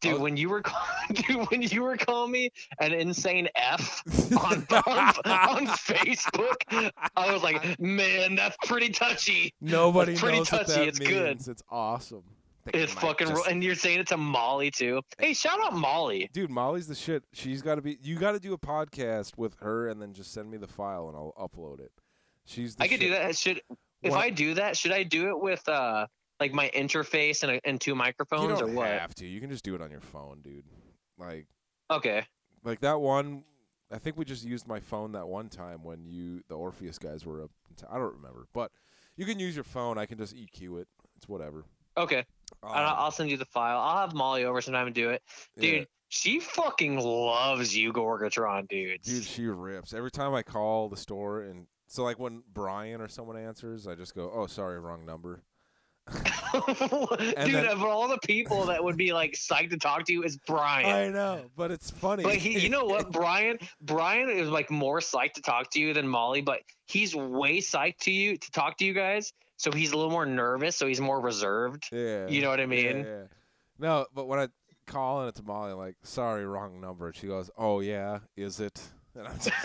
Dude, 0.00 0.12
was- 0.12 0.20
when 0.20 0.36
you 0.36 0.50
were 0.50 0.62
call- 0.62 0.86
dude, 1.12 1.50
when 1.50 1.62
you 1.62 1.82
were 1.82 1.96
calling 1.96 2.30
me 2.30 2.50
an 2.78 2.92
insane 2.92 3.48
F 3.56 4.02
on, 4.40 4.64
on, 4.70 4.86
on 5.26 5.66
Facebook, 5.66 6.92
I 7.16 7.32
was 7.32 7.42
like, 7.42 7.80
man, 7.80 8.36
that's 8.36 8.56
pretty 8.64 8.90
touchy. 8.90 9.52
Nobody 9.60 10.12
That's 10.12 10.20
pretty 10.22 10.38
knows 10.38 10.52
what 10.52 10.66
touchy, 10.68 10.80
that 10.80 10.88
it's 10.88 11.00
means. 11.00 11.10
good. 11.10 11.48
It's 11.48 11.62
awesome. 11.70 12.22
It's 12.72 12.92
fucking, 12.94 13.28
just- 13.28 13.46
and 13.48 13.62
you're 13.62 13.74
saying 13.74 14.00
it 14.00 14.06
to 14.08 14.16
Molly 14.16 14.70
too. 14.70 15.02
Hey, 15.18 15.34
shout 15.34 15.60
out 15.62 15.74
Molly. 15.74 16.30
Dude, 16.32 16.50
Molly's 16.50 16.86
the 16.86 16.94
shit. 16.94 17.24
She's 17.32 17.60
got 17.62 17.74
to 17.74 17.82
be. 17.82 17.98
You 18.02 18.16
got 18.16 18.32
to 18.32 18.40
do 18.40 18.52
a 18.54 18.58
podcast 18.58 19.36
with 19.36 19.54
her, 19.60 19.88
and 19.88 20.00
then 20.00 20.12
just 20.14 20.32
send 20.32 20.50
me 20.50 20.56
the 20.56 20.66
file, 20.66 21.08
and 21.08 21.16
I'll 21.16 21.34
upload 21.38 21.80
it. 21.80 21.92
She's. 22.46 22.76
The 22.76 22.84
I 22.84 22.88
could 22.88 23.00
do 23.00 23.10
that. 23.10 23.36
Should 23.36 23.60
if 24.02 24.12
What- 24.12 24.20
I 24.20 24.30
do 24.30 24.54
that, 24.54 24.76
should 24.76 24.92
I 24.92 25.02
do 25.02 25.28
it 25.28 25.40
with 25.42 25.66
uh 25.68 26.06
like 26.40 26.52
my 26.52 26.68
interface 26.74 27.42
and, 27.42 27.52
a, 27.52 27.60
and 27.64 27.80
two 27.80 27.94
microphones 27.94 28.60
or 28.60 28.66
don't 28.66 28.74
what? 28.74 28.88
have 28.88 29.14
to. 29.16 29.26
You 29.26 29.40
can 29.40 29.50
just 29.50 29.64
do 29.64 29.74
it 29.74 29.80
on 29.80 29.90
your 29.90 30.00
phone, 30.00 30.40
dude. 30.42 30.64
Like, 31.16 31.46
Okay. 31.90 32.24
like 32.64 32.80
that 32.80 33.00
one. 33.00 33.44
I 33.92 33.98
think 33.98 34.16
we 34.16 34.24
just 34.24 34.44
used 34.44 34.66
my 34.66 34.80
phone 34.80 35.12
that 35.12 35.28
one 35.28 35.48
time 35.48 35.84
when 35.84 36.04
you, 36.06 36.42
the 36.48 36.56
Orpheus 36.56 36.98
guys, 36.98 37.24
were 37.24 37.44
up. 37.44 37.50
t- 37.76 37.86
I 37.88 37.98
don't 37.98 38.14
remember, 38.14 38.46
but 38.52 38.72
you 39.16 39.24
can 39.26 39.38
use 39.38 39.54
your 39.54 39.62
phone. 39.64 39.96
I 39.96 40.06
can 40.06 40.18
just 40.18 40.34
EQ 40.34 40.80
it. 40.80 40.88
It's 41.16 41.28
whatever. 41.28 41.64
Okay. 41.96 42.24
Um, 42.64 42.70
And 42.76 42.84
I'll, 42.84 42.94
I'll 43.04 43.10
send 43.10 43.30
you 43.30 43.36
the 43.36 43.44
file. 43.46 43.78
I'll 43.78 43.98
have 44.06 44.14
Molly 44.14 44.44
over 44.44 44.60
sometime 44.60 44.86
and 44.86 44.94
do 44.94 45.10
it. 45.10 45.22
Dude, 45.58 45.74
yeah. 45.74 45.84
she 46.08 46.40
fucking 46.40 46.98
loves 46.98 47.76
you, 47.76 47.92
Gorgatron, 47.92 48.68
dudes. 48.68 49.06
Dude, 49.06 49.24
she 49.24 49.46
rips. 49.46 49.92
Every 49.92 50.10
time 50.10 50.34
I 50.34 50.42
call 50.42 50.88
the 50.88 50.96
store 50.96 51.42
and 51.42 51.66
so 51.86 52.02
like 52.02 52.18
when 52.18 52.42
Brian 52.52 53.00
or 53.00 53.08
someone 53.08 53.36
answers, 53.36 53.86
I 53.86 53.94
just 53.94 54.14
go, 54.16 54.30
"Oh, 54.34 54.46
sorry, 54.46 54.80
wrong 54.80 55.04
number." 55.06 55.42
Dude, 56.12 57.36
then- 57.36 57.66
of 57.66 57.82
all 57.82 58.08
the 58.08 58.18
people 58.24 58.64
that 58.66 58.82
would 58.82 58.96
be 58.96 59.12
like 59.12 59.32
psyched 59.32 59.70
to 59.70 59.76
talk 59.78 60.04
to 60.06 60.12
you 60.12 60.22
is 60.22 60.36
Brian. 60.46 60.86
I 60.86 61.08
know, 61.08 61.44
but 61.56 61.70
it's 61.70 61.90
funny. 61.90 62.22
But 62.22 62.36
he, 62.36 62.58
you 62.58 62.68
know 62.68 62.84
what, 62.84 63.10
Brian? 63.12 63.58
Brian 63.80 64.28
is 64.28 64.48
like 64.48 64.70
more 64.70 65.00
psyched 65.00 65.34
to 65.34 65.42
talk 65.42 65.70
to 65.70 65.80
you 65.80 65.94
than 65.94 66.06
Molly, 66.08 66.40
but 66.42 66.60
he's 66.86 67.14
way 67.14 67.58
psyched 67.58 67.98
to 68.00 68.10
you 68.10 68.36
to 68.36 68.50
talk 68.50 68.76
to 68.78 68.84
you 68.84 68.92
guys. 68.92 69.32
So 69.64 69.72
he's 69.72 69.92
a 69.92 69.96
little 69.96 70.10
more 70.10 70.26
nervous. 70.26 70.76
So 70.76 70.86
he's 70.86 71.00
more 71.00 71.18
reserved. 71.18 71.88
yeah. 71.90 72.28
You 72.28 72.42
know 72.42 72.50
what 72.50 72.60
I 72.60 72.66
mean? 72.66 72.98
yeah. 72.98 73.22
No, 73.78 74.04
but 74.14 74.28
when 74.28 74.38
I 74.38 74.48
call 74.86 75.20
and 75.20 75.30
it's 75.30 75.42
Molly, 75.42 75.72
I'm 75.72 75.78
like, 75.78 75.96
sorry, 76.02 76.44
wrong 76.44 76.82
number. 76.82 77.10
She 77.14 77.28
goes, 77.28 77.50
oh 77.56 77.80
yeah, 77.80 78.18
is 78.36 78.60
it? 78.60 78.78
And 79.16 79.26
I'm 79.26 79.38
just, 79.38 79.56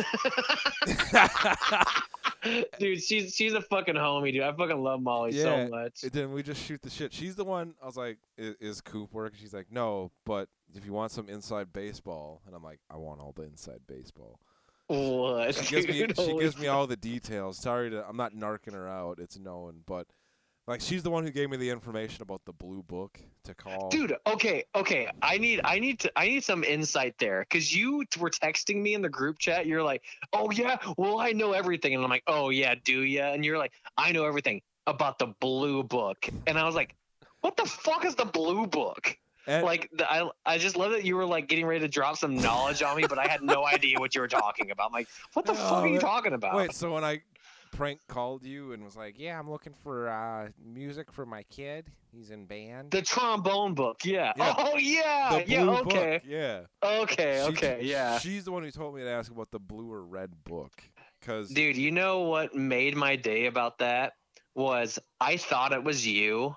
dude, 2.79 3.03
she's 3.03 3.35
she's 3.35 3.53
a 3.53 3.61
fucking 3.61 3.95
homie, 3.95 4.31
dude. 4.31 4.43
I 4.43 4.53
fucking 4.53 4.81
love 4.81 5.01
Molly 5.01 5.33
Yeah, 5.33 5.65
so 5.65 5.67
much. 5.67 6.03
And 6.03 6.13
then 6.13 6.31
we 6.31 6.43
just 6.43 6.63
shoot 6.63 6.81
the 6.81 6.89
shit. 6.89 7.11
She's 7.11 7.35
the 7.35 7.43
one. 7.43 7.73
I 7.83 7.85
was 7.85 7.97
like, 7.97 8.19
"Is, 8.37 8.55
is 8.61 8.79
Coop 8.81 9.11
work?" 9.11 9.33
She's 9.35 9.53
like, 9.53 9.67
"No, 9.69 10.11
but 10.25 10.47
if 10.75 10.85
you 10.85 10.93
want 10.93 11.11
some 11.11 11.27
inside 11.27 11.73
baseball," 11.73 12.41
and 12.45 12.55
I'm 12.55 12.63
like, 12.63 12.79
"I 12.89 12.95
want 12.97 13.19
all 13.19 13.33
the 13.35 13.43
inside 13.43 13.81
baseball." 13.87 14.39
What? 14.89 15.53
She 15.53 15.75
gives 15.75 15.87
me 16.17 16.25
she 16.25 16.37
gives 16.39 16.57
me 16.57 16.67
all 16.67 16.87
the 16.87 16.97
details. 16.97 17.59
Sorry 17.59 17.91
to 17.91 18.03
I'm 18.07 18.17
not 18.17 18.33
narking 18.33 18.73
her 18.73 18.87
out. 18.87 19.19
It's 19.19 19.37
known, 19.37 19.81
but 19.85 20.07
like 20.69 20.81
she's 20.81 21.03
the 21.03 21.09
one 21.09 21.23
who 21.23 21.31
gave 21.31 21.49
me 21.49 21.57
the 21.57 21.69
information 21.69 22.21
about 22.21 22.41
the 22.45 22.53
blue 22.53 22.83
book 22.83 23.19
to 23.43 23.55
call. 23.55 23.89
dude 23.89 24.15
okay 24.27 24.63
okay 24.75 25.09
i 25.21 25.37
need 25.37 25.59
i 25.63 25.79
need 25.79 25.99
to 25.99 26.11
i 26.15 26.27
need 26.27 26.43
some 26.43 26.63
insight 26.63 27.15
there 27.17 27.41
because 27.41 27.75
you 27.75 28.05
were 28.19 28.29
texting 28.29 28.81
me 28.81 28.93
in 28.93 29.01
the 29.01 29.09
group 29.09 29.39
chat 29.39 29.65
you're 29.65 29.83
like 29.83 30.03
oh 30.31 30.51
yeah 30.51 30.77
well 30.97 31.19
i 31.19 31.31
know 31.31 31.53
everything 31.53 31.95
and 31.95 32.03
i'm 32.03 32.09
like 32.09 32.23
oh 32.27 32.49
yeah 32.49 32.75
do 32.85 33.01
ya 33.01 33.33
and 33.33 33.43
you're 33.43 33.57
like 33.57 33.73
i 33.97 34.11
know 34.11 34.25
everything 34.25 34.61
about 34.85 35.17
the 35.17 35.27
blue 35.41 35.83
book 35.83 36.27
and 36.45 36.57
i 36.57 36.63
was 36.63 36.75
like 36.75 36.95
what 37.41 37.57
the 37.57 37.65
fuck 37.65 38.05
is 38.05 38.15
the 38.15 38.25
blue 38.25 38.67
book 38.67 39.17
And- 39.49 39.65
like 39.65 39.89
the, 39.93 40.11
I, 40.11 40.29
I 40.45 40.57
just 40.57 40.75
love 40.77 40.91
that 40.91 41.05
you 41.05 41.15
were 41.15 41.25
like 41.25 41.47
getting 41.47 41.65
ready 41.65 41.81
to 41.81 41.87
drop 41.87 42.17
some 42.17 42.35
knowledge 42.37 42.81
on 42.83 42.95
me 42.97 43.05
but 43.07 43.17
i 43.17 43.27
had 43.27 43.41
no 43.41 43.65
idea 43.65 43.99
what 43.99 44.13
you 44.15 44.21
were 44.21 44.27
talking 44.27 44.71
about 44.71 44.87
I'm 44.87 44.93
like 44.93 45.07
what 45.33 45.45
the 45.45 45.53
fuck 45.53 45.83
are 45.83 45.87
you 45.87 45.99
talking 45.99 46.33
about 46.33 46.55
Wait, 46.55 46.73
so 46.73 46.93
when 46.93 47.03
I 47.03 47.21
prank 47.71 47.99
called 48.07 48.43
you 48.45 48.71
and 48.73 48.83
was 48.83 48.95
like, 48.97 49.19
"Yeah, 49.19 49.39
I'm 49.39 49.49
looking 49.49 49.73
for 49.73 50.09
uh, 50.09 50.49
music 50.65 51.11
for 51.11 51.23
my 51.25 51.43
kid. 51.43 51.85
He's 52.11 52.31
in 52.31 52.45
band." 52.45 52.89
the 52.91 53.01
trombone 53.03 53.75
book 53.75 54.03
yeah, 54.03 54.33
Yeah. 54.35 54.55
oh 54.57 54.77
yeah 54.77 55.43
yeah 55.45 55.63
okay 55.69 56.13
book. 56.17 56.23
Yeah. 56.25 56.61
okay 56.83 57.43
She- 57.45 57.49
okay 57.51 57.79
yeah 57.83 58.17
She's 58.17 58.43
the 58.45 58.51
one 58.51 58.63
who 58.63 58.71
told 58.71 58.95
me 58.95 59.01
to 59.03 59.09
ask 59.09 59.31
about 59.31 59.51
the 59.51 59.59
blue 59.59 59.91
or 59.91 60.03
red 60.03 60.31
book. 60.43 60.81
Cause 61.21 61.49
Dude, 61.49 61.75
you 61.77 61.91
know 61.91 62.21
what 62.21 62.55
made 62.55 62.95
my 62.95 63.15
day 63.15 63.45
about 63.45 63.77
that 63.79 64.13
was 64.55 64.97
I 65.21 65.37
thought 65.37 65.71
it 65.71 65.83
was 65.83 66.07
you, 66.07 66.55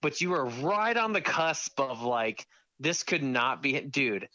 but 0.00 0.20
you 0.20 0.30
were 0.30 0.46
right 0.46 0.96
on 0.96 1.12
the 1.12 1.20
cusp 1.20 1.78
of 1.80 2.02
like 2.02 2.46
this 2.80 3.02
could 3.02 3.22
not 3.22 3.62
be 3.62 3.80
dude. 3.80 4.28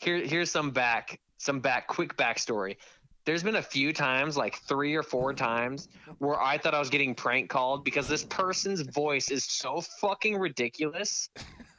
Here 0.00 0.18
here's 0.18 0.50
some 0.50 0.70
back 0.70 1.20
some 1.38 1.60
back 1.60 1.86
quick 1.86 2.16
backstory. 2.16 2.76
There's 3.24 3.42
been 3.42 3.56
a 3.56 3.62
few 3.62 3.92
times, 3.92 4.36
like 4.36 4.56
three 4.68 4.94
or 4.94 5.02
four 5.02 5.34
times, 5.34 5.88
where 6.18 6.40
I 6.40 6.58
thought 6.58 6.74
I 6.74 6.78
was 6.78 6.90
getting 6.90 7.12
prank 7.12 7.50
called 7.50 7.84
because 7.84 8.06
this 8.06 8.22
person's 8.22 8.82
voice 8.82 9.32
is 9.32 9.44
so 9.44 9.80
fucking 10.00 10.38
ridiculous 10.38 11.28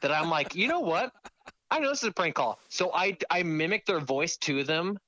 that 0.02 0.12
I'm 0.12 0.28
like, 0.28 0.54
you 0.54 0.68
know 0.68 0.80
what? 0.80 1.10
I 1.70 1.78
know 1.78 1.88
this 1.88 2.02
is 2.02 2.10
a 2.10 2.12
prank 2.12 2.34
call. 2.34 2.58
So 2.68 2.92
I 2.92 3.16
I 3.30 3.42
mimic 3.42 3.86
their 3.86 4.00
voice 4.00 4.36
to 4.38 4.62
them 4.62 4.98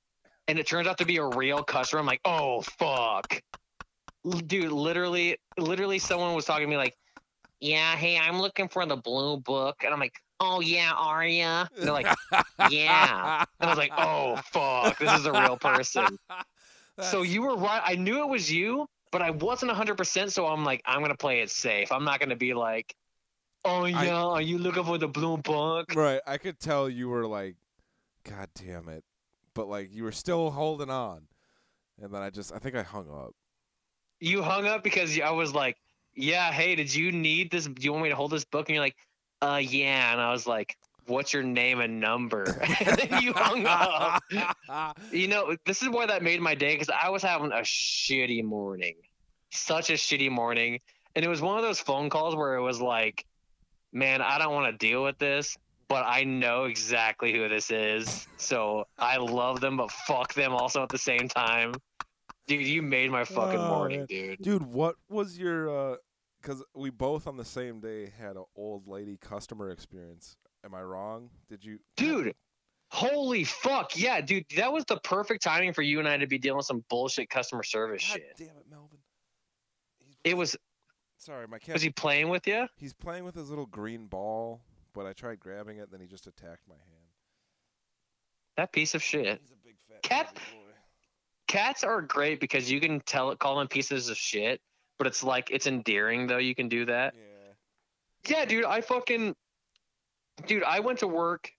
and 0.48 0.58
it 0.58 0.66
turns 0.66 0.88
out 0.88 0.98
to 0.98 1.04
be 1.04 1.18
a 1.18 1.24
real 1.24 1.62
customer. 1.62 2.00
I'm 2.00 2.06
like, 2.06 2.20
oh 2.24 2.62
fuck, 2.62 3.40
dude. 4.46 4.72
Literally, 4.72 5.36
literally, 5.58 5.98
someone 5.98 6.34
was 6.34 6.44
talking 6.44 6.66
to 6.66 6.70
me 6.70 6.76
like, 6.76 6.96
yeah, 7.60 7.96
hey, 7.96 8.18
I'm 8.18 8.40
looking 8.40 8.68
for 8.68 8.86
the 8.86 8.96
blue 8.96 9.36
book, 9.38 9.76
and 9.84 9.92
I'm 9.92 10.00
like, 10.00 10.14
oh 10.40 10.60
yeah, 10.60 10.92
are? 10.96 11.22
And 11.22 11.68
they're 11.76 11.92
like, 11.92 12.06
yeah, 12.70 13.44
and 13.60 13.68
I 13.68 13.68
was 13.68 13.78
like, 13.78 13.92
oh 13.96 14.36
fuck, 14.52 14.98
this 14.98 15.12
is 15.12 15.26
a 15.26 15.32
real 15.32 15.56
person. 15.56 16.18
so 17.00 17.22
you 17.22 17.42
were 17.42 17.56
right. 17.56 17.82
I 17.84 17.96
knew 17.96 18.20
it 18.20 18.28
was 18.28 18.50
you, 18.50 18.86
but 19.12 19.22
I 19.22 19.30
wasn't 19.30 19.68
100. 19.68 19.96
percent 19.96 20.32
So 20.32 20.46
I'm 20.46 20.64
like, 20.64 20.82
I'm 20.86 21.00
gonna 21.02 21.16
play 21.16 21.40
it 21.40 21.50
safe. 21.50 21.92
I'm 21.92 22.04
not 22.04 22.20
gonna 22.20 22.36
be 22.36 22.54
like, 22.54 22.94
oh 23.64 23.84
yeah, 23.84 24.24
are 24.24 24.42
you 24.42 24.58
looking 24.58 24.84
for 24.84 24.98
the 24.98 25.08
blue 25.08 25.36
book? 25.36 25.94
right. 25.94 26.20
I 26.26 26.38
could 26.38 26.58
tell 26.58 26.88
you 26.88 27.08
were 27.08 27.26
like, 27.26 27.56
God 28.24 28.48
damn 28.54 28.88
it, 28.88 29.04
but 29.54 29.68
like 29.68 29.90
you 29.92 30.04
were 30.04 30.12
still 30.12 30.50
holding 30.50 30.90
on, 30.90 31.28
and 32.00 32.12
then 32.12 32.22
I 32.22 32.30
just 32.30 32.52
I 32.52 32.58
think 32.58 32.74
I 32.74 32.82
hung 32.82 33.08
up. 33.10 33.34
you 34.20 34.42
hung 34.42 34.66
up 34.66 34.82
because 34.82 35.18
I 35.20 35.30
was 35.30 35.54
like, 35.54 35.76
"Yeah, 36.14 36.52
hey, 36.52 36.74
did 36.74 36.94
you 36.94 37.12
need 37.12 37.50
this? 37.50 37.66
Do 37.66 37.82
you 37.82 37.92
want 37.92 38.04
me 38.04 38.08
to 38.10 38.16
hold 38.16 38.30
this 38.30 38.44
book?" 38.44 38.68
And 38.68 38.74
you're 38.74 38.84
like, 38.84 38.96
"Uh, 39.40 39.60
yeah." 39.62 40.12
And 40.12 40.20
I 40.20 40.32
was 40.32 40.46
like, 40.46 40.76
"What's 41.06 41.32
your 41.32 41.42
name 41.42 41.80
and 41.80 42.00
number?" 42.00 42.44
and 42.80 42.98
then 42.98 43.22
you 43.22 43.32
hung 43.32 43.66
up. 43.66 44.22
You 45.12 45.28
know, 45.28 45.56
this 45.66 45.82
is 45.82 45.88
why 45.88 46.06
that 46.06 46.22
made 46.22 46.40
my 46.40 46.54
day 46.54 46.74
because 46.74 46.90
I 46.90 47.08
was 47.10 47.22
having 47.22 47.52
a 47.52 47.62
shitty 47.62 48.44
morning, 48.44 48.94
such 49.50 49.90
a 49.90 49.94
shitty 49.94 50.30
morning, 50.30 50.80
and 51.14 51.24
it 51.24 51.28
was 51.28 51.40
one 51.40 51.56
of 51.56 51.62
those 51.64 51.80
phone 51.80 52.08
calls 52.10 52.36
where 52.36 52.54
it 52.54 52.62
was 52.62 52.80
like, 52.80 53.24
"Man, 53.92 54.22
I 54.22 54.38
don't 54.38 54.52
want 54.52 54.72
to 54.72 54.86
deal 54.86 55.02
with 55.02 55.18
this." 55.18 55.56
But 55.88 56.04
I 56.06 56.22
know 56.22 56.66
exactly 56.66 57.32
who 57.32 57.48
this 57.48 57.72
is, 57.72 58.28
so 58.36 58.86
I 58.96 59.16
love 59.16 59.60
them, 59.60 59.76
but 59.76 59.90
fuck 59.90 60.32
them 60.34 60.52
also 60.52 60.84
at 60.84 60.88
the 60.88 60.98
same 60.98 61.26
time. 61.26 61.72
Dude, 62.50 62.66
you 62.66 62.82
made 62.82 63.10
my 63.10 63.22
fucking 63.24 63.60
Oh, 63.60 63.68
morning, 63.68 64.00
man. 64.00 64.06
dude. 64.08 64.42
Dude, 64.42 64.62
what 64.66 64.96
was 65.08 65.38
your? 65.38 65.92
Uh, 65.92 65.96
because 66.42 66.62
we 66.74 66.90
both 66.90 67.26
on 67.26 67.36
the 67.36 67.44
same 67.44 67.80
day 67.80 68.10
had 68.18 68.36
an 68.36 68.44
old 68.56 68.88
lady 68.88 69.16
customer 69.18 69.70
experience. 69.70 70.36
Am 70.64 70.74
I 70.74 70.82
wrong? 70.82 71.30
Did 71.48 71.64
you, 71.64 71.78
dude 71.96 72.34
holy 72.92 73.44
fuck 73.44 73.96
yeah 73.96 74.20
dude 74.20 74.44
that 74.56 74.72
was 74.72 74.84
the 74.86 74.96
perfect 75.04 75.40
timing 75.44 75.72
for 75.72 75.80
you 75.80 76.00
and 76.00 76.08
i 76.08 76.16
to 76.16 76.26
be 76.26 76.38
dealing 76.38 76.56
with 76.56 76.66
some 76.66 76.82
bullshit 76.90 77.30
customer 77.30 77.62
service 77.62 78.04
God 78.04 78.14
shit 78.14 78.34
damn 78.36 78.48
it, 78.48 78.64
Melvin. 78.68 78.98
He's, 80.04 80.16
it 80.24 80.36
was 80.36 80.56
sorry, 81.16 81.46
my 81.46 81.60
cat. 81.60 81.74
was 81.74 81.82
he 81.82 81.90
playing 81.90 82.30
with 82.30 82.48
you 82.48 82.66
He's 82.76 82.92
playing 82.92 83.22
with 83.22 83.36
his 83.36 83.48
little 83.48 83.66
green 83.66 84.06
ball, 84.06 84.60
but 84.92 85.06
I 85.06 85.12
tried 85.12 85.38
grabbing 85.38 85.78
it, 85.78 85.92
then 85.92 86.00
he 86.00 86.08
just 86.08 86.26
attacked 86.26 86.66
my 86.68 86.74
hand. 86.74 87.06
that 88.56 88.72
piece 88.72 88.96
of 88.96 89.04
shit 89.04 89.38
He's 89.40 89.52
a 89.52 89.64
big 89.64 89.76
fat 89.88 90.02
Cat-. 90.02 90.36
Cats 91.50 91.82
are 91.82 92.00
great 92.00 92.38
because 92.38 92.70
you 92.70 92.80
can 92.80 93.00
tell 93.00 93.34
call 93.34 93.58
them 93.58 93.66
pieces 93.66 94.08
of 94.08 94.16
shit 94.16 94.60
but 94.98 95.06
it's 95.08 95.24
like 95.24 95.50
it's 95.50 95.66
endearing 95.66 96.28
though 96.28 96.38
you 96.38 96.54
can 96.54 96.68
do 96.68 96.84
that 96.84 97.12
Yeah. 98.24 98.38
yeah 98.38 98.44
dude 98.44 98.64
i 98.64 98.80
fucking 98.80 99.34
dude 100.46 100.62
i 100.62 100.78
went 100.78 101.00
to 101.00 101.08
work 101.08 101.50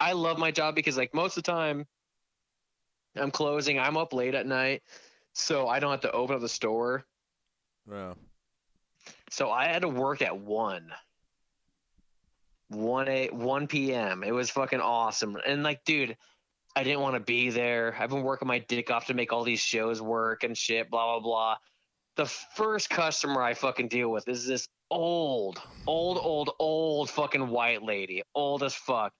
i 0.00 0.10
love 0.12 0.36
my 0.36 0.50
job 0.50 0.74
because 0.74 0.96
like 0.96 1.14
most 1.14 1.36
of 1.36 1.44
the 1.44 1.50
time 1.52 1.86
i'm 3.14 3.30
closing 3.30 3.78
i'm 3.78 3.96
up 3.96 4.12
late 4.12 4.34
at 4.34 4.46
night 4.46 4.82
so 5.32 5.68
i 5.68 5.78
don't 5.78 5.92
have 5.92 6.00
to 6.00 6.10
open 6.10 6.34
up 6.34 6.40
the 6.40 6.48
store 6.48 7.04
Yeah. 7.88 8.14
So 9.30 9.50
I 9.50 9.64
had 9.64 9.80
to 9.82 9.88
work 9.88 10.20
at 10.22 10.36
one. 10.36 10.92
1 12.68 13.08
a 13.08 13.28
1 13.30 13.66
p.m. 13.66 14.22
It 14.22 14.30
was 14.32 14.50
fucking 14.50 14.80
awesome. 14.80 15.36
And 15.46 15.62
like, 15.62 15.82
dude, 15.84 16.16
I 16.74 16.84
didn't 16.84 17.00
want 17.00 17.14
to 17.16 17.20
be 17.20 17.50
there. 17.50 17.94
I've 17.98 18.10
been 18.10 18.22
working 18.22 18.48
my 18.48 18.58
dick 18.60 18.90
off 18.90 19.06
to 19.06 19.14
make 19.14 19.32
all 19.32 19.44
these 19.44 19.60
shows 19.60 20.00
work 20.00 20.42
and 20.42 20.56
shit, 20.56 20.90
blah 20.90 21.18
blah 21.18 21.20
blah. 21.20 21.56
The 22.16 22.26
first 22.26 22.90
customer 22.90 23.42
I 23.42 23.54
fucking 23.54 23.88
deal 23.88 24.10
with 24.10 24.28
is 24.28 24.46
this 24.46 24.68
old, 24.90 25.60
old, 25.86 26.18
old, 26.18 26.50
old 26.58 27.10
fucking 27.10 27.48
white 27.48 27.82
lady, 27.82 28.22
old 28.34 28.62
as 28.62 28.74
fuck. 28.74 29.12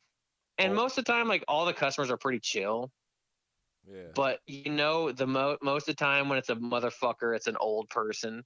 And 0.58 0.74
most 0.74 0.98
of 0.98 1.04
the 1.04 1.12
time, 1.12 1.28
like 1.28 1.44
all 1.48 1.64
the 1.64 1.72
customers 1.72 2.10
are 2.10 2.18
pretty 2.18 2.40
chill. 2.40 2.90
Yeah. 3.90 4.08
But 4.14 4.40
you 4.46 4.70
know, 4.70 5.10
the 5.12 5.26
mo- 5.26 5.58
most 5.62 5.88
of 5.88 5.96
the 5.96 6.04
time 6.04 6.28
when 6.28 6.38
it's 6.38 6.50
a 6.50 6.56
motherfucker, 6.56 7.34
it's 7.34 7.46
an 7.48 7.56
old 7.58 7.88
person. 7.88 8.44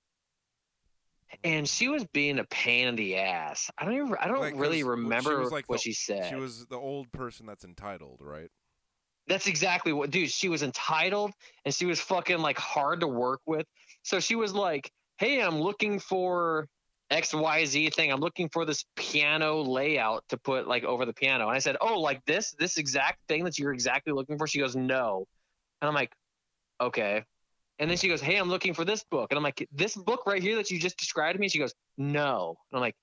And 1.42 1.68
she 1.68 1.88
was 1.88 2.04
being 2.04 2.38
a 2.38 2.44
pain 2.44 2.86
in 2.86 2.94
the 2.96 3.16
ass. 3.16 3.68
I 3.76 3.84
don't 3.84 3.94
even, 3.94 4.14
I 4.20 4.28
don't 4.28 4.40
Like, 4.40 4.54
really 4.56 4.78
she 4.78 4.84
remember 4.84 5.40
was 5.40 5.50
like 5.50 5.68
what 5.68 5.78
the- 5.78 5.82
she 5.82 5.92
said. 5.92 6.30
She 6.30 6.36
was 6.36 6.66
the 6.66 6.78
old 6.78 7.10
person 7.12 7.46
that's 7.46 7.64
entitled, 7.64 8.20
right? 8.22 8.48
That's 9.28 9.46
exactly 9.46 9.92
what, 9.92 10.10
dude. 10.10 10.30
She 10.30 10.48
was 10.48 10.62
entitled 10.62 11.32
and 11.64 11.74
she 11.74 11.86
was 11.86 12.00
fucking 12.00 12.38
like 12.38 12.58
hard 12.58 13.00
to 13.00 13.08
work 13.08 13.40
with. 13.46 13.66
So 14.02 14.20
she 14.20 14.36
was 14.36 14.54
like, 14.54 14.90
"Hey, 15.18 15.42
I'm 15.42 15.60
looking 15.60 15.98
for 15.98 16.68
X 17.10 17.34
Y 17.34 17.64
Z 17.64 17.90
thing. 17.90 18.12
I'm 18.12 18.20
looking 18.20 18.48
for 18.48 18.64
this 18.64 18.84
piano 18.94 19.62
layout 19.62 20.24
to 20.28 20.36
put 20.36 20.68
like 20.68 20.84
over 20.84 21.04
the 21.04 21.12
piano." 21.12 21.48
And 21.48 21.56
I 21.56 21.58
said, 21.58 21.76
"Oh, 21.80 22.00
like 22.00 22.24
this, 22.24 22.54
this 22.58 22.76
exact 22.76 23.18
thing 23.26 23.44
that 23.44 23.58
you're 23.58 23.72
exactly 23.72 24.12
looking 24.12 24.38
for." 24.38 24.46
She 24.46 24.60
goes, 24.60 24.76
"No," 24.76 25.26
and 25.80 25.88
I'm 25.88 25.94
like, 25.94 26.12
"Okay." 26.80 27.24
And 27.78 27.90
then 27.90 27.98
she 27.98 28.08
goes, 28.08 28.20
"Hey, 28.20 28.36
I'm 28.36 28.48
looking 28.48 28.74
for 28.74 28.84
this 28.84 29.04
book," 29.10 29.32
and 29.32 29.36
I'm 29.38 29.44
like, 29.44 29.66
"This 29.72 29.96
book 29.96 30.24
right 30.26 30.42
here 30.42 30.56
that 30.56 30.70
you 30.70 30.78
just 30.78 30.98
described 30.98 31.36
to 31.36 31.40
me." 31.40 31.48
She 31.48 31.58
goes, 31.58 31.74
"No," 31.98 32.56
and 32.70 32.76
I'm 32.78 32.80
like, 32.80 32.96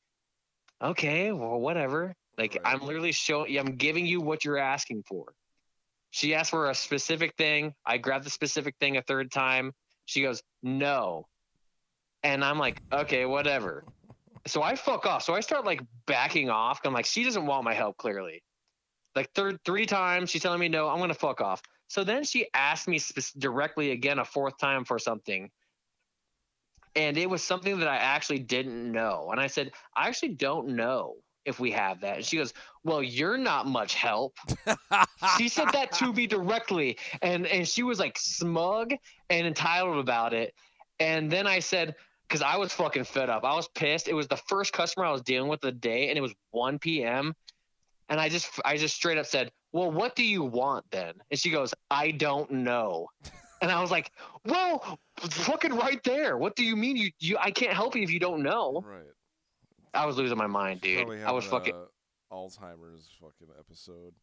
"Okay, 0.81 1.33
well, 1.33 1.59
whatever." 1.59 2.15
Like 2.37 2.55
Right. 2.55 2.73
I'm 2.73 2.81
literally 2.81 3.11
showing, 3.11 3.57
I'm 3.59 3.75
giving 3.75 4.05
you 4.05 4.21
what 4.21 4.43
you're 4.43 4.57
asking 4.57 5.03
for. 5.03 5.33
She 6.13 6.35
asked 6.35 6.51
for 6.51 6.69
a 6.69 6.75
specific 6.75 7.33
thing. 7.37 7.73
I 7.83 7.97
grabbed 7.97 8.23
the 8.23 8.29
specific 8.29 8.75
thing 8.79 8.97
a 8.97 9.01
third 9.01 9.31
time. 9.31 9.73
She 10.05 10.21
goes, 10.21 10.43
no. 10.61 11.25
And 12.21 12.45
I'm 12.45 12.59
like, 12.59 12.79
okay, 12.93 13.25
whatever. 13.25 13.83
So 14.45 14.61
I 14.61 14.75
fuck 14.75 15.07
off. 15.07 15.23
So 15.23 15.33
I 15.33 15.39
start 15.39 15.65
like 15.65 15.81
backing 16.05 16.51
off. 16.51 16.81
I'm 16.85 16.93
like, 16.93 17.07
she 17.07 17.23
doesn't 17.23 17.47
want 17.47 17.63
my 17.63 17.73
help 17.73 17.97
clearly. 17.97 18.43
Like 19.15 19.31
third 19.33 19.57
three 19.65 19.87
times, 19.87 20.29
she's 20.29 20.43
telling 20.43 20.59
me 20.59 20.69
no. 20.69 20.87
I'm 20.87 20.99
gonna 20.99 21.15
fuck 21.15 21.41
off. 21.41 21.63
So 21.87 22.03
then 22.03 22.23
she 22.23 22.45
asked 22.53 22.87
me 22.87 22.99
spec- 22.99 23.33
directly 23.39 23.89
again 23.89 24.19
a 24.19 24.25
fourth 24.25 24.59
time 24.59 24.85
for 24.85 24.99
something, 24.99 25.49
and 26.95 27.17
it 27.17 27.27
was 27.27 27.43
something 27.43 27.79
that 27.79 27.87
I 27.87 27.97
actually 27.97 28.39
didn't 28.39 28.91
know. 28.91 29.29
And 29.31 29.39
I 29.39 29.47
said, 29.47 29.71
I 29.95 30.09
actually 30.09 30.35
don't 30.35 30.75
know 30.75 31.15
if 31.45 31.59
we 31.59 31.71
have 31.71 32.01
that. 32.01 32.17
And 32.17 32.25
she 32.25 32.37
goes, 32.37 32.53
Well, 32.83 33.03
you're 33.03 33.37
not 33.37 33.67
much 33.67 33.95
help. 33.95 34.37
she 35.37 35.47
said 35.49 35.69
that 35.73 35.91
to 35.93 36.13
me 36.13 36.27
directly, 36.27 36.97
and 37.21 37.45
and 37.47 37.67
she 37.67 37.83
was 37.83 37.99
like 37.99 38.17
smug 38.17 38.93
and 39.29 39.47
entitled 39.47 39.97
about 39.97 40.33
it. 40.33 40.53
And 40.99 41.31
then 41.31 41.47
I 41.47 41.59
said, 41.59 41.95
because 42.27 42.41
I 42.41 42.57
was 42.57 42.73
fucking 42.73 43.03
fed 43.03 43.29
up. 43.29 43.43
I 43.43 43.55
was 43.55 43.67
pissed. 43.67 44.07
It 44.07 44.15
was 44.15 44.27
the 44.27 44.37
first 44.37 44.73
customer 44.73 45.05
I 45.05 45.11
was 45.11 45.21
dealing 45.21 45.49
with 45.49 45.61
the 45.61 45.71
day, 45.71 46.09
and 46.09 46.17
it 46.17 46.21
was 46.21 46.33
1 46.51 46.79
p.m. 46.79 47.35
And 48.09 48.19
I 48.19 48.27
just 48.27 48.49
I 48.65 48.77
just 48.77 48.95
straight 48.95 49.17
up 49.17 49.25
said, 49.25 49.51
"Well, 49.71 49.91
what 49.91 50.15
do 50.15 50.23
you 50.23 50.43
want 50.43 50.85
then?" 50.91 51.13
And 51.29 51.39
she 51.39 51.49
goes, 51.49 51.73
"I 51.89 52.11
don't 52.11 52.49
know." 52.49 53.07
And 53.61 53.71
I 53.71 53.81
was 53.81 53.91
like, 53.91 54.11
"Well, 54.45 54.99
fucking 55.19 55.73
right 55.73 56.03
there. 56.03 56.37
What 56.37 56.55
do 56.55 56.65
you 56.65 56.75
mean 56.75 56.97
you 56.97 57.11
you 57.19 57.37
I 57.39 57.51
can't 57.51 57.73
help 57.73 57.95
you 57.95 58.01
if 58.01 58.11
you 58.11 58.19
don't 58.19 58.43
know?" 58.43 58.83
Right. 58.85 59.03
I 59.93 60.05
was 60.05 60.17
losing 60.17 60.37
my 60.37 60.47
mind, 60.47 60.81
dude. 60.81 61.07
I 61.25 61.31
was 61.31 61.45
fucking 61.45 61.75
Alzheimer's 62.31 63.09
fucking 63.21 63.47
episode. 63.59 64.13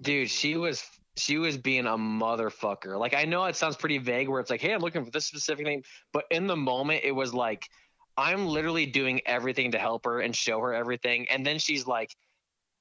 dude. 0.00 0.30
She 0.30 0.56
was 0.56 0.84
she 1.16 1.38
was 1.38 1.56
being 1.56 1.86
a 1.86 1.96
motherfucker. 1.96 2.98
Like 2.98 3.14
I 3.14 3.24
know 3.24 3.44
it 3.44 3.56
sounds 3.56 3.76
pretty 3.76 3.98
vague, 3.98 4.28
where 4.28 4.40
it's 4.40 4.50
like, 4.50 4.60
"Hey, 4.60 4.72
I'm 4.72 4.80
looking 4.80 5.04
for 5.04 5.10
this 5.10 5.26
specific 5.26 5.64
name," 5.66 5.82
but 6.12 6.24
in 6.30 6.46
the 6.46 6.56
moment, 6.56 7.02
it 7.04 7.12
was 7.12 7.32
like, 7.32 7.64
I'm 8.16 8.46
literally 8.46 8.86
doing 8.86 9.20
everything 9.26 9.72
to 9.72 9.78
help 9.78 10.04
her 10.04 10.20
and 10.20 10.34
show 10.34 10.60
her 10.60 10.74
everything, 10.74 11.28
and 11.28 11.46
then 11.46 11.58
she's 11.58 11.86
like, 11.86 12.14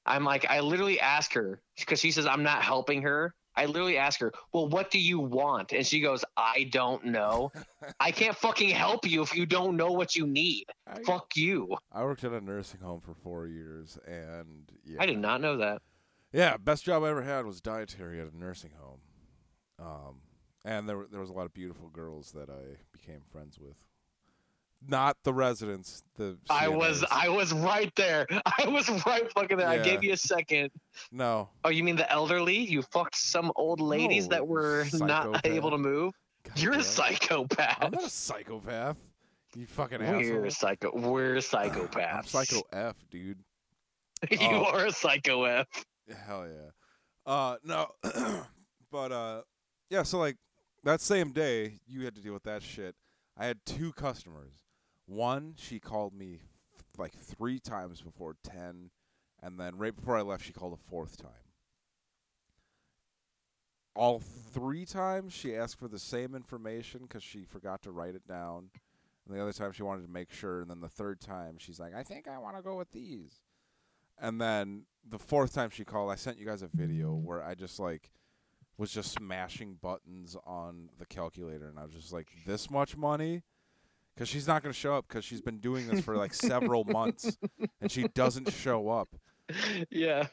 I'm 0.05 0.23
like, 0.23 0.45
I 0.49 0.61
literally 0.61 0.99
ask 0.99 1.33
her 1.33 1.61
because 1.77 1.99
she 1.99 2.11
says 2.11 2.25
I'm 2.25 2.43
not 2.43 2.63
helping 2.63 3.03
her. 3.03 3.35
I 3.57 3.65
literally 3.65 3.97
ask 3.97 4.19
her, 4.21 4.31
"Well, 4.53 4.69
what 4.69 4.91
do 4.91 4.99
you 4.99 5.19
want?" 5.19 5.73
And 5.73 5.85
she 5.85 5.99
goes, 5.99 6.23
"I 6.37 6.69
don't 6.71 7.05
know. 7.05 7.51
I 7.99 8.11
can't 8.11 8.35
fucking 8.45 8.69
help 8.69 9.05
you 9.05 9.21
if 9.23 9.35
you 9.35 9.45
don't 9.45 9.75
know 9.75 9.91
what 9.91 10.15
you 10.15 10.25
need. 10.27 10.65
I, 10.87 11.01
Fuck 11.03 11.35
you." 11.35 11.75
I 11.91 12.03
worked 12.03 12.23
at 12.23 12.31
a 12.31 12.39
nursing 12.39 12.79
home 12.79 13.01
for 13.01 13.13
four 13.15 13.47
years, 13.47 13.97
and 14.07 14.71
yeah, 14.85 14.97
I 15.01 15.05
did 15.07 15.17
not 15.19 15.41
know 15.41 15.57
that. 15.57 15.81
Yeah, 16.31 16.57
best 16.57 16.85
job 16.85 17.03
I 17.03 17.09
ever 17.09 17.23
had 17.23 17.45
was 17.45 17.59
dietary 17.59 18.21
at 18.21 18.31
a 18.31 18.37
nursing 18.37 18.71
home. 18.79 18.99
Um, 19.79 20.21
and 20.65 20.87
there 20.87 20.97
were- 20.97 21.07
there 21.07 21.19
was 21.21 21.29
a 21.29 21.33
lot 21.33 21.45
of 21.45 21.53
beautiful 21.53 21.89
girls 21.89 22.31
that 22.33 22.49
I 22.49 22.77
became 22.91 23.21
friends 23.21 23.57
with. 23.59 23.77
Not 24.85 25.17
the 25.23 25.33
residents. 25.33 26.03
The 26.17 26.37
I 26.49 26.67
was 26.67 27.03
I 27.09 27.29
was 27.29 27.51
right 27.53 27.91
there. 27.95 28.25
I 28.45 28.67
was 28.67 28.87
right 29.05 29.31
fucking 29.33 29.57
there. 29.57 29.67
I 29.67 29.79
gave 29.79 30.03
you 30.03 30.13
a 30.13 30.17
second. 30.17 30.69
no. 31.11 31.49
Oh, 31.63 31.69
you 31.69 31.83
mean 31.83 31.95
the 31.95 32.09
elderly? 32.11 32.57
You 32.57 32.81
fucked 32.83 33.15
some 33.17 33.51
old 33.55 33.79
ladies 33.81 34.27
No, 34.27 34.35
that 34.35 34.47
were 34.47 34.85
not 34.93 35.45
able 35.45 35.71
to 35.71 35.77
move. 35.77 36.13
God 36.43 36.59
You're 36.59 36.71
damn 36.73 36.81
a 36.81 36.83
psychopath. 36.83 37.77
I'm 37.81 37.91
not 37.91 38.03
a 38.03 38.09
psychopath. 38.09 38.97
You 39.55 39.65
fucking 39.65 39.99
We're 39.99 40.45
asshole. 40.45 40.51
psycho. 40.51 40.91
We're 40.95 41.35
psychopaths. 41.37 42.17
I'm 42.17 42.23
psycho 42.25 42.61
F, 42.71 42.95
dude. 43.09 43.39
you 44.31 44.37
Oh. 44.41 44.65
are 44.65 44.85
a 44.85 44.91
psycho 44.91 45.43
F. 45.45 45.67
Hell 46.27 46.47
yeah. 46.47 47.31
Uh 47.31 47.57
no 47.63 47.87
but 48.91 49.11
uh 49.11 49.41
yeah, 49.89 50.03
so 50.03 50.19
like 50.19 50.37
that 50.83 51.01
same 51.01 51.31
day 51.31 51.79
you 51.87 52.05
had 52.05 52.15
to 52.15 52.21
deal 52.21 52.33
with 52.33 52.43
that 52.43 52.61
shit. 52.61 52.95
I 53.37 53.45
had 53.45 53.57
two 53.65 53.91
customers. 53.93 54.53
One, 55.07 55.55
she 55.57 55.79
called 55.79 56.13
me 56.13 56.41
like 56.97 57.13
3 57.13 57.59
times 57.59 58.01
before 58.01 58.35
10 58.43 58.91
and 59.41 59.59
then 59.59 59.77
right 59.77 59.95
before 59.95 60.17
I 60.17 60.21
left 60.21 60.43
she 60.45 60.53
called 60.53 60.73
a 60.73 60.89
fourth 60.89 61.17
time. 61.17 61.31
All 63.95 64.19
three 64.19 64.85
times 64.85 65.33
she 65.33 65.55
asked 65.55 65.79
for 65.79 65.87
the 65.87 65.99
same 65.99 66.35
information 66.35 67.07
cuz 67.07 67.23
she 67.23 67.45
forgot 67.45 67.81
to 67.83 67.91
write 67.91 68.15
it 68.15 68.27
down. 68.27 68.69
And 69.25 69.35
the 69.35 69.41
other 69.41 69.53
time 69.53 69.71
she 69.71 69.83
wanted 69.83 70.03
to 70.03 70.11
make 70.11 70.31
sure 70.31 70.61
and 70.61 70.69
then 70.69 70.81
the 70.81 70.89
third 70.89 71.21
time 71.21 71.57
she's 71.57 71.79
like, 71.79 71.93
"I 71.93 72.03
think 72.03 72.27
I 72.27 72.37
want 72.37 72.57
to 72.57 72.61
go 72.61 72.75
with 72.75 72.91
these." 72.91 73.41
And 74.17 74.41
then 74.41 74.87
the 75.05 75.19
fourth 75.19 75.53
time 75.53 75.69
she 75.69 75.85
called, 75.85 76.11
I 76.11 76.15
sent 76.15 76.37
you 76.37 76.45
guys 76.45 76.61
a 76.61 76.67
video 76.67 77.13
where 77.13 77.43
I 77.43 77.55
just 77.55 77.79
like 77.79 78.11
was 78.77 78.91
just 78.91 79.11
smashing 79.11 79.75
buttons 79.75 80.35
on 80.45 80.89
the 80.97 81.05
calculator, 81.05 81.67
and 81.67 81.79
I 81.79 81.83
was 81.85 81.93
just 81.93 82.13
like, 82.13 82.29
"This 82.45 82.69
much 82.69 82.97
money." 82.97 83.43
Because 84.17 84.29
she's 84.29 84.47
not 84.47 84.63
going 84.63 84.73
to 84.73 84.79
show 84.79 84.95
up 84.95 85.07
because 85.07 85.23
she's 85.23 85.41
been 85.41 85.59
doing 85.59 85.87
this 85.87 86.01
for 86.01 86.17
like 86.17 86.33
several 86.33 86.83
months 86.85 87.37
and 87.79 87.91
she 87.91 88.07
doesn't 88.07 88.51
show 88.51 88.89
up. 88.89 89.09
Yeah. 89.91 90.25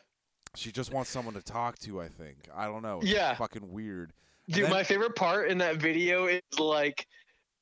She 0.56 0.72
just 0.72 0.90
wants 0.92 1.10
someone 1.10 1.34
to 1.34 1.42
talk 1.42 1.78
to, 1.80 2.00
I 2.00 2.08
think. 2.08 2.48
I 2.54 2.64
don't 2.66 2.82
know. 2.82 3.00
It's 3.02 3.10
Yeah. 3.10 3.34
fucking 3.34 3.70
weird. 3.70 4.12
Dude, 4.48 4.64
then- 4.64 4.70
my 4.70 4.82
favorite 4.84 5.14
part 5.16 5.50
in 5.50 5.58
that 5.58 5.76
video 5.76 6.26
is 6.26 6.40
like 6.58 7.06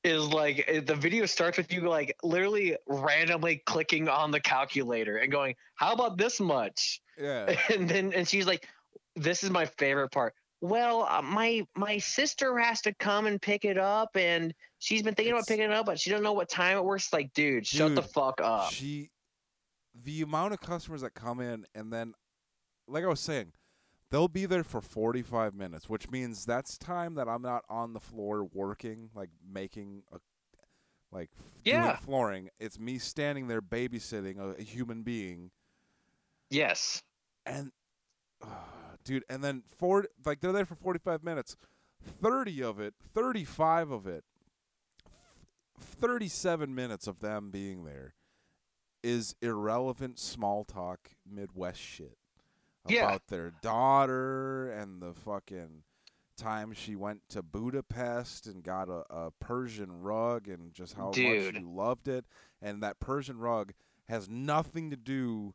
is 0.05 0.25
like 0.27 0.63
eh, 0.67 0.79
the 0.79 0.95
video 0.95 1.25
starts 1.25 1.57
with 1.57 1.71
you 1.73 1.81
like 1.81 2.15
literally 2.23 2.75
randomly 2.87 3.61
clicking 3.65 4.07
on 4.09 4.31
the 4.31 4.39
calculator 4.39 5.17
and 5.17 5.31
going, 5.31 5.55
"How 5.75 5.93
about 5.93 6.17
this 6.17 6.39
much?" 6.39 7.01
Yeah. 7.17 7.55
And 7.73 7.89
then 7.89 8.13
and 8.13 8.27
she's 8.27 8.45
like, 8.47 8.67
"This 9.15 9.43
is 9.43 9.49
my 9.49 9.65
favorite 9.65 10.09
part." 10.11 10.33
Well, 10.67 11.05
uh, 11.09 11.21
my 11.21 11.67
my 11.75 11.97
sister 11.97 12.57
has 12.57 12.79
to 12.83 12.93
come 12.93 13.25
and 13.27 13.41
pick 13.41 13.65
it 13.65 13.77
up, 13.77 14.15
and 14.15 14.53
she's 14.79 15.03
been 15.03 15.13
thinking 15.13 15.33
It's- 15.33 15.43
about 15.43 15.47
picking 15.53 15.69
it 15.69 15.75
up, 15.75 15.85
but 15.85 15.99
she 15.99 16.09
don't 16.09 16.23
know 16.23 16.31
what 16.31 16.47
time 16.47 16.77
it 16.77 16.85
works. 16.85 17.11
Like, 17.11 17.33
dude, 17.33 17.67
shut 17.67 17.95
the 17.95 18.01
fuck 18.01 18.39
up. 18.39 18.71
She, 18.71 19.09
the 19.93 20.21
amount 20.21 20.53
of 20.53 20.61
customers 20.61 21.01
that 21.01 21.15
come 21.15 21.41
in, 21.41 21.65
and 21.75 21.91
then, 21.91 22.13
like 22.87 23.03
I 23.03 23.07
was 23.07 23.19
saying, 23.19 23.51
they'll 24.09 24.29
be 24.29 24.45
there 24.45 24.63
for 24.63 24.79
45 24.79 25.53
minutes, 25.53 25.89
which 25.89 26.09
means 26.09 26.45
that's 26.45 26.77
time 26.77 27.15
that 27.15 27.27
I'm 27.27 27.41
not 27.41 27.65
on 27.67 27.91
the 27.91 27.99
floor 27.99 28.45
working, 28.45 29.09
like 29.13 29.31
making 29.45 30.03
a, 30.13 30.19
like 31.11 31.29
Yeah. 31.65 31.97
flooring. 31.97 32.49
It's 32.57 32.79
me 32.79 32.99
standing 32.99 33.49
there 33.49 33.61
babysitting 33.61 34.39
a, 34.39 34.57
a 34.61 34.63
human 34.63 35.03
being, 35.03 35.51
Yes. 36.49 37.03
and, 37.45 37.73
dude, 39.03 39.23
and 39.29 39.43
then 39.43 39.63
for 39.77 40.05
like 40.25 40.39
they're 40.41 40.51
there 40.51 40.65
for 40.65 40.75
45 40.75 41.23
minutes, 41.23 41.55
30 42.21 42.63
of 42.63 42.79
it, 42.79 42.93
35 43.13 43.91
of 43.91 44.07
it, 44.07 44.23
37 45.79 46.73
minutes 46.73 47.07
of 47.07 47.19
them 47.19 47.49
being 47.51 47.83
there 47.85 48.13
is 49.01 49.35
irrelevant 49.41 50.17
small 50.19 50.63
talk 50.63 51.09
Midwest 51.29 51.79
shit 51.79 52.17
Yeah. 52.87 53.05
about 53.05 53.27
their 53.27 53.51
daughter 53.61 54.71
and 54.71 55.01
the 55.01 55.13
fucking 55.13 55.83
time 56.37 56.73
she 56.73 56.95
went 56.95 57.21
to 57.29 57.43
Budapest 57.43 58.47
and 58.47 58.63
got 58.63 58.89
a, 58.89 59.03
a 59.13 59.31
Persian 59.39 60.01
rug 60.01 60.47
and 60.47 60.73
just 60.73 60.93
how 60.95 61.07
much 61.07 61.15
Dude. 61.15 61.55
you 61.55 61.69
loved 61.69 62.07
it. 62.07 62.25
And 62.61 62.81
that 62.81 62.99
Persian 62.99 63.37
rug 63.39 63.73
has 64.07 64.29
nothing 64.29 64.89
to 64.89 64.95
do 64.97 65.53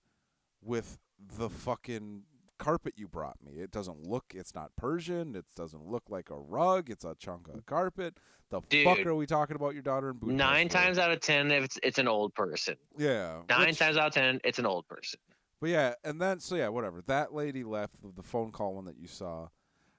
with 0.62 0.98
the 1.18 1.48
fucking 1.50 2.22
carpet 2.58 2.94
you 2.96 3.08
brought 3.08 3.36
me. 3.44 3.60
It 3.60 3.70
doesn't 3.70 4.06
look, 4.06 4.32
it's 4.34 4.54
not 4.54 4.70
Persian. 4.76 5.34
It 5.34 5.44
doesn't 5.56 5.86
look 5.86 6.04
like 6.08 6.30
a 6.30 6.38
rug. 6.38 6.90
It's 6.90 7.04
a 7.04 7.14
chunk 7.18 7.48
of 7.48 7.64
carpet. 7.66 8.18
The 8.50 8.62
fuck 8.84 9.04
are 9.04 9.14
we 9.14 9.26
talking 9.26 9.56
about 9.56 9.74
your 9.74 9.82
daughter 9.82 10.10
in 10.10 10.16
Budapest? 10.16 10.38
Nine 10.38 10.68
for? 10.68 10.74
times 10.74 10.98
out 10.98 11.10
of 11.10 11.20
ten, 11.20 11.50
if 11.50 11.64
it's 11.64 11.78
it's 11.82 11.98
an 11.98 12.08
old 12.08 12.34
person. 12.34 12.76
Yeah. 12.96 13.42
Nine 13.48 13.68
which- 13.68 13.78
times 13.78 13.96
out 13.96 14.08
of 14.08 14.14
ten, 14.14 14.40
it's 14.44 14.58
an 14.58 14.66
old 14.66 14.88
person. 14.88 15.20
But 15.60 15.70
yeah, 15.70 15.94
and 16.04 16.20
then 16.20 16.40
so 16.40 16.54
yeah, 16.54 16.68
whatever. 16.68 17.02
That 17.02 17.34
lady 17.34 17.64
left 17.64 18.00
the, 18.00 18.12
the 18.14 18.22
phone 18.22 18.52
call 18.52 18.74
one 18.74 18.84
that 18.84 18.96
you 18.96 19.08
saw, 19.08 19.48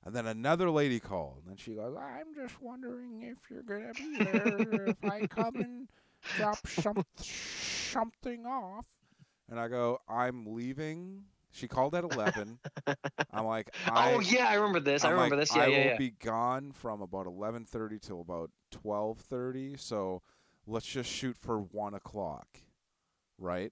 and 0.06 0.16
then 0.16 0.26
another 0.26 0.72
lady 0.72 1.00
called, 1.02 1.40
and 1.42 1.50
then 1.50 1.58
she 1.58 1.76
goes, 1.76 1.96
"I'm 2.00 2.34
just 2.34 2.62
wondering 2.62 3.24
if 3.24 3.38
you're 3.52 3.64
gonna 3.64 3.94
be 3.94 4.24
there 4.24 4.86
if 4.88 5.04
I 5.04 5.28
come 5.28 5.58
and 5.58 5.90
drop 6.38 6.58
some 6.68 7.04
something 7.18 8.46
off." 8.46 8.86
And 9.50 9.60
I 9.60 9.68
go, 9.68 10.00
"I'm 10.08 10.46
leaving." 10.46 11.24
She 11.52 11.68
called 11.68 11.96
at 11.96 12.04
eleven. 12.04 12.60
I'm 13.32 13.46
like, 13.46 13.74
oh, 13.88 13.92
I, 13.94 14.14
oh 14.14 14.20
yeah, 14.20 14.48
I 14.48 14.56
remember 14.56 14.80
this. 14.80 15.04
I 15.04 15.08
I'm 15.10 15.16
remember 15.16 15.36
like, 15.36 15.48
this. 15.48 15.56
Yeah, 15.56 15.64
I 15.64 15.68
yeah, 15.68 15.78
will 15.78 15.86
yeah. 15.86 15.98
be 15.98 16.10
gone 16.12 16.72
from 16.72 17.02
about 17.02 17.26
eleven 17.26 17.66
thirty 17.66 17.98
till 18.00 18.22
about 18.22 18.52
twelve 18.72 19.20
thirty. 19.20 19.76
So 19.78 20.22
let's 20.68 20.86
just 20.86 21.10
shoot 21.10 21.36
for 21.38 21.60
one 21.60 21.94
o'clock, 21.96 22.48
right? 23.38 23.72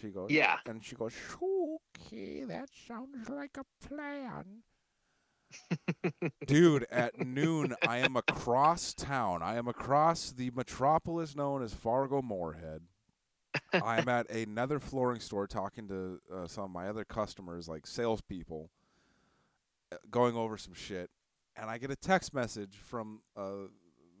She 0.00 0.08
goes, 0.08 0.30
Yeah. 0.30 0.56
and 0.66 0.84
she 0.84 0.96
goes, 0.96 1.12
okay, 1.40 2.44
that 2.44 2.68
sounds 2.88 3.28
like 3.28 3.56
a 3.56 3.86
plan. 3.86 4.62
Dude, 6.46 6.86
at 6.90 7.24
noon, 7.24 7.74
I 7.86 7.98
am 7.98 8.16
across 8.16 8.92
town. 8.92 9.42
I 9.42 9.54
am 9.56 9.68
across 9.68 10.32
the 10.32 10.50
metropolis 10.50 11.36
known 11.36 11.62
as 11.62 11.74
Fargo 11.74 12.22
Moorhead. 12.22 12.82
I'm 13.82 14.08
at 14.08 14.30
another 14.30 14.78
flooring 14.78 15.20
store 15.20 15.46
talking 15.46 15.88
to 15.88 16.20
uh, 16.32 16.46
some 16.46 16.64
of 16.64 16.70
my 16.70 16.88
other 16.88 17.04
customers, 17.04 17.68
like 17.68 17.86
salespeople, 17.86 18.70
uh, 19.92 19.96
going 20.10 20.36
over 20.36 20.56
some 20.56 20.74
shit. 20.74 21.10
And 21.56 21.70
I 21.70 21.78
get 21.78 21.90
a 21.90 21.96
text 21.96 22.34
message 22.34 22.76
from 22.76 23.20
uh, 23.36 23.68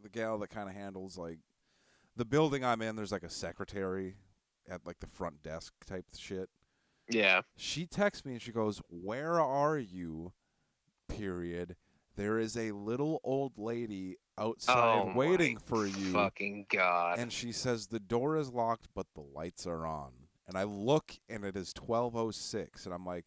the 0.02 0.08
gal 0.08 0.38
that 0.38 0.50
kind 0.50 0.68
of 0.68 0.74
handles 0.74 1.18
like 1.18 1.38
the 2.16 2.24
building 2.24 2.64
I'm 2.64 2.80
in, 2.82 2.96
there's 2.96 3.12
like 3.12 3.24
a 3.24 3.30
secretary 3.30 4.14
at 4.68 4.86
like 4.86 5.00
the 5.00 5.06
front 5.06 5.42
desk 5.42 5.72
type 5.86 6.06
shit. 6.16 6.48
Yeah. 7.08 7.42
She 7.56 7.86
texts 7.86 8.24
me 8.24 8.32
and 8.32 8.42
she 8.42 8.52
goes, 8.52 8.80
"Where 8.88 9.40
are 9.40 9.78
you?" 9.78 10.32
Period. 11.08 11.76
There 12.16 12.38
is 12.38 12.56
a 12.56 12.72
little 12.72 13.20
old 13.24 13.58
lady 13.58 14.16
outside 14.38 15.04
Oh 15.06 15.12
waiting 15.14 15.58
for 15.58 15.86
you. 15.86 16.12
Fucking 16.12 16.66
god. 16.70 17.18
And 17.18 17.32
she 17.32 17.52
says 17.52 17.86
the 17.86 18.00
door 18.00 18.36
is 18.36 18.50
locked, 18.50 18.88
but 18.94 19.06
the 19.14 19.24
lights 19.34 19.66
are 19.66 19.86
on. 19.86 20.12
And 20.46 20.56
I 20.56 20.64
look, 20.64 21.12
and 21.28 21.44
it 21.44 21.56
is 21.56 21.72
twelve 21.72 22.16
oh 22.16 22.30
six, 22.30 22.84
and 22.84 22.94
I'm 22.94 23.06
like, 23.06 23.24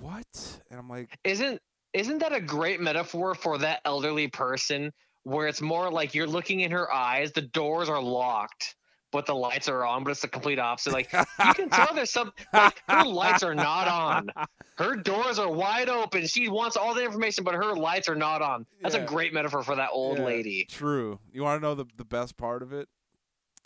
"What?" 0.00 0.60
And 0.70 0.78
I'm 0.78 0.88
like, 0.88 1.18
isn't 1.24 1.60
isn't 1.94 2.18
that 2.18 2.34
a 2.34 2.40
great 2.40 2.80
metaphor 2.80 3.34
for 3.34 3.56
that 3.58 3.80
elderly 3.86 4.28
person 4.28 4.92
where 5.22 5.48
it's 5.48 5.62
more 5.62 5.90
like 5.90 6.14
you're 6.14 6.26
looking 6.26 6.60
in 6.60 6.70
her 6.70 6.92
eyes, 6.92 7.32
the 7.32 7.42
doors 7.42 7.88
are 7.88 8.00
locked, 8.00 8.76
but 9.12 9.26
the 9.26 9.34
lights 9.34 9.68
are 9.68 9.84
on, 9.84 10.04
but 10.04 10.10
it's 10.10 10.20
the 10.22 10.28
complete 10.28 10.58
opposite. 10.58 10.92
Like 10.92 11.12
you 11.12 11.54
can 11.54 11.70
tell 11.70 11.94
there's 11.94 12.10
some 12.10 12.32
like 12.52 12.82
her 12.88 13.04
lights 13.04 13.42
are 13.42 13.54
not 13.54 13.88
on. 13.88 14.30
Her 14.78 14.94
doors 14.96 15.38
are 15.38 15.50
wide 15.50 15.88
open. 15.88 16.26
She 16.26 16.48
wants 16.48 16.76
all 16.76 16.92
the 16.94 17.04
information, 17.04 17.44
but 17.44 17.54
her 17.54 17.74
lights 17.74 18.08
are 18.08 18.14
not 18.14 18.42
on. 18.42 18.66
That's 18.82 18.94
Yeah. 18.94 19.02
a 19.02 19.06
great 19.06 19.32
metaphor 19.32 19.62
for 19.62 19.76
that 19.76 19.90
old 19.92 20.18
Yeah, 20.18 20.24
lady. 20.24 20.66
True. 20.68 21.18
You 21.32 21.42
want 21.42 21.60
to 21.60 21.66
know 21.66 21.74
the 21.74 21.86
the 21.96 22.04
best 22.04 22.36
part 22.36 22.62
of 22.62 22.72
it? 22.72 22.88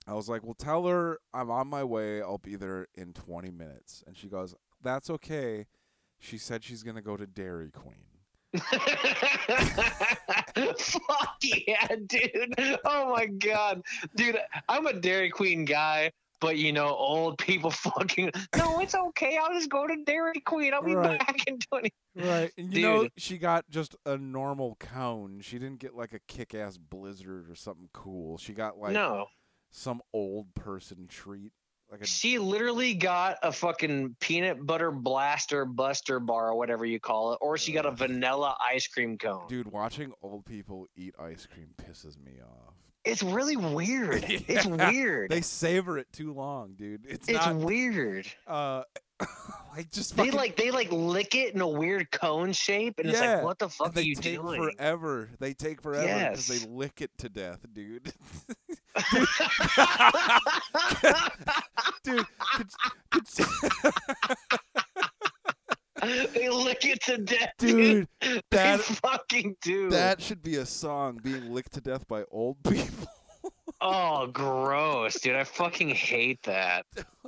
I 0.06 0.14
was 0.14 0.28
like, 0.28 0.42
"Well, 0.44 0.54
tell 0.54 0.86
her 0.86 1.18
I'm 1.34 1.50
on 1.50 1.68
my 1.68 1.84
way. 1.84 2.20
I'll 2.22 2.38
be 2.38 2.56
there 2.56 2.86
in 2.94 3.12
20 3.12 3.50
minutes." 3.50 4.02
And 4.06 4.16
she 4.16 4.28
goes, 4.28 4.54
"That's 4.82 5.10
okay." 5.10 5.66
She 6.18 6.36
said 6.38 6.62
she's 6.64 6.82
gonna 6.82 7.02
go 7.02 7.16
to 7.16 7.26
Dairy 7.26 7.70
Queen. 7.70 8.04
Fuck 10.78 11.36
yeah, 11.42 11.86
dude. 12.06 12.54
Oh 12.84 13.12
my 13.14 13.26
god. 13.26 13.82
Dude, 14.16 14.38
I'm 14.68 14.86
a 14.86 14.92
Dairy 14.92 15.30
Queen 15.30 15.64
guy, 15.64 16.10
but 16.40 16.56
you 16.56 16.72
know, 16.72 16.88
old 16.88 17.38
people 17.38 17.70
fucking 17.70 18.30
No, 18.56 18.80
it's 18.80 18.94
okay. 18.94 19.38
I'll 19.40 19.52
just 19.52 19.70
go 19.70 19.86
to 19.86 19.96
Dairy 20.04 20.40
Queen. 20.40 20.74
I'll 20.74 20.82
be 20.82 20.94
Right. 20.94 21.18
back 21.18 21.46
in 21.46 21.58
20. 21.58 21.92
Right. 22.16 22.50
And 22.58 22.74
you 22.74 22.82
know, 22.82 23.02
Dude. 23.04 23.12
she 23.18 23.38
got 23.38 23.70
just 23.70 23.94
a 24.04 24.18
normal 24.18 24.76
cone. 24.80 25.40
She 25.42 25.60
didn't 25.60 25.78
get 25.78 25.94
like 25.94 26.12
a 26.12 26.18
kick-ass 26.26 26.76
blizzard 26.76 27.48
or 27.48 27.54
something 27.54 27.88
cool. 27.92 28.36
She 28.36 28.52
got 28.52 28.78
like 28.78 28.92
no. 28.94 29.26
some 29.70 30.02
old 30.12 30.52
person 30.54 31.06
treat. 31.08 31.52
Like 31.90 32.02
a 32.02 32.06
She 32.06 32.38
literally 32.38 32.94
got 32.94 33.38
a 33.42 33.50
fucking 33.50 34.16
peanut 34.20 34.64
butter 34.64 34.92
blaster 34.92 35.64
buster 35.64 36.20
bar 36.20 36.50
or 36.50 36.54
whatever 36.54 36.84
you 36.84 37.00
call 37.00 37.32
it, 37.32 37.38
or 37.40 37.58
she 37.58 37.72
got 37.72 37.84
a 37.84 37.90
vanilla 37.90 38.56
ice 38.60 38.86
cream 38.86 39.18
cone. 39.18 39.48
dude. 39.48 39.70
Watching 39.72 40.12
old 40.22 40.44
people 40.44 40.86
eat 40.96 41.14
ice 41.18 41.46
cream 41.52 41.68
pisses 41.84 42.16
me 42.24 42.34
off. 42.42 42.74
It's 43.04 43.22
really 43.22 43.56
weird. 43.56 44.24
It's 44.28 44.66
weird. 44.66 45.30
They 45.30 45.40
savor 45.40 45.98
it 45.98 46.06
too 46.12 46.32
long, 46.32 46.74
dude. 46.76 47.06
It's, 47.08 47.28
it's 47.28 47.46
not. 47.46 47.56
weird. 47.56 48.26
Uh, 48.46 48.82
like 49.76 49.90
just 49.90 50.16
They 50.16 50.30
like 50.30 50.56
they 50.56 50.70
like 50.70 50.90
lick 50.92 51.34
it 51.34 51.54
in 51.54 51.60
a 51.60 51.68
weird 51.68 52.10
cone 52.10 52.52
shape, 52.52 52.98
and 52.98 53.08
it's 53.10 53.20
like, 53.20 53.42
what 53.42 53.58
the 53.58 53.68
fuck 53.68 53.92
they 53.94 54.00
are 54.02 54.04
you 54.04 54.14
take 54.14 54.36
doing? 54.40 54.72
forever. 54.76 55.28
They 55.38 55.52
take 55.54 55.80
forever 55.82 56.06
because 56.30 56.48
Yes. 56.48 56.60
they 56.64 56.70
lick 56.70 57.00
it 57.00 57.10
to 57.18 57.28
death, 57.28 57.60
dude. 57.72 58.12
dude, 62.04 62.26
could, 63.10 63.26
could, 63.26 63.26
they 66.32 66.48
lick 66.48 66.84
it 66.84 67.02
to 67.02 67.18
death, 67.18 67.52
dude, 67.58 68.08
They 68.20 68.40
that 68.50 68.80
fucking 68.80 69.56
do. 69.62 69.90
that 69.90 70.20
should 70.20 70.42
be 70.42 70.56
a 70.56 70.66
song, 70.66 71.20
being 71.22 71.52
licked 71.52 71.72
to 71.74 71.80
death 71.80 72.06
by 72.08 72.24
old 72.30 72.62
people. 72.64 73.06
Oh, 73.82 74.26
gross, 74.26 75.20
dude! 75.20 75.36
I 75.36 75.44
fucking 75.44 75.88
hate 75.90 76.42
that. 76.42 76.84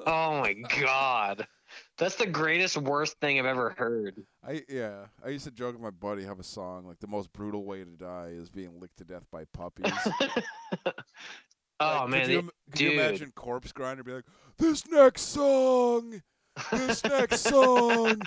Oh 0.06 0.40
my 0.40 0.52
god, 0.81 1.47
that's 1.98 2.16
the 2.16 2.27
greatest, 2.27 2.77
worst 2.77 3.19
thing 3.20 3.39
I've 3.39 3.47
ever 3.47 3.74
heard. 3.77 4.24
I 4.47 4.62
yeah, 4.69 5.06
I 5.24 5.28
used 5.28 5.44
to 5.44 5.51
joke 5.51 5.74
with 5.74 5.82
my 5.82 5.90
buddy 5.90 6.24
have 6.24 6.40
a 6.40 6.44
song 6.44 6.86
like 6.86 6.98
the 7.01 7.06
most 7.06 7.32
brutal 7.32 7.64
way 7.64 7.85
to 7.85 7.90
die 7.90 8.28
is 8.32 8.51
being 8.51 8.81
licked 8.81 8.98
to 8.98 9.05
death 9.05 9.27
by 9.31 9.44
puppies. 9.52 9.93
oh 11.81 12.06
Like, 12.06 12.09
man, 12.09 12.20
could 12.23 12.31
you, 12.31 12.51
could 12.70 12.81
you 12.81 12.90
imagine 12.93 13.32
Corpse 13.35 13.73
Grinder 13.73 14.02
be 14.02 14.12
like, 14.12 14.24
this 14.59 14.86
next 14.89 15.23
song, 15.23 16.23
this 16.70 17.05
next 17.05 17.40
song 17.40 18.20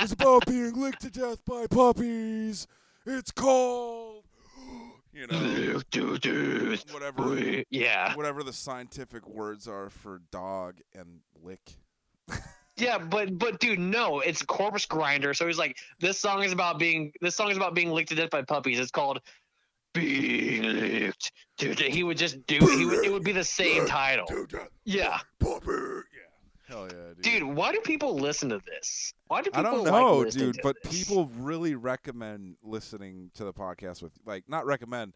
is 0.00 0.12
about 0.12 0.46
being 0.46 0.74
licked 0.80 1.02
to 1.02 1.10
death 1.10 1.44
by 1.44 1.66
puppies. 1.68 2.66
It's 3.06 3.30
called, 3.30 4.24
you 5.12 5.26
know, 5.26 5.38
Lick 5.38 5.90
to 5.90 6.18
death. 6.18 6.92
whatever, 6.92 7.62
Yeah, 7.70 8.14
whatever 8.16 8.42
the 8.42 8.52
scientific 8.52 9.26
words 9.28 9.66
are 9.68 9.90
for 9.90 10.20
dog 10.30 10.80
and 10.94 11.20
lick. 11.42 11.76
yeah, 12.76 12.98
but 12.98 13.38
but 13.38 13.60
dude, 13.60 13.78
no, 13.78 14.20
it's 14.20 14.42
corpse 14.42 14.86
grinder. 14.86 15.34
So 15.34 15.46
he's 15.46 15.58
like, 15.58 15.76
this 16.00 16.18
song 16.18 16.42
is 16.42 16.52
about 16.52 16.78
being 16.78 17.12
this 17.20 17.36
song 17.36 17.50
is 17.50 17.56
about 17.56 17.74
being 17.74 17.90
licked 17.90 18.08
to 18.10 18.14
death 18.14 18.30
by 18.30 18.42
puppies. 18.42 18.78
It's 18.78 18.90
called 18.90 19.20
being 19.92 20.62
licked. 20.62 21.32
Dude, 21.58 21.78
he 21.78 22.02
would 22.02 22.16
just 22.16 22.44
do 22.46 22.56
it. 22.56 22.78
He 22.78 22.86
would, 22.86 23.04
it 23.04 23.12
would 23.12 23.24
be 23.24 23.32
the 23.32 23.44
same 23.44 23.86
title. 23.86 24.26
To 24.26 24.46
Yeah, 24.84 25.18
puppy. 25.38 25.66
Yeah. 25.68 26.02
Hell 26.66 26.88
yeah, 26.90 27.14
dude. 27.14 27.22
dude. 27.22 27.42
Why 27.44 27.72
do 27.72 27.80
people 27.80 28.16
listen 28.16 28.48
to 28.48 28.60
this? 28.66 29.12
Why 29.26 29.42
do 29.42 29.50
I 29.52 29.60
don't 29.60 29.84
know, 29.84 30.18
listening 30.18 30.52
dude, 30.52 30.60
but 30.62 30.76
this? 30.82 31.04
people 31.04 31.30
really 31.36 31.74
recommend 31.74 32.56
listening 32.62 33.30
to 33.34 33.44
the 33.44 33.52
podcast 33.52 34.02
with 34.02 34.12
like 34.24 34.44
not 34.48 34.64
recommend. 34.64 35.12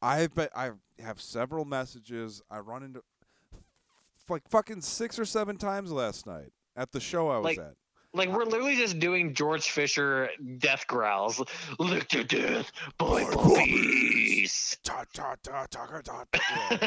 I've 0.00 0.34
been 0.34 0.48
I 0.54 0.70
have 1.02 1.20
several 1.20 1.64
messages. 1.64 2.42
I 2.48 2.60
run 2.60 2.84
into 2.84 3.02
like 4.28 4.48
fucking 4.48 4.82
six 4.82 5.18
or 5.18 5.24
seven 5.24 5.56
times 5.56 5.90
last 5.90 6.26
night 6.26 6.52
at 6.76 6.92
the 6.92 7.00
show 7.00 7.28
I 7.28 7.36
was 7.38 7.44
Like- 7.44 7.58
at. 7.58 7.74
Like 8.14 8.30
we're 8.30 8.44
literally 8.44 8.76
just 8.76 8.98
doing 8.98 9.34
George 9.34 9.68
Fisher 9.68 10.30
death 10.56 10.86
growls. 10.86 11.42
Licked 11.78 12.12
to 12.12 12.24
death 12.24 12.72
by 12.96 13.24
puppies. 13.24 14.78
Ta 14.84 15.04
ta 15.12 15.34
ta 15.42 15.66
ta 15.70 16.00
ta 16.00 16.24
ta. 16.32 16.78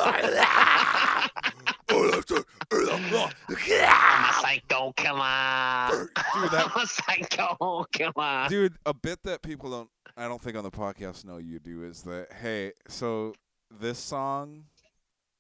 oh, 1.91 3.31
I'm 3.89 4.25
a 4.25 4.33
psycho 4.43 4.93
killer. 4.97 6.11
Dude, 6.35 6.51
that 6.51 6.73
I'm 6.75 6.83
a 6.83 6.87
psycho 6.87 7.87
killer. 7.93 8.47
dude 8.49 8.75
a 8.85 8.95
bit 8.95 9.23
that 9.25 9.43
people 9.43 9.71
don't 9.71 9.89
i 10.17 10.27
don't 10.27 10.41
think 10.41 10.57
on 10.57 10.65
the 10.65 10.71
podcast 10.71 11.25
know 11.25 11.37
you 11.37 11.59
do 11.59 11.83
is 11.85 12.03
that 12.03 12.33
hey 12.41 12.73
so 12.89 13.35
this 13.71 13.99
song 13.99 14.65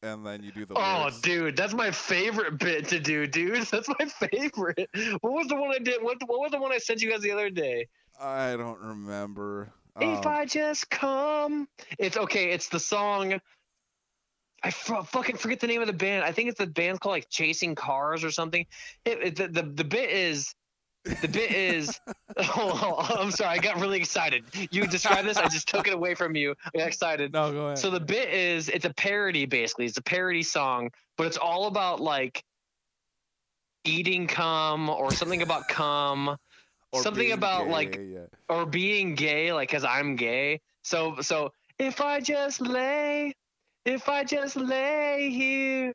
and 0.07 0.24
then 0.27 0.43
you 0.43 0.53
do 0.53 0.65
the 0.65 0.74
Oh, 0.74 0.99
lyrics. 1.01 1.20
dude, 1.20 1.57
that's 1.57 1.74
my 1.74 1.91
favorite 1.91 2.59
bit 2.59 2.89
to 2.89 3.01
do, 3.01 3.27
dude. 3.27 3.62
That's 3.70 3.89
my 3.89 4.07
favorite. 4.07 4.89
What 5.20 5.33
was 5.33 5.47
the 5.49 5.57
one 5.57 5.70
I 5.74 5.78
did? 5.78 6.03
What, 6.03 6.19
what 6.27 6.41
was 6.41 6.51
the 6.53 6.59
one 6.61 6.73
I 6.73 6.78
sent 6.78 7.03
you 7.03 7.11
guys 7.11 7.20
the 7.20 7.33
other 7.33 7.51
day? 7.51 7.89
i 8.20 8.57
don't 8.57 8.81
remember 8.81 9.73
If 10.01 10.24
Um, 10.27 10.33
I 10.33 10.47
just 10.47 10.89
come, 10.89 11.69
it's 11.99 12.16
okay. 12.16 12.51
It's 12.53 12.69
the 12.69 12.81
song. 12.81 13.35
I 14.62 14.69
f- 14.69 15.09
fucking 15.11 15.37
forget 15.37 15.61
the 15.61 15.66
name 15.66 15.81
of 15.83 15.87
the 15.87 15.93
band. 15.93 16.24
I 16.24 16.33
think 16.33 16.49
it's 16.49 16.59
the 16.59 16.66
band's 16.66 16.99
called 16.99 17.12
like 17.12 17.28
Chasing 17.28 17.74
Cars 17.74 18.24
or 18.24 18.31
something. 18.31 18.65
It, 19.05 19.19
it- 19.23 19.37
the, 19.37 19.49
the 19.49 19.62
the 19.62 19.85
bit 19.85 20.11
is 20.11 20.55
the 21.20 21.28
bit 21.28 21.53
is. 21.53 22.01
oh, 22.37 23.16
I'm 23.19 23.31
sorry. 23.31 23.59
I 23.59 23.59
got 23.59 23.81
really 23.81 23.99
excited. 23.99 24.45
You 24.70 24.87
described 24.87 25.27
this. 25.28 25.37
I 25.37 25.49
just 25.49 25.69
took 25.69 25.87
it 25.87 25.95
away 25.95 26.15
from 26.15 26.35
you. 26.37 26.55
I 26.74 26.78
got 26.78 26.89
excited. 26.89 27.33
no 27.33 27.53
go 27.53 27.66
ahead 27.66 27.78
So 27.78 27.91
the 27.91 28.01
bit 28.01 28.31
is 28.31 28.69
it's 28.69 28.85
a 28.85 28.95
parody 28.95 29.47
basically. 29.47 29.87
It's 29.87 29.99
a 29.99 30.03
parody 30.03 30.43
song, 30.43 30.91
but 31.16 31.27
it's 31.27 31.37
all 31.37 31.66
about 31.66 32.01
like 32.01 32.43
eating 33.85 34.27
cum 34.27 34.89
or 34.89 35.12
something 35.12 35.43
about 35.43 35.69
cum 35.69 36.37
Or 36.93 37.03
something 37.03 37.33
about, 37.33 37.65
gay, 37.65 37.73
like, 37.73 37.97
yeah. 37.97 38.20
or 38.49 38.65
being 38.65 39.16
gay 39.16 39.53
like 39.53 39.70
cuz 39.70 39.85
I'm 39.85 40.16
gay. 40.16 40.61
So 40.83 41.20
so 41.20 41.53
if 41.78 42.01
I 42.01 42.20
just 42.20 42.61
lay 42.61 43.35
if 43.85 44.09
I 44.09 44.24
just 44.24 44.57
lay 44.57 45.31
here 45.31 45.93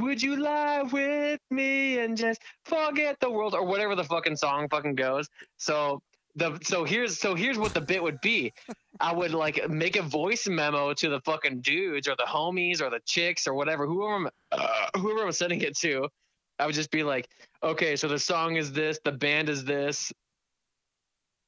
would 0.00 0.22
you 0.22 0.36
lie 0.36 0.82
with 0.82 1.40
me 1.50 1.98
and 1.98 2.16
just 2.16 2.40
forget 2.64 3.18
the 3.20 3.30
world 3.30 3.54
or 3.54 3.64
whatever 3.64 3.94
the 3.94 4.04
fucking 4.04 4.36
song 4.36 4.68
fucking 4.68 4.94
goes. 4.94 5.28
So 5.56 6.02
the 6.36 6.58
so 6.62 6.84
here's 6.84 7.18
so 7.18 7.34
here's 7.34 7.58
what 7.58 7.74
the 7.74 7.80
bit 7.80 8.02
would 8.02 8.20
be. 8.20 8.52
I 9.00 9.12
would 9.12 9.32
like 9.32 9.68
make 9.68 9.96
a 9.96 10.02
voice 10.02 10.46
memo 10.46 10.92
to 10.94 11.08
the 11.08 11.20
fucking 11.20 11.60
dudes 11.60 12.08
or 12.08 12.16
the 12.16 12.26
homies 12.28 12.80
or 12.80 12.90
the 12.90 13.00
chicks 13.04 13.46
or 13.46 13.54
whatever 13.54 13.86
whoever 13.86 14.14
I'm, 14.14 14.28
uh, 14.52 14.88
whoever 14.96 15.24
I'm 15.24 15.32
sending 15.32 15.60
it 15.60 15.76
to. 15.78 16.08
I 16.58 16.66
would 16.66 16.74
just 16.74 16.90
be 16.90 17.02
like, 17.02 17.26
okay, 17.62 17.96
so 17.96 18.06
the 18.06 18.18
song 18.18 18.56
is 18.56 18.70
this, 18.72 19.00
the 19.02 19.12
band 19.12 19.48
is 19.48 19.64
this, 19.64 20.12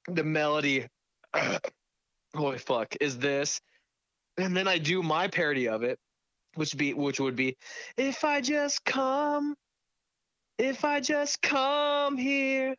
the 0.08 0.24
melody, 0.24 0.86
holy 2.34 2.56
fuck, 2.56 2.96
is 2.98 3.18
this, 3.18 3.60
and 4.38 4.56
then 4.56 4.66
I 4.66 4.78
do 4.78 5.02
my 5.02 5.28
parody 5.28 5.68
of 5.68 5.82
it, 5.82 5.98
which 6.54 6.76
be 6.76 6.94
which 6.94 7.20
would 7.20 7.36
be, 7.36 7.56
if 7.96 8.24
I 8.24 8.40
just 8.40 8.84
come, 8.84 9.54
if 10.58 10.84
I 10.84 11.00
just 11.00 11.40
come 11.42 12.16
here, 12.16 12.74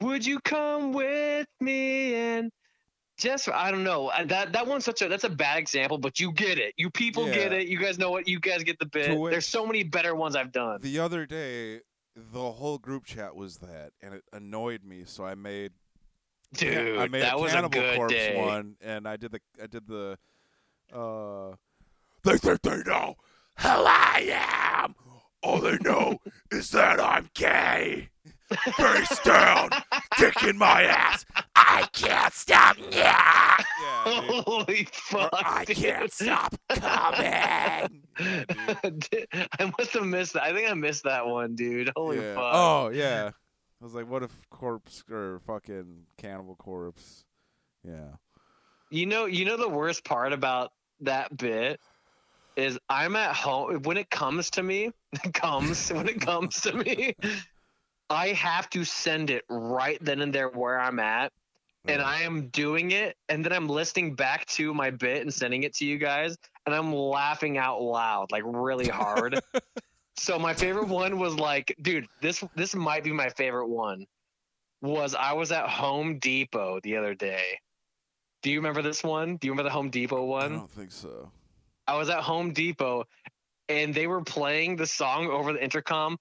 would 0.00 0.24
you 0.24 0.40
come 0.40 0.92
with 0.92 1.46
me 1.60 2.14
and 2.14 2.50
just 3.18 3.48
I 3.48 3.70
don't 3.70 3.84
know 3.84 4.10
that 4.26 4.52
that 4.52 4.66
one's 4.66 4.84
such 4.84 5.02
a 5.02 5.08
that's 5.08 5.24
a 5.24 5.30
bad 5.30 5.58
example, 5.58 5.98
but 5.98 6.18
you 6.18 6.32
get 6.32 6.58
it. 6.58 6.74
You 6.76 6.90
people 6.90 7.26
get 7.26 7.52
it. 7.52 7.68
You 7.68 7.78
guys 7.78 7.98
know 7.98 8.10
what 8.10 8.26
you 8.26 8.40
guys 8.40 8.62
get 8.64 8.78
the 8.78 8.86
bit. 8.86 9.18
which- 9.18 9.30
There's 9.32 9.46
so 9.46 9.66
many 9.66 9.82
better 9.82 10.14
ones 10.14 10.34
I've 10.34 10.52
done. 10.52 10.80
The 10.80 10.98
other 10.98 11.26
day, 11.26 11.80
the 12.16 12.52
whole 12.52 12.78
group 12.78 13.04
chat 13.04 13.34
was 13.36 13.58
that, 13.58 13.92
and 14.00 14.14
it 14.14 14.22
annoyed 14.32 14.82
me. 14.84 15.02
So 15.04 15.24
I 15.24 15.34
made 15.34 15.72
Dude, 16.54 16.98
I 16.98 17.08
made 17.08 17.22
that 17.22 17.34
a 17.34 17.38
was 17.38 17.52
a 17.52 17.54
Cannibal 17.54 17.80
good 17.80 17.96
Corpse 17.96 18.14
day. 18.14 18.36
one, 18.36 18.76
and 18.80 19.06
I 19.08 19.16
did 19.16 19.32
the 19.32 19.40
I 19.62 19.66
did 19.66 19.86
the 19.86 20.18
uh. 20.92 21.54
They 22.24 22.38
think 22.38 22.62
they 22.62 22.82
know 22.84 23.16
who 23.58 23.68
I 23.68 24.84
am. 24.84 24.94
All 25.42 25.60
they 25.60 25.78
know 25.78 26.18
is 26.50 26.70
that 26.70 27.00
I'm 27.00 27.28
gay. 27.34 28.10
Face 28.76 29.18
down, 29.20 29.70
dick 30.18 30.42
in 30.44 30.58
my 30.58 30.82
ass. 30.82 31.24
I 31.56 31.88
can't 31.94 32.32
stop. 32.34 32.76
Yeah, 32.90 33.56
yeah 33.82 34.20
dude. 34.20 34.44
Holy 34.44 34.82
Or 34.82 34.86
fuck! 34.92 35.30
I 35.32 35.64
dude. 35.64 35.76
can't 35.76 36.12
stop 36.12 36.54
coming. 36.68 37.22
Yeah, 37.22 37.86
dude. 38.82 39.26
I 39.32 39.72
must 39.78 39.94
have 39.94 40.04
missed 40.04 40.34
that. 40.34 40.42
I 40.42 40.52
think 40.52 40.70
I 40.70 40.74
missed 40.74 41.04
that 41.04 41.26
one, 41.26 41.54
dude. 41.54 41.90
Holy 41.96 42.18
yeah. 42.18 42.34
fuck! 42.34 42.52
Oh 42.54 42.90
yeah. 42.92 43.30
I 43.80 43.84
was 43.84 43.94
like, 43.94 44.08
what 44.08 44.22
if 44.22 44.30
corpse 44.50 45.02
or 45.10 45.40
fucking 45.46 46.04
cannibal 46.16 46.54
corpse? 46.54 47.24
Yeah. 47.82 48.12
You 48.90 49.06
know, 49.06 49.24
you 49.24 49.44
know 49.44 49.56
the 49.56 49.68
worst 49.68 50.04
part 50.04 50.32
about 50.32 50.72
that 51.00 51.36
bit 51.36 51.80
is 52.56 52.78
I'm 52.88 53.16
at 53.16 53.34
home 53.34 53.82
when 53.82 53.96
it 53.96 54.10
comes 54.10 54.50
to 54.50 54.62
me, 54.62 54.90
it 55.24 55.34
comes 55.34 55.90
when 55.90 56.08
it 56.08 56.20
comes 56.20 56.60
to 56.62 56.72
me, 56.72 57.14
I 58.10 58.28
have 58.28 58.68
to 58.70 58.84
send 58.84 59.30
it 59.30 59.44
right 59.48 59.98
then 60.02 60.20
and 60.20 60.32
there 60.32 60.48
where 60.48 60.78
I'm 60.80 60.98
at. 60.98 61.32
And 61.86 62.00
mm. 62.00 62.04
I 62.04 62.22
am 62.22 62.46
doing 62.48 62.92
it, 62.92 63.16
and 63.28 63.44
then 63.44 63.52
I'm 63.52 63.68
listening 63.68 64.14
back 64.14 64.46
to 64.46 64.72
my 64.72 64.90
bit 64.90 65.22
and 65.22 65.34
sending 65.34 65.64
it 65.64 65.74
to 65.76 65.84
you 65.84 65.98
guys, 65.98 66.36
and 66.64 66.72
I'm 66.72 66.94
laughing 66.94 67.58
out 67.58 67.82
loud, 67.82 68.30
like 68.30 68.44
really 68.46 68.86
hard. 68.86 69.40
so 70.16 70.38
my 70.38 70.54
favorite 70.54 70.86
one 70.86 71.18
was 71.18 71.34
like, 71.34 71.74
dude, 71.82 72.06
this 72.20 72.44
this 72.54 72.76
might 72.76 73.02
be 73.02 73.10
my 73.10 73.30
favorite 73.30 73.66
one. 73.66 74.06
Was 74.80 75.16
I 75.16 75.32
was 75.32 75.50
at 75.50 75.68
Home 75.68 76.20
Depot 76.20 76.78
the 76.84 76.96
other 76.96 77.14
day. 77.14 77.58
Do 78.42 78.50
you 78.50 78.58
remember 78.58 78.82
this 78.82 79.02
one? 79.02 79.36
Do 79.36 79.48
you 79.48 79.52
remember 79.52 79.68
the 79.68 79.74
Home 79.74 79.90
Depot 79.90 80.24
one? 80.24 80.52
I 80.52 80.56
don't 80.58 80.70
think 80.70 80.92
so. 80.92 81.32
I 81.92 81.96
was 81.98 82.08
at 82.08 82.20
Home 82.20 82.54
Depot 82.54 83.04
and 83.68 83.94
they 83.94 84.06
were 84.06 84.22
playing 84.22 84.76
the 84.76 84.86
song 84.86 85.26
over 85.26 85.52
the 85.52 85.62
intercom, 85.62 86.16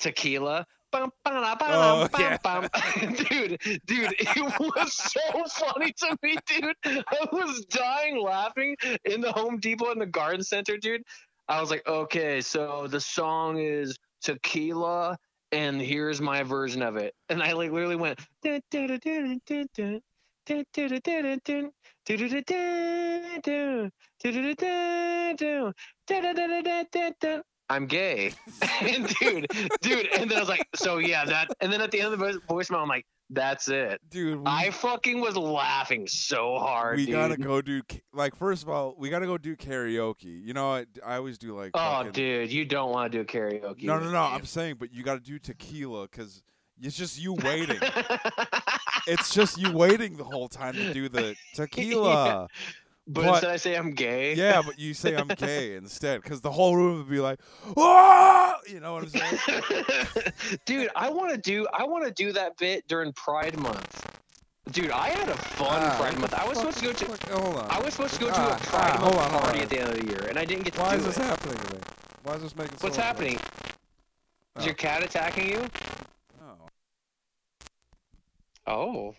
Tequila. 0.00 0.66
Bum, 0.92 1.10
ba-da, 1.24 1.54
ba-da, 1.54 2.02
Oh, 2.02 2.08
bum, 2.12 2.20
yeah. 2.20 2.36
bum. 2.42 2.68
dude, 3.00 3.58
dude, 3.86 4.14
it 4.18 4.60
was 4.60 4.92
so 4.92 5.64
funny 5.64 5.92
to 5.92 6.14
me, 6.22 6.36
dude. 6.46 6.74
I 6.84 7.26
was 7.32 7.64
dying 7.70 8.22
laughing 8.22 8.76
in 9.06 9.22
the 9.22 9.32
Home 9.32 9.56
Depot 9.58 9.92
in 9.92 9.98
the 9.98 10.04
garden 10.04 10.42
center, 10.42 10.76
dude. 10.76 11.02
I 11.48 11.58
was 11.58 11.70
like, 11.70 11.86
okay, 11.88 12.42
so 12.42 12.86
the 12.86 13.00
song 13.00 13.56
is 13.56 13.96
Tequila, 14.22 15.16
and 15.52 15.80
here's 15.80 16.20
my 16.20 16.42
version 16.42 16.82
of 16.82 16.96
it. 16.96 17.14
And 17.30 17.42
I 17.42 17.52
like 17.54 17.72
literally 17.72 17.96
went. 17.96 18.20
"Dun, 18.42 18.60
dun, 18.70 18.98
dun, 19.02 20.00
I'm 27.70 27.86
gay. 27.86 28.32
and 28.80 29.06
dude, 29.20 29.46
dude, 29.82 30.06
and 30.14 30.30
then 30.30 30.38
I 30.38 30.40
was 30.40 30.48
like, 30.48 30.66
so 30.74 30.98
yeah, 30.98 31.24
that 31.26 31.48
and 31.60 31.72
then 31.72 31.80
at 31.80 31.90
the 31.90 32.00
end 32.00 32.12
of 32.12 32.18
the 32.18 32.24
voice- 32.48 32.68
voicemail, 32.70 32.82
I'm 32.82 32.88
like, 32.88 33.04
that's 33.30 33.68
it. 33.68 34.00
Dude, 34.08 34.38
we, 34.38 34.44
I 34.46 34.70
fucking 34.70 35.20
was 35.20 35.36
laughing 35.36 36.06
so 36.06 36.58
hard. 36.58 36.96
We 36.96 37.04
dude. 37.06 37.14
gotta 37.14 37.36
go 37.36 37.60
do 37.60 37.82
like 38.14 38.34
first 38.36 38.62
of 38.62 38.70
all, 38.70 38.94
we 38.98 39.10
gotta 39.10 39.26
go 39.26 39.36
do 39.36 39.54
karaoke. 39.54 40.42
You 40.42 40.54
know, 40.54 40.72
I, 40.72 40.86
I 41.04 41.16
always 41.16 41.36
do 41.36 41.54
like. 41.54 41.72
Oh, 41.74 41.78
fucking, 41.78 42.12
dude, 42.12 42.50
you 42.50 42.64
don't 42.64 42.90
want 42.90 43.12
to 43.12 43.18
do 43.18 43.24
karaoke. 43.24 43.84
No, 43.84 43.98
no, 43.98 44.10
no. 44.10 44.22
I'm 44.22 44.46
saying, 44.46 44.76
but 44.78 44.92
you 44.94 45.02
gotta 45.02 45.20
do 45.20 45.38
tequila 45.38 46.08
because 46.10 46.42
it's 46.82 46.96
just 46.96 47.18
you 47.20 47.32
waiting. 47.44 47.78
it's 49.06 49.32
just 49.34 49.58
you 49.58 49.72
waiting 49.72 50.16
the 50.16 50.24
whole 50.24 50.48
time 50.48 50.74
to 50.74 50.92
do 50.92 51.08
the 51.08 51.34
tequila. 51.54 52.48
but, 53.06 53.22
but- 53.24 53.28
instead 53.34 53.50
I 53.50 53.56
say 53.56 53.74
I'm 53.76 53.90
gay. 53.92 54.34
Yeah, 54.34 54.62
but 54.64 54.78
you 54.78 54.94
say 54.94 55.14
I'm 55.16 55.28
gay 55.36 55.74
instead 55.76 56.22
because 56.22 56.40
the 56.40 56.50
whole 56.52 56.76
room 56.76 56.98
would 56.98 57.08
be 57.10 57.20
like, 57.20 57.40
"Oh!" 57.76 58.54
You 58.68 58.80
know 58.80 58.94
what 58.94 59.04
I'm 59.04 59.08
saying? 59.08 59.38
Dude, 60.66 60.90
I 60.94 61.08
want 61.10 61.30
to 61.32 61.38
do 61.38 61.66
I 61.72 61.84
want 61.84 62.04
to 62.06 62.10
do 62.12 62.32
that 62.32 62.56
bit 62.58 62.86
during 62.88 63.12
Pride 63.12 63.58
Month. 63.58 64.06
Dude, 64.72 64.90
I 64.90 65.08
had 65.08 65.30
a 65.30 65.34
fun 65.34 65.80
Ah, 65.80 65.96
Pride 65.98 66.18
Month. 66.18 66.34
I 66.34 66.46
was 66.46 66.58
supposed 66.58 66.76
to 66.78 66.84
go 66.84 66.92
to 66.92 67.04
fuck- 67.06 67.30
Hold 67.30 67.56
on. 67.56 67.70
I 67.70 67.80
was 67.80 67.94
supposed 67.94 68.12
to 68.14 68.20
go 68.20 68.26
to 68.26 68.34
Ah, 68.36 68.54
a 68.54 68.66
Pride 68.66 68.92
ah, 68.96 69.00
Month 69.00 69.16
on, 69.16 69.40
party 69.40 69.60
at 69.60 69.70
the 69.70 69.78
end 69.78 69.88
of 69.88 69.98
the 69.98 70.06
year, 70.06 70.26
and 70.28 70.38
I 70.38 70.44
didn't 70.44 70.64
get 70.64 70.74
to 70.74 70.80
Why 70.80 70.92
do 70.96 70.98
is 71.00 71.06
this 71.06 71.16
happening 71.16 71.56
to 71.56 71.72
me? 71.74 71.80
Why 72.24 72.34
is 72.34 72.42
this 72.42 72.54
making? 72.54 72.72
Sense? 72.72 72.82
What's 72.82 72.96
so 72.96 73.02
happening? 73.02 73.36
Is 73.36 73.40
Oh. 74.58 74.64
your 74.66 74.74
cat 74.74 75.02
attacking 75.02 75.48
you? 75.48 75.64
Oh, 78.68 79.14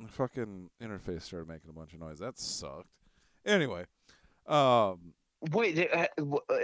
the 0.00 0.08
fucking 0.08 0.70
interface 0.82 1.22
started 1.22 1.48
making 1.48 1.70
a 1.70 1.72
bunch 1.72 1.92
of 1.92 2.00
noise. 2.00 2.18
That 2.20 2.38
sucked. 2.38 2.86
Anyway, 3.44 3.84
um, 4.46 5.12
Wait, 5.52 5.88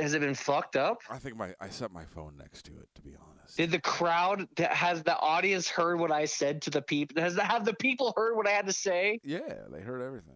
has 0.01 0.15
it 0.15 0.21
been 0.21 0.35
fucked 0.35 0.75
up? 0.77 0.99
I 1.09 1.19
think 1.19 1.37
my 1.37 1.55
I 1.61 1.69
set 1.69 1.93
my 1.93 2.05
phone 2.05 2.35
next 2.37 2.65
to 2.67 2.73
it. 2.73 2.89
To 2.97 3.03
be 3.03 3.11
honest. 3.11 3.57
Did 3.57 3.71
the 3.71 3.81
crowd, 3.81 4.49
has 4.59 5.03
the 5.03 5.17
audience 5.19 5.69
heard 5.69 6.01
what 6.01 6.11
I 6.11 6.25
said 6.25 6.61
to 6.63 6.71
the 6.71 6.83
people? 6.83 7.23
Has 7.23 7.37
the, 7.37 7.45
have 7.45 7.65
the 7.65 7.75
people 7.75 8.13
heard 8.17 8.35
what 8.35 8.49
I 8.49 8.51
had 8.51 8.67
to 8.67 8.73
say? 8.73 9.21
yeah, 9.23 9.41
they 9.71 9.81
heard 9.81 10.03
everything. 10.03 10.35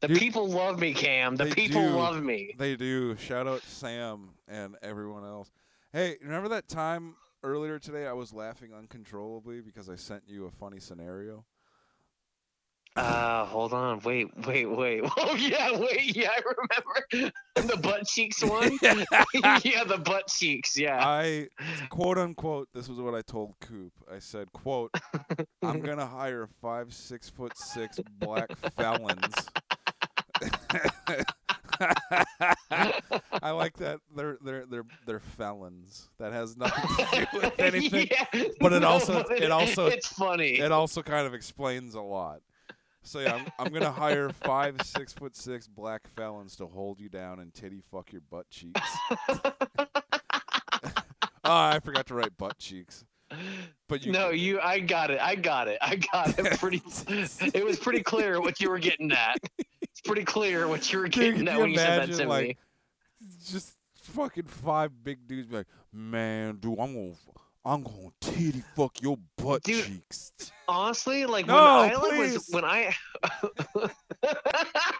The 0.00 0.08
Dude, 0.08 0.18
people 0.18 0.48
love 0.48 0.78
me, 0.78 0.92
Cam. 0.92 1.36
The 1.36 1.46
people 1.46 1.80
do. 1.80 1.90
love 1.90 2.22
me. 2.22 2.54
They 2.58 2.76
do. 2.76 3.16
Shout 3.16 3.46
out 3.46 3.62
Sam 3.62 4.30
and 4.48 4.76
everyone 4.82 5.24
else. 5.24 5.50
Hey, 5.92 6.16
remember 6.22 6.48
that 6.50 6.68
time 6.68 7.14
earlier 7.42 7.78
today 7.78 8.06
I 8.06 8.12
was 8.12 8.32
laughing 8.32 8.72
uncontrollably 8.72 9.60
because 9.60 9.88
I 9.88 9.96
sent 9.96 10.22
you 10.26 10.46
a 10.46 10.50
funny 10.50 10.80
scenario? 10.80 11.44
Uh, 12.94 13.46
hold 13.46 13.72
on. 13.72 14.00
Wait, 14.00 14.28
wait, 14.46 14.66
wait. 14.66 15.02
Oh, 15.16 15.34
yeah, 15.34 15.78
wait. 15.78 16.14
Yeah, 16.14 16.30
I 16.30 16.40
remember 17.16 17.32
the 17.74 17.76
butt 17.78 18.06
cheeks 18.06 18.44
one. 18.44 18.78
yeah, 19.64 19.84
the 19.84 20.00
butt 20.04 20.28
cheeks. 20.28 20.78
Yeah. 20.78 21.00
I 21.02 21.48
quote 21.88 22.18
unquote 22.18 22.68
this 22.74 22.88
was 22.88 23.00
what 23.00 23.14
I 23.14 23.22
told 23.22 23.54
Coop. 23.60 23.92
I 24.12 24.18
said, 24.18 24.52
quote, 24.52 24.90
I'm 25.62 25.80
gonna 25.80 26.06
hire 26.06 26.48
five 26.60 26.92
six 26.92 27.30
foot 27.30 27.56
six 27.56 27.98
black 28.18 28.50
felons. 28.76 29.34
I 33.42 33.50
like 33.52 33.76
that 33.78 34.00
they're 34.14 34.38
they're 34.44 34.66
they're 34.66 34.84
they're 35.06 35.20
felons. 35.20 36.08
That 36.18 36.32
has 36.32 36.56
nothing 36.56 37.06
to 37.06 37.16
do 37.20 37.26
with 37.40 37.60
anything. 37.60 38.08
Yeah, 38.10 38.44
but 38.60 38.72
it 38.72 38.80
no, 38.80 38.88
also- 38.88 39.18
it 39.30 39.50
also- 39.50 39.86
it's 39.86 40.08
funny. 40.08 40.58
It 40.58 40.72
also 40.72 41.02
kind 41.02 41.26
of 41.26 41.34
explains 41.34 41.94
a 41.94 42.00
lot. 42.00 42.40
So 43.04 43.18
yeah, 43.20 43.34
I'm, 43.34 43.46
I'm 43.66 43.72
gonna 43.72 43.90
hire 43.90 44.28
five 44.30 44.80
six 44.82 45.12
foot 45.12 45.36
six 45.36 45.66
black 45.66 46.02
felons 46.14 46.54
to 46.56 46.66
hold 46.66 47.00
you 47.00 47.08
down 47.08 47.40
and 47.40 47.52
titty 47.52 47.82
fuck 47.90 48.12
your 48.12 48.22
butt 48.30 48.48
cheeks. 48.50 48.80
oh, 49.28 49.36
I 51.44 51.80
forgot 51.80 52.06
to 52.06 52.14
write 52.14 52.36
butt 52.36 52.58
cheeks. 52.58 53.04
But 53.88 54.04
you 54.06 54.12
no, 54.12 54.30
you. 54.30 54.60
I 54.60 54.78
got 54.80 55.10
it. 55.10 55.20
I 55.20 55.34
got 55.34 55.68
it. 55.68 55.78
I 55.82 55.96
got 55.96 56.38
it. 56.38 56.44
Pretty. 56.58 56.82
it 57.54 57.64
was 57.64 57.78
pretty 57.78 58.02
clear 58.02 58.40
what 58.40 58.60
you 58.60 58.70
were 58.70 58.78
getting 58.78 59.12
at. 59.12 59.38
It's 59.82 60.00
pretty 60.02 60.24
clear 60.24 60.66
what 60.68 60.90
you 60.92 60.98
were 60.98 61.08
getting 61.08 61.40
could 61.40 61.48
at 61.48 61.58
when 61.60 61.70
you 61.70 61.76
said 61.78 62.08
that 62.08 62.16
to 62.16 62.26
like, 62.28 62.48
me. 62.48 62.56
just 63.46 63.74
fucking 63.96 64.44
five 64.44 64.90
big 65.04 65.26
dudes 65.26 65.46
be 65.48 65.56
like, 65.56 65.66
man, 65.92 66.56
dude, 66.56 66.78
I'm 66.78 66.94
gonna, 66.94 67.12
I'm 67.64 67.82
gonna 67.82 68.08
titty 68.20 68.62
fuck 68.74 69.00
your 69.02 69.18
butt 69.36 69.62
Dude, 69.62 69.84
cheeks. 69.84 70.32
Honestly, 70.66 71.26
like 71.26 71.46
No, 71.46 71.54
when 71.54 71.62
I 71.62 71.94
like, 71.94 72.18
was 72.18 72.48
when 72.50 72.64
I. 72.64 72.94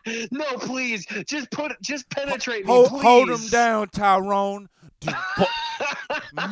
no, 0.30 0.44
please, 0.58 1.06
just 1.26 1.50
put, 1.50 1.72
just 1.80 2.08
penetrate 2.10 2.66
me, 2.66 2.72
Hold, 2.72 2.88
please. 2.88 3.02
hold 3.02 3.28
them 3.28 3.46
down, 3.48 3.88
Tyrone. 3.88 4.68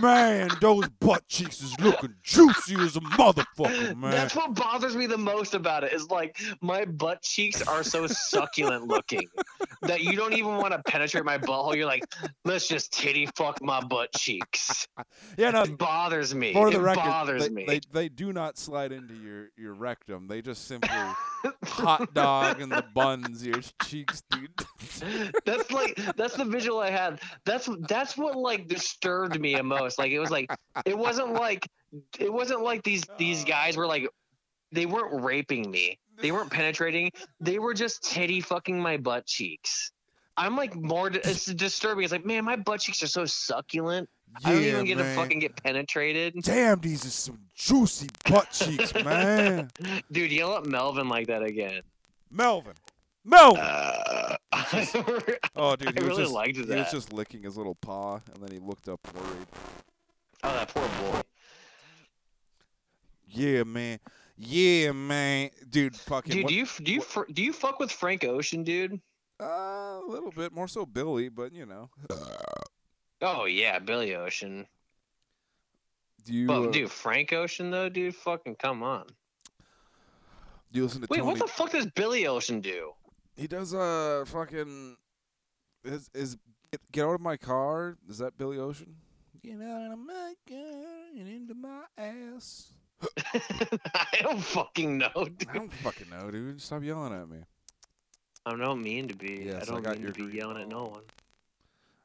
Man, 0.01 0.51
those 0.60 0.89
butt 1.01 1.27
cheeks 1.28 1.62
is 1.62 1.78
looking 1.81 2.14
juicy 2.22 2.74
as 2.77 2.97
a 2.97 3.01
motherfucker, 3.01 3.97
man. 3.97 4.10
That's 4.10 4.35
what 4.35 4.55
bothers 4.55 4.97
me 4.97 5.06
the 5.06 5.18
most 5.18 5.55
about 5.55 5.85
it 5.85 5.93
is 5.93 6.10
like 6.10 6.39
my 6.60 6.85
butt 6.85 7.22
cheeks 7.22 7.62
are 7.62 7.82
so 7.82 8.06
succulent 8.06 8.89
looking 8.89 9.28
that 9.82 10.02
you 10.02 10.16
don't 10.16 10.32
even 10.35 10.56
want 10.56 10.72
to 10.72 10.82
penetrate 10.86 11.24
my 11.24 11.39
butthole. 11.39 11.74
You're 11.77 11.86
like, 11.86 12.05
let's 12.44 12.68
just 12.68 12.93
titty 12.93 13.27
fuck 13.36 13.62
my 13.62 13.81
butt 13.81 14.12
cheeks. 14.16 14.86
yeah, 15.39 15.51
no, 15.51 15.62
It 15.62 15.78
bothers 15.78 16.35
me. 16.35 16.52
for 16.52 16.70
the 16.70 16.78
it 16.78 16.82
record, 16.82 17.05
bothers 17.05 17.43
they, 17.44 17.48
me. 17.51 17.64
they 17.66 17.81
they 17.93 18.09
do 18.09 18.32
not 18.32 18.59
slide 18.59 18.93
into 18.93 19.14
your 19.14 19.48
your 19.56 19.74
rectum. 19.74 20.27
They 20.27 20.43
just 20.43 20.66
simply 20.66 20.90
hot 21.64 22.12
dog 22.14 22.60
in 22.60 22.68
the 22.68 22.85
buns 22.94 23.44
your 23.47 23.60
cheeks, 23.85 24.22
dude. 24.31 24.51
that's 25.47 25.70
like 25.70 25.97
that's 26.16 26.35
the 26.35 26.44
visual 26.44 26.81
I 26.81 26.90
had. 26.90 27.20
That's 27.44 27.68
that's 27.89 28.16
what 28.16 28.36
like 28.43 28.69
disturbed 28.69 29.41
me 29.41 29.55
the 29.55 29.62
most. 29.62 29.99
Like 29.99 30.12
it 30.12 30.19
was 30.19 30.31
like 30.31 30.51
it 30.85 30.97
wasn't 30.97 31.33
like 31.33 31.67
it 32.19 32.33
wasn't 32.33 32.62
like 32.62 32.83
these 32.83 33.05
these 33.19 33.45
guys 33.45 33.77
were 33.77 33.87
like 33.87 34.09
they 34.73 34.87
weren't 34.87 35.23
raping 35.23 35.71
me. 35.71 35.99
They 36.21 36.33
weren't 36.33 36.51
penetrating. 36.51 37.11
They 37.41 37.59
were 37.59 37.75
just 37.75 38.03
titty 38.03 38.41
fucking 38.41 38.79
my 38.79 38.97
butt 38.97 39.27
cheeks. 39.27 39.93
I'm 40.37 40.57
like 40.57 40.75
more. 40.75 41.09
It's 41.09 41.47
disturbing. 41.47 42.05
It's 42.05 42.12
like, 42.12 42.25
man, 42.25 42.45
my 42.45 42.57
butt 42.57 42.81
cheeks 42.81 43.03
are 43.03 43.09
so 43.09 43.25
succulent. 43.25 44.09
I 44.45 44.53
don't 44.53 44.62
even 44.62 44.85
get 44.85 44.99
to 44.99 45.05
fucking 45.15 45.41
get 45.41 45.61
penetrated. 45.62 46.35
Damn, 46.43 46.81
these 46.81 47.05
are 47.05 47.11
some 47.11 47.39
juicy 47.55 48.09
butt 48.29 48.51
cheeks, 48.53 48.95
man. 48.95 49.71
Dude, 50.12 50.31
yell 50.31 50.57
at 50.57 50.67
Melvin 50.67 51.09
like 51.09 51.27
that 51.27 51.43
again. 51.43 51.81
Melvin. 52.31 52.75
Melvin. 53.24 53.60
Uh, 53.60 54.36
oh, 55.56 55.76
dude, 55.76 55.90
he 55.90 56.01
I 56.01 56.02
was 56.02 56.09
really 56.09 56.22
just 56.22 56.32
liked 56.32 56.56
he 56.56 56.62
was 56.62 56.90
just 56.90 57.12
licking 57.12 57.42
his 57.42 57.56
little 57.56 57.74
paw, 57.74 58.18
and 58.34 58.42
then 58.42 58.51
he 58.52 58.59
looked 58.59 58.88
up 58.88 59.01
worried. 59.14 59.47
oh, 60.42 60.52
that 60.52 60.68
poor 60.74 60.88
boy. 61.12 61.20
Yeah, 63.28 63.62
man. 63.64 63.98
Yeah, 64.36 64.92
man. 64.92 65.51
Dude, 65.68 65.94
fucking. 65.94 66.32
Dude, 66.32 66.44
what- 66.44 66.48
do 66.48 66.55
you 66.55 66.66
do 66.82 66.92
you 66.92 67.01
fr- 67.01 67.30
do 67.32 67.42
you 67.42 67.52
fuck 67.52 67.78
with 67.78 67.92
Frank 67.92 68.24
Ocean, 68.24 68.64
dude? 68.64 69.01
Uh, 69.40 70.01
a 70.02 70.06
little 70.06 70.30
bit 70.30 70.52
more 70.52 70.68
so 70.68 70.84
Billy, 70.84 71.28
but 71.28 71.52
you 71.52 71.66
know. 71.66 71.90
Oh 73.22 73.44
yeah, 73.44 73.78
Billy 73.78 74.14
Ocean. 74.14 74.66
Do 76.24 76.34
you? 76.34 76.47
But 76.47 76.62
uh, 76.62 76.70
dude, 76.70 76.90
Frank 76.90 77.32
Ocean 77.32 77.70
though, 77.70 77.88
dude, 77.88 78.14
fucking 78.16 78.56
come 78.56 78.82
on. 78.82 79.06
do 80.72 80.78
you 80.80 80.84
listen 80.84 81.02
to 81.02 81.06
Wait, 81.10 81.18
Tony? 81.18 81.28
what 81.30 81.38
the 81.38 81.47
fuck 81.47 81.70
does 81.70 81.86
Billy 81.86 82.26
Ocean 82.26 82.60
do? 82.60 82.92
He 83.41 83.47
does 83.47 83.73
uh 83.73 84.25
fucking 84.27 84.99
is 85.83 86.11
is 86.12 86.37
get, 86.93 87.05
out 87.05 87.15
of 87.15 87.23
my 87.23 87.39
car. 87.39 87.97
Is 88.07 88.19
that 88.19 88.37
Billy 88.37 88.59
Ocean? 88.59 88.97
Get 89.43 89.62
out 89.62 89.93
of 89.93 89.99
my 89.99 90.35
car 90.47 90.85
and 91.19 91.27
into 91.27 91.55
my 91.55 91.85
ass. 91.97 92.75
I 93.35 94.19
don't 94.21 94.43
fucking 94.43 94.99
know, 94.99 95.11
dude. 95.15 95.49
I 95.49 95.55
don't 95.55 95.73
fucking 95.73 96.11
know, 96.11 96.31
dude. 96.31 96.61
Stop 96.61 96.83
yelling 96.83 97.15
at 97.15 97.31
me. 97.31 97.39
I 98.45 98.55
don't 98.57 98.83
mean 98.83 99.09
to 99.09 99.17
be. 99.17 99.45
Yes, 99.47 99.71
I 99.71 99.73
I 99.73 99.75
don't 99.75 99.85
got 99.85 99.95
mean 99.95 100.03
your 100.03 100.12
to 100.12 100.19
be 100.19 100.25
green 100.25 100.37
yelling 100.37 100.61
at 100.61 100.69
no 100.69 100.85
one. 100.85 101.03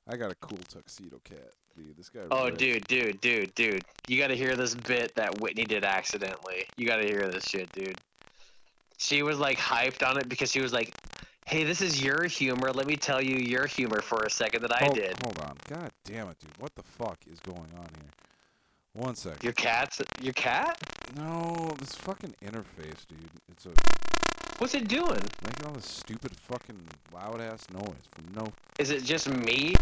I 0.07 0.16
got 0.16 0.32
a 0.32 0.36
cool 0.36 0.60
tuxedo 0.70 1.20
cat, 1.26 1.52
dude. 1.76 1.98
This 1.98 2.07
guy. 2.07 2.22
Oh, 2.32 2.49
dude, 2.49 2.88
dude, 2.88 3.20
dude, 3.20 3.53
dude. 3.56 3.84
You 4.07 4.18
got 4.18 4.28
to 4.28 4.38
hear 4.38 4.56
this 4.56 4.74
bit 4.74 5.14
that 5.16 5.41
Whitney 5.41 5.66
did 5.66 5.84
accidentally. 5.84 6.66
You 6.78 6.88
got 6.88 6.98
to 6.98 7.06
hear 7.06 7.28
this 7.28 7.44
shit, 7.44 7.70
dude. 7.74 7.98
She 8.97 9.23
was 9.23 9.39
like 9.39 9.57
hyped 9.57 10.07
on 10.07 10.17
it 10.17 10.30
because 10.30 10.51
she 10.51 10.61
was 10.61 10.73
like, 10.73 10.93
"Hey, 11.45 11.63
this 11.63 11.81
is 11.81 12.01
your 12.01 12.23
humor. 12.26 12.72
Let 12.72 12.88
me 12.88 12.95
tell 12.95 13.22
you 13.22 13.35
your 13.38 13.65
humor 13.67 14.01
for 14.01 14.23
a 14.23 14.30
second 14.30 14.61
that 14.63 14.73
I 14.73 14.84
Hold- 14.85 14.95
did." 14.95 15.17
Hold 15.23 15.39
on. 15.39 15.57
God 15.69 15.91
damn 16.03 16.30
it, 16.30 16.39
dude. 16.39 16.51
What 16.59 16.73
the 16.76 16.84
fuck 16.84 17.19
is 17.31 17.39
going 17.41 17.59
on 17.77 17.88
here? 17.99 18.09
One 18.93 19.15
second. 19.15 19.43
Your 19.43 19.53
cat's 19.53 20.01
your 20.22 20.34
cat? 20.34 20.77
No, 21.17 21.76
this 21.80 21.93
fucking 21.95 22.34
interface, 22.43 23.05
dude. 23.07 23.30
It's 23.51 23.65
a 23.65 23.72
What's 24.57 24.73
it 24.73 24.88
doing? 24.88 25.22
making 25.43 25.65
all 25.65 25.73
this 25.73 25.85
stupid 25.85 26.34
fucking 26.34 26.80
loud 27.13 27.41
ass 27.41 27.67
noise 27.73 28.07
from 28.13 28.34
no 28.34 28.53
Is 28.80 28.89
it 28.89 29.03
just 29.03 29.27
me? 29.27 29.76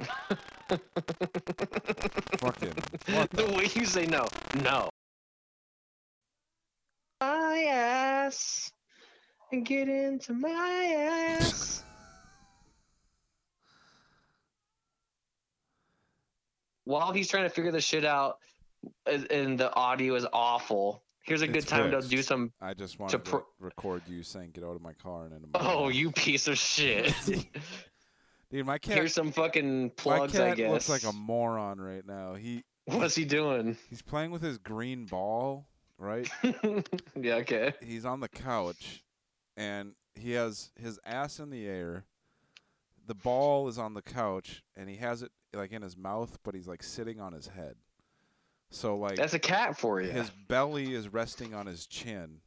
fucking 2.38 2.74
what 3.12 3.30
the 3.30 3.42
the 3.44 3.52
way 3.56 3.68
you 3.74 3.84
say 3.84 4.06
no, 4.06 4.26
no. 4.62 4.88
My 7.20 7.64
ass 7.68 8.70
and 9.52 9.64
get 9.66 9.88
into 9.88 10.32
my 10.32 11.38
ass. 11.38 11.82
While 16.84 17.12
he's 17.12 17.28
trying 17.28 17.44
to 17.44 17.50
figure 17.50 17.70
this 17.70 17.84
shit 17.84 18.04
out, 18.04 18.38
and- 19.06 19.30
and 19.30 19.58
the 19.58 19.72
audio 19.74 20.14
is 20.14 20.26
awful. 20.32 21.02
Here's 21.22 21.42
a 21.42 21.46
good 21.46 21.56
It's 21.56 21.66
time 21.66 21.90
to 21.90 22.00
do 22.00 22.22
some. 22.22 22.52
I 22.60 22.72
just 22.74 22.98
wanted 22.98 23.12
to, 23.24 23.30
pro- 23.30 23.46
record 23.60 24.02
you 24.08 24.22
saying 24.22 24.52
"Get 24.52 24.64
out 24.64 24.74
of 24.74 24.80
my 24.80 24.94
car" 24.94 25.24
and 25.26 25.34
into 25.34 25.48
my 25.52 25.60
Oh, 25.60 25.88
you 25.88 26.10
piece 26.10 26.48
of 26.48 26.56
shit! 26.58 27.14
dude, 28.50 28.66
my 28.66 28.78
cat. 28.78 28.96
Here's 28.96 29.14
some 29.14 29.32
fucking 29.32 29.84
my 29.84 29.92
plugs, 29.96 30.32
cat 30.32 30.48
I 30.50 30.54
guess. 30.54 30.70
looks 30.70 30.88
like 30.88 31.04
a 31.04 31.12
moron 31.16 31.80
right 31.80 32.06
now. 32.06 32.34
He 32.34 32.64
What's 32.86 33.14
he 33.14 33.24
doing? 33.24 33.76
he's 33.88 34.02
playing 34.02 34.30
with 34.30 34.42
his 34.42 34.58
green 34.58 35.06
ball, 35.06 35.66
right? 35.98 36.28
yeah, 37.14 37.34
okay. 37.36 37.72
he's 37.82 38.04
on 38.04 38.20
the 38.20 38.28
couch, 38.28 39.04
and 39.56 39.92
he 40.14 40.32
has 40.32 40.70
his 40.76 40.98
ass 41.04 41.38
in 41.38 41.50
the 41.50 41.66
air. 41.66 42.04
The 43.06 43.14
ball 43.14 43.68
is 43.68 43.78
on 43.78 43.94
the 43.94 44.02
couch, 44.02 44.62
and 44.76 44.88
he 44.88 44.96
has 44.96 45.22
it 45.22 45.30
like 45.52 45.72
in 45.72 45.82
his 45.82 45.96
mouth, 45.96 46.38
but 46.44 46.54
he's 46.54 46.68
like 46.68 46.82
sitting 46.82 47.20
on 47.20 47.32
his 47.32 47.48
head. 47.48 47.76
So 48.70 48.96
like 48.96 49.16
That's 49.16 49.34
a 49.34 49.38
cat 49.38 49.76
for 49.76 50.00
you. 50.00 50.10
his 50.10 50.30
belly 50.48 50.94
is 50.94 51.08
resting 51.12 51.54
on 51.54 51.66
his 51.66 51.86
chin, 51.86 52.40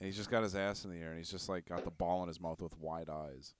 and 0.00 0.06
he's 0.06 0.16
just 0.16 0.30
got 0.30 0.42
his 0.42 0.54
ass 0.56 0.84
in 0.84 0.90
the 0.90 0.98
air, 0.98 1.10
and 1.10 1.18
he's 1.18 1.30
just 1.30 1.48
like 1.48 1.68
got 1.68 1.84
the 1.84 1.90
ball 1.90 2.22
in 2.22 2.28
his 2.28 2.40
mouth 2.40 2.60
with 2.60 2.76
wide 2.78 3.08
eyes. 3.08 3.54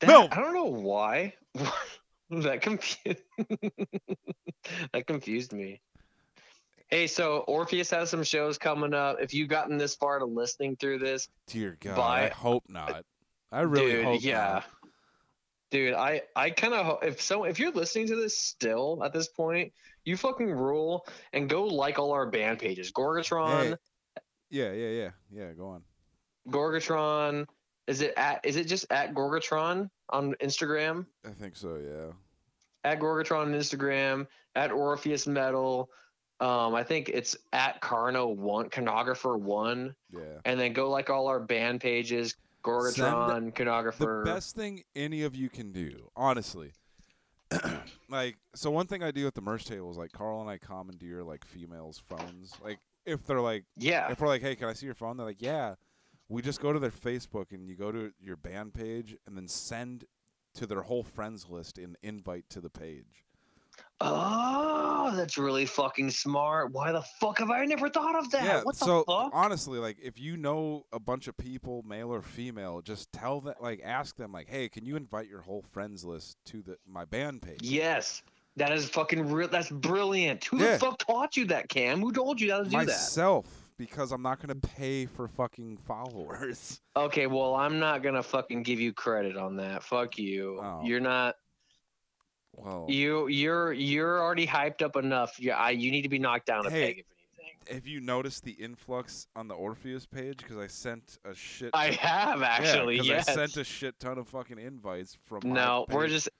That- 0.00 0.08
No! 0.08 0.28
I 0.30 0.36
don't 0.36 0.54
know 0.54 0.64
why. 0.64 1.34
that 2.30 2.62
confused. 2.62 3.22
that 4.92 5.06
confused 5.06 5.52
me. 5.52 5.80
Hey, 6.88 7.08
so 7.08 7.38
Orpheus 7.38 7.90
has 7.90 8.10
some 8.10 8.22
shows 8.22 8.58
coming 8.58 8.94
up. 8.94 9.16
If 9.20 9.34
you've 9.34 9.48
gotten 9.48 9.76
this 9.76 9.96
far 9.96 10.20
to 10.20 10.24
listening 10.24 10.76
through 10.76 11.00
this, 11.00 11.28
Dear 11.48 11.76
God, 11.80 11.98
I 11.98 12.28
hope 12.28 12.64
not. 12.68 13.04
I 13.50 13.62
really 13.62 13.92
dude, 13.92 14.04
hope 14.04 14.22
yeah, 14.22 14.38
not. 14.52 14.64
dude, 15.70 15.94
I 15.94 16.22
I 16.36 16.50
kind 16.50 16.74
of 16.74 17.02
if 17.02 17.20
so 17.20 17.44
if 17.44 17.58
you're 17.58 17.72
listening 17.72 18.06
to 18.08 18.16
this 18.16 18.38
still 18.38 19.02
at 19.04 19.12
this 19.12 19.28
point, 19.28 19.72
you 20.04 20.16
fucking 20.16 20.50
rule 20.50 21.04
and 21.32 21.48
go 21.48 21.64
like 21.64 21.98
all 21.98 22.12
our 22.12 22.30
band 22.30 22.60
pages. 22.60 22.92
Gorgatron, 22.92 23.70
Hey, 23.70 23.74
yeah, 24.50 24.72
yeah, 24.72 24.88
yeah, 24.88 25.10
yeah. 25.32 25.52
Go 25.54 25.68
on. 25.68 25.82
Gorgatron. 26.48 27.46
Is 27.86 28.00
it 28.00 28.14
at? 28.16 28.40
Is 28.44 28.56
it 28.56 28.66
just 28.66 28.86
at 28.90 29.14
Gorgatron 29.14 29.88
on 30.10 30.34
Instagram? 30.42 31.06
I 31.24 31.30
think 31.30 31.56
so. 31.56 31.76
Yeah. 31.76 32.12
at 32.90 33.00
Gorgatron 33.00 33.42
on 33.42 33.52
Instagram, 33.52 34.26
at 34.54 34.70
Orpheus 34.72 35.26
Metal. 35.26 35.88
Um, 36.38 36.74
I 36.74 36.82
think 36.84 37.08
it's 37.08 37.36
at 37.52 37.80
Carno 37.80 38.36
One, 38.36 38.68
Conographer 38.68 39.38
One, 39.40 39.94
Yeah. 40.12 40.20
and 40.44 40.60
then 40.60 40.72
go 40.74 40.90
like 40.90 41.08
all 41.10 41.28
our 41.28 41.40
band 41.40 41.80
pages, 41.80 42.34
Gorgatron, 42.62 43.54
The 43.98 44.22
best 44.24 44.54
thing 44.54 44.82
any 44.94 45.22
of 45.22 45.34
you 45.34 45.48
can 45.48 45.72
do, 45.72 46.10
honestly. 46.14 46.72
like, 48.08 48.36
so 48.54 48.70
one 48.70 48.86
thing 48.86 49.02
I 49.02 49.10
do 49.12 49.26
at 49.26 49.34
the 49.34 49.40
merch 49.40 49.64
table 49.64 49.90
is 49.90 49.96
like 49.96 50.12
Carl 50.12 50.40
and 50.40 50.50
I 50.50 50.58
commandeer 50.58 51.22
like 51.22 51.44
females' 51.44 52.02
phones. 52.08 52.52
Like, 52.62 52.78
if 53.04 53.24
they're 53.24 53.40
like, 53.40 53.64
Yeah, 53.76 54.10
if 54.10 54.20
we're 54.20 54.26
like, 54.28 54.42
hey, 54.42 54.56
can 54.56 54.68
I 54.68 54.72
see 54.72 54.86
your 54.86 54.94
phone? 54.94 55.16
They're 55.16 55.26
like, 55.26 55.40
yeah. 55.40 55.74
We 56.28 56.42
just 56.42 56.60
go 56.60 56.72
to 56.72 56.78
their 56.78 56.90
Facebook 56.90 57.52
and 57.52 57.68
you 57.68 57.76
go 57.76 57.92
to 57.92 58.12
your 58.20 58.36
band 58.36 58.74
page 58.74 59.16
and 59.26 59.36
then 59.36 59.46
send 59.48 60.04
to 60.54 60.66
their 60.66 60.82
whole 60.82 61.02
friends 61.02 61.48
list 61.48 61.78
an 61.78 61.96
invite 62.02 62.44
to 62.50 62.60
the 62.60 62.70
page. 62.70 63.24
Oh, 64.00 65.12
that's 65.14 65.38
really 65.38 65.64
fucking 65.66 66.10
smart. 66.10 66.72
Why 66.72 66.92
the 66.92 67.02
fuck 67.20 67.38
have 67.38 67.50
I 67.50 67.64
never 67.64 67.88
thought 67.88 68.14
of 68.16 68.30
that? 68.30 68.44
Yeah. 68.44 68.62
what 68.62 68.76
the 68.78 68.84
so 68.84 69.04
fuck? 69.04 69.30
honestly, 69.32 69.78
like 69.78 69.96
if 70.02 70.18
you 70.18 70.36
know 70.36 70.84
a 70.92 71.00
bunch 71.00 71.28
of 71.28 71.36
people, 71.36 71.82
male 71.86 72.12
or 72.12 72.20
female, 72.22 72.80
just 72.82 73.10
tell 73.12 73.40
them, 73.40 73.54
like, 73.60 73.80
ask 73.84 74.16
them, 74.16 74.32
like, 74.32 74.48
hey, 74.48 74.68
can 74.68 74.84
you 74.84 74.96
invite 74.96 75.28
your 75.28 75.40
whole 75.40 75.62
friends 75.62 76.04
list 76.04 76.36
to 76.46 76.62
the 76.62 76.76
my 76.86 77.04
band 77.04 77.42
page? 77.42 77.60
yes, 77.62 78.22
that 78.56 78.72
is 78.72 78.88
fucking 78.88 79.30
real. 79.30 79.48
That's 79.48 79.70
brilliant. 79.70 80.44
Who 80.44 80.58
Yeah. 80.58 80.72
the 80.72 80.78
fuck 80.78 80.98
taught 80.98 81.36
you 81.36 81.44
that, 81.46 81.68
Cam? 81.68 82.00
Who 82.00 82.12
told 82.12 82.40
you 82.40 82.52
how 82.52 82.58
to 82.58 82.64
do 82.64 82.70
that? 82.70 82.86
Myself, 82.86 83.65
because 83.78 84.12
I'm 84.12 84.22
not 84.22 84.40
gonna 84.40 84.54
pay 84.54 85.06
for 85.06 85.28
fucking 85.28 85.78
followers. 85.86 86.80
Okay, 86.96 87.26
well, 87.26 87.54
I'm 87.54 87.78
not 87.78 88.02
gonna 88.02 88.22
fucking 88.22 88.62
give 88.62 88.80
you 88.80 88.90
credit 88.94 89.36
on 89.36 89.56
that. 89.56 89.82
Fuck 89.82 90.16
you. 90.18 90.58
Oh. 90.62 90.80
You're 90.82 90.98
not. 91.00 91.34
Well, 92.54 92.86
You 92.88 93.28
you're 93.28 93.72
you're 93.74 94.18
already 94.22 94.46
hyped 94.46 94.80
up 94.80 94.96
enough. 94.96 95.38
Yeah, 95.38 95.56
I 95.58 95.70
you 95.70 95.90
need 95.90 96.02
to 96.02 96.08
be 96.08 96.18
knocked 96.18 96.46
down 96.46 96.64
a 96.66 96.70
Hey, 96.70 96.86
peg 96.86 96.98
if 97.00 97.06
anything. 97.38 97.76
have 97.76 97.86
you 97.86 98.00
noticed 98.00 98.44
the 98.44 98.52
influx 98.52 99.26
on 99.36 99.46
the 99.46 99.54
Orpheus 99.54 100.06
page? 100.06 100.38
Because 100.38 100.56
I 100.56 100.68
sent 100.68 101.18
a 101.26 101.34
shit. 101.34 101.68
I 101.74 101.90
have 101.90 102.40
actually. 102.42 102.96
yeah, 102.96 103.02
yes. 103.16 103.28
I 103.28 103.34
sent 103.34 103.56
a 103.58 103.64
shit 103.64 104.00
ton 104.00 104.16
of 104.16 104.26
fucking 104.28 104.58
invites 104.58 105.18
from. 105.26 105.40
no, 105.44 105.84
we're 105.90 106.08
just. 106.08 106.30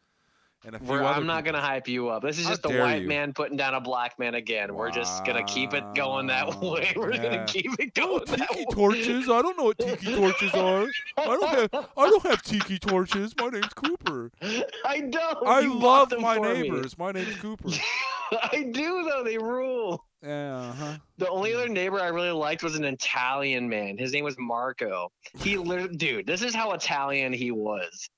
And 0.64 0.74
a 0.74 0.78
few 0.78 0.88
We're, 0.88 1.02
other 1.02 1.20
I'm 1.20 1.26
not 1.26 1.44
people. 1.44 1.60
gonna 1.60 1.66
hype 1.66 1.88
you 1.88 2.08
up. 2.08 2.22
This 2.22 2.38
is 2.38 2.44
How 2.44 2.50
just 2.50 2.64
a 2.64 2.68
white 2.78 3.02
you. 3.02 3.08
man 3.08 3.32
putting 3.32 3.56
down 3.56 3.74
a 3.74 3.80
black 3.80 4.18
man 4.18 4.34
again. 4.34 4.74
We're 4.74 4.90
just 4.90 5.24
gonna 5.24 5.44
keep 5.44 5.74
it 5.74 5.84
going 5.94 6.26
that 6.28 6.60
way. 6.60 6.92
We're 6.96 7.14
yeah. 7.14 7.22
gonna 7.22 7.44
keep 7.46 7.72
it 7.78 7.94
going 7.94 8.24
that 8.26 8.48
tiki 8.50 8.66
torches! 8.72 9.28
I 9.28 9.42
don't 9.42 9.56
know 9.58 9.64
what 9.64 9.78
tiki 9.78 10.14
torches 10.16 10.54
are. 10.54 10.86
I 11.18 11.24
don't 11.24 11.48
have. 11.48 11.88
I 11.96 12.08
don't 12.10 12.26
have 12.26 12.42
tiki 12.42 12.78
torches. 12.78 13.34
My 13.38 13.48
name's 13.50 13.74
Cooper. 13.74 14.30
I 14.84 15.00
don't. 15.00 15.46
I 15.46 15.60
You 15.60 15.78
love 15.78 16.12
my 16.18 16.36
for 16.36 16.54
me. 16.54 16.62
neighbors. 16.62 16.96
My 16.98 17.12
name's 17.12 17.36
Cooper. 17.36 17.68
I 18.52 18.68
do 18.72 19.04
though. 19.08 19.22
They 19.24 19.38
rule. 19.38 20.04
Yeah. 20.22 20.56
Uh-huh. 20.56 20.96
The 21.18 21.28
only 21.28 21.54
other 21.54 21.68
neighbor 21.68 22.00
I 22.00 22.08
really 22.08 22.30
liked 22.30 22.62
was 22.64 22.74
an 22.74 22.84
Italian 22.84 23.68
man. 23.68 23.96
His 23.98 24.12
name 24.12 24.24
was 24.24 24.34
Marco. 24.38 25.12
He 25.38 25.56
literally, 25.56 25.96
dude, 25.96 26.26
this 26.26 26.42
is 26.42 26.52
how 26.54 26.72
Italian 26.72 27.32
he 27.32 27.52
was. 27.52 28.08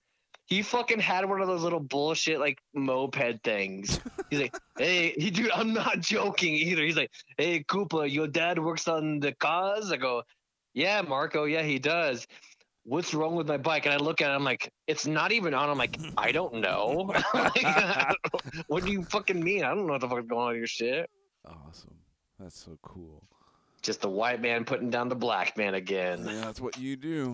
He 0.49 0.63
fucking 0.63 0.99
had 0.99 1.29
one 1.29 1.43
of 1.43 1.47
those 1.47 1.63
little 1.63 1.79
bullshit 1.79 2.41
like 2.41 2.59
moped 2.75 3.45
things. 3.45 4.01
He's 4.31 4.41
like, 4.41 4.57
hey, 4.79 5.11
he 5.19 5.31
dude, 5.31 5.51
I'm 5.53 5.75
not 5.75 6.01
joking 6.01 6.55
either. 6.55 6.83
He's 6.83 6.97
like, 6.97 7.11
hey, 7.37 7.63
Koopa, 7.65 8.11
your 8.11 8.27
dad 8.27 8.59
works 8.59 8.89
on 8.89 9.21
the 9.21 9.33
cars. 9.33 9.93
I 9.93 9.97
go, 9.99 10.23
yeah, 10.73 11.03
Marco, 11.03 11.45
yeah, 11.45 11.63
he 11.63 11.79
does. 11.79 12.27
What's 12.85 13.13
wrong 13.13 13.37
with 13.37 13.47
my 13.47 13.59
bike? 13.59 13.85
And 13.85 13.95
I 13.95 13.99
look 13.99 14.23
at 14.23 14.31
it, 14.31 14.35
I'm 14.35 14.45
like, 14.45 14.73
it's 14.87 15.07
not 15.07 15.33
even 15.33 15.53
on. 15.53 15.69
I'm 15.69 15.77
like, 15.77 15.99
I 16.17 16.33
don't 16.33 16.55
know. 16.55 17.13
Like, 17.35 17.65
I 17.67 18.15
don't- 18.33 18.65
what 18.69 18.85
do 18.87 18.91
you 18.91 19.03
fucking 19.05 19.43
mean? 19.45 19.65
I 19.65 19.75
don't 19.75 19.87
know 19.87 19.93
what 19.93 20.01
the 20.01 20.09
fuck's 20.09 20.27
going 20.27 20.41
on 20.41 20.49
with 20.49 20.57
your 20.57 20.67
shit. 20.67 21.11
Awesome. 21.45 21.95
That's 22.41 22.59
so 22.59 22.79
cool. 22.81 23.23
Just 23.83 24.01
the 24.01 24.09
white 24.09 24.41
man 24.41 24.65
putting 24.65 24.89
down 24.89 25.11
the 25.11 25.15
black 25.15 25.59
man 25.59 25.75
again. 25.75 26.25
Yeah, 26.27 26.41
that's 26.41 26.61
what 26.61 26.79
you 26.79 26.97
do. 26.97 27.33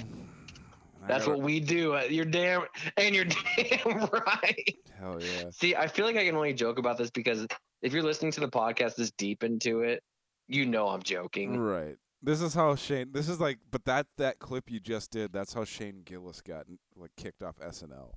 I 1.09 1.26
what 1.26 1.40
we 1.40 1.60
do. 1.60 1.94
Uh, 1.94 2.02
You're 2.02 2.24
damn, 2.24 2.62
and 2.97 3.14
you're 3.14 3.24
damn 3.56 4.09
right. 4.10 4.76
Hell 4.98 5.20
yeah. 5.20 5.51
See, 5.51 5.74
I 5.74 5.86
feel 5.86 6.06
like 6.06 6.16
I 6.16 6.24
can 6.24 6.36
only 6.36 6.55
joke 6.55 6.78
about 6.78 6.98
this 6.98 7.10
because 7.10 7.47
if 7.82 7.93
you're 7.93 8.02
listening 8.02 8.32
to 8.32 8.40
the 8.40 8.48
podcast 8.48 8.97
this 8.97 9.10
deep 9.12 9.44
into 9.44 9.81
it, 9.81 10.02
you 10.48 10.66
know 10.66 10.89
I'm 10.89 11.02
joking. 11.02 11.59
Right. 11.59 11.97
This 12.22 12.40
is 12.40 12.55
how 12.55 12.74
Shane. 12.74 13.12
This 13.12 13.28
is 13.28 13.39
like, 13.39 13.59
but 13.70 13.85
that 13.85 14.06
that 14.16 14.39
clip 14.39 14.70
you 14.70 14.81
just 14.81 15.10
did. 15.10 15.32
That's 15.32 15.52
how 15.52 15.64
Shane 15.64 16.02
Gillis 16.05 16.40
got 16.40 16.66
like 16.97 17.10
kicked 17.16 17.43
off 17.43 17.56
SNL. 17.59 18.12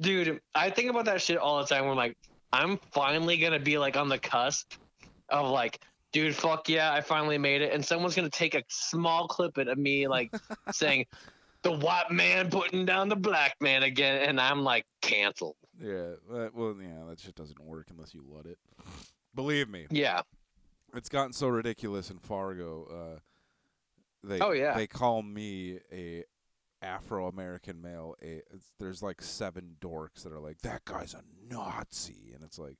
Dude, 0.00 0.40
I 0.54 0.70
think 0.70 0.90
about 0.90 1.04
that 1.06 1.20
shit 1.20 1.36
all 1.36 1.58
the 1.58 1.66
time. 1.66 1.82
When 1.82 1.92
I'm 1.92 1.96
like, 1.96 2.16
I'm 2.52 2.78
finally 2.92 3.36
gonna 3.36 3.58
be 3.58 3.78
like 3.78 3.96
on 3.96 4.08
the 4.08 4.18
cusp 4.18 4.74
of 5.28 5.50
like, 5.50 5.80
dude, 6.12 6.36
fuck 6.36 6.68
yeah, 6.68 6.92
I 6.92 7.00
finally 7.00 7.38
made 7.38 7.62
it, 7.62 7.72
and 7.72 7.84
someone's 7.84 8.14
gonna 8.14 8.30
take 8.30 8.54
a 8.54 8.62
small 8.68 9.26
clip 9.26 9.58
of 9.58 9.76
me 9.76 10.06
like 10.06 10.32
saying, 10.72 11.06
"The 11.64 11.72
white 11.72 12.10
man 12.10 12.48
putting 12.50 12.84
down 12.86 13.08
the 13.08 13.16
black 13.16 13.56
man 13.60 13.82
again," 13.82 14.28
and 14.28 14.40
I'm 14.40 14.62
like, 14.62 14.86
canceled. 15.02 15.56
Yeah. 15.80 16.14
That, 16.30 16.50
well, 16.54 16.76
yeah, 16.80 17.04
that 17.08 17.18
shit 17.18 17.34
doesn't 17.34 17.58
work 17.60 17.88
unless 17.90 18.14
you 18.14 18.24
let 18.28 18.46
it. 18.46 18.58
Believe 19.34 19.68
me, 19.68 19.86
Yeah. 19.90 20.22
it's 20.94 21.08
gotten 21.08 21.32
so 21.32 21.48
ridiculous 21.48 22.10
in 22.10 22.18
Fargo. 22.20 23.16
Uh, 23.16 23.18
they 24.22 24.38
Oh, 24.40 24.52
yeah. 24.52 24.74
they 24.74 24.86
call 24.86 25.22
me 25.22 25.80
a 25.92 26.22
Afro 26.80 27.26
American 27.26 27.82
male. 27.82 28.14
A 28.22 28.42
it's, 28.52 28.72
there's 28.78 29.02
like 29.02 29.20
seven 29.20 29.76
dorks 29.80 30.22
that 30.22 30.32
are 30.32 30.38
like 30.38 30.60
that 30.60 30.84
guy's 30.84 31.14
a 31.14 31.22
Nazi, 31.50 32.32
and 32.34 32.44
it's 32.44 32.58
like, 32.58 32.78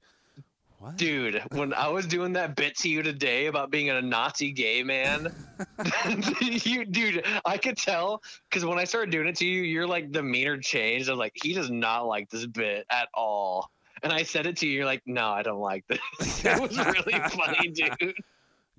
what? 0.79 0.97
Dude, 0.97 1.43
when 1.53 1.73
I 1.73 1.89
was 1.89 2.07
doing 2.07 2.33
that 2.35 2.57
bit 2.57 2.77
to 2.79 2.89
you 2.89 3.03
today 3.03 3.47
about 3.47 3.71
being 3.71 3.91
a 3.91 4.03
Nazi 4.03 4.53
gay 4.53 4.83
man, 4.83 5.35
you, 6.41 6.85
dude, 6.85 7.25
I 7.45 7.57
could 7.57 7.77
tell 7.77 8.23
because 8.51 8.65
when 8.65 8.79
I 8.79 8.85
started 8.85 9.11
doing 9.11 9.29
it 9.29 9.37
to 9.37 9.47
you, 9.47 9.63
you're 9.63 9.87
like 9.87 10.13
the 10.13 10.23
meaner 10.23 10.59
changed. 10.59 11.09
I 11.09 11.13
was 11.13 11.19
like, 11.19 11.33
he 11.43 11.55
does 11.55 11.71
not 11.71 12.07
like 12.07 12.29
this 12.31 12.47
bit 12.47 12.87
at 12.91 13.09
all. 13.15 13.71
And 14.03 14.13
I 14.13 14.23
said 14.23 14.47
it 14.47 14.59
to 14.59 14.67
you, 14.67 14.75
you're 14.75 14.85
like, 14.85 15.03
no, 15.07 15.31
I 15.31 15.43
don't 15.43 15.61
like 15.61 15.87
this. 15.87 15.99
it 16.45 16.61
was 16.61 16.77
really 16.77 17.19
funny, 17.31 17.69
dude. 17.69 18.15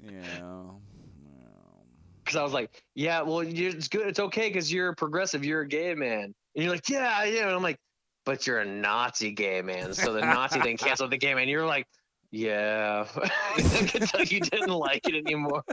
Yeah. 0.03 0.61
Because 2.23 2.35
I 2.35 2.43
was 2.43 2.53
like, 2.53 2.84
yeah, 2.93 3.22
well, 3.22 3.39
it's 3.39 3.88
good. 3.88 4.07
It's 4.07 4.19
okay 4.19 4.49
because 4.49 4.72
you're 4.72 4.89
a 4.89 4.95
progressive. 4.95 5.43
You're 5.43 5.61
a 5.61 5.67
gay 5.67 5.95
man. 5.95 6.23
And 6.23 6.63
you're 6.63 6.72
like, 6.72 6.88
yeah, 6.89 7.23
yeah. 7.23 7.47
And 7.47 7.51
I'm 7.51 7.63
like, 7.63 7.80
but 8.26 8.45
you're 8.47 8.60
a 8.60 8.65
Nazi 8.65 9.31
gay 9.31 9.61
man. 9.61 9.93
So 9.93 10.14
the 10.14 10.22
Nazi 10.22 10.60
thing 10.61 10.77
canceled 10.85 11.11
the 11.11 11.18
game, 11.18 11.38
man. 11.38 11.47
You're 11.47 11.65
like, 11.65 11.88
yeah. 12.31 13.06
I 13.15 13.61
could 13.61 14.02
tell 14.03 14.23
you 14.23 14.39
didn't 14.41 14.69
like 14.69 15.07
it 15.07 15.15
anymore. 15.15 15.64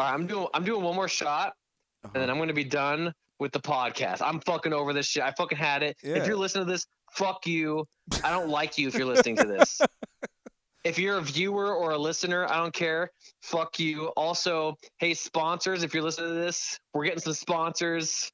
All 0.00 0.06
right, 0.06 0.12
I'm 0.14 0.26
doing 0.26 0.46
I'm 0.54 0.64
doing 0.64 0.82
one 0.82 0.94
more 0.94 1.08
shot, 1.08 1.54
and 2.04 2.12
then 2.12 2.24
Uh-huh. 2.24 2.32
I'm 2.32 2.38
gonna 2.38 2.52
be 2.52 2.64
done 2.64 3.12
with 3.38 3.52
the 3.52 3.60
podcast. 3.60 4.20
I'm 4.20 4.40
fucking 4.40 4.72
over 4.72 4.92
this 4.92 5.06
shit. 5.06 5.22
I 5.22 5.32
fucking 5.32 5.58
had 5.58 5.82
it. 5.82 5.96
Yeah. 6.02 6.16
If 6.16 6.26
you're 6.26 6.36
listening 6.36 6.66
to 6.66 6.72
this, 6.72 6.86
fuck 7.12 7.46
you. 7.46 7.86
I 8.24 8.30
don't 8.30 8.48
like 8.48 8.78
you 8.78 8.88
if 8.88 8.94
you're 8.94 9.06
listening 9.06 9.36
to 9.36 9.46
this. 9.46 9.80
if 10.84 10.98
you're 10.98 11.18
a 11.18 11.22
viewer 11.22 11.74
or 11.74 11.92
a 11.92 11.98
listener, 11.98 12.46
I 12.48 12.56
don't 12.58 12.74
care. 12.74 13.10
Fuck 13.42 13.78
you. 13.80 14.06
Also, 14.16 14.76
hey 14.98 15.14
sponsors, 15.14 15.82
if 15.82 15.94
you're 15.94 16.02
listening 16.02 16.30
to 16.30 16.34
this, 16.34 16.78
we're 16.94 17.04
getting 17.04 17.20
some 17.20 17.32
sponsors. 17.34 18.30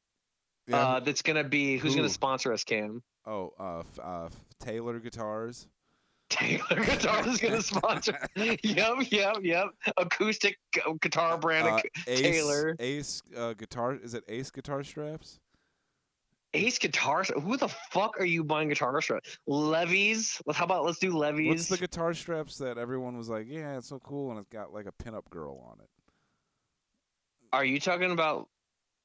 Yeah. 0.66 0.76
Uh, 0.78 1.00
that's 1.00 1.22
gonna 1.22 1.44
be 1.44 1.76
who's 1.76 1.92
Who? 1.92 2.00
gonna 2.00 2.08
sponsor 2.08 2.52
us, 2.52 2.64
Cam? 2.64 3.02
oh, 3.26 3.52
uh, 3.58 3.82
uh, 4.00 4.28
Taylor 4.60 4.98
Guitars. 4.98 5.68
Taylor 6.30 6.84
Guitars 6.84 7.26
is 7.26 7.40
gonna 7.40 7.62
sponsor. 7.62 8.18
yep, 8.36 8.96
yep, 9.10 9.36
yep. 9.42 9.66
Acoustic 9.98 10.56
guitar 11.00 11.36
brand. 11.38 11.68
Uh, 11.68 11.80
Ace, 12.06 12.20
Taylor. 12.20 12.76
Ace 12.78 13.22
uh, 13.36 13.52
guitar. 13.52 13.94
Is 13.94 14.14
it 14.14 14.24
Ace 14.28 14.50
guitar 14.50 14.82
straps? 14.82 15.38
Ace 16.54 16.78
guitar. 16.78 17.24
Who 17.24 17.56
the 17.56 17.68
fuck 17.68 18.18
are 18.18 18.24
you 18.24 18.42
buying 18.42 18.68
guitar 18.68 19.00
straps? 19.02 19.38
Levy's. 19.46 20.40
How 20.52 20.64
about 20.64 20.84
let's 20.84 20.98
do 20.98 21.16
Levy's? 21.16 21.48
What's 21.48 21.68
the 21.68 21.76
guitar 21.76 22.14
straps 22.14 22.58
that 22.58 22.78
everyone 22.78 23.18
was 23.18 23.28
like, 23.28 23.46
yeah, 23.48 23.76
it's 23.76 23.88
so 23.88 23.98
cool, 23.98 24.30
and 24.30 24.40
it's 24.40 24.48
got 24.48 24.72
like 24.72 24.86
a 24.86 24.92
pinup 25.02 25.28
girl 25.30 25.62
on 25.70 25.80
it? 25.80 25.88
Are 27.52 27.64
you 27.64 27.78
talking 27.78 28.10
about? 28.10 28.48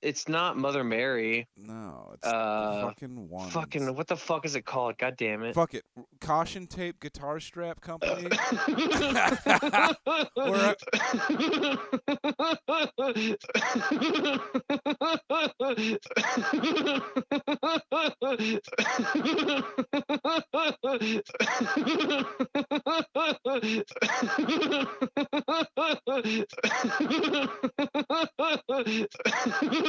It's 0.02 0.30
not 0.30 0.56
Mother 0.58 0.84
Mary. 0.84 1.48
No, 1.58 2.12
it's 2.14 2.26
Uh, 2.26 2.84
fucking 2.88 3.28
one. 3.30 3.50
Fucking 3.50 3.96
what 3.96 4.08
the 4.08 4.16
fuck 4.16 4.46
is 4.46 4.56
it 4.56 4.64
called? 4.66 4.98
God 4.98 5.16
damn 5.18 5.44
it. 5.44 5.54
Fuck 5.54 5.74
it. 5.74 5.84
Caution 6.22 6.68
tape 6.68 7.00
guitar 7.02 7.40
strap 7.42 7.82
company. 7.82 8.30
We're 10.38 10.76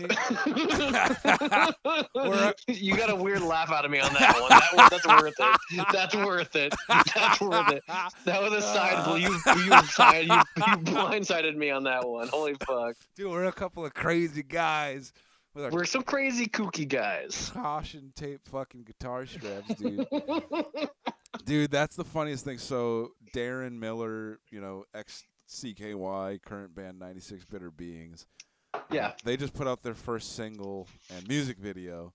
you 2.68 2.96
got 2.96 3.10
a 3.10 3.16
weird 3.16 3.42
laugh 3.42 3.70
out 3.70 3.84
of 3.84 3.90
me 3.90 4.00
on 4.00 4.12
that 4.14 4.40
one. 4.40 4.48
That 4.48 4.68
one 4.74 4.88
that's 4.90 5.06
worth 5.06 5.34
it. 5.38 5.60
That's 5.92 6.16
worth 6.16 6.56
it. 6.56 6.74
That's 6.88 7.40
worth 7.40 7.72
it. 7.72 7.82
That 8.24 8.42
was 8.42 8.52
a 8.52 8.62
side 8.62 9.04
blow. 9.04 9.16
You 9.16 9.30
you 9.30 9.82
side 9.84 10.26
you, 10.26 10.34
you 10.34 10.76
blindsided 10.84 11.56
me 11.56 11.70
on 11.70 11.84
that 11.84 12.08
one. 12.08 12.28
Holy 12.28 12.54
fuck. 12.66 12.96
Dude, 13.16 13.30
we're 13.30 13.44
a 13.44 13.52
couple 13.52 13.84
of 13.84 13.94
crazy 13.94 14.42
guys 14.42 15.12
with 15.54 15.64
our 15.64 15.70
We're 15.70 15.84
some 15.84 16.02
crazy 16.02 16.46
kooky 16.46 16.88
guys. 16.88 17.50
caution 17.52 18.12
tape 18.14 18.46
fucking 18.48 18.84
guitar 18.84 19.26
straps, 19.26 19.74
dude. 19.74 20.06
dude, 21.44 21.70
that's 21.70 21.96
the 21.96 22.04
funniest 22.04 22.44
thing. 22.44 22.58
So 22.58 23.12
Deron 23.34 23.78
Miller, 23.78 24.38
you 24.50 24.60
know, 24.60 24.84
ex 24.94 25.24
CKY, 25.48 26.42
current 26.42 26.74
band 26.74 26.98
96 26.98 27.44
Bitter 27.46 27.70
Beings. 27.70 28.26
Yeah. 28.90 29.12
They 29.24 29.36
just 29.36 29.54
put 29.54 29.66
out 29.66 29.82
their 29.82 29.94
first 29.94 30.36
single 30.36 30.88
and 31.14 31.26
music 31.28 31.58
video. 31.58 32.12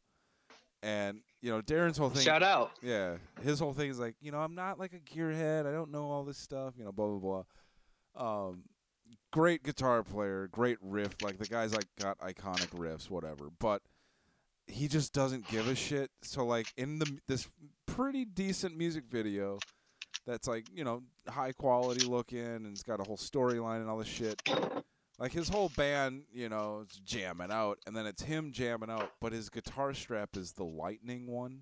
And, 0.84 1.22
you 1.42 1.50
know, 1.50 1.62
Deron's 1.62 1.98
whole 1.98 2.10
thing 2.10 2.24
Shout 2.24 2.44
out. 2.44 2.72
Yeah, 2.82 3.16
his 3.42 3.60
whole 3.60 3.74
thing 3.74 3.90
is 3.90 4.00
like, 4.00 4.16
you 4.22 4.32
know, 4.32 4.40
I'm 4.40 4.54
not 4.54 4.80
like 4.80 4.94
a 4.94 5.00
gearhead. 5.00 5.66
I 5.66 5.72
don't 5.72 5.92
know 5.92 6.12
all 6.12 6.24
this 6.24 6.38
stuff. 6.38 6.76
You 6.78 6.86
know, 6.86 6.92
blah 6.92 7.08
blah 7.08 7.44
blah. 8.16 8.48
Um, 8.50 8.64
great 9.32 9.64
guitar 9.64 10.04
player, 10.04 10.48
great 10.52 10.78
riff. 10.82 11.16
Like 11.22 11.40
the 11.40 11.48
guy's 11.48 11.74
like 11.74 11.88
got 12.00 12.20
iconic 12.20 12.70
riffs, 12.70 13.10
whatever. 13.10 13.50
But 13.60 13.82
he 14.68 14.88
just 14.88 15.14
doesn't 15.14 15.48
give 15.48 15.68
a 15.68 15.76
shit. 15.76 16.12
So 16.22 16.46
like 16.46 16.68
in 16.78 17.00
the 17.00 17.20
this 17.28 17.48
pretty 17.86 18.26
decent 18.26 18.78
music 18.78 19.06
video, 19.10 19.58
that's 20.26 20.48
like 20.48 20.66
you 20.74 20.84
know 20.84 21.04
high 21.28 21.52
quality 21.52 22.06
looking 22.06 22.46
and 22.46 22.68
it's 22.68 22.84
got 22.84 23.00
a 23.00 23.04
whole 23.04 23.18
storyline 23.18 23.82
and 23.82 23.90
all 23.90 23.98
this 23.98 24.08
shit. 24.08 24.42
Like 25.18 25.32
his 25.32 25.48
whole 25.48 25.70
band, 25.78 26.24
you 26.34 26.50
know, 26.50 26.86
is 26.90 26.98
jamming 27.06 27.52
out, 27.52 27.80
and 27.88 27.96
then 27.96 28.06
it's 28.06 28.22
him 28.22 28.52
jamming 28.52 28.90
out, 28.90 29.12
but 29.22 29.32
his 29.32 29.50
guitar 29.50 29.94
strap 29.94 30.36
is 30.36 30.52
the 30.54 30.66
lightning 30.66 31.28
one. 31.28 31.62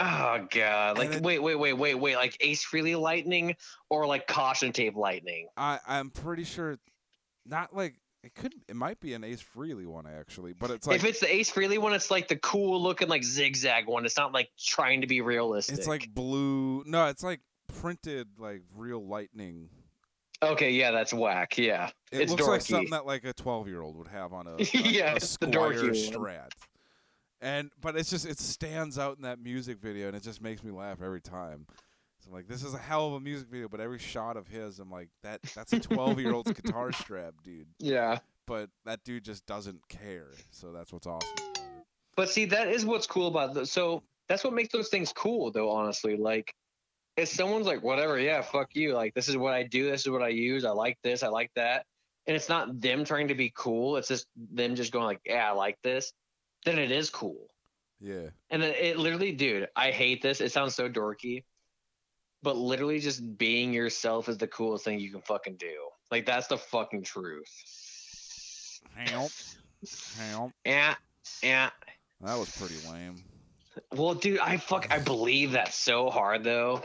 Oh 0.00 0.46
god. 0.50 0.96
Like 0.96 1.12
it- 1.12 1.22
wait, 1.22 1.40
wait, 1.40 1.56
wait, 1.56 1.74
wait, 1.74 1.94
wait. 1.94 2.16
Like 2.16 2.36
Ace 2.40 2.64
Frehley 2.64 2.98
lightning 2.98 3.56
or 3.90 4.06
like 4.06 4.26
caution 4.26 4.72
tape 4.72 4.96
lightning? 4.96 5.48
I 5.56 5.80
I'm 5.86 6.10
pretty 6.10 6.44
sure, 6.44 6.78
not 7.44 7.74
like 7.74 7.96
it 8.22 8.34
could. 8.34 8.54
It 8.68 8.76
might 8.76 9.00
be 9.00 9.12
an 9.14 9.22
Ace 9.24 9.42
Frehley 9.56 9.86
one 9.86 10.06
actually, 10.06 10.52
but 10.52 10.70
it's 10.70 10.86
like 10.86 10.96
if 10.96 11.04
it's 11.04 11.20
the 11.20 11.32
Ace 11.34 11.50
Frehley 11.50 11.78
one, 11.78 11.92
it's 11.94 12.10
like 12.10 12.28
the 12.28 12.36
cool 12.36 12.80
looking 12.82 13.08
like 13.08 13.22
zigzag 13.24 13.86
one. 13.86 14.06
It's 14.06 14.16
not 14.16 14.32
like 14.32 14.48
trying 14.58 15.00
to 15.02 15.06
be 15.06 15.20
realistic. 15.20 15.76
it's 15.76 15.86
like 15.88 16.08
blue. 16.14 16.84
No, 16.86 17.06
it's 17.06 17.22
like 17.24 17.40
printed 17.80 18.28
like 18.38 18.62
real 18.76 19.04
lightning. 19.06 19.68
Okay, 20.42 20.70
yeah, 20.70 20.90
that's 20.92 21.12
whack. 21.12 21.58
Yeah. 21.58 21.90
It 22.12 22.20
It's 22.22 22.30
looks 22.30 22.46
like 22.46 22.60
something 22.60 22.90
that 22.90 23.06
like 23.06 23.24
a 23.24 23.32
twelve 23.32 23.68
year 23.68 23.82
old 23.82 23.96
would 23.96 24.08
have 24.08 24.32
on 24.32 24.46
a, 24.46 24.54
a, 24.58 24.64
Yeah, 24.72 25.12
a 25.12 25.16
it's 25.16 25.36
the 25.36 25.46
dorky. 25.46 25.90
Strat. 25.90 26.52
And 27.40 27.70
but 27.80 27.96
it's 27.96 28.10
just 28.10 28.26
it 28.26 28.38
stands 28.38 28.98
out 28.98 29.16
in 29.16 29.22
that 29.22 29.40
music 29.40 29.78
video 29.78 30.08
and 30.08 30.16
it 30.16 30.22
just 30.22 30.40
makes 30.40 30.62
me 30.62 30.70
laugh 30.70 31.02
every 31.02 31.20
time. 31.20 31.66
So 32.20 32.28
I'm 32.28 32.34
like, 32.34 32.48
this 32.48 32.64
is 32.64 32.74
a 32.74 32.78
hell 32.78 33.08
of 33.08 33.12
a 33.14 33.20
music 33.20 33.48
video, 33.48 33.68
but 33.68 33.80
every 33.80 33.98
shot 33.98 34.36
of 34.36 34.48
his, 34.48 34.80
I'm 34.80 34.90
like, 34.90 35.08
that 35.22 35.40
that's 35.54 35.72
a 35.72 35.80
twelve 35.80 36.20
year 36.20 36.32
old's 36.34 36.52
guitar 36.60 36.92
strap, 36.92 37.34
dude. 37.42 37.66
Yeah. 37.78 38.18
But 38.46 38.70
that 38.86 39.04
dude 39.04 39.24
just 39.24 39.44
doesn't 39.46 39.86
care. 39.88 40.28
So 40.50 40.72
that's 40.72 40.92
what's 40.92 41.06
awesome. 41.06 41.30
But 42.16 42.28
see, 42.30 42.44
that 42.46 42.68
is 42.68 42.84
what's 42.84 43.06
cool 43.06 43.28
about 43.28 43.54
those. 43.54 43.70
So 43.70 44.02
that's 44.28 44.42
what 44.42 44.52
makes 44.52 44.72
those 44.72 44.88
things 44.88 45.12
cool, 45.12 45.50
though. 45.52 45.70
Honestly, 45.70 46.16
like 46.16 46.54
if 47.18 47.28
someone's 47.28 47.66
like, 47.66 47.82
whatever, 47.82 48.18
yeah, 48.18 48.40
fuck 48.42 48.74
you. 48.74 48.94
Like 48.94 49.12
this 49.14 49.28
is 49.28 49.36
what 49.36 49.52
I 49.52 49.64
do. 49.64 49.90
This 49.90 50.02
is 50.02 50.10
what 50.10 50.22
I 50.22 50.28
use. 50.28 50.64
I 50.64 50.70
like 50.70 50.98
this. 51.02 51.22
I 51.22 51.28
like 51.28 51.50
that. 51.56 51.84
And 52.26 52.36
it's 52.36 52.48
not 52.48 52.80
them 52.80 53.04
trying 53.04 53.28
to 53.28 53.34
be 53.34 53.52
cool. 53.54 53.96
It's 53.96 54.08
just 54.08 54.26
them 54.36 54.76
just 54.76 54.92
going 54.92 55.06
like, 55.06 55.20
yeah, 55.24 55.48
I 55.48 55.52
like 55.52 55.78
this. 55.82 56.12
Then 56.64 56.78
it 56.78 56.90
is 56.92 57.10
cool. 57.10 57.48
Yeah. 58.00 58.28
And 58.50 58.62
then 58.62 58.74
it 58.78 58.98
literally, 58.98 59.32
dude, 59.32 59.68
I 59.74 59.90
hate 59.90 60.22
this. 60.22 60.40
It 60.40 60.52
sounds 60.52 60.74
so 60.74 60.88
dorky, 60.88 61.42
but 62.42 62.56
literally 62.56 63.00
just 63.00 63.36
being 63.36 63.72
yourself 63.72 64.28
is 64.28 64.38
the 64.38 64.46
coolest 64.46 64.84
thing 64.84 65.00
you 65.00 65.10
can 65.10 65.22
fucking 65.22 65.56
do. 65.56 65.88
Like 66.10 66.24
that's 66.24 66.46
the 66.46 66.58
fucking 66.58 67.02
truth. 67.02 67.50
Help. 68.94 69.32
Help. 70.30 70.52
Yeah, 70.64 70.94
yeah. 71.42 71.70
That 72.20 72.38
was 72.38 72.54
pretty 72.56 72.76
lame. 72.90 73.24
Well, 73.92 74.14
dude, 74.14 74.38
I 74.38 74.56
fuck, 74.56 74.88
I 74.90 74.98
believe 74.98 75.52
that 75.52 75.72
so 75.72 76.10
hard 76.10 76.44
though. 76.44 76.82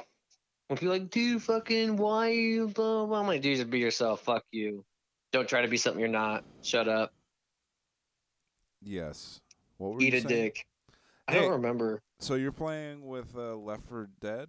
When 0.68 0.80
you're 0.82 0.92
like, 0.92 1.10
dude, 1.10 1.42
fucking, 1.44 1.98
why 1.98 2.30
you? 2.30 2.68
Blah, 2.68 3.06
blah. 3.06 3.20
I'm 3.20 3.28
like, 3.28 3.42
dude, 3.42 3.58
just 3.58 3.70
be 3.70 3.80
yourself. 3.80 4.22
Fuck 4.22 4.44
you. 4.52 4.84
Don't 5.32 5.48
try 5.48 5.62
to 5.62 5.68
be 5.68 5.78
something 5.78 6.00
you're 6.00 6.10
not. 6.10 6.44
Shut 6.62 6.88
up. 6.88 7.14
Yes. 8.82 9.42
What 9.78 9.94
were 9.96 10.02
Eat 10.02 10.14
you 10.14 10.20
a 10.20 10.22
saying? 10.22 10.28
dick. 10.44 10.68
I 11.28 11.36
don't 11.36 11.52
remember. 11.52 12.02
So 12.20 12.36
you're 12.36 12.52
playing 12.52 13.06
with 13.06 13.36
uh, 13.36 13.56
Left 13.56 13.88
for 13.88 14.10
Dead? 14.22 14.48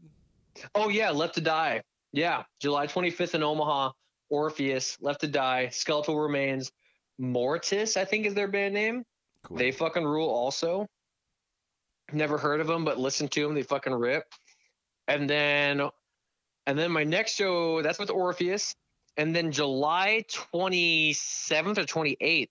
Oh 0.74 0.88
yeah, 0.88 1.10
Left 1.10 1.34
to 1.34 1.40
Die. 1.40 1.82
Yeah, 2.12 2.44
July 2.60 2.86
25th 2.86 3.34
in 3.34 3.42
Omaha. 3.42 3.90
Orpheus, 4.30 4.96
Left 5.00 5.20
to 5.20 5.28
Die, 5.28 5.68
Skeletal 5.68 6.18
Remains, 6.18 6.72
Mortis, 7.18 7.96
I 7.96 8.04
think 8.04 8.26
is 8.26 8.34
their 8.34 8.48
band 8.48 8.74
name. 8.74 9.04
Cool. 9.44 9.58
They 9.58 9.70
fucking 9.70 10.04
rule 10.04 10.28
also. 10.28 10.88
Never 12.12 12.38
heard 12.38 12.60
of 12.60 12.66
them, 12.66 12.84
but 12.84 12.98
listen 12.98 13.28
to 13.28 13.42
them. 13.42 13.54
They 13.54 13.62
fucking 13.62 13.92
rip. 13.92 14.24
And 15.06 15.28
then, 15.28 15.82
and 16.66 16.78
then 16.78 16.90
my 16.90 17.04
next 17.04 17.34
show, 17.34 17.82
that's 17.82 17.98
with 17.98 18.10
Orpheus. 18.10 18.74
And 19.16 19.34
then 19.34 19.52
July 19.52 20.24
27th 20.28 21.78
or 21.78 21.84
28th, 21.84 22.48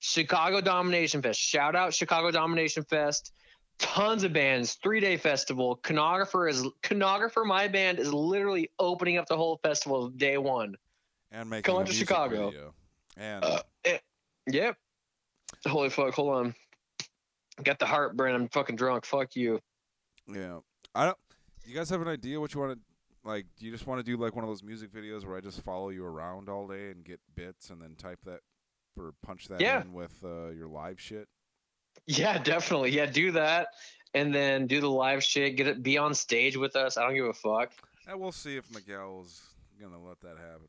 Chicago 0.00 0.60
Domination 0.60 1.22
Fest. 1.22 1.40
Shout 1.40 1.74
out 1.74 1.94
Chicago 1.94 2.30
Domination 2.30 2.84
Fest. 2.84 3.32
Tons 3.78 4.24
of 4.24 4.32
bands, 4.32 4.74
three 4.82 5.00
day 5.00 5.16
festival. 5.16 5.78
Conographer 5.82 6.50
is 6.50 6.66
Conographer, 6.82 7.46
my 7.46 7.68
band, 7.68 7.98
is 7.98 8.12
literally 8.12 8.70
opening 8.78 9.16
up 9.18 9.26
the 9.26 9.36
whole 9.36 9.58
festival 9.62 10.08
day 10.08 10.36
one. 10.36 10.74
and 11.30 11.48
making 11.48 11.62
Come 11.62 11.76
on 11.76 11.84
to 11.86 11.92
Chicago. 11.92 12.50
video. 12.50 12.74
And 13.16 13.44
Uh, 13.44 13.60
Yep. 14.50 14.76
Holy 15.66 15.90
fuck, 15.90 16.14
hold 16.14 16.34
on. 16.34 16.54
Got 17.62 17.78
the 17.78 17.86
heartburn. 17.86 18.34
I'm 18.34 18.48
fucking 18.48 18.76
drunk. 18.76 19.04
Fuck 19.04 19.34
you. 19.36 19.60
yeah, 20.26 20.58
I 20.94 21.06
don't. 21.06 21.18
You 21.64 21.74
guys 21.74 21.90
have 21.90 22.00
an 22.02 22.08
idea 22.08 22.40
what 22.40 22.54
you 22.54 22.60
want 22.60 22.72
to 22.72 22.78
like? 23.28 23.46
Do 23.58 23.66
you 23.66 23.70
just 23.72 23.86
want 23.86 24.04
to 24.04 24.04
do 24.04 24.20
like 24.20 24.34
one 24.34 24.44
of 24.44 24.50
those 24.50 24.62
music 24.64 24.92
videos 24.92 25.24
where 25.24 25.36
I 25.36 25.40
just 25.40 25.60
follow 25.62 25.90
you 25.90 26.04
around 26.04 26.48
all 26.48 26.66
day 26.66 26.90
and 26.90 27.04
get 27.04 27.20
bits 27.36 27.70
and 27.70 27.80
then 27.80 27.94
type 27.94 28.18
that 28.24 28.40
or 28.98 29.14
punch 29.22 29.46
that 29.48 29.60
Yeah. 29.60 29.82
in 29.82 29.92
with 29.92 30.12
uh, 30.24 30.48
your 30.48 30.66
live 30.68 31.00
shit? 31.00 31.28
Yeah, 32.06 32.38
definitely. 32.38 32.90
Yeah, 32.90 33.06
do 33.06 33.32
that. 33.32 33.68
And 34.14 34.34
then 34.34 34.66
do 34.66 34.80
the 34.80 34.90
live 34.90 35.22
shit. 35.22 35.56
Get 35.56 35.66
it 35.68 35.82
be 35.82 35.98
on 35.98 36.14
stage 36.14 36.56
with 36.56 36.74
us. 36.74 36.96
I 36.96 37.04
don't 37.04 37.14
give 37.14 37.26
a 37.26 37.32
fuck. 37.34 37.70
And 38.08 38.18
we'll 38.18 38.32
see 38.32 38.56
if 38.56 38.72
Miguel's 38.74 39.42
gonna 39.80 40.02
let 40.02 40.18
that 40.22 40.36
happen. 40.38 40.66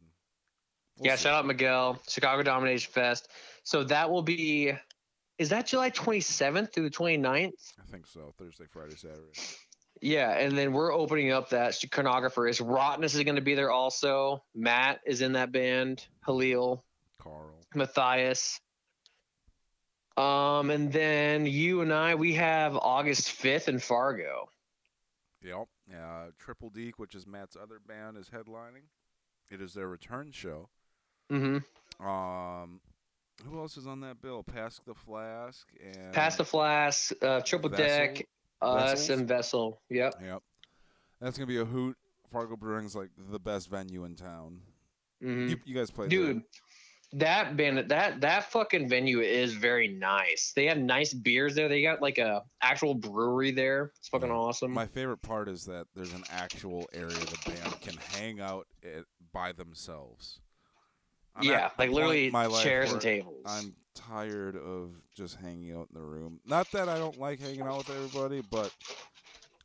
We'll 0.98 1.08
yeah, 1.08 1.16
see. 1.16 1.24
shout 1.24 1.34
out 1.36 1.46
Miguel, 1.48 2.00
Chicago 2.08 2.44
Domination 2.44 2.92
Fest. 2.92 3.30
So 3.64 3.84
that 3.86 4.10
will 4.10 4.22
be 4.22 4.74
is 5.38 5.48
that 5.50 5.68
July 5.68 5.90
27th 5.90 6.74
through 6.74 6.84
the 6.84 6.90
29th? 6.96 7.52
I 7.80 7.92
think 7.92 8.06
so. 8.06 8.34
Thursday, 8.38 8.66
Friday, 8.70 8.96
Saturday. 8.98 9.32
Yeah, 10.02 10.32
and 10.32 10.58
then 10.58 10.72
we're 10.72 10.94
opening 10.94 11.32
up 11.32 11.50
that 11.50 11.78
chronographer 11.92 12.48
is 12.48 12.62
Rottenness 12.62 13.16
is 13.16 13.24
going 13.24 13.36
to 13.36 13.42
be 13.42 13.56
there 13.56 13.72
also. 13.72 14.44
Matt 14.56 15.02
is 15.06 15.22
in 15.22 15.34
that 15.34 15.52
band. 15.52 16.06
Halil, 16.26 16.84
Carl. 17.22 17.52
Matthias. 17.76 18.62
Um, 20.16 20.70
and 20.70 20.92
then 20.92 21.46
you 21.46 21.82
and 21.82 21.94
I, 21.94 22.16
we 22.16 22.34
have 22.34 22.76
August 22.76 23.42
5th 23.42 23.68
in 23.70 23.80
Fargo. 23.80 24.50
Yep. 25.42 25.68
Uh, 25.94 26.26
Triple 26.38 26.70
Deek, 26.70 27.00
which 27.00 27.16
is 27.16 27.26
Matt's 27.26 27.56
other 27.56 27.80
band, 27.88 28.18
is 28.18 28.30
headlining. 28.30 28.84
It 29.50 29.62
is 29.62 29.74
their 29.74 29.88
return 29.88 30.32
show. 30.32 30.70
Mm-hmm. 31.32 32.06
Um, 32.06 32.82
who 33.46 33.60
else 33.60 33.78
is 33.78 33.88
on 33.88 34.02
that 34.02 34.22
bill? 34.22 34.44
Pass 34.44 34.82
the 34.86 34.94
Flask 34.94 35.68
and 35.82 36.14
Pass 36.14 36.36
the 36.36 36.46
Flask, 36.46 37.14
uh, 37.22 37.42
Triple 37.42 37.70
Deck, 37.70 38.12
Vessel? 38.12 38.26
Us, 38.62 38.92
Vessels? 38.92 39.10
and 39.10 39.28
Vessel. 39.28 39.82
Yep. 39.90 40.16
Yep. 40.24 40.44
That's 41.22 41.38
gonna 41.38 41.48
be 41.48 41.60
a 41.60 41.66
hoot. 41.66 41.98
Fargo 42.32 42.56
Brewing's 42.56 42.96
like 42.96 43.10
the 43.32 43.40
best 43.40 43.70
venue 43.70 44.06
in 44.06 44.16
town. 44.16 44.62
hmm 45.22 45.48
You, 45.50 45.58
you 45.66 45.76
guys 45.76 45.90
played 45.92 46.10
Dude, 46.10 46.44
that 47.14 47.58
band, 47.58 47.90
that 47.90 48.22
that 48.22 48.52
fucking 48.52 48.88
venue 48.88 49.20
is 49.22 49.54
very 49.54 49.88
nice. 49.88 50.54
They 50.56 50.66
have 50.68 50.78
nice 50.78 51.12
beers 51.14 51.56
there. 51.56 51.68
They 51.68 51.82
got 51.82 52.02
like 52.02 52.20
a 52.20 52.44
actual 52.62 52.94
brewery 52.94 53.52
there. 53.52 53.92
It's 53.98 54.10
fucking 54.10 54.30
Yeah. 54.30 54.36
awesome. 54.36 54.72
My 54.72 54.86
favorite 54.86 55.22
part 55.24 55.50
is 55.50 55.66
that 55.66 55.88
there's 55.96 56.14
an 56.14 56.24
actual 56.30 56.88
area 56.94 57.10
the 57.16 57.52
band 57.52 57.82
can 57.82 57.98
hang 57.98 58.40
out 58.40 58.68
at, 58.84 59.06
by 59.34 59.52
themselves. 59.54 60.40
I'm 61.36 61.44
yeah, 61.44 61.66
at 61.66 61.80
like 61.80 61.90
literally 61.90 62.32
chairs 62.62 62.92
and 62.92 63.02
tables. 63.02 63.44
I'm 63.46 63.74
tired 64.00 64.56
of 64.56 64.92
just 65.16 65.36
hanging 65.36 65.72
out 65.72 65.88
in 65.94 66.00
the 66.00 66.06
room. 66.06 66.40
Not 66.46 66.72
that 66.72 66.90
I 66.90 66.98
don't 66.98 67.20
like 67.20 67.40
hanging 67.40 67.62
out 67.62 67.80
with 67.80 67.90
everybody, 67.90 68.42
but 68.50 68.74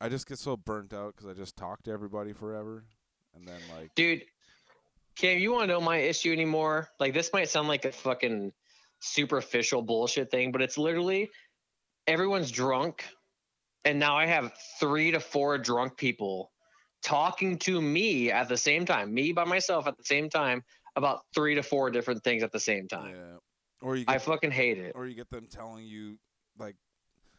I 0.01 0.09
just 0.09 0.27
get 0.27 0.39
so 0.39 0.57
burnt 0.57 0.93
out 0.93 1.15
because 1.15 1.31
I 1.31 1.35
just 1.35 1.57
talk 1.57 1.83
to 1.85 1.91
everybody 1.91 2.33
forever, 2.33 2.85
and 3.35 3.47
then 3.47 3.61
like 3.77 3.95
Dude, 3.95 4.25
Cam, 5.17 5.39
you 5.39 5.53
want 5.53 5.65
to 5.65 5.67
know 5.69 5.81
my 5.81 5.99
issue 5.99 6.33
anymore? 6.33 6.89
Like, 6.99 7.15
this 7.15 7.31
might 7.33 7.49
sound 7.49 7.69
like 7.69 7.85
a 7.85 7.93
fucking 7.93 8.53
superficial 9.01 9.83
bullshit 9.83 10.31
thing, 10.31 10.51
but 10.51 10.61
it's 10.63 10.77
literally 10.77 11.31
everyone's 12.07 12.51
drunk, 12.51 13.05
and 13.85 13.99
now 13.99 14.17
I 14.17 14.27
have 14.27 14.53
three 14.81 15.11
to 15.13 15.21
four 15.21 15.59
drunk 15.59 15.97
people 15.97 16.51
talking 17.03 17.59
to 17.59 17.81
me 17.81 18.33
at 18.33 18.49
the 18.49 18.57
same 18.57 18.85
time, 18.85 19.13
me 19.13 19.33
by 19.33 19.45
myself 19.45 19.87
at 19.87 19.97
the 19.97 20.05
same 20.05 20.29
time, 20.29 20.65
about 20.97 21.21
three 21.35 21.55
to 21.55 21.63
four 21.63 21.91
different 21.91 22.25
things 22.25 22.43
at 22.43 22.51
the 22.51 22.61
same 22.61 22.89
time. 22.89 23.15
yeah, 23.15 23.37
or 23.85 23.97
you 23.97 24.05
I 24.09 24.15
get 24.15 24.23
fucking 24.23 24.51
hate 24.51 24.79
it. 24.79 24.93
or 24.97 25.07
you 25.07 25.15
get 25.15 25.31
them 25.31 25.47
telling 25.49 25.85
you 25.85 26.19
like 26.59 26.77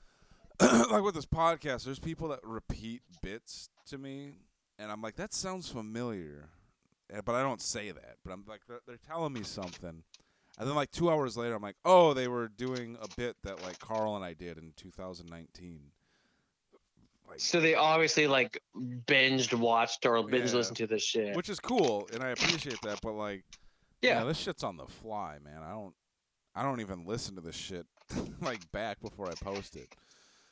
like 0.61 1.03
with 1.03 1.15
this 1.15 1.25
podcast 1.25 1.83
there's 1.83 1.99
people 1.99 2.29
that 2.29 2.39
repeat 2.43 3.01
bits 3.21 3.69
to 3.89 3.97
me 3.97 4.35
and 4.79 4.89
i'm 4.91 5.01
like 5.01 5.15
that 5.17 5.33
sounds 5.33 5.67
familiar 5.69 6.49
Eh, 7.13 7.21
but 7.23 7.35
i 7.35 7.41
don't 7.43 7.61
say 7.61 7.91
that 7.91 8.15
but 8.23 8.31
i'm 8.31 8.43
like 8.47 8.61
they're, 8.67 8.79
they're 8.87 8.97
telling 9.07 9.31
me 9.33 9.43
something 9.43 10.03
and 10.57 10.67
then 10.67 10.75
like 10.75 10.89
two 10.91 11.09
hours 11.11 11.35
later 11.37 11.53
i'm 11.55 11.61
like 11.61 11.75
oh 11.85 12.13
they 12.13 12.27
were 12.27 12.47
doing 12.47 12.97
a 13.01 13.07
bit 13.17 13.35
that 13.43 13.61
like 13.63 13.77
carl 13.79 14.15
and 14.15 14.23
i 14.25 14.33
did 14.33 14.57
in 14.57 14.71
2019 14.77 15.81
like 17.29 17.39
So 17.39 17.59
they 17.59 17.75
obviously 17.75 18.27
like 18.27 18.59
binged 19.05 19.53
watched 19.53 20.05
or 20.05 20.23
binge 20.23 20.51
Yeah. 20.51 20.57
listened 20.57 20.77
to 20.77 20.87
this 20.87 21.03
shit. 21.03 21.35
which 21.35 21.49
is 21.49 21.59
cool 21.59 22.07
and 22.13 22.23
i 22.23 22.29
appreciate 22.29 22.81
that 22.83 22.99
but 23.01 23.13
like 23.13 23.43
yeah. 24.01 24.23
this 24.23 24.37
shit's 24.37 24.63
on 24.63 24.77
the 24.77 24.87
fly 24.87 25.37
man 25.43 25.61
i 25.63 25.71
don't 25.71 25.93
i 26.55 26.63
don't 26.63 26.81
even 26.81 27.05
listen 27.05 27.35
to 27.35 27.41
this 27.41 27.55
shit 27.55 27.85
like 28.41 28.59
back 28.71 28.99
before 29.01 29.29
i 29.29 29.33
post 29.43 29.75
it 29.75 29.87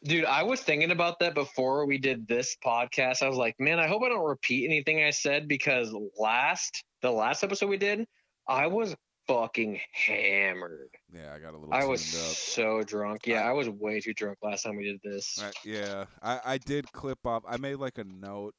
Dude, 0.05 0.25
I 0.25 0.43
was 0.43 0.59
thinking 0.59 0.91
about 0.91 1.19
that 1.19 1.33
before 1.33 1.85
we 1.85 1.97
did 1.97 2.27
this 2.27 2.57
podcast. 2.61 3.21
I 3.21 3.29
was 3.29 3.37
like, 3.37 3.57
man, 3.57 3.79
I 3.79 3.87
hope 3.87 4.01
I 4.03 4.09
don't 4.09 4.25
repeat 4.25 4.65
anything 4.65 5.01
I 5.01 5.11
said 5.11 5.47
because 5.47 5.95
last 6.19 6.83
the 7.01 7.09
last 7.09 7.41
episode 7.41 7.67
we 7.69 7.77
did, 7.77 8.05
I 8.45 8.67
was 8.67 8.97
fucking 9.29 9.79
hammered. 9.93 10.89
Yeah, 11.15 11.33
I 11.33 11.39
got 11.39 11.53
a 11.53 11.57
little. 11.57 11.73
I 11.73 11.85
was 11.85 12.01
up. 12.15 12.35
so 12.35 12.81
drunk. 12.83 13.25
Yeah, 13.25 13.43
I- 13.43 13.51
I 13.51 13.51
was 13.53 13.69
way 13.69 14.01
too 14.01 14.13
drunk 14.13 14.39
last 14.43 14.63
time 14.63 14.75
we 14.75 14.83
did 14.83 14.99
this. 15.05 15.41
I, 15.41 15.51
yeah, 15.63 16.03
I 16.21 16.39
I 16.43 16.57
did 16.57 16.91
clip 16.91 17.25
off. 17.25 17.43
I 17.47 17.55
made 17.55 17.75
like 17.75 17.97
a 17.97 18.03
note, 18.03 18.55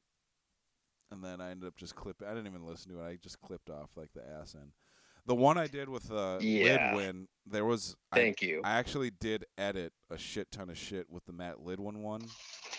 and 1.11 1.23
then 1.23 1.41
I 1.41 1.51
ended 1.51 1.67
up 1.67 1.75
just 1.75 1.95
clipping. 1.95 2.27
I 2.27 2.31
didn't 2.33 2.47
even 2.47 2.65
listen 2.65 2.91
to 2.91 3.01
it. 3.01 3.05
I 3.07 3.17
just 3.17 3.39
clipped 3.41 3.69
off 3.69 3.91
like 3.95 4.09
the 4.15 4.23
ass 4.41 4.55
end. 4.59 4.71
The 5.27 5.35
one 5.35 5.57
I 5.57 5.67
did 5.67 5.89
with 5.89 6.11
uh, 6.11 6.37
Yeah. 6.41 6.93
Lidwin, 6.93 7.27
there 7.45 7.65
was. 7.65 7.95
I, 8.11 8.15
Thank 8.17 8.41
you. 8.41 8.61
I 8.63 8.71
actually 8.77 9.09
did 9.11 9.45
edit 9.57 9.91
a 10.09 10.17
shit 10.17 10.51
ton 10.51 10.69
of 10.69 10.77
shit 10.77 11.09
with 11.09 11.25
the 11.25 11.33
Matt 11.33 11.57
Lidwin 11.57 11.97
one, 11.97 12.21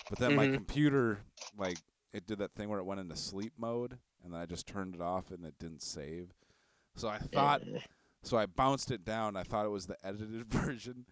but 0.08 0.18
then 0.18 0.34
my 0.36 0.46
Mhm. 0.46 0.54
computer 0.54 1.20
like 1.56 1.78
it 2.12 2.26
did 2.26 2.38
that 2.38 2.54
thing 2.54 2.68
where 2.68 2.78
it 2.78 2.84
went 2.84 3.00
into 3.00 3.16
sleep 3.16 3.52
mode, 3.58 3.98
and 4.22 4.32
then 4.32 4.40
I 4.40 4.46
just 4.46 4.66
turned 4.66 4.94
it 4.94 5.00
off 5.00 5.30
and 5.30 5.44
it 5.44 5.58
didn't 5.58 5.82
save. 5.82 6.32
So 6.94 7.08
I 7.08 7.18
thought, 7.18 7.62
so 8.22 8.36
I 8.38 8.46
bounced 8.46 8.90
it 8.90 9.04
down. 9.04 9.36
I 9.36 9.42
thought 9.42 9.66
it 9.66 9.70
was 9.70 9.86
the 9.86 9.98
edited 10.04 10.46
version. 10.52 11.06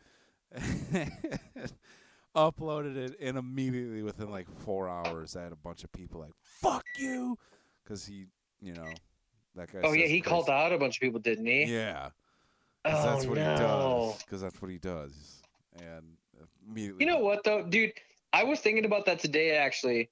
Uploaded 2.36 2.97
it, 2.97 3.16
and 3.20 3.39
immediately 3.39 4.02
within 4.02 4.28
like 4.28 4.48
four 4.61 4.89
hours, 4.89 5.36
I 5.36 5.43
had 5.43 5.52
a 5.52 5.56
bunch 5.56 5.85
of 5.85 5.93
people 5.93 6.20
like 6.20 6.32
"fuck 6.43 6.85
you," 6.97 7.39
because 7.82 8.06
he, 8.06 8.27
you 8.61 8.73
know, 8.73 8.93
that 9.57 9.73
guy. 9.73 9.81
Oh 9.83 9.93
yeah, 9.93 10.07
he 10.07 10.21
called 10.21 10.49
out 10.51 10.73
a 10.73 10.79
bunch 10.79 10.97
of 10.97 11.01
people, 11.01 11.21
didn't 11.21 11.47
he? 11.47 11.65
Yeah, 11.65 12.11
Oh 12.85 12.91
that's 13.05 13.27
what 13.27 13.39
he 13.39 13.45
no. 13.45 13.57
does. 13.57 14.23
Because 14.23 14.41
that's 14.41 14.61
what 14.61 14.71
he 14.71 14.79
does, 14.79 15.43
and 15.81 16.17
immediately. 16.69 17.05
You 17.05 17.13
know 17.13 17.19
what 17.21 17.45
though, 17.45 17.63
dude? 17.63 17.93
I 18.33 18.45
was 18.45 18.61
thinking 18.61 18.85
about 18.85 19.07
that 19.07 19.19
today 19.21 19.53
actually. 19.53 20.11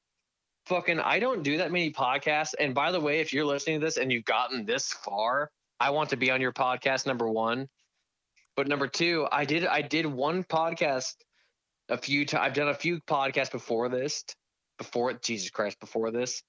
Fucking, 0.66 1.00
I 1.00 1.18
don't 1.18 1.42
do 1.42 1.56
that 1.58 1.72
many 1.72 1.92
podcasts. 1.92 2.54
And 2.60 2.72
by 2.72 2.92
the 2.92 3.00
way, 3.00 3.18
if 3.18 3.32
you're 3.32 3.44
listening 3.44 3.80
to 3.80 3.84
this 3.86 3.96
and 3.96 4.12
you've 4.12 4.24
gotten 4.24 4.64
this 4.64 4.92
far, 4.92 5.50
I 5.80 5.90
want 5.90 6.10
to 6.10 6.16
be 6.16 6.30
on 6.30 6.40
your 6.40 6.52
podcast. 6.52 7.04
Number 7.04 7.28
one, 7.28 7.68
but 8.54 8.68
number 8.68 8.86
two, 8.86 9.26
I 9.32 9.44
did 9.44 9.66
I 9.66 9.82
did 9.82 10.06
one 10.06 10.44
podcast 10.44 11.16
a 11.88 11.98
few 11.98 12.24
times. 12.24 12.46
I've 12.46 12.54
done 12.54 12.68
a 12.68 12.74
few 12.74 13.00
podcasts 13.00 13.50
before 13.50 13.88
this, 13.88 14.24
before 14.78 15.12
Jesus 15.14 15.50
Christ, 15.50 15.80
before 15.80 16.12
this, 16.12 16.44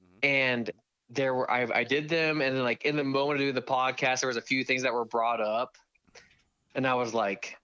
Mhm. 0.00 0.18
and 0.22 0.70
there 1.10 1.34
were 1.34 1.50
I 1.50 1.66
I 1.72 1.84
did 1.84 2.08
them, 2.08 2.40
and 2.40 2.56
then 2.56 2.62
like 2.64 2.84
in 2.84 2.96
the 2.96 3.04
moment 3.04 3.40
of 3.40 3.44
doing 3.44 3.54
the 3.54 3.62
podcast, 3.62 4.20
there 4.20 4.28
was 4.28 4.36
a 4.36 4.42
few 4.42 4.64
things 4.64 4.82
that 4.82 4.92
were 4.92 5.04
brought 5.04 5.40
up, 5.40 5.76
and 6.74 6.86
I 6.86 6.94
was 6.94 7.14
like, 7.14 7.56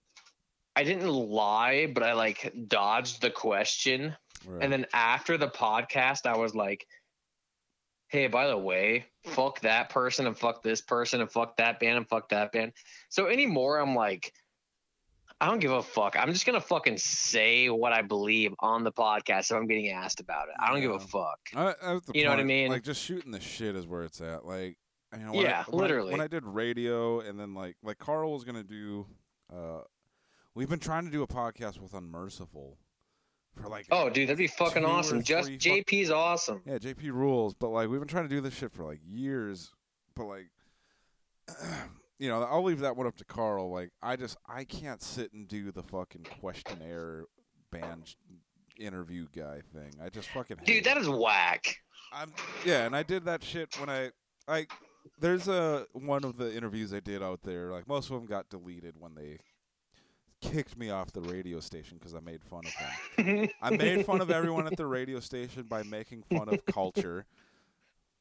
I 0.75 0.83
didn't 0.83 1.09
lie, 1.09 1.91
but 1.93 2.03
I 2.03 2.13
like 2.13 2.53
dodged 2.67 3.21
the 3.21 3.31
question. 3.31 4.15
Right. 4.45 4.63
And 4.63 4.73
then 4.73 4.85
after 4.93 5.37
the 5.37 5.49
podcast, 5.49 6.25
I 6.25 6.37
was 6.37 6.55
like, 6.55 6.87
hey, 8.07 8.27
by 8.27 8.47
the 8.47 8.57
way, 8.57 9.05
fuck 9.25 9.61
that 9.61 9.89
person 9.89 10.27
and 10.27 10.37
fuck 10.37 10.63
this 10.63 10.81
person 10.81 11.21
and 11.21 11.31
fuck 11.31 11.57
that 11.57 11.79
band 11.79 11.97
and 11.97 12.07
fuck 12.07 12.29
that 12.29 12.51
band. 12.51 12.73
So 13.09 13.27
anymore, 13.27 13.77
I'm 13.77 13.95
like, 13.95 14.33
I 15.41 15.47
don't 15.47 15.59
give 15.59 15.71
a 15.71 15.81
fuck. 15.81 16.15
I'm 16.17 16.31
just 16.31 16.45
gonna 16.45 16.61
fucking 16.61 16.97
say 16.99 17.67
what 17.69 17.91
I 17.93 18.03
believe 18.03 18.53
on 18.59 18.83
the 18.83 18.91
podcast 18.91 19.49
if 19.49 19.57
I'm 19.57 19.65
getting 19.67 19.89
asked 19.89 20.19
about 20.19 20.47
it. 20.49 20.53
I 20.59 20.71
don't 20.71 20.81
give 20.81 20.91
a 20.91 20.99
fuck. 20.99 21.39
I, 21.55 21.99
You 22.13 22.23
know 22.25 22.29
what 22.29 22.39
I 22.39 22.43
mean? 22.43 22.69
Like 22.69 22.83
just 22.83 23.01
shooting 23.01 23.31
the 23.31 23.39
shit 23.41 23.75
is 23.75 23.87
where 23.87 24.03
it's 24.03 24.21
at. 24.21 24.45
Like, 24.45 24.77
you 25.17 25.25
know, 25.25 25.33
Yeah, 25.33 25.63
I, 25.67 25.71
when 25.71 25.79
I- 25.79 25.81
literally. 25.81 26.11
when 26.11 26.21
I 26.21 26.27
did 26.27 26.45
radio, 26.45 27.19
and 27.21 27.39
then 27.39 27.55
like 27.55 27.75
like 27.83 27.97
Carl 27.97 28.31
was 28.31 28.43
gonna 28.43 28.63
do. 28.63 29.07
uh 29.51 29.81
We've 30.53 30.69
been 30.69 30.79
trying 30.79 31.05
to 31.05 31.11
do 31.11 31.23
a 31.23 31.27
podcast 31.27 31.79
with 31.79 31.93
Unmerciful 31.93 32.77
for 33.55 33.67
like. 33.69 33.87
Oh, 33.89 34.09
dude, 34.09 34.27
that'd 34.27 34.37
be 34.37 34.47
fucking 34.47 34.85
awesome. 34.85 35.23
Just 35.23 35.49
fuck- 35.49 35.59
JP's 35.59 36.11
awesome. 36.11 36.61
Yeah, 36.67 36.77
JP 36.77 37.11
rules, 37.13 37.53
but 37.55 37.69
like 37.69 37.89
we've 37.89 37.99
been 38.01 38.07
trying 38.07 38.25
to 38.25 38.29
do 38.35 38.41
this 38.41 38.53
shit 38.53 38.71
for 38.71 38.83
like 38.83 38.99
years, 39.03 39.71
but 40.15 40.25
like. 40.25 40.49
You 42.21 42.29
know, 42.29 42.43
I'll 42.43 42.63
leave 42.63 42.81
that 42.81 42.95
one 42.95 43.07
up 43.07 43.17
to 43.17 43.25
Carl. 43.25 43.71
Like, 43.71 43.89
I 44.03 44.15
just 44.15 44.37
I 44.47 44.63
can't 44.63 45.01
sit 45.01 45.33
and 45.33 45.47
do 45.47 45.71
the 45.71 45.81
fucking 45.81 46.27
questionnaire 46.39 47.25
band 47.71 48.13
interview 48.79 49.25
guy 49.35 49.61
thing. 49.73 49.93
I 49.99 50.09
just 50.09 50.29
fucking 50.29 50.57
Dude, 50.63 50.77
it. 50.77 50.83
that 50.83 50.97
is 50.97 51.09
whack. 51.09 51.77
I'm 52.13 52.31
yeah, 52.63 52.85
and 52.85 52.95
I 52.95 53.01
did 53.01 53.25
that 53.25 53.43
shit 53.43 53.75
when 53.79 53.89
I 53.89 54.11
I 54.47 54.67
there's 55.19 55.47
a 55.47 55.87
one 55.93 56.23
of 56.23 56.37
the 56.37 56.55
interviews 56.55 56.93
I 56.93 56.99
did 56.99 57.23
out 57.23 57.41
there. 57.41 57.71
Like 57.71 57.87
most 57.87 58.11
of 58.11 58.17
them 58.17 58.27
got 58.27 58.49
deleted 58.49 58.93
when 58.99 59.15
they 59.15 59.39
kicked 60.41 60.77
me 60.77 60.91
off 60.91 61.11
the 61.11 61.21
radio 61.21 61.59
station 61.59 61.97
because 61.97 62.13
I 62.13 62.19
made 62.19 62.43
fun 62.43 62.61
of 62.67 63.25
them. 63.25 63.49
I 63.63 63.71
made 63.71 64.05
fun 64.05 64.21
of 64.21 64.29
everyone 64.29 64.67
at 64.67 64.77
the 64.77 64.85
radio 64.85 65.19
station 65.19 65.63
by 65.63 65.81
making 65.81 66.23
fun 66.29 66.49
of 66.49 66.63
culture. 66.67 67.25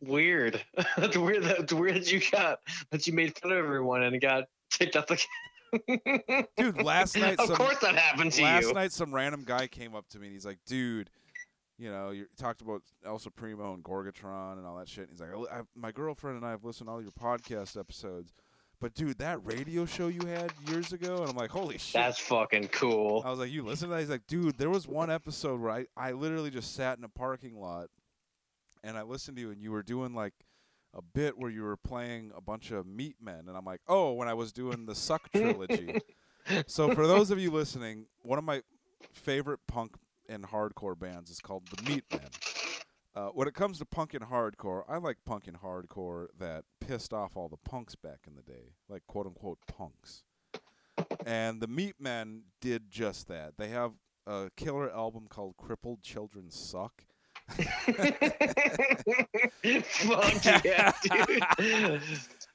Weird. 0.02 0.62
That's 0.96 1.16
weird. 1.16 1.42
That's 1.44 1.72
weird 1.72 1.96
that 1.96 2.10
you 2.12 2.20
got 2.32 2.60
that 2.90 3.06
you 3.06 3.12
made 3.12 3.38
fun 3.38 3.52
of 3.52 3.58
everyone 3.58 4.02
and 4.02 4.20
got 4.20 4.44
kicked 4.70 4.96
off 4.96 5.06
the. 5.06 5.20
Dude, 6.56 6.82
last 6.82 7.16
night 7.16 7.38
of 7.38 7.46
some- 7.46 7.56
course 7.56 7.78
that 7.78 7.94
happened 7.94 8.32
to 8.32 8.42
Last 8.42 8.60
you. 8.62 8.66
Last 8.68 8.74
night, 8.74 8.92
some 8.92 9.14
random 9.14 9.44
guy 9.44 9.66
came 9.66 9.94
up 9.94 10.08
to 10.08 10.18
me 10.18 10.26
and 10.28 10.34
he's 10.34 10.46
like, 10.46 10.58
"Dude, 10.66 11.10
you 11.78 11.90
know, 11.90 12.10
you 12.10 12.26
talked 12.38 12.60
about 12.60 12.82
El 13.04 13.18
Supremo 13.18 13.72
and 13.74 13.84
Gorgatron 13.84 14.58
and 14.58 14.66
all 14.66 14.76
that 14.78 14.88
shit." 14.88 15.08
And 15.08 15.10
he's 15.12 15.20
like, 15.20 15.30
"I- 15.52 15.58
I, 15.58 15.62
"My 15.76 15.92
girlfriend 15.92 16.36
and 16.38 16.46
I 16.46 16.50
have 16.50 16.64
listened 16.64 16.88
to 16.88 16.92
all 16.92 17.02
your 17.02 17.12
podcast 17.12 17.78
episodes, 17.78 18.32
but 18.80 18.94
dude, 18.94 19.18
that 19.18 19.44
radio 19.44 19.84
show 19.86 20.08
you 20.08 20.26
had 20.26 20.50
years 20.66 20.92
ago," 20.92 21.18
and 21.18 21.28
I'm 21.30 21.36
like, 21.36 21.50
"Holy 21.50 21.78
shit!" 21.78 21.94
That's 22.00 22.18
fucking 22.18 22.68
cool. 22.68 23.22
I 23.24 23.30
was 23.30 23.38
like, 23.38 23.52
"You 23.52 23.62
listen 23.64 23.90
to 23.90 23.94
that?" 23.94 24.00
He's 24.00 24.10
like, 24.10 24.26
"Dude, 24.26 24.58
there 24.58 24.70
was 24.70 24.88
one 24.88 25.10
episode 25.10 25.60
where 25.60 25.70
I, 25.70 25.86
I 25.96 26.12
literally 26.12 26.50
just 26.50 26.74
sat 26.74 26.98
in 26.98 27.04
a 27.04 27.08
parking 27.08 27.54
lot 27.60 27.90
and 28.82 28.96
I 28.96 29.02
listened 29.02 29.36
to 29.36 29.40
you, 29.42 29.50
and 29.50 29.62
you 29.62 29.72
were 29.72 29.82
doing 29.82 30.14
like." 30.14 30.34
A 30.92 31.02
bit 31.02 31.38
where 31.38 31.52
you 31.52 31.62
were 31.62 31.76
playing 31.76 32.32
a 32.36 32.40
bunch 32.40 32.72
of 32.72 32.84
Meatmen, 32.84 33.46
and 33.46 33.56
I'm 33.56 33.64
like, 33.64 33.80
oh, 33.86 34.12
when 34.14 34.26
I 34.26 34.34
was 34.34 34.52
doing 34.52 34.86
the 34.86 34.94
Suck 34.96 35.30
trilogy. 35.30 36.00
So 36.66 36.92
for 36.96 37.06
those 37.06 37.30
of 37.30 37.38
you 37.38 37.52
listening, 37.52 38.06
one 38.22 38.38
of 38.40 38.44
my 38.44 38.62
favorite 39.12 39.60
punk 39.68 39.94
and 40.28 40.42
hardcore 40.42 40.98
bands 40.98 41.30
is 41.30 41.38
called 41.38 41.68
the 41.68 41.76
Meatmen. 41.82 42.34
Uh, 43.14 43.28
when 43.28 43.46
it 43.46 43.54
comes 43.54 43.78
to 43.78 43.84
punk 43.84 44.14
and 44.14 44.24
hardcore, 44.24 44.82
I 44.88 44.96
like 44.96 45.18
punk 45.24 45.46
and 45.46 45.60
hardcore 45.60 46.26
that 46.40 46.64
pissed 46.80 47.12
off 47.12 47.36
all 47.36 47.48
the 47.48 47.70
punks 47.70 47.94
back 47.94 48.20
in 48.26 48.34
the 48.34 48.42
day, 48.42 48.72
like 48.88 49.06
quote 49.06 49.26
unquote 49.26 49.60
punks. 49.68 50.24
And 51.24 51.60
the 51.60 51.68
Meatmen 51.68 52.40
did 52.60 52.90
just 52.90 53.28
that. 53.28 53.58
They 53.58 53.68
have 53.68 53.92
a 54.26 54.50
killer 54.56 54.90
album 54.90 55.28
called 55.28 55.56
Crippled 55.56 56.02
Children 56.02 56.50
Suck. 56.50 57.04
Fuck 59.82 60.64
yeah, 60.64 60.92
dude. 61.02 62.00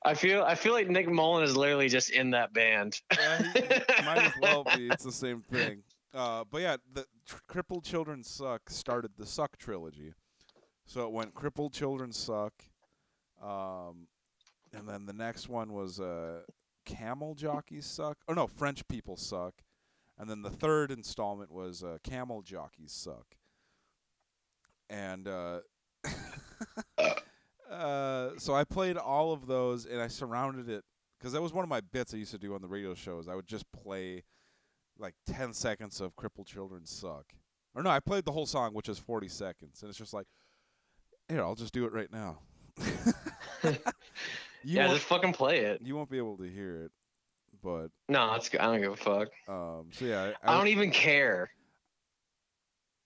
I 0.03 0.13
feel 0.13 0.43
I 0.43 0.55
feel 0.55 0.73
like 0.73 0.87
Nick 0.89 1.09
Mullen 1.09 1.43
is 1.43 1.55
literally 1.57 1.89
just 1.89 2.11
in 2.11 2.29
that 2.31 2.53
band. 2.53 3.01
Yeah, 3.11 3.37
he- 3.53 3.59
he 3.61 4.05
might 4.05 4.17
as 4.23 4.33
well 4.41 4.63
be. 4.75 4.87
It's 4.87 5.03
the 5.03 5.11
same 5.11 5.41
thing. 5.51 5.83
Uh, 6.13 6.43
but 6.49 6.61
yeah, 6.61 6.77
the 6.93 7.05
tr- 7.27 7.37
Crippled 7.47 7.83
Children 7.83 8.23
Suck 8.23 8.69
started 8.69 9.11
the 9.17 9.25
Suck 9.25 9.57
trilogy. 9.57 10.13
So 10.85 11.05
it 11.05 11.11
went 11.11 11.33
Crippled 11.33 11.73
Children 11.73 12.11
Suck, 12.11 12.53
um, 13.43 14.07
and 14.73 14.87
then 14.87 15.05
the 15.05 15.13
next 15.13 15.49
one 15.49 15.73
was 15.73 15.99
uh, 15.99 16.41
Camel 16.85 17.33
Jockeys 17.35 17.85
Suck. 17.85 18.17
Oh 18.27 18.33
no, 18.33 18.45
French 18.47 18.87
People 18.87 19.17
Suck, 19.17 19.55
and 20.19 20.29
then 20.29 20.41
the 20.43 20.49
third 20.51 20.91
installment 20.91 21.51
was 21.51 21.83
uh, 21.83 21.97
Camel 22.03 22.41
Jockeys 22.43 22.91
Suck. 22.91 23.25
And 24.89 25.27
uh, 25.27 25.59
uh, 27.71 28.29
so 28.37 28.53
I 28.53 28.63
played 28.63 28.97
all 28.97 29.33
of 29.33 29.47
those, 29.47 29.85
and 29.85 30.01
I 30.01 30.07
surrounded 30.07 30.69
it 30.69 30.83
because 31.19 31.33
that 31.33 31.41
was 31.41 31.53
one 31.53 31.63
of 31.63 31.69
my 31.69 31.81
bits 31.81 32.13
I 32.13 32.17
used 32.17 32.31
to 32.31 32.37
do 32.37 32.53
on 32.53 32.61
the 32.61 32.67
radio 32.67 32.93
shows. 32.93 33.27
I 33.27 33.35
would 33.35 33.47
just 33.47 33.65
play 33.71 34.23
like 34.97 35.15
10 35.27 35.53
seconds 35.53 35.99
of 36.01 36.15
Crippled 36.15 36.47
Children 36.47 36.85
Suck. 36.85 37.33
Or 37.73 37.83
no, 37.83 37.89
I 37.89 37.99
played 37.99 38.25
the 38.25 38.31
whole 38.31 38.45
song, 38.45 38.73
which 38.73 38.87
is 38.87 38.97
40 38.99 39.27
seconds. 39.27 39.81
And 39.81 39.89
it's 39.89 39.97
just 39.97 40.13
like, 40.13 40.27
here, 41.27 41.41
I'll 41.41 41.55
just 41.55 41.73
do 41.73 41.85
it 41.85 41.91
right 41.91 42.11
now. 42.11 42.39
you, 43.63 43.73
yeah, 44.63 44.87
just 44.87 45.05
fucking 45.05 45.33
play 45.33 45.59
it. 45.59 45.81
you 45.83 45.95
won't 45.95 46.09
be 46.09 46.17
able 46.17 46.37
to 46.37 46.43
hear 46.49 46.83
it. 46.83 46.91
But, 47.63 47.87
No, 48.07 48.35
it's 48.35 48.49
I 48.53 48.65
don't 48.65 48.81
give 48.81 48.93
a 48.93 48.95
fuck. 48.95 49.29
um, 49.47 49.87
so 49.91 50.05
yeah. 50.05 50.31
I 50.43 50.55
don't 50.55 50.67
even 50.67 50.91
care. 50.91 51.49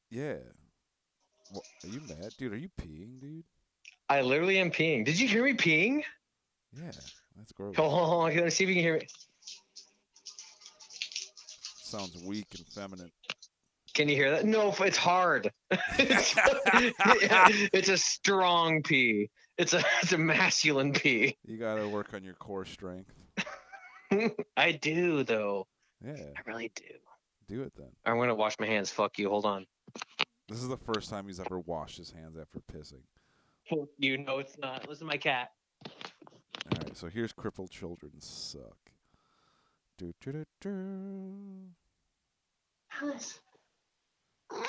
yeah. 0.10 0.36
What, 1.52 1.64
are 1.84 1.88
you 1.88 2.02
mad? 2.02 2.34
Dude, 2.38 2.54
are 2.54 2.58
you 2.58 2.70
peeing, 2.80 3.20
dude? 3.20 3.44
I 4.08 4.22
literally 4.22 4.60
am 4.60 4.72
peeing. 4.72 5.06
Did 5.06 5.20
you 5.20 5.28
hear 5.28 5.44
me 5.44 5.54
peeing? 5.54 6.04
Yeah, 6.74 6.92
that's 7.36 7.52
gross. 7.52 7.76
Hold 7.76 7.94
on, 7.94 8.10
hold 8.10 8.24
on. 8.26 8.36
Let 8.36 8.44
me 8.44 8.50
see 8.50 8.64
if 8.64 8.70
you 8.70 8.76
can 8.76 8.84
hear 8.84 8.96
me. 8.96 9.08
Sounds 11.82 12.16
weak 12.24 12.48
and 12.56 12.66
feminine. 12.68 13.12
Can 13.96 14.08
you 14.08 14.16
hear 14.16 14.32
that? 14.32 14.46
No, 14.46 14.74
it's 14.80 14.98
hard. 14.98 15.52
it's, 15.72 16.36
it's 17.74 17.90
a 17.90 17.98
strong 17.98 18.84
pee. 18.84 19.30
It's 19.58 19.74
a 19.74 19.84
it's 20.02 20.14
a 20.14 20.18
masculine 20.18 20.94
pee. 20.94 21.38
You 21.46 21.58
gotta 21.58 21.88
work 21.88 22.14
on 22.14 22.24
your 22.24 22.36
core 22.36 22.66
strength. 22.66 23.12
I 24.58 24.72
do 24.72 25.24
though. 25.24 25.68
Yeah, 26.06 26.14
I 26.14 26.42
really 26.50 26.72
do. 26.76 26.84
do 27.50 27.64
it 27.64 27.74
then. 27.76 27.90
I'm 28.06 28.18
gonna 28.18 28.36
wash 28.36 28.56
my 28.60 28.68
hands. 28.68 28.90
Fuck 28.90 29.20
you. 29.20 29.30
Hold 29.30 29.46
on. 29.46 29.66
This 30.50 30.64
is 30.64 30.68
the 30.68 30.78
first 30.78 31.12
time 31.12 31.28
he's 31.28 31.40
ever 31.40 31.60
washed 31.60 31.98
his 32.00 32.10
hands 32.10 32.36
after 32.36 32.60
pissing. 32.60 33.04
Fuck 33.70 33.90
you. 34.00 34.18
No, 34.18 34.40
it's 34.40 34.58
not. 34.58 34.90
Listen 34.90 35.06
to 35.06 35.14
my 35.14 35.18
cat. 35.18 35.52
All 35.86 36.80
right, 36.84 36.98
so 36.98 37.08
here's 37.08 37.32
crippled 37.32 37.70
children 37.70 38.14
suck. 38.20 38.78
Do, 40.00 40.12
do, 40.22 40.32
do, 40.32 40.46
do. 40.60 41.36
How 42.88 43.10
is. 43.10 43.40
I 44.52 44.66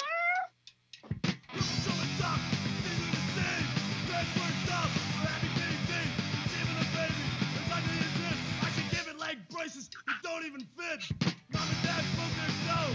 can 8.74 8.84
give 8.90 9.08
it 9.08 9.18
leg 9.18 9.38
braces 9.48 9.88
that 10.06 10.16
don't 10.22 10.44
even 10.44 10.60
fit. 10.60 11.10
Mom 11.52 11.62
and 11.62 11.82
dad 11.82 12.04
broke 12.16 12.36
their 12.36 12.50
toe. 12.68 12.94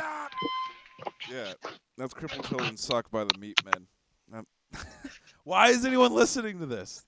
Huh? 0.00 0.28
Yeah, 1.30 1.52
that's 1.96 2.14
"Crippled 2.14 2.46
Children 2.46 2.76
Suck" 2.76 3.10
by 3.10 3.24
the 3.24 3.34
Meatmen. 3.34 3.86
Why 5.44 5.68
is 5.68 5.84
anyone 5.84 6.12
listening 6.12 6.58
to 6.60 6.66
this? 6.66 7.04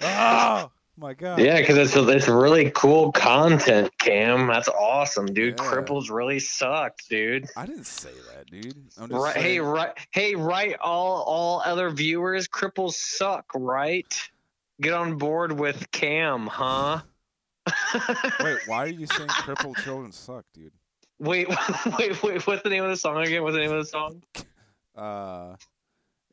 Oh 0.00 0.70
my 0.96 1.14
god! 1.14 1.38
Yeah, 1.38 1.60
because 1.60 1.76
it's 1.76 1.96
it's 1.96 2.28
really 2.28 2.70
cool 2.70 3.12
content, 3.12 3.90
Cam. 3.98 4.46
That's 4.46 4.68
awesome, 4.68 5.26
dude. 5.26 5.58
Yeah. 5.58 5.64
Cripples 5.66 6.10
really 6.10 6.38
sucked, 6.38 7.08
dude. 7.08 7.48
I 7.56 7.66
didn't 7.66 7.86
say 7.86 8.12
that, 8.34 8.46
dude. 8.46 8.74
I'm 8.98 9.08
just 9.08 9.22
Right, 9.22 9.36
hey, 9.36 9.60
right, 9.60 9.92
hey, 10.12 10.34
right. 10.34 10.76
All 10.80 11.22
all 11.22 11.62
other 11.64 11.90
viewers, 11.90 12.48
cripples 12.48 12.94
suck, 12.94 13.46
right? 13.54 14.12
Get 14.80 14.92
on 14.92 15.18
board 15.18 15.58
with 15.58 15.90
Cam, 15.90 16.46
huh? 16.46 17.00
Wait, 18.40 18.58
why 18.66 18.84
are 18.84 18.88
you 18.88 19.06
saying 19.06 19.28
"Crippled 19.28 19.76
Children 19.78 20.12
Suck," 20.12 20.44
dude? 20.54 20.72
Wait, 21.18 21.48
wait, 21.98 22.22
wait. 22.22 22.46
What's 22.46 22.62
the 22.62 22.70
name 22.70 22.84
of 22.84 22.90
the 22.90 22.96
song 22.96 23.18
again? 23.18 23.42
What's 23.42 23.54
the 23.54 23.60
name 23.60 23.72
of 23.72 23.78
the 23.78 23.84
song? 23.84 24.22
Uh, 24.96 25.56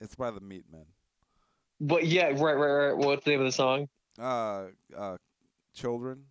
it's 0.02 0.16
by 0.16 0.32
the 0.32 0.40
Meatmen. 0.40 0.86
What? 1.80 2.06
Yeah, 2.06 2.28
right, 2.28 2.38
right, 2.38 2.56
right. 2.58 2.98
What's 2.98 3.24
the 3.26 3.32
name 3.32 3.40
of 3.42 3.46
the 3.46 3.52
song? 3.52 3.90
Uh, 4.20 4.66
uh, 4.96 5.18
children. 5.74 6.24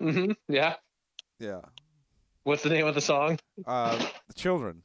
hmm 0.00 0.32
Yeah. 0.48 0.74
Yeah. 1.38 1.60
What's 2.44 2.62
the 2.62 2.70
name 2.70 2.86
of 2.86 2.94
the 2.94 3.00
song? 3.00 3.38
Uh, 3.66 3.98
the 4.28 4.34
children. 4.34 4.82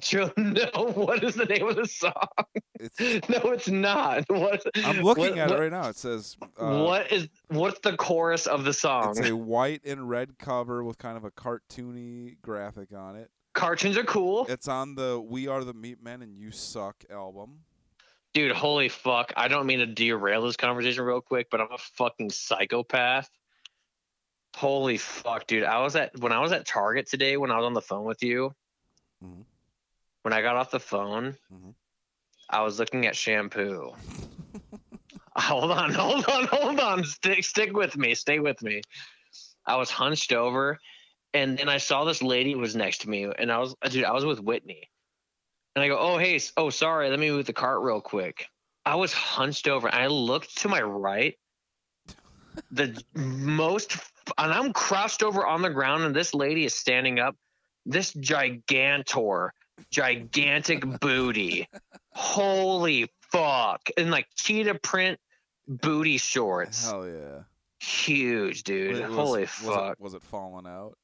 Joe, 0.00 0.30
no. 0.36 0.68
What 0.94 1.24
is 1.24 1.34
the 1.34 1.46
name 1.46 1.66
of 1.66 1.76
the 1.76 1.86
song? 1.86 2.12
It's. 2.78 2.98
No, 3.30 3.50
it's 3.52 3.68
not. 3.68 4.24
What? 4.28 4.62
I'm 4.84 5.00
looking 5.00 5.30
what- 5.30 5.38
at 5.38 5.48
what- 5.50 5.58
it 5.58 5.62
right 5.62 5.70
now. 5.72 5.88
It 5.88 5.96
says. 5.96 6.36
Uh, 6.58 6.82
what 6.82 7.10
is? 7.10 7.28
What's 7.48 7.80
the 7.80 7.96
chorus 7.96 8.46
of 8.46 8.64
the 8.64 8.72
song? 8.74 9.10
It's 9.16 9.28
a 9.28 9.34
white 9.36 9.80
and 9.86 10.08
red 10.08 10.38
cover 10.38 10.84
with 10.84 10.98
kind 10.98 11.16
of 11.16 11.24
a 11.24 11.30
cartoony 11.30 12.36
graphic 12.42 12.92
on 12.94 13.16
it. 13.16 13.30
Cartoons 13.54 13.96
are 13.96 14.04
cool, 14.04 14.46
It's 14.48 14.68
on 14.68 14.94
the 14.94 15.20
"We 15.20 15.48
Are 15.48 15.64
the 15.64 15.74
Meatmen 15.74 16.22
and 16.22 16.36
You 16.36 16.50
Suck" 16.52 17.02
album. 17.10 17.60
dude. 18.32 18.52
Holy 18.52 18.88
fuck! 18.88 19.32
I 19.36 19.48
don't 19.48 19.66
mean 19.66 19.80
to 19.80 19.86
derail 19.86 20.42
this 20.42 20.56
conversation 20.56 21.02
real 21.04 21.20
quick, 21.20 21.48
but 21.50 21.60
I'm 21.60 21.72
a 21.72 21.78
fucking 21.78 22.30
psychopath. 22.30 23.28
Holy 24.56 24.98
fuck, 24.98 25.46
dude! 25.46 25.64
I 25.64 25.80
was 25.80 25.96
at 25.96 26.16
when 26.20 26.32
I 26.32 26.38
was 26.40 26.52
at 26.52 26.66
Target 26.66 27.08
today 27.08 27.36
when 27.38 27.50
I 27.50 27.56
was 27.56 27.64
on 27.66 27.72
the 27.74 27.80
phone 27.82 28.04
with 28.04 28.22
you. 28.22 28.54
Mhm. 29.24 29.44
When 30.22 30.32
I 30.32 30.42
got 30.42 30.56
off 30.56 30.70
the 30.70 30.80
phone, 30.80 31.36
Mhm. 31.52 31.74
I 32.48 32.62
was 32.62 32.78
looking 32.78 33.06
at 33.06 33.16
shampoo. 33.16 33.92
hold 35.36 35.70
on, 35.70 35.92
hold 35.92 36.24
on, 36.26 36.46
hold 36.46 36.80
on. 36.80 37.04
Stick, 37.04 37.44
stick 37.44 37.72
with 37.72 37.96
me. 37.96 38.14
Stay 38.14 38.38
with 38.38 38.60
me. 38.62 38.82
I 39.66 39.76
was 39.76 39.90
hunched 39.90 40.32
over, 40.32 40.78
and 41.32 41.56
then 41.56 41.68
I 41.68 41.78
saw 41.78 42.04
this 42.04 42.22
lady 42.22 42.54
was 42.54 42.74
next 42.74 43.02
to 43.02 43.08
me, 43.08 43.24
and 43.38 43.52
I 43.52 43.58
was, 43.58 43.74
dude, 43.88 44.04
I 44.04 44.12
was 44.12 44.24
with 44.24 44.40
Whitney, 44.40 44.90
and 45.74 45.82
I 45.84 45.88
go, 45.88 45.98
oh 45.98 46.18
hey, 46.18 46.40
oh 46.56 46.70
sorry, 46.70 47.08
let 47.08 47.18
me 47.18 47.30
move 47.30 47.46
the 47.46 47.52
cart 47.52 47.80
real 47.82 48.00
quick. 48.00 48.46
I 48.84 48.96
was 48.96 49.12
hunched 49.12 49.68
over, 49.68 49.86
and 49.88 49.96
I 49.96 50.08
looked 50.08 50.58
to 50.58 50.68
my 50.68 50.82
right. 50.82 51.38
The 52.72 53.02
most, 53.14 53.96
and 54.38 54.52
I'm 54.52 54.72
crouched 54.72 55.22
over 55.22 55.46
on 55.46 55.62
the 55.62 55.70
ground, 55.70 56.02
and 56.04 56.14
this 56.14 56.34
lady 56.34 56.64
is 56.64 56.74
standing 56.74 57.20
up. 57.20 57.36
This 57.86 58.12
gigantor, 58.12 59.50
gigantic 59.90 60.84
booty. 61.00 61.68
Holy 62.10 63.10
fuck! 63.32 63.88
And 63.96 64.10
like 64.10 64.26
cheetah 64.36 64.74
print 64.80 65.18
booty 65.68 66.18
shorts. 66.18 66.90
Hell 66.90 67.06
yeah! 67.08 67.42
Huge, 67.78 68.62
dude. 68.64 69.00
Was- 69.08 69.14
Holy 69.14 69.40
was 69.42 69.50
fuck. 69.50 69.92
It, 69.92 70.00
was 70.00 70.14
it 70.14 70.22
falling 70.22 70.66
out? 70.66 70.96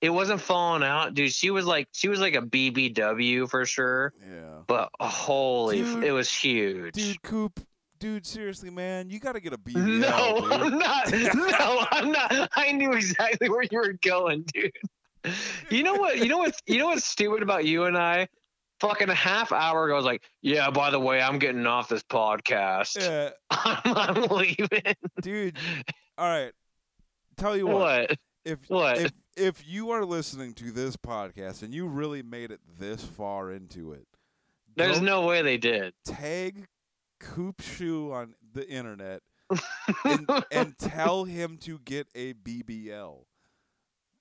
It 0.00 0.10
wasn't 0.10 0.40
falling 0.40 0.82
out, 0.82 1.12
dude. 1.12 1.30
She 1.32 1.50
was 1.50 1.66
like 1.66 1.88
she 1.92 2.08
was 2.08 2.20
like 2.20 2.34
a 2.34 2.40
BBW 2.42 3.50
for 3.50 3.66
sure. 3.66 4.14
Yeah. 4.20 4.60
But 4.66 4.88
holy, 4.98 5.82
f- 5.82 6.02
it 6.02 6.12
was 6.12 6.32
huge. 6.32 6.94
Dude, 6.94 7.22
Coop. 7.22 7.60
Dude, 7.98 8.24
seriously, 8.26 8.70
man, 8.70 9.10
you 9.10 9.20
got 9.20 9.32
to 9.32 9.40
get 9.40 9.52
a 9.52 9.58
BBL, 9.58 10.00
no, 10.00 10.40
dude. 10.40 10.52
I'm 10.52 10.78
not. 10.78 11.12
No, 11.60 11.84
I'm 11.90 12.10
not. 12.12 12.48
I 12.54 12.72
knew 12.72 12.92
exactly 12.92 13.50
where 13.50 13.62
you 13.70 13.76
were 13.76 13.92
going, 14.02 14.44
dude. 14.54 14.72
You 15.70 15.82
know 15.82 15.94
what? 15.94 16.18
You 16.18 16.28
know 16.28 16.38
what? 16.38 16.54
You 16.66 16.78
know 16.78 16.86
what's 16.86 17.04
stupid 17.04 17.42
about 17.42 17.64
you 17.64 17.84
and 17.84 17.96
I? 17.96 18.28
Fucking 18.80 19.10
a 19.10 19.14
half 19.14 19.52
hour 19.52 19.84
ago, 19.84 19.94
I 19.94 19.96
was 19.96 20.06
like, 20.06 20.22
"Yeah, 20.40 20.70
by 20.70 20.90
the 20.90 20.98
way, 20.98 21.20
I'm 21.20 21.38
getting 21.38 21.66
off 21.66 21.88
this 21.88 22.02
podcast. 22.02 22.98
Yeah, 22.98 23.30
I'm, 23.50 23.80
I'm 24.18 24.22
leaving." 24.24 24.94
dude. 25.20 25.56
All 26.16 26.28
right. 26.28 26.52
Tell 27.36 27.56
you 27.56 27.66
what. 27.66 27.74
What? 28.10 28.18
If 28.44 28.58
What? 28.68 28.98
if 28.98 29.12
if 29.36 29.68
you 29.68 29.90
are 29.90 30.04
listening 30.04 30.54
to 30.54 30.70
this 30.72 30.96
podcast 30.96 31.62
and 31.62 31.74
you 31.74 31.86
really 31.86 32.22
made 32.22 32.50
it 32.50 32.60
this 32.78 33.04
far 33.04 33.50
into 33.52 33.92
it, 33.92 34.06
There's 34.76 35.00
no 35.02 35.26
way 35.26 35.42
they 35.42 35.58
did. 35.58 35.92
tag 36.04 36.66
Coop 37.20 37.60
Shoe 37.60 38.12
on 38.12 38.34
the 38.54 38.66
internet 38.68 39.20
and, 40.04 40.26
and 40.50 40.78
tell 40.78 41.24
him 41.24 41.58
to 41.58 41.78
get 41.80 42.08
a 42.14 42.32
BBL. 42.32 43.24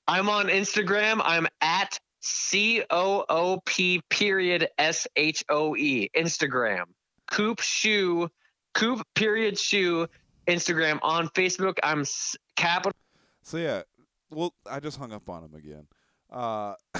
I'm 0.10 0.28
on 0.28 0.48
Instagram. 0.48 1.22
I'm 1.24 1.46
at 1.62 2.00
C 2.22 2.84
O 2.90 3.24
O 3.30 3.60
P 3.68 4.02
period 4.10 4.68
S 4.80 5.06
H 5.16 5.44
O 5.50 5.76
E 5.76 6.10
Instagram. 6.18 6.86
Coop 7.30 7.60
shoe, 7.62 8.28
Coop 8.74 9.04
period 9.14 9.60
shoe 9.60 10.08
Instagram. 10.48 10.98
On 11.04 11.28
Facebook, 11.30 11.78
I'm 11.84 12.02
s- 12.02 12.36
capital. 12.56 12.98
So 13.44 13.58
yeah, 13.58 13.84
well, 14.32 14.56
I 14.68 14.80
just 14.80 14.98
hung 14.98 15.14
up 15.14 15.30
on 15.30 15.44
him 15.44 15.54
again. 15.54 15.86
Uh, 16.32 16.74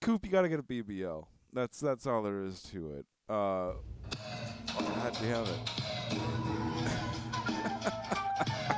Coop, 0.00 0.24
you 0.24 0.30
gotta 0.30 0.48
get 0.48 0.60
a 0.60 0.62
BBL. 0.62 1.26
That's 1.52 1.80
that's 1.80 2.06
all 2.06 2.22
there 2.22 2.44
is 2.44 2.62
to 2.70 2.92
it. 2.92 3.06
Uh, 3.28 3.72
God 4.78 5.18
damn 5.20 5.44
it. 5.44 5.58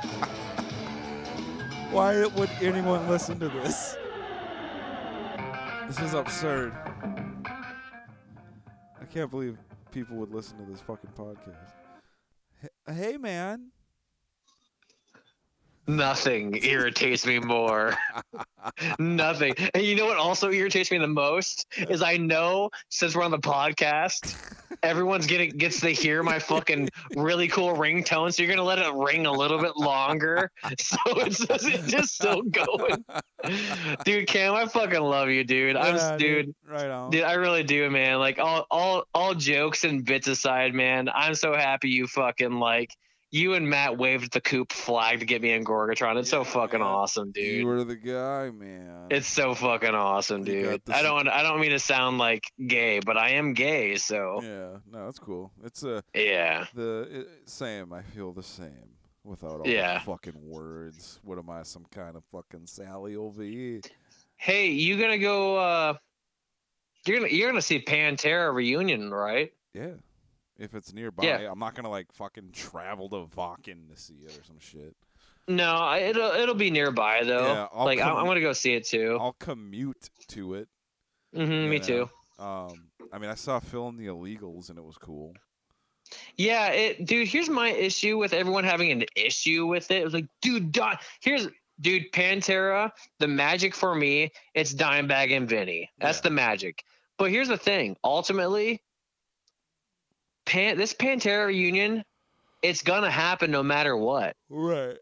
Why 1.91 2.25
would 2.25 2.49
anyone 2.61 3.09
listen 3.09 3.37
to 3.39 3.49
this? 3.49 3.97
This 5.87 5.99
is 5.99 6.13
absurd. 6.13 6.71
I 7.45 9.05
can't 9.11 9.29
believe 9.29 9.57
people 9.91 10.15
would 10.15 10.33
listen 10.33 10.57
to 10.59 10.71
this 10.71 10.79
fucking 10.79 11.09
podcast. 11.17 11.73
Hey, 12.87 13.17
man. 13.17 13.71
Nothing 15.87 16.59
irritates 16.63 17.25
me 17.25 17.39
more. 17.39 17.95
Nothing. 18.99 19.55
And 19.73 19.83
you 19.83 19.95
know 19.95 20.05
what 20.05 20.17
also 20.17 20.51
irritates 20.51 20.91
me 20.91 20.97
the 20.99 21.07
most 21.07 21.65
is 21.89 22.01
I 22.01 22.17
know 22.17 22.69
since 22.89 23.15
we're 23.15 23.23
on 23.23 23.31
the 23.31 23.39
podcast, 23.39 24.35
everyone's 24.83 25.25
getting 25.25 25.49
gets 25.51 25.81
to 25.81 25.89
hear 25.89 26.21
my 26.23 26.39
fucking 26.39 26.89
really 27.15 27.47
cool 27.47 27.75
ringtone, 27.75 28.33
so 28.33 28.43
you're 28.43 28.51
gonna 28.51 28.65
let 28.67 28.79
it 28.79 28.93
ring 28.93 29.25
a 29.25 29.31
little 29.31 29.59
bit 29.59 29.75
longer, 29.75 30.51
so 30.79 30.97
it's 31.07 31.45
just, 31.45 31.67
it's 31.67 31.91
just 31.91 32.15
still 32.15 32.41
going. 32.43 33.03
Dude, 34.05 34.27
Cam, 34.27 34.53
I 34.53 34.67
fucking 34.67 34.99
love 35.01 35.29
you, 35.29 35.43
dude. 35.43 35.75
I'm 35.75 35.95
Yeah, 35.95 36.11
s- 36.13 36.17
dude. 36.19 36.55
Right 36.67 36.89
on. 36.89 37.09
Dude, 37.09 37.23
I 37.23 37.33
really 37.33 37.63
do, 37.63 37.89
man. 37.89 38.19
Like 38.19 38.37
all, 38.39 38.65
all, 38.69 39.03
all 39.13 39.33
jokes 39.33 39.83
and 39.83 40.05
bits 40.05 40.27
aside, 40.27 40.73
man. 40.73 41.09
I'm 41.13 41.33
so 41.33 41.53
happy 41.55 41.89
you 41.89 42.05
fucking 42.07 42.51
like 42.53 42.91
you 43.31 43.53
and 43.53 43.69
Matt 43.69 43.97
waved 43.97 44.33
the 44.33 44.41
coop 44.41 44.71
flag 44.73 45.19
to 45.21 45.25
get 45.25 45.41
me 45.41 45.51
in 45.51 45.63
Gorgatron. 45.63 46.17
It's 46.19 46.29
so 46.29 46.43
fucking 46.43 46.79
man. 46.79 46.87
awesome, 46.87 47.31
dude. 47.31 47.59
You 47.59 47.65
were 47.65 47.83
the 47.83 47.95
guy, 47.95 48.49
man. 48.51 49.07
It's 49.09 49.27
so 49.27 49.55
fucking 49.55 49.95
awesome, 49.95 50.43
dude. 50.43 50.81
I 50.91 51.01
don't, 51.01 51.27
I 51.29 51.41
don't 51.41 51.59
mean 51.61 51.71
to 51.71 51.79
sound 51.79 52.17
like 52.17 52.43
gay, 52.67 52.99
but 52.99 53.17
I 53.17 53.31
am 53.31 53.53
gay, 53.53 53.95
so 53.95 54.41
yeah, 54.43 54.77
no, 54.91 55.05
that's 55.05 55.19
cool. 55.19 55.51
It's 55.63 55.83
uh, 55.83 56.01
yeah. 56.13 56.65
the 56.73 57.25
uh, 57.27 57.31
same. 57.45 57.93
I 57.93 58.01
feel 58.01 58.33
the 58.33 58.43
same 58.43 58.89
without 59.23 59.61
all 59.61 59.67
Yeah. 59.67 59.95
the 59.99 60.05
fucking 60.05 60.35
words. 60.49 61.19
What 61.23 61.37
am 61.37 61.49
I, 61.49 61.63
some 61.63 61.85
kind 61.91 62.15
of 62.17 62.23
fucking 62.31 62.65
Sally 62.67 63.15
OVE? 63.15 63.81
Hey, 64.35 64.67
you 64.71 64.99
gonna 64.99 65.19
go? 65.19 65.55
uh 65.57 65.93
You're 67.05 67.19
gonna, 67.19 67.31
you're 67.31 67.49
gonna 67.49 67.61
see 67.61 67.79
Pantera 67.81 68.53
reunion, 68.53 69.11
right? 69.11 69.51
Yeah, 69.73 69.91
if 70.61 70.73
it's 70.75 70.93
nearby, 70.93 71.23
Yeah. 71.23 71.51
I'm 71.51 71.59
not 71.59 71.75
gonna 71.75 71.89
like 71.89 72.11
fucking 72.13 72.51
travel 72.53 73.09
to 73.09 73.25
Wacken 73.35 73.89
to 73.89 73.97
see 73.99 74.15
it 74.25 74.37
or 74.37 74.43
some 74.43 74.59
shit. 74.59 74.95
No, 75.47 75.73
I- 75.75 75.99
it'll 75.99 76.31
it'll 76.31 76.55
be 76.55 76.69
nearby 76.71 77.23
though. 77.23 77.45
Yeah, 77.45 77.67
I'll 77.73 77.85
like 77.85 77.99
I, 77.99 78.03
come- 78.03 78.17
I'm 78.17 78.25
gonna 78.25 78.41
go 78.41 78.53
see 78.53 78.73
it 78.75 78.85
too. 78.85 79.17
I'll 79.19 79.33
commute 79.39 80.09
to 80.29 80.53
it. 80.55 80.67
hmm 81.33 81.69
me 81.69 81.79
know. 81.79 81.83
too. 81.85 82.09
Um, 82.39 82.85
I 83.11 83.17
mean, 83.19 83.29
I 83.29 83.35
saw 83.35 83.59
Phil 83.59 83.87
and 83.87 83.99
the 83.99 84.07
Illegals, 84.07 84.69
and 84.69 84.77
it 84.77 84.83
was 84.83 84.97
cool. 84.97 85.33
Yeah, 86.37 86.67
it, 86.69 87.05
dude. 87.05 87.27
Here's 87.27 87.49
my 87.49 87.69
issue 87.69 88.17
with 88.17 88.33
everyone 88.33 88.63
having 88.63 88.91
an 88.91 89.05
issue 89.15 89.65
with 89.67 89.89
it. 89.91 90.01
It 90.01 90.03
was 90.03 90.13
like, 90.13 90.25
dude, 90.41 90.71
Di- 90.71 90.99
here's, 91.21 91.47
dude, 91.79 92.11
Pantera. 92.11 92.91
The 93.19 93.27
magic 93.27 93.73
for 93.75 93.95
me, 93.95 94.31
it's 94.53 94.73
Dimebag 94.73 95.35
and 95.35 95.47
Vinny. 95.47 95.89
That's 95.99 96.17
Yeah. 96.17 96.23
the 96.23 96.29
magic. 96.31 96.83
But 97.17 97.29
here's 97.31 97.47
the 97.47 97.57
thing. 97.57 97.95
Ultimately, 98.03 98.81
Pan, 100.51 100.77
this 100.77 100.93
Pantera 100.93 101.47
reunion, 101.47 102.03
it's 102.61 102.81
gonna 102.83 103.09
happen 103.09 103.51
no 103.51 103.63
matter 103.63 103.95
what. 103.95 104.35
Right. 104.49 104.97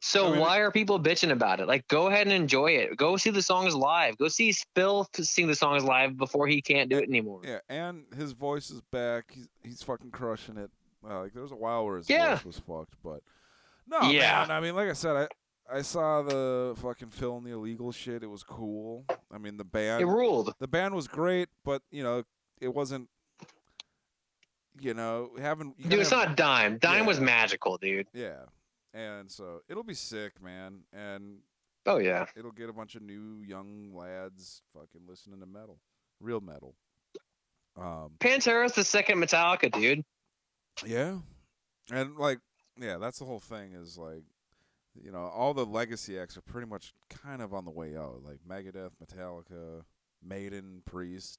So 0.00 0.28
I 0.28 0.30
mean- 0.30 0.40
why 0.40 0.58
are 0.58 0.70
people 0.70 1.00
bitching 1.00 1.32
about 1.32 1.58
it? 1.60 1.66
Like, 1.66 1.88
go 1.88 2.06
ahead 2.06 2.26
and 2.28 2.32
enjoy 2.32 2.72
it. 2.72 2.96
Go 2.96 3.16
see 3.16 3.30
the 3.30 3.42
songs 3.42 3.74
live. 3.74 4.16
Go 4.18 4.28
see 4.28 4.52
Phil 4.76 5.04
to 5.14 5.24
sing 5.24 5.48
the 5.48 5.54
songs 5.56 5.82
live 5.82 6.16
before 6.16 6.46
he 6.46 6.62
can't 6.62 6.88
do 6.90 6.98
it 6.98 7.08
anymore. 7.08 7.40
Yeah, 7.44 7.58
and 7.68 8.04
his 8.16 8.32
voice 8.32 8.70
is 8.70 8.82
back. 8.92 9.32
He's 9.32 9.48
he's 9.64 9.82
fucking 9.82 10.10
crushing 10.12 10.58
it. 10.58 10.70
Uh, 11.04 11.22
like 11.22 11.32
there 11.32 11.42
was 11.42 11.52
a 11.52 11.56
while 11.56 11.84
where 11.86 11.96
his 11.96 12.08
Yeah. 12.08 12.36
voice 12.36 12.44
was 12.44 12.58
fucked, 12.60 12.94
but 13.02 13.20
no, 13.88 14.02
Yeah. 14.10 14.42
man. 14.46 14.50
I 14.52 14.60
mean, 14.60 14.76
like 14.76 14.88
I 14.88 14.92
said, 14.94 15.16
I 15.16 15.28
I 15.78 15.82
saw 15.82 16.22
the 16.22 16.74
fucking 16.80 17.08
Phil 17.08 17.36
and 17.38 17.46
the 17.46 17.52
Illegal 17.52 17.90
shit. 17.90 18.22
It 18.22 18.26
was 18.28 18.42
cool. 18.44 19.06
I 19.32 19.38
mean, 19.38 19.56
the 19.56 19.64
band 19.64 20.02
It 20.02 20.06
ruled. 20.06 20.54
the 20.60 20.68
band 20.68 20.94
was 20.94 21.08
great, 21.08 21.48
but 21.64 21.82
you 21.90 22.02
know, 22.04 22.22
it 22.60 22.68
wasn't. 22.74 23.08
You 24.80 24.94
know, 24.94 25.30
having 25.38 25.74
you 25.78 25.88
Dude, 25.90 26.00
it's 26.00 26.10
have- 26.10 26.28
not 26.30 26.36
Dime. 26.36 26.78
Dime 26.78 27.06
was 27.06 27.20
magical, 27.20 27.76
dude. 27.78 28.06
Yeah, 28.12 28.44
and 28.92 29.30
so 29.30 29.60
it'll 29.68 29.84
be 29.84 29.94
sick, 29.94 30.42
man, 30.42 30.80
and 30.92 31.38
Oh 31.86 31.98
yeah. 31.98 32.26
it'll 32.36 32.50
get 32.52 32.68
a 32.68 32.72
bunch 32.72 32.94
of 32.96 33.02
new 33.02 33.42
young 33.46 33.94
lads 33.94 34.62
fucking 34.72 35.02
listening 35.08 35.40
to 35.40 35.46
metal, 35.46 35.78
real 36.20 36.40
metal. 36.40 36.74
Um, 37.76 38.12
Pantera's 38.20 38.72
the 38.72 38.84
second 38.84 39.18
Metallica, 39.18 39.70
dude. 39.70 40.04
yeah, 40.86 41.18
and 41.92 42.16
like, 42.16 42.38
yeah, 42.80 42.98
that's 42.98 43.18
the 43.18 43.24
whole 43.24 43.40
thing. 43.40 43.72
Is 43.74 43.96
like, 43.98 44.22
you 45.00 45.10
know, 45.12 45.24
all 45.34 45.54
the 45.54 45.66
legacy 45.66 46.18
acts 46.18 46.36
are 46.36 46.42
pretty 46.42 46.66
much 46.68 46.94
kind 47.10 47.42
of 47.42 47.52
on 47.54 47.64
the 47.64 47.70
way 47.70 47.96
out. 47.96 48.22
Like 48.24 48.38
Megadeth, 48.48 48.90
Metallica, 49.04 49.82
Maiden, 50.22 50.82
Priest, 50.84 51.38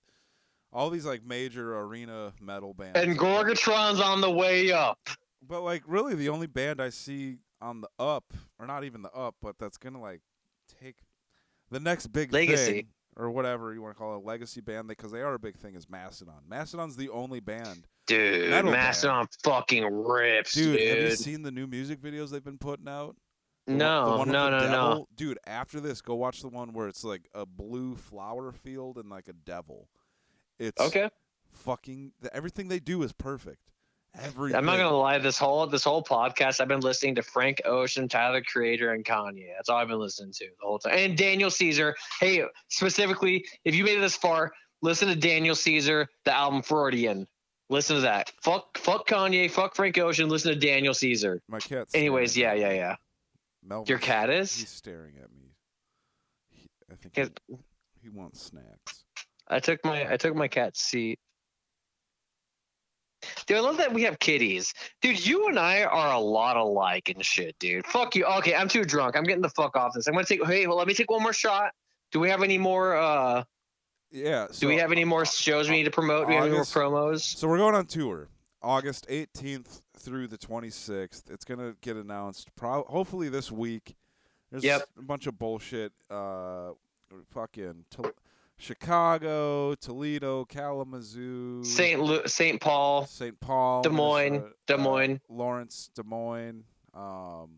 all 0.76 0.90
these 0.90 1.06
like 1.06 1.24
major 1.26 1.80
arena 1.80 2.34
metal 2.42 2.74
bands. 2.74 3.00
And 3.00 3.12
are- 3.12 3.16
Gorgatron's 3.16 4.00
on 4.02 4.20
the 4.22 4.30
way 4.30 4.72
up. 4.72 5.00
But 5.48 5.62
like 5.62 5.84
really 5.88 6.16
the 6.16 6.30
only 6.30 6.48
band 6.48 6.82
I 6.82 6.90
see 6.90 7.38
on 7.62 7.82
the 7.82 7.88
up, 7.98 8.34
or 8.60 8.68
not 8.68 8.84
even 8.84 9.02
the 9.02 9.12
up, 9.12 9.36
but 9.42 9.58
that's 9.58 9.78
gonna 9.78 10.02
like 10.02 10.22
take 10.82 10.98
the 11.72 11.80
next 11.80 12.08
big 12.08 12.34
Legacy. 12.34 12.72
thing 12.74 12.88
or 13.16 13.32
whatever 13.32 13.74
you 13.74 13.82
want 13.82 13.96
to 13.96 13.98
call 13.98 14.14
it, 14.14 14.18
a 14.18 14.20
legacy 14.20 14.60
band, 14.60 14.88
because 14.90 15.12
they 15.12 15.22
are 15.22 15.36
a 15.36 15.40
big 15.40 15.56
thing. 15.58 15.76
Is 15.76 15.90
Mastodon? 15.90 16.42
Mastodon's 16.48 16.98
the 16.98 17.10
only 17.10 17.40
band. 17.40 17.88
Dude, 18.08 18.50
Metal 18.50 18.72
band. 18.72 18.84
Mastodon 18.84 19.28
fucking 19.44 19.86
rips, 19.86 20.52
Dude, 20.54 20.78
dude. 20.78 20.90
have 20.90 21.10
you 21.12 21.16
seen 21.16 21.42
the 21.42 21.52
new 21.52 21.66
music 21.66 22.02
videos 22.02 22.30
they've 22.32 22.44
been 22.44 22.58
putting 22.58 22.88
out? 22.90 23.16
The 23.68 23.72
one- 23.74 23.78
no, 23.80 24.04
the 24.06 24.10
one 24.12 24.20
with 24.20 24.28
no, 24.34 24.52
the 24.52 24.68
no, 24.68 24.94
no. 24.94 25.08
Dude, 25.16 25.40
after 25.48 25.80
this, 25.80 26.02
go 26.02 26.16
watch 26.16 26.42
the 26.42 26.50
one 26.50 26.74
where 26.74 26.88
it's 26.90 27.04
like 27.06 27.30
a 27.34 27.46
blue 27.46 27.96
flower 27.96 28.52
field 28.52 28.98
and 28.98 29.10
like 29.10 29.28
a 29.30 29.34
devil. 29.34 29.88
It's 30.60 30.80
Okay. 30.82 31.10
fucking 31.52 32.14
the, 32.22 32.34
everything 32.36 32.68
they 32.68 32.80
do 32.80 33.04
is 33.04 33.12
perfect. 33.14 33.60
Everything. 34.18 34.56
I'm 34.58 34.66
not 34.66 34.78
gonna 34.78 34.96
lie. 34.96 35.18
This 35.18 35.38
whole 35.38 35.68
this 35.68 35.84
whole 35.84 36.02
podcast, 36.04 36.62
I've 36.62 36.70
been 36.70 36.80
listening 36.80 37.16
to 37.16 37.22
Frank 37.22 37.62
Ocean, 37.66 38.08
Tyler 38.08 38.42
Creator, 38.42 38.94
and 38.94 39.04
Kanye. 39.04 39.48
That's 39.58 39.68
all 39.68 39.78
I've 39.78 39.90
been 39.90 40.00
listening 40.00 40.32
to 40.34 40.46
the 40.46 40.66
whole 40.66 40.80
time. 40.80 40.94
And 40.98 41.18
Daniel 41.18 41.50
Caesar. 41.52 41.96
Hey, 42.22 42.44
specifically, 42.70 43.46
if 43.66 43.76
you 43.76 43.84
made 43.84 43.98
it 43.98 44.02
this 44.02 44.16
far, 44.16 44.54
listen 44.82 45.10
to 45.10 45.16
Daniel 45.16 45.56
Caesar, 45.56 46.08
the 46.24 46.34
album 46.34 46.62
Freudian. 46.62 47.28
Listen 47.70 47.96
to 47.98 48.02
that. 48.04 48.32
Fuck, 48.44 48.78
fuck 48.78 49.08
Kanye. 49.08 49.50
Fuck 49.52 49.76
Frank 49.76 49.98
Ocean. 49.98 50.30
Listen 50.30 50.54
to 50.54 50.60
Daniel 50.60 50.94
Caesar. 50.94 51.42
My 51.50 51.60
cat. 51.60 51.88
Anyways, 51.96 52.38
yeah, 52.38 52.54
yeah, 52.54 52.72
yeah. 52.72 52.96
Melvin's- 53.64 53.90
Your 53.90 53.98
cat 53.98 54.30
is. 54.30 54.56
He's 54.56 54.70
staring 54.70 55.16
at 55.18 55.32
me. 55.34 55.56
He, 56.52 56.70
I 56.92 56.96
think 56.96 57.16
he, 57.48 57.56
he 58.04 58.10
wants 58.10 58.42
snacks. 58.44 59.04
I 59.48 59.60
took 59.60 59.84
my 59.86 60.12
I 60.12 60.18
took 60.18 60.36
my 60.36 60.48
cat's 60.48 60.82
seat. 60.82 61.20
Dude, 63.48 63.58
I 63.58 63.60
love 63.62 63.78
that 63.78 63.92
we 63.94 64.04
have 64.04 64.20
kitties. 64.20 64.74
Dude, 65.02 65.26
you 65.26 65.48
and 65.48 65.58
I 65.58 65.84
are 65.84 66.14
a 66.14 66.20
lot 66.20 66.58
alike 66.58 67.10
and 67.10 67.24
shit, 67.26 67.58
dude. 67.60 67.86
Fuck 67.88 68.16
you. 68.16 68.26
Okay, 68.26 68.54
I'm 68.56 68.68
too 68.68 68.84
drunk. 68.84 69.16
I'm 69.18 69.24
getting 69.24 69.42
the 69.42 69.50
fuck 69.50 69.76
off 69.76 69.94
this. 69.94 70.08
I'm 70.08 70.14
gonna 70.14 70.26
take 70.26 70.46
hey, 70.46 70.68
well, 70.68 70.78
let 70.78 70.88
me 70.88 70.94
take 70.94 71.10
one 71.10 71.24
more 71.24 71.34
shot. 71.34 71.72
Do 72.12 72.20
we 72.20 72.30
have 72.30 72.44
any 72.44 72.58
more 72.58 72.96
uh 72.96 73.44
Yeah. 74.12 74.48
do 74.60 74.68
we 74.68 74.78
have 74.78 74.92
any 74.92 75.06
more 75.06 75.26
shows 75.26 75.70
we 75.70 75.78
need 75.78 75.84
to 75.86 75.92
promote? 75.92 76.26
Do 76.28 76.30
we 76.30 76.36
have 76.36 76.46
any 76.46 76.54
more 76.54 76.64
promos? 76.64 77.22
So 77.22 77.48
we're 77.48 77.58
going 77.58 77.76
on 77.76 77.86
tour, 77.88 78.30
August 78.62 79.08
18th 79.10 79.82
through 79.98 80.28
the 80.28 80.38
26th. 80.38 81.30
It's 81.32 81.46
gonna 81.46 81.76
get 81.82 81.96
announced, 81.98 82.54
pro- 82.56 82.84
hopefully 82.84 83.30
this 83.30 83.52
week. 83.52 83.96
There's 84.52 84.64
Yep. 84.64 84.88
a 85.00 85.02
bunch 85.02 85.26
of 85.26 85.38
bullshit. 85.40 85.94
Uh, 86.10 86.72
fucking 87.32 87.86
Chicago, 88.58 89.76
Toledo, 89.76 90.46
Kalamazoo, 90.46 91.64
St. 91.64 92.00
Lu- 92.02 92.26
St. 92.26 92.60
Paul. 92.62 93.06
St. 93.06 93.40
Paul, 93.40 93.82
Des 93.84 93.90
Moines, 93.90 94.44
Des 94.68 94.76
uh, 94.76 94.78
Moines. 94.78 95.20
Lawrence, 95.30 95.90
Des 95.96 96.04
Moines, 96.04 96.64
um, 96.94 97.50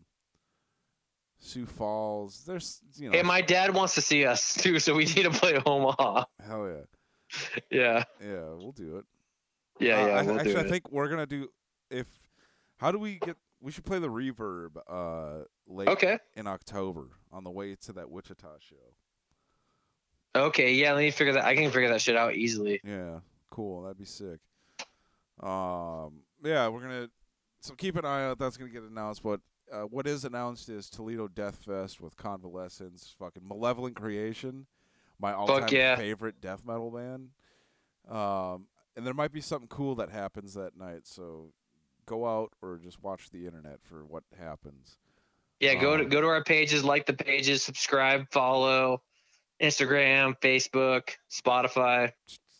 Sioux 1.38 1.66
Falls. 1.66 2.42
There's 2.46 2.80
you 2.96 3.10
know, 3.10 3.16
Hey, 3.16 3.22
my 3.22 3.40
dad 3.40 3.74
wants 3.74 3.94
to 3.94 4.00
see 4.00 4.26
us 4.26 4.54
too, 4.54 4.78
so 4.80 4.94
we 4.94 5.04
need 5.04 5.22
to 5.22 5.30
play 5.30 5.60
Omaha. 5.64 6.24
hell 6.44 6.68
yeah, 6.68 7.58
Yeah. 7.70 8.04
yeah, 8.20 8.40
we'll 8.56 8.72
do 8.72 8.96
it. 8.98 9.04
Yeah, 9.80 10.02
Uh, 10.02 10.06
yeah, 10.06 10.12
I, 10.14 10.22
we'll 10.22 10.40
actually, 10.40 10.56
I 10.56 10.64
think 10.68 10.90
we're 10.90 11.08
gonna 11.08 11.26
do 11.26 11.48
if. 11.90 12.06
How 12.78 12.92
do 12.92 12.98
we 12.98 13.18
get? 13.18 13.36
We 13.60 13.72
should 13.72 13.84
play 13.84 13.98
the 13.98 14.08
reverb 14.08 14.76
uh 14.88 15.44
late 15.66 15.88
Okay. 15.88 16.18
in 16.36 16.46
October 16.46 17.08
on 17.32 17.42
the 17.44 17.50
way 17.50 17.74
to 17.82 17.92
that 17.94 18.10
Wichita 18.10 18.56
show. 18.60 18.76
Okay, 20.46 20.74
yeah, 20.74 20.92
let 20.92 21.00
me 21.00 21.10
figure 21.10 21.32
that 21.34 21.44
I 21.44 21.54
can 21.54 21.70
figure 21.70 21.88
that 21.88 22.00
shit 22.00 22.16
out 22.16 22.34
easily. 22.34 22.80
Yeah, 22.84 23.20
cool. 23.50 23.82
That'd 23.82 23.98
be 23.98 24.04
sick. 24.04 24.40
Um, 25.40 26.20
yeah, 26.44 26.68
we're 26.68 26.80
gonna. 26.80 27.08
So 27.60 27.74
keep 27.74 27.96
an 27.96 28.04
eye 28.04 28.26
out. 28.26 28.38
That's 28.38 28.56
gonna 28.56 28.70
get 28.70 28.82
announced. 28.82 29.22
But 29.22 29.40
uh, 29.72 29.82
what 29.82 30.06
is 30.06 30.24
announced 30.24 30.68
is 30.68 30.88
Toledo 30.88 31.28
Death 31.28 31.58
Fest 31.64 32.00
with 32.00 32.16
Convalescence, 32.16 33.14
fucking 33.18 33.46
Malevolent 33.46 33.96
Creation, 33.96 34.66
my 35.20 35.32
all-time 35.32 35.68
yeah. 35.70 35.96
favorite 35.96 36.40
death 36.40 36.62
metal 36.64 36.90
band. 36.90 37.30
Um, 38.08 38.66
and 38.96 39.06
there 39.06 39.14
might 39.14 39.32
be 39.32 39.40
something 39.40 39.68
cool 39.68 39.94
that 39.96 40.10
happens 40.10 40.54
that 40.54 40.76
night. 40.76 41.02
So 41.04 41.52
go 42.06 42.26
out 42.26 42.52
or 42.62 42.78
just 42.82 43.02
watch 43.02 43.30
the 43.30 43.46
internet 43.46 43.78
for 43.82 44.04
what 44.04 44.24
happens. 44.38 44.96
Yeah, 45.60 45.74
go 45.74 45.96
to 45.96 46.04
Um, 46.04 46.08
go 46.08 46.20
to 46.20 46.26
our 46.28 46.42
pages, 46.42 46.84
like 46.84 47.06
the 47.06 47.12
pages, 47.12 47.62
subscribe, 47.62 48.30
follow, 48.30 49.02
Instagram, 49.60 50.38
Facebook, 50.40 51.10
Spotify. 51.30 52.12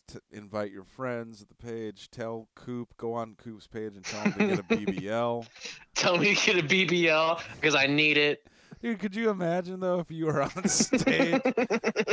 to 0.09 0.21
invite 0.31 0.71
your 0.71 0.83
friends 0.83 1.41
at 1.41 1.49
the 1.49 1.55
page. 1.55 2.09
Tell 2.11 2.47
Coop, 2.55 2.89
go 2.97 3.13
on 3.13 3.35
Coop's 3.35 3.67
page 3.67 3.95
and 3.95 4.03
tell 4.03 4.21
him 4.23 4.33
to 4.33 4.47
get 4.47 4.59
a 4.59 4.63
BBL. 4.63 5.47
Tell 5.95 6.17
me 6.17 6.33
to 6.35 6.45
get 6.53 6.63
a 6.63 6.67
BBL 6.67 7.41
because 7.55 7.75
I 7.75 7.87
need 7.87 8.17
it. 8.17 8.41
Dude, 8.81 8.99
could 8.99 9.15
you 9.15 9.29
imagine 9.29 9.81
though 9.81 9.99
if 9.99 10.09
you 10.09 10.25
were 10.27 10.41
on 10.41 10.67
stage, 10.67 11.41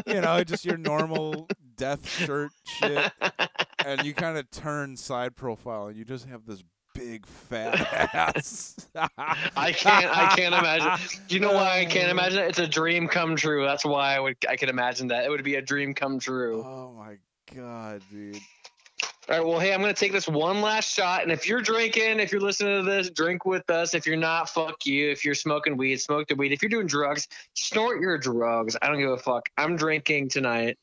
you 0.07 0.21
know, 0.21 0.43
just 0.43 0.65
your 0.65 0.77
normal 0.77 1.49
death 1.77 2.09
shirt 2.09 2.51
shit, 2.65 3.13
and 3.85 4.05
you 4.05 4.13
kind 4.13 4.37
of 4.37 4.51
turn 4.51 4.97
side 4.97 5.37
profile 5.37 5.87
and 5.87 5.97
you 5.97 6.05
just 6.05 6.27
have 6.27 6.45
this 6.45 6.65
big 6.97 7.27
fat 7.27 8.25
ass. 8.27 8.89
I 9.57 9.73
can't. 9.73 10.17
I 10.17 10.35
can't 10.37 10.55
imagine. 10.55 11.09
Do 11.29 11.35
you 11.35 11.41
know 11.41 11.53
why 11.53 11.81
I 11.81 11.85
can't 11.85 12.11
imagine 12.11 12.41
it? 12.41 12.49
It's 12.49 12.59
a 12.59 12.67
dream 12.67 13.09
come 13.09 13.37
true. 13.37 13.65
That's 13.65 13.85
why 13.85 14.17
I 14.17 14.21
would. 14.21 14.37
I 14.49 14.57
could 14.57 14.69
imagine 14.69 15.09
that 15.09 15.25
it 15.25 15.31
would 15.31 15.45
be 15.45 15.57
a 15.57 15.63
dream 15.63 15.95
come 15.95 16.19
true. 16.19 16.63
Oh 16.65 16.93
my 16.97 17.17
god, 17.55 18.03
dude. 18.11 18.37
All 19.29 19.37
right. 19.37 19.45
Well, 19.45 19.59
hey, 19.59 19.75
I'm 19.75 19.81
gonna 19.81 19.93
take 19.93 20.13
this 20.13 20.29
one 20.29 20.61
last 20.61 20.89
shot, 20.93 21.23
and 21.25 21.33
if 21.33 21.49
you're 21.49 21.61
drinking, 21.61 22.21
if 22.21 22.31
you're 22.31 22.41
listening 22.41 22.85
to 22.85 22.89
this, 22.89 23.11
drink 23.11 23.45
with 23.45 23.69
us. 23.71 23.93
If 23.93 24.07
you're 24.07 24.17
not, 24.17 24.49
fuck 24.49 24.87
you. 24.87 25.11
If 25.11 25.25
you're 25.25 25.35
smoking 25.35 25.77
weed, 25.77 25.97
smoke 26.01 26.29
the 26.29 26.37
weed. 26.37 26.53
If 26.53 26.63
you're 26.63 26.71
doing 26.71 26.87
drugs, 26.87 27.27
snort 27.55 28.01
your 28.01 28.19
drugs. 28.19 28.77
I 28.81 28.87
don't 28.87 28.99
give 28.99 29.11
a 29.11 29.17
fuck. 29.17 29.49
I'm 29.59 29.75
drinking 29.77 30.29
tonight, 30.29 30.79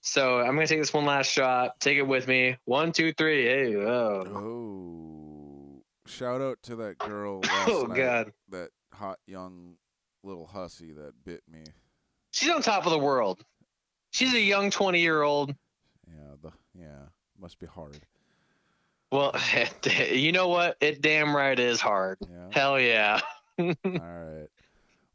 so 0.00 0.40
I'm 0.40 0.54
gonna 0.56 0.66
take 0.66 0.80
this 0.80 0.92
one 0.92 1.04
last 1.04 1.30
shot. 1.30 1.78
Take 1.78 1.98
it 1.98 2.02
with 2.06 2.26
me. 2.26 2.56
One, 2.64 2.90
two, 2.90 3.12
three. 3.12 3.44
Hey, 3.44 3.76
oh, 3.76 4.24
Oh, 4.26 5.17
shout 6.08 6.40
out 6.40 6.58
to 6.64 6.76
that 6.76 6.98
girl 6.98 7.40
last 7.44 7.68
oh 7.70 7.82
night, 7.82 7.96
god. 7.96 8.32
that 8.50 8.70
hot 8.92 9.18
young 9.26 9.76
little 10.24 10.46
hussy 10.46 10.92
that 10.92 11.12
bit 11.24 11.42
me. 11.50 11.64
She's 12.32 12.50
on 12.50 12.62
top 12.62 12.86
of 12.86 12.92
the 12.92 12.98
world. 12.98 13.44
She's 14.10 14.34
a 14.34 14.40
young 14.40 14.70
20 14.70 15.00
year 15.00 15.22
old. 15.22 15.54
Yeah, 16.06 16.34
the 16.42 16.50
yeah, 16.74 17.06
must 17.38 17.58
be 17.58 17.66
hard. 17.66 18.00
Well, 19.10 19.34
you 20.10 20.32
know 20.32 20.48
what? 20.48 20.76
It 20.80 21.00
damn 21.00 21.34
right 21.34 21.58
is 21.58 21.80
hard. 21.80 22.18
Yeah. 22.22 22.48
Hell 22.50 22.80
yeah. 22.80 23.20
All 23.58 23.66
right. 23.84 24.46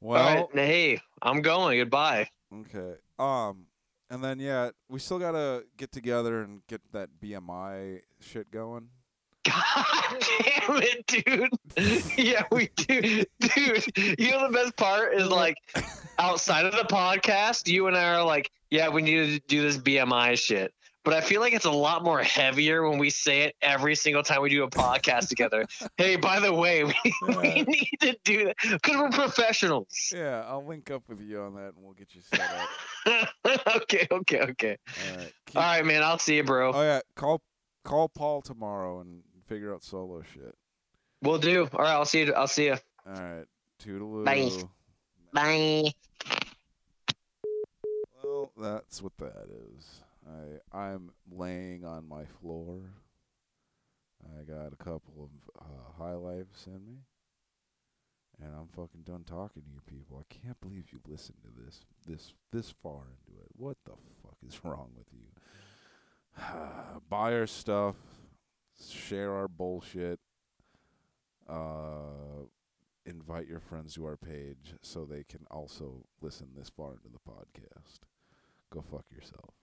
Well, 0.02 0.22
All 0.22 0.36
right, 0.36 0.66
hey, 0.66 1.00
I'm 1.22 1.42
going. 1.42 1.80
Goodbye. 1.80 2.28
okay. 2.54 2.96
Um, 3.20 3.68
and 4.10 4.24
then 4.24 4.40
yeah, 4.40 4.72
we 4.90 5.00
still 5.00 5.20
gotta 5.20 5.64
get 5.78 5.92
together 5.92 6.42
and 6.42 6.62
get 6.68 6.82
that 6.92 7.10
BMI 7.22 8.02
shit 8.20 8.52
going. 8.52 8.90
God 9.44 9.86
damn 10.40 10.82
it, 10.82 11.08
dude. 11.08 12.18
Yeah, 12.18 12.44
we 12.52 12.70
do. 12.76 13.24
Dude, 13.40 14.18
you 14.20 14.32
know 14.32 14.48
the 14.48 14.54
best 14.54 14.76
part 14.78 15.14
is 15.16 15.28
like 15.28 15.58
outside 16.18 16.66
of 16.66 16.72
the 16.74 16.84
podcast, 16.94 17.68
you 17.68 17.88
and 17.88 17.98
I 17.98 18.14
are 18.16 18.24
like, 18.24 18.52
yeah, 18.70 18.90
we 18.90 19.02
need 19.02 19.34
to 19.42 19.48
do 19.48 19.62
this 19.62 19.78
BMI 19.78 20.38
shit. 20.38 20.74
But 21.06 21.14
I 21.14 21.20
feel 21.20 21.42
like 21.42 21.52
it's 21.52 21.66
a 21.66 21.72
lot 21.72 22.02
more 22.06 22.24
heavier 22.24 22.88
when 22.90 22.98
we 22.98 23.10
say 23.10 23.42
it 23.42 23.56
every 23.62 23.94
single 23.94 24.24
time 24.24 24.42
we 24.42 24.50
do 24.50 24.64
a 24.64 24.70
podcast 24.70 25.28
together. 25.28 25.66
Hey, 25.98 26.16
by 26.16 26.40
the 26.40 26.54
way, 26.54 26.86
we, 26.86 26.94
we 27.28 27.62
need 27.64 27.98
to 28.00 28.18
do 28.24 28.46
that 28.46 28.56
because 28.64 28.96
we're 28.96 29.10
professionals. 29.10 30.12
Yeah, 30.16 30.46
I'll 30.48 30.66
link 30.66 30.90
up 30.92 31.04
with 31.10 31.20
you 31.20 31.42
on 31.42 31.56
that, 31.56 31.74
and 31.76 31.84
we'll 31.84 31.94
get 31.94 32.16
you 32.16 32.22
set 32.22 32.50
up. 33.06 33.30
okay, 33.82 34.08
okay, 34.10 34.40
okay. 34.40 34.78
All 35.12 35.18
right. 35.18 35.34
Keep- 35.48 35.58
All 35.58 35.62
right, 35.62 35.86
man. 35.86 36.02
I'll 36.04 36.18
see 36.20 36.38
you, 36.38 36.44
bro. 36.46 36.72
Oh 36.74 36.82
yeah, 36.82 37.02
call 37.16 37.42
call 37.84 38.08
Paul 38.08 38.42
tomorrow 38.42 39.02
and 39.02 39.24
figure 39.48 39.74
out 39.74 39.84
solo 39.84 40.24
shit. 40.34 40.56
We'll 41.22 41.38
do. 41.38 41.70
All 41.74 41.80
right, 41.80 41.92
I'll 41.92 42.06
see 42.06 42.24
you. 42.24 42.34
I'll 42.34 42.48
see 42.48 42.66
you. 42.66 42.78
All 43.08 43.14
right, 43.14 43.46
toodaloo. 43.84 44.26
Bye. 44.26 44.52
Bye. 45.34 45.92
Well, 48.24 48.52
that's 48.58 49.02
what 49.02 49.18
that 49.18 49.48
is. 49.76 50.02
I 50.28 50.78
I'm 50.78 51.12
laying 51.32 51.86
on 51.86 52.08
my 52.08 52.26
floor. 52.42 52.80
I 54.40 54.44
got 54.44 54.72
a 54.74 54.78
couple 54.78 55.14
of 55.20 55.30
uh, 55.60 56.04
high 56.04 56.14
lives 56.16 56.66
in 56.68 56.86
me, 56.86 57.00
and 58.42 58.54
I'm 58.56 58.68
fucking 58.68 59.02
done 59.04 59.24
talking 59.26 59.64
to 59.64 59.70
you 59.70 59.82
people. 59.86 60.24
I 60.24 60.34
can't 60.34 60.60
believe 60.62 60.86
you 60.92 61.00
listened 61.08 61.38
to 61.42 61.64
this 61.66 61.86
this 62.08 62.34
this 62.52 62.74
far 62.82 63.02
into 63.02 63.40
it. 63.42 63.50
What 63.58 63.78
the 63.86 63.92
fuck 64.22 64.38
is 64.48 64.60
wrong 64.64 64.92
with 64.98 65.08
you? 65.12 65.28
Buy 67.10 67.34
our 67.34 67.48
stuff, 67.48 67.96
share 68.80 69.34
our 69.34 69.48
bullshit. 69.48 70.20
Uh, 71.48 72.46
invite 73.06 73.48
your 73.48 73.60
friends 73.60 73.96
to 73.96 74.06
our 74.06 74.18
page 74.18 74.76
so 74.82 75.06
they 75.06 75.24
can 75.24 75.46
also 75.52 76.06
listen 76.22 76.50
this 76.56 76.70
far 76.70 76.94
into 76.94 77.10
the 77.10 77.32
podcast. 77.32 78.00
Go 78.72 78.82
fuck 78.82 79.06
yourself. 79.12 79.63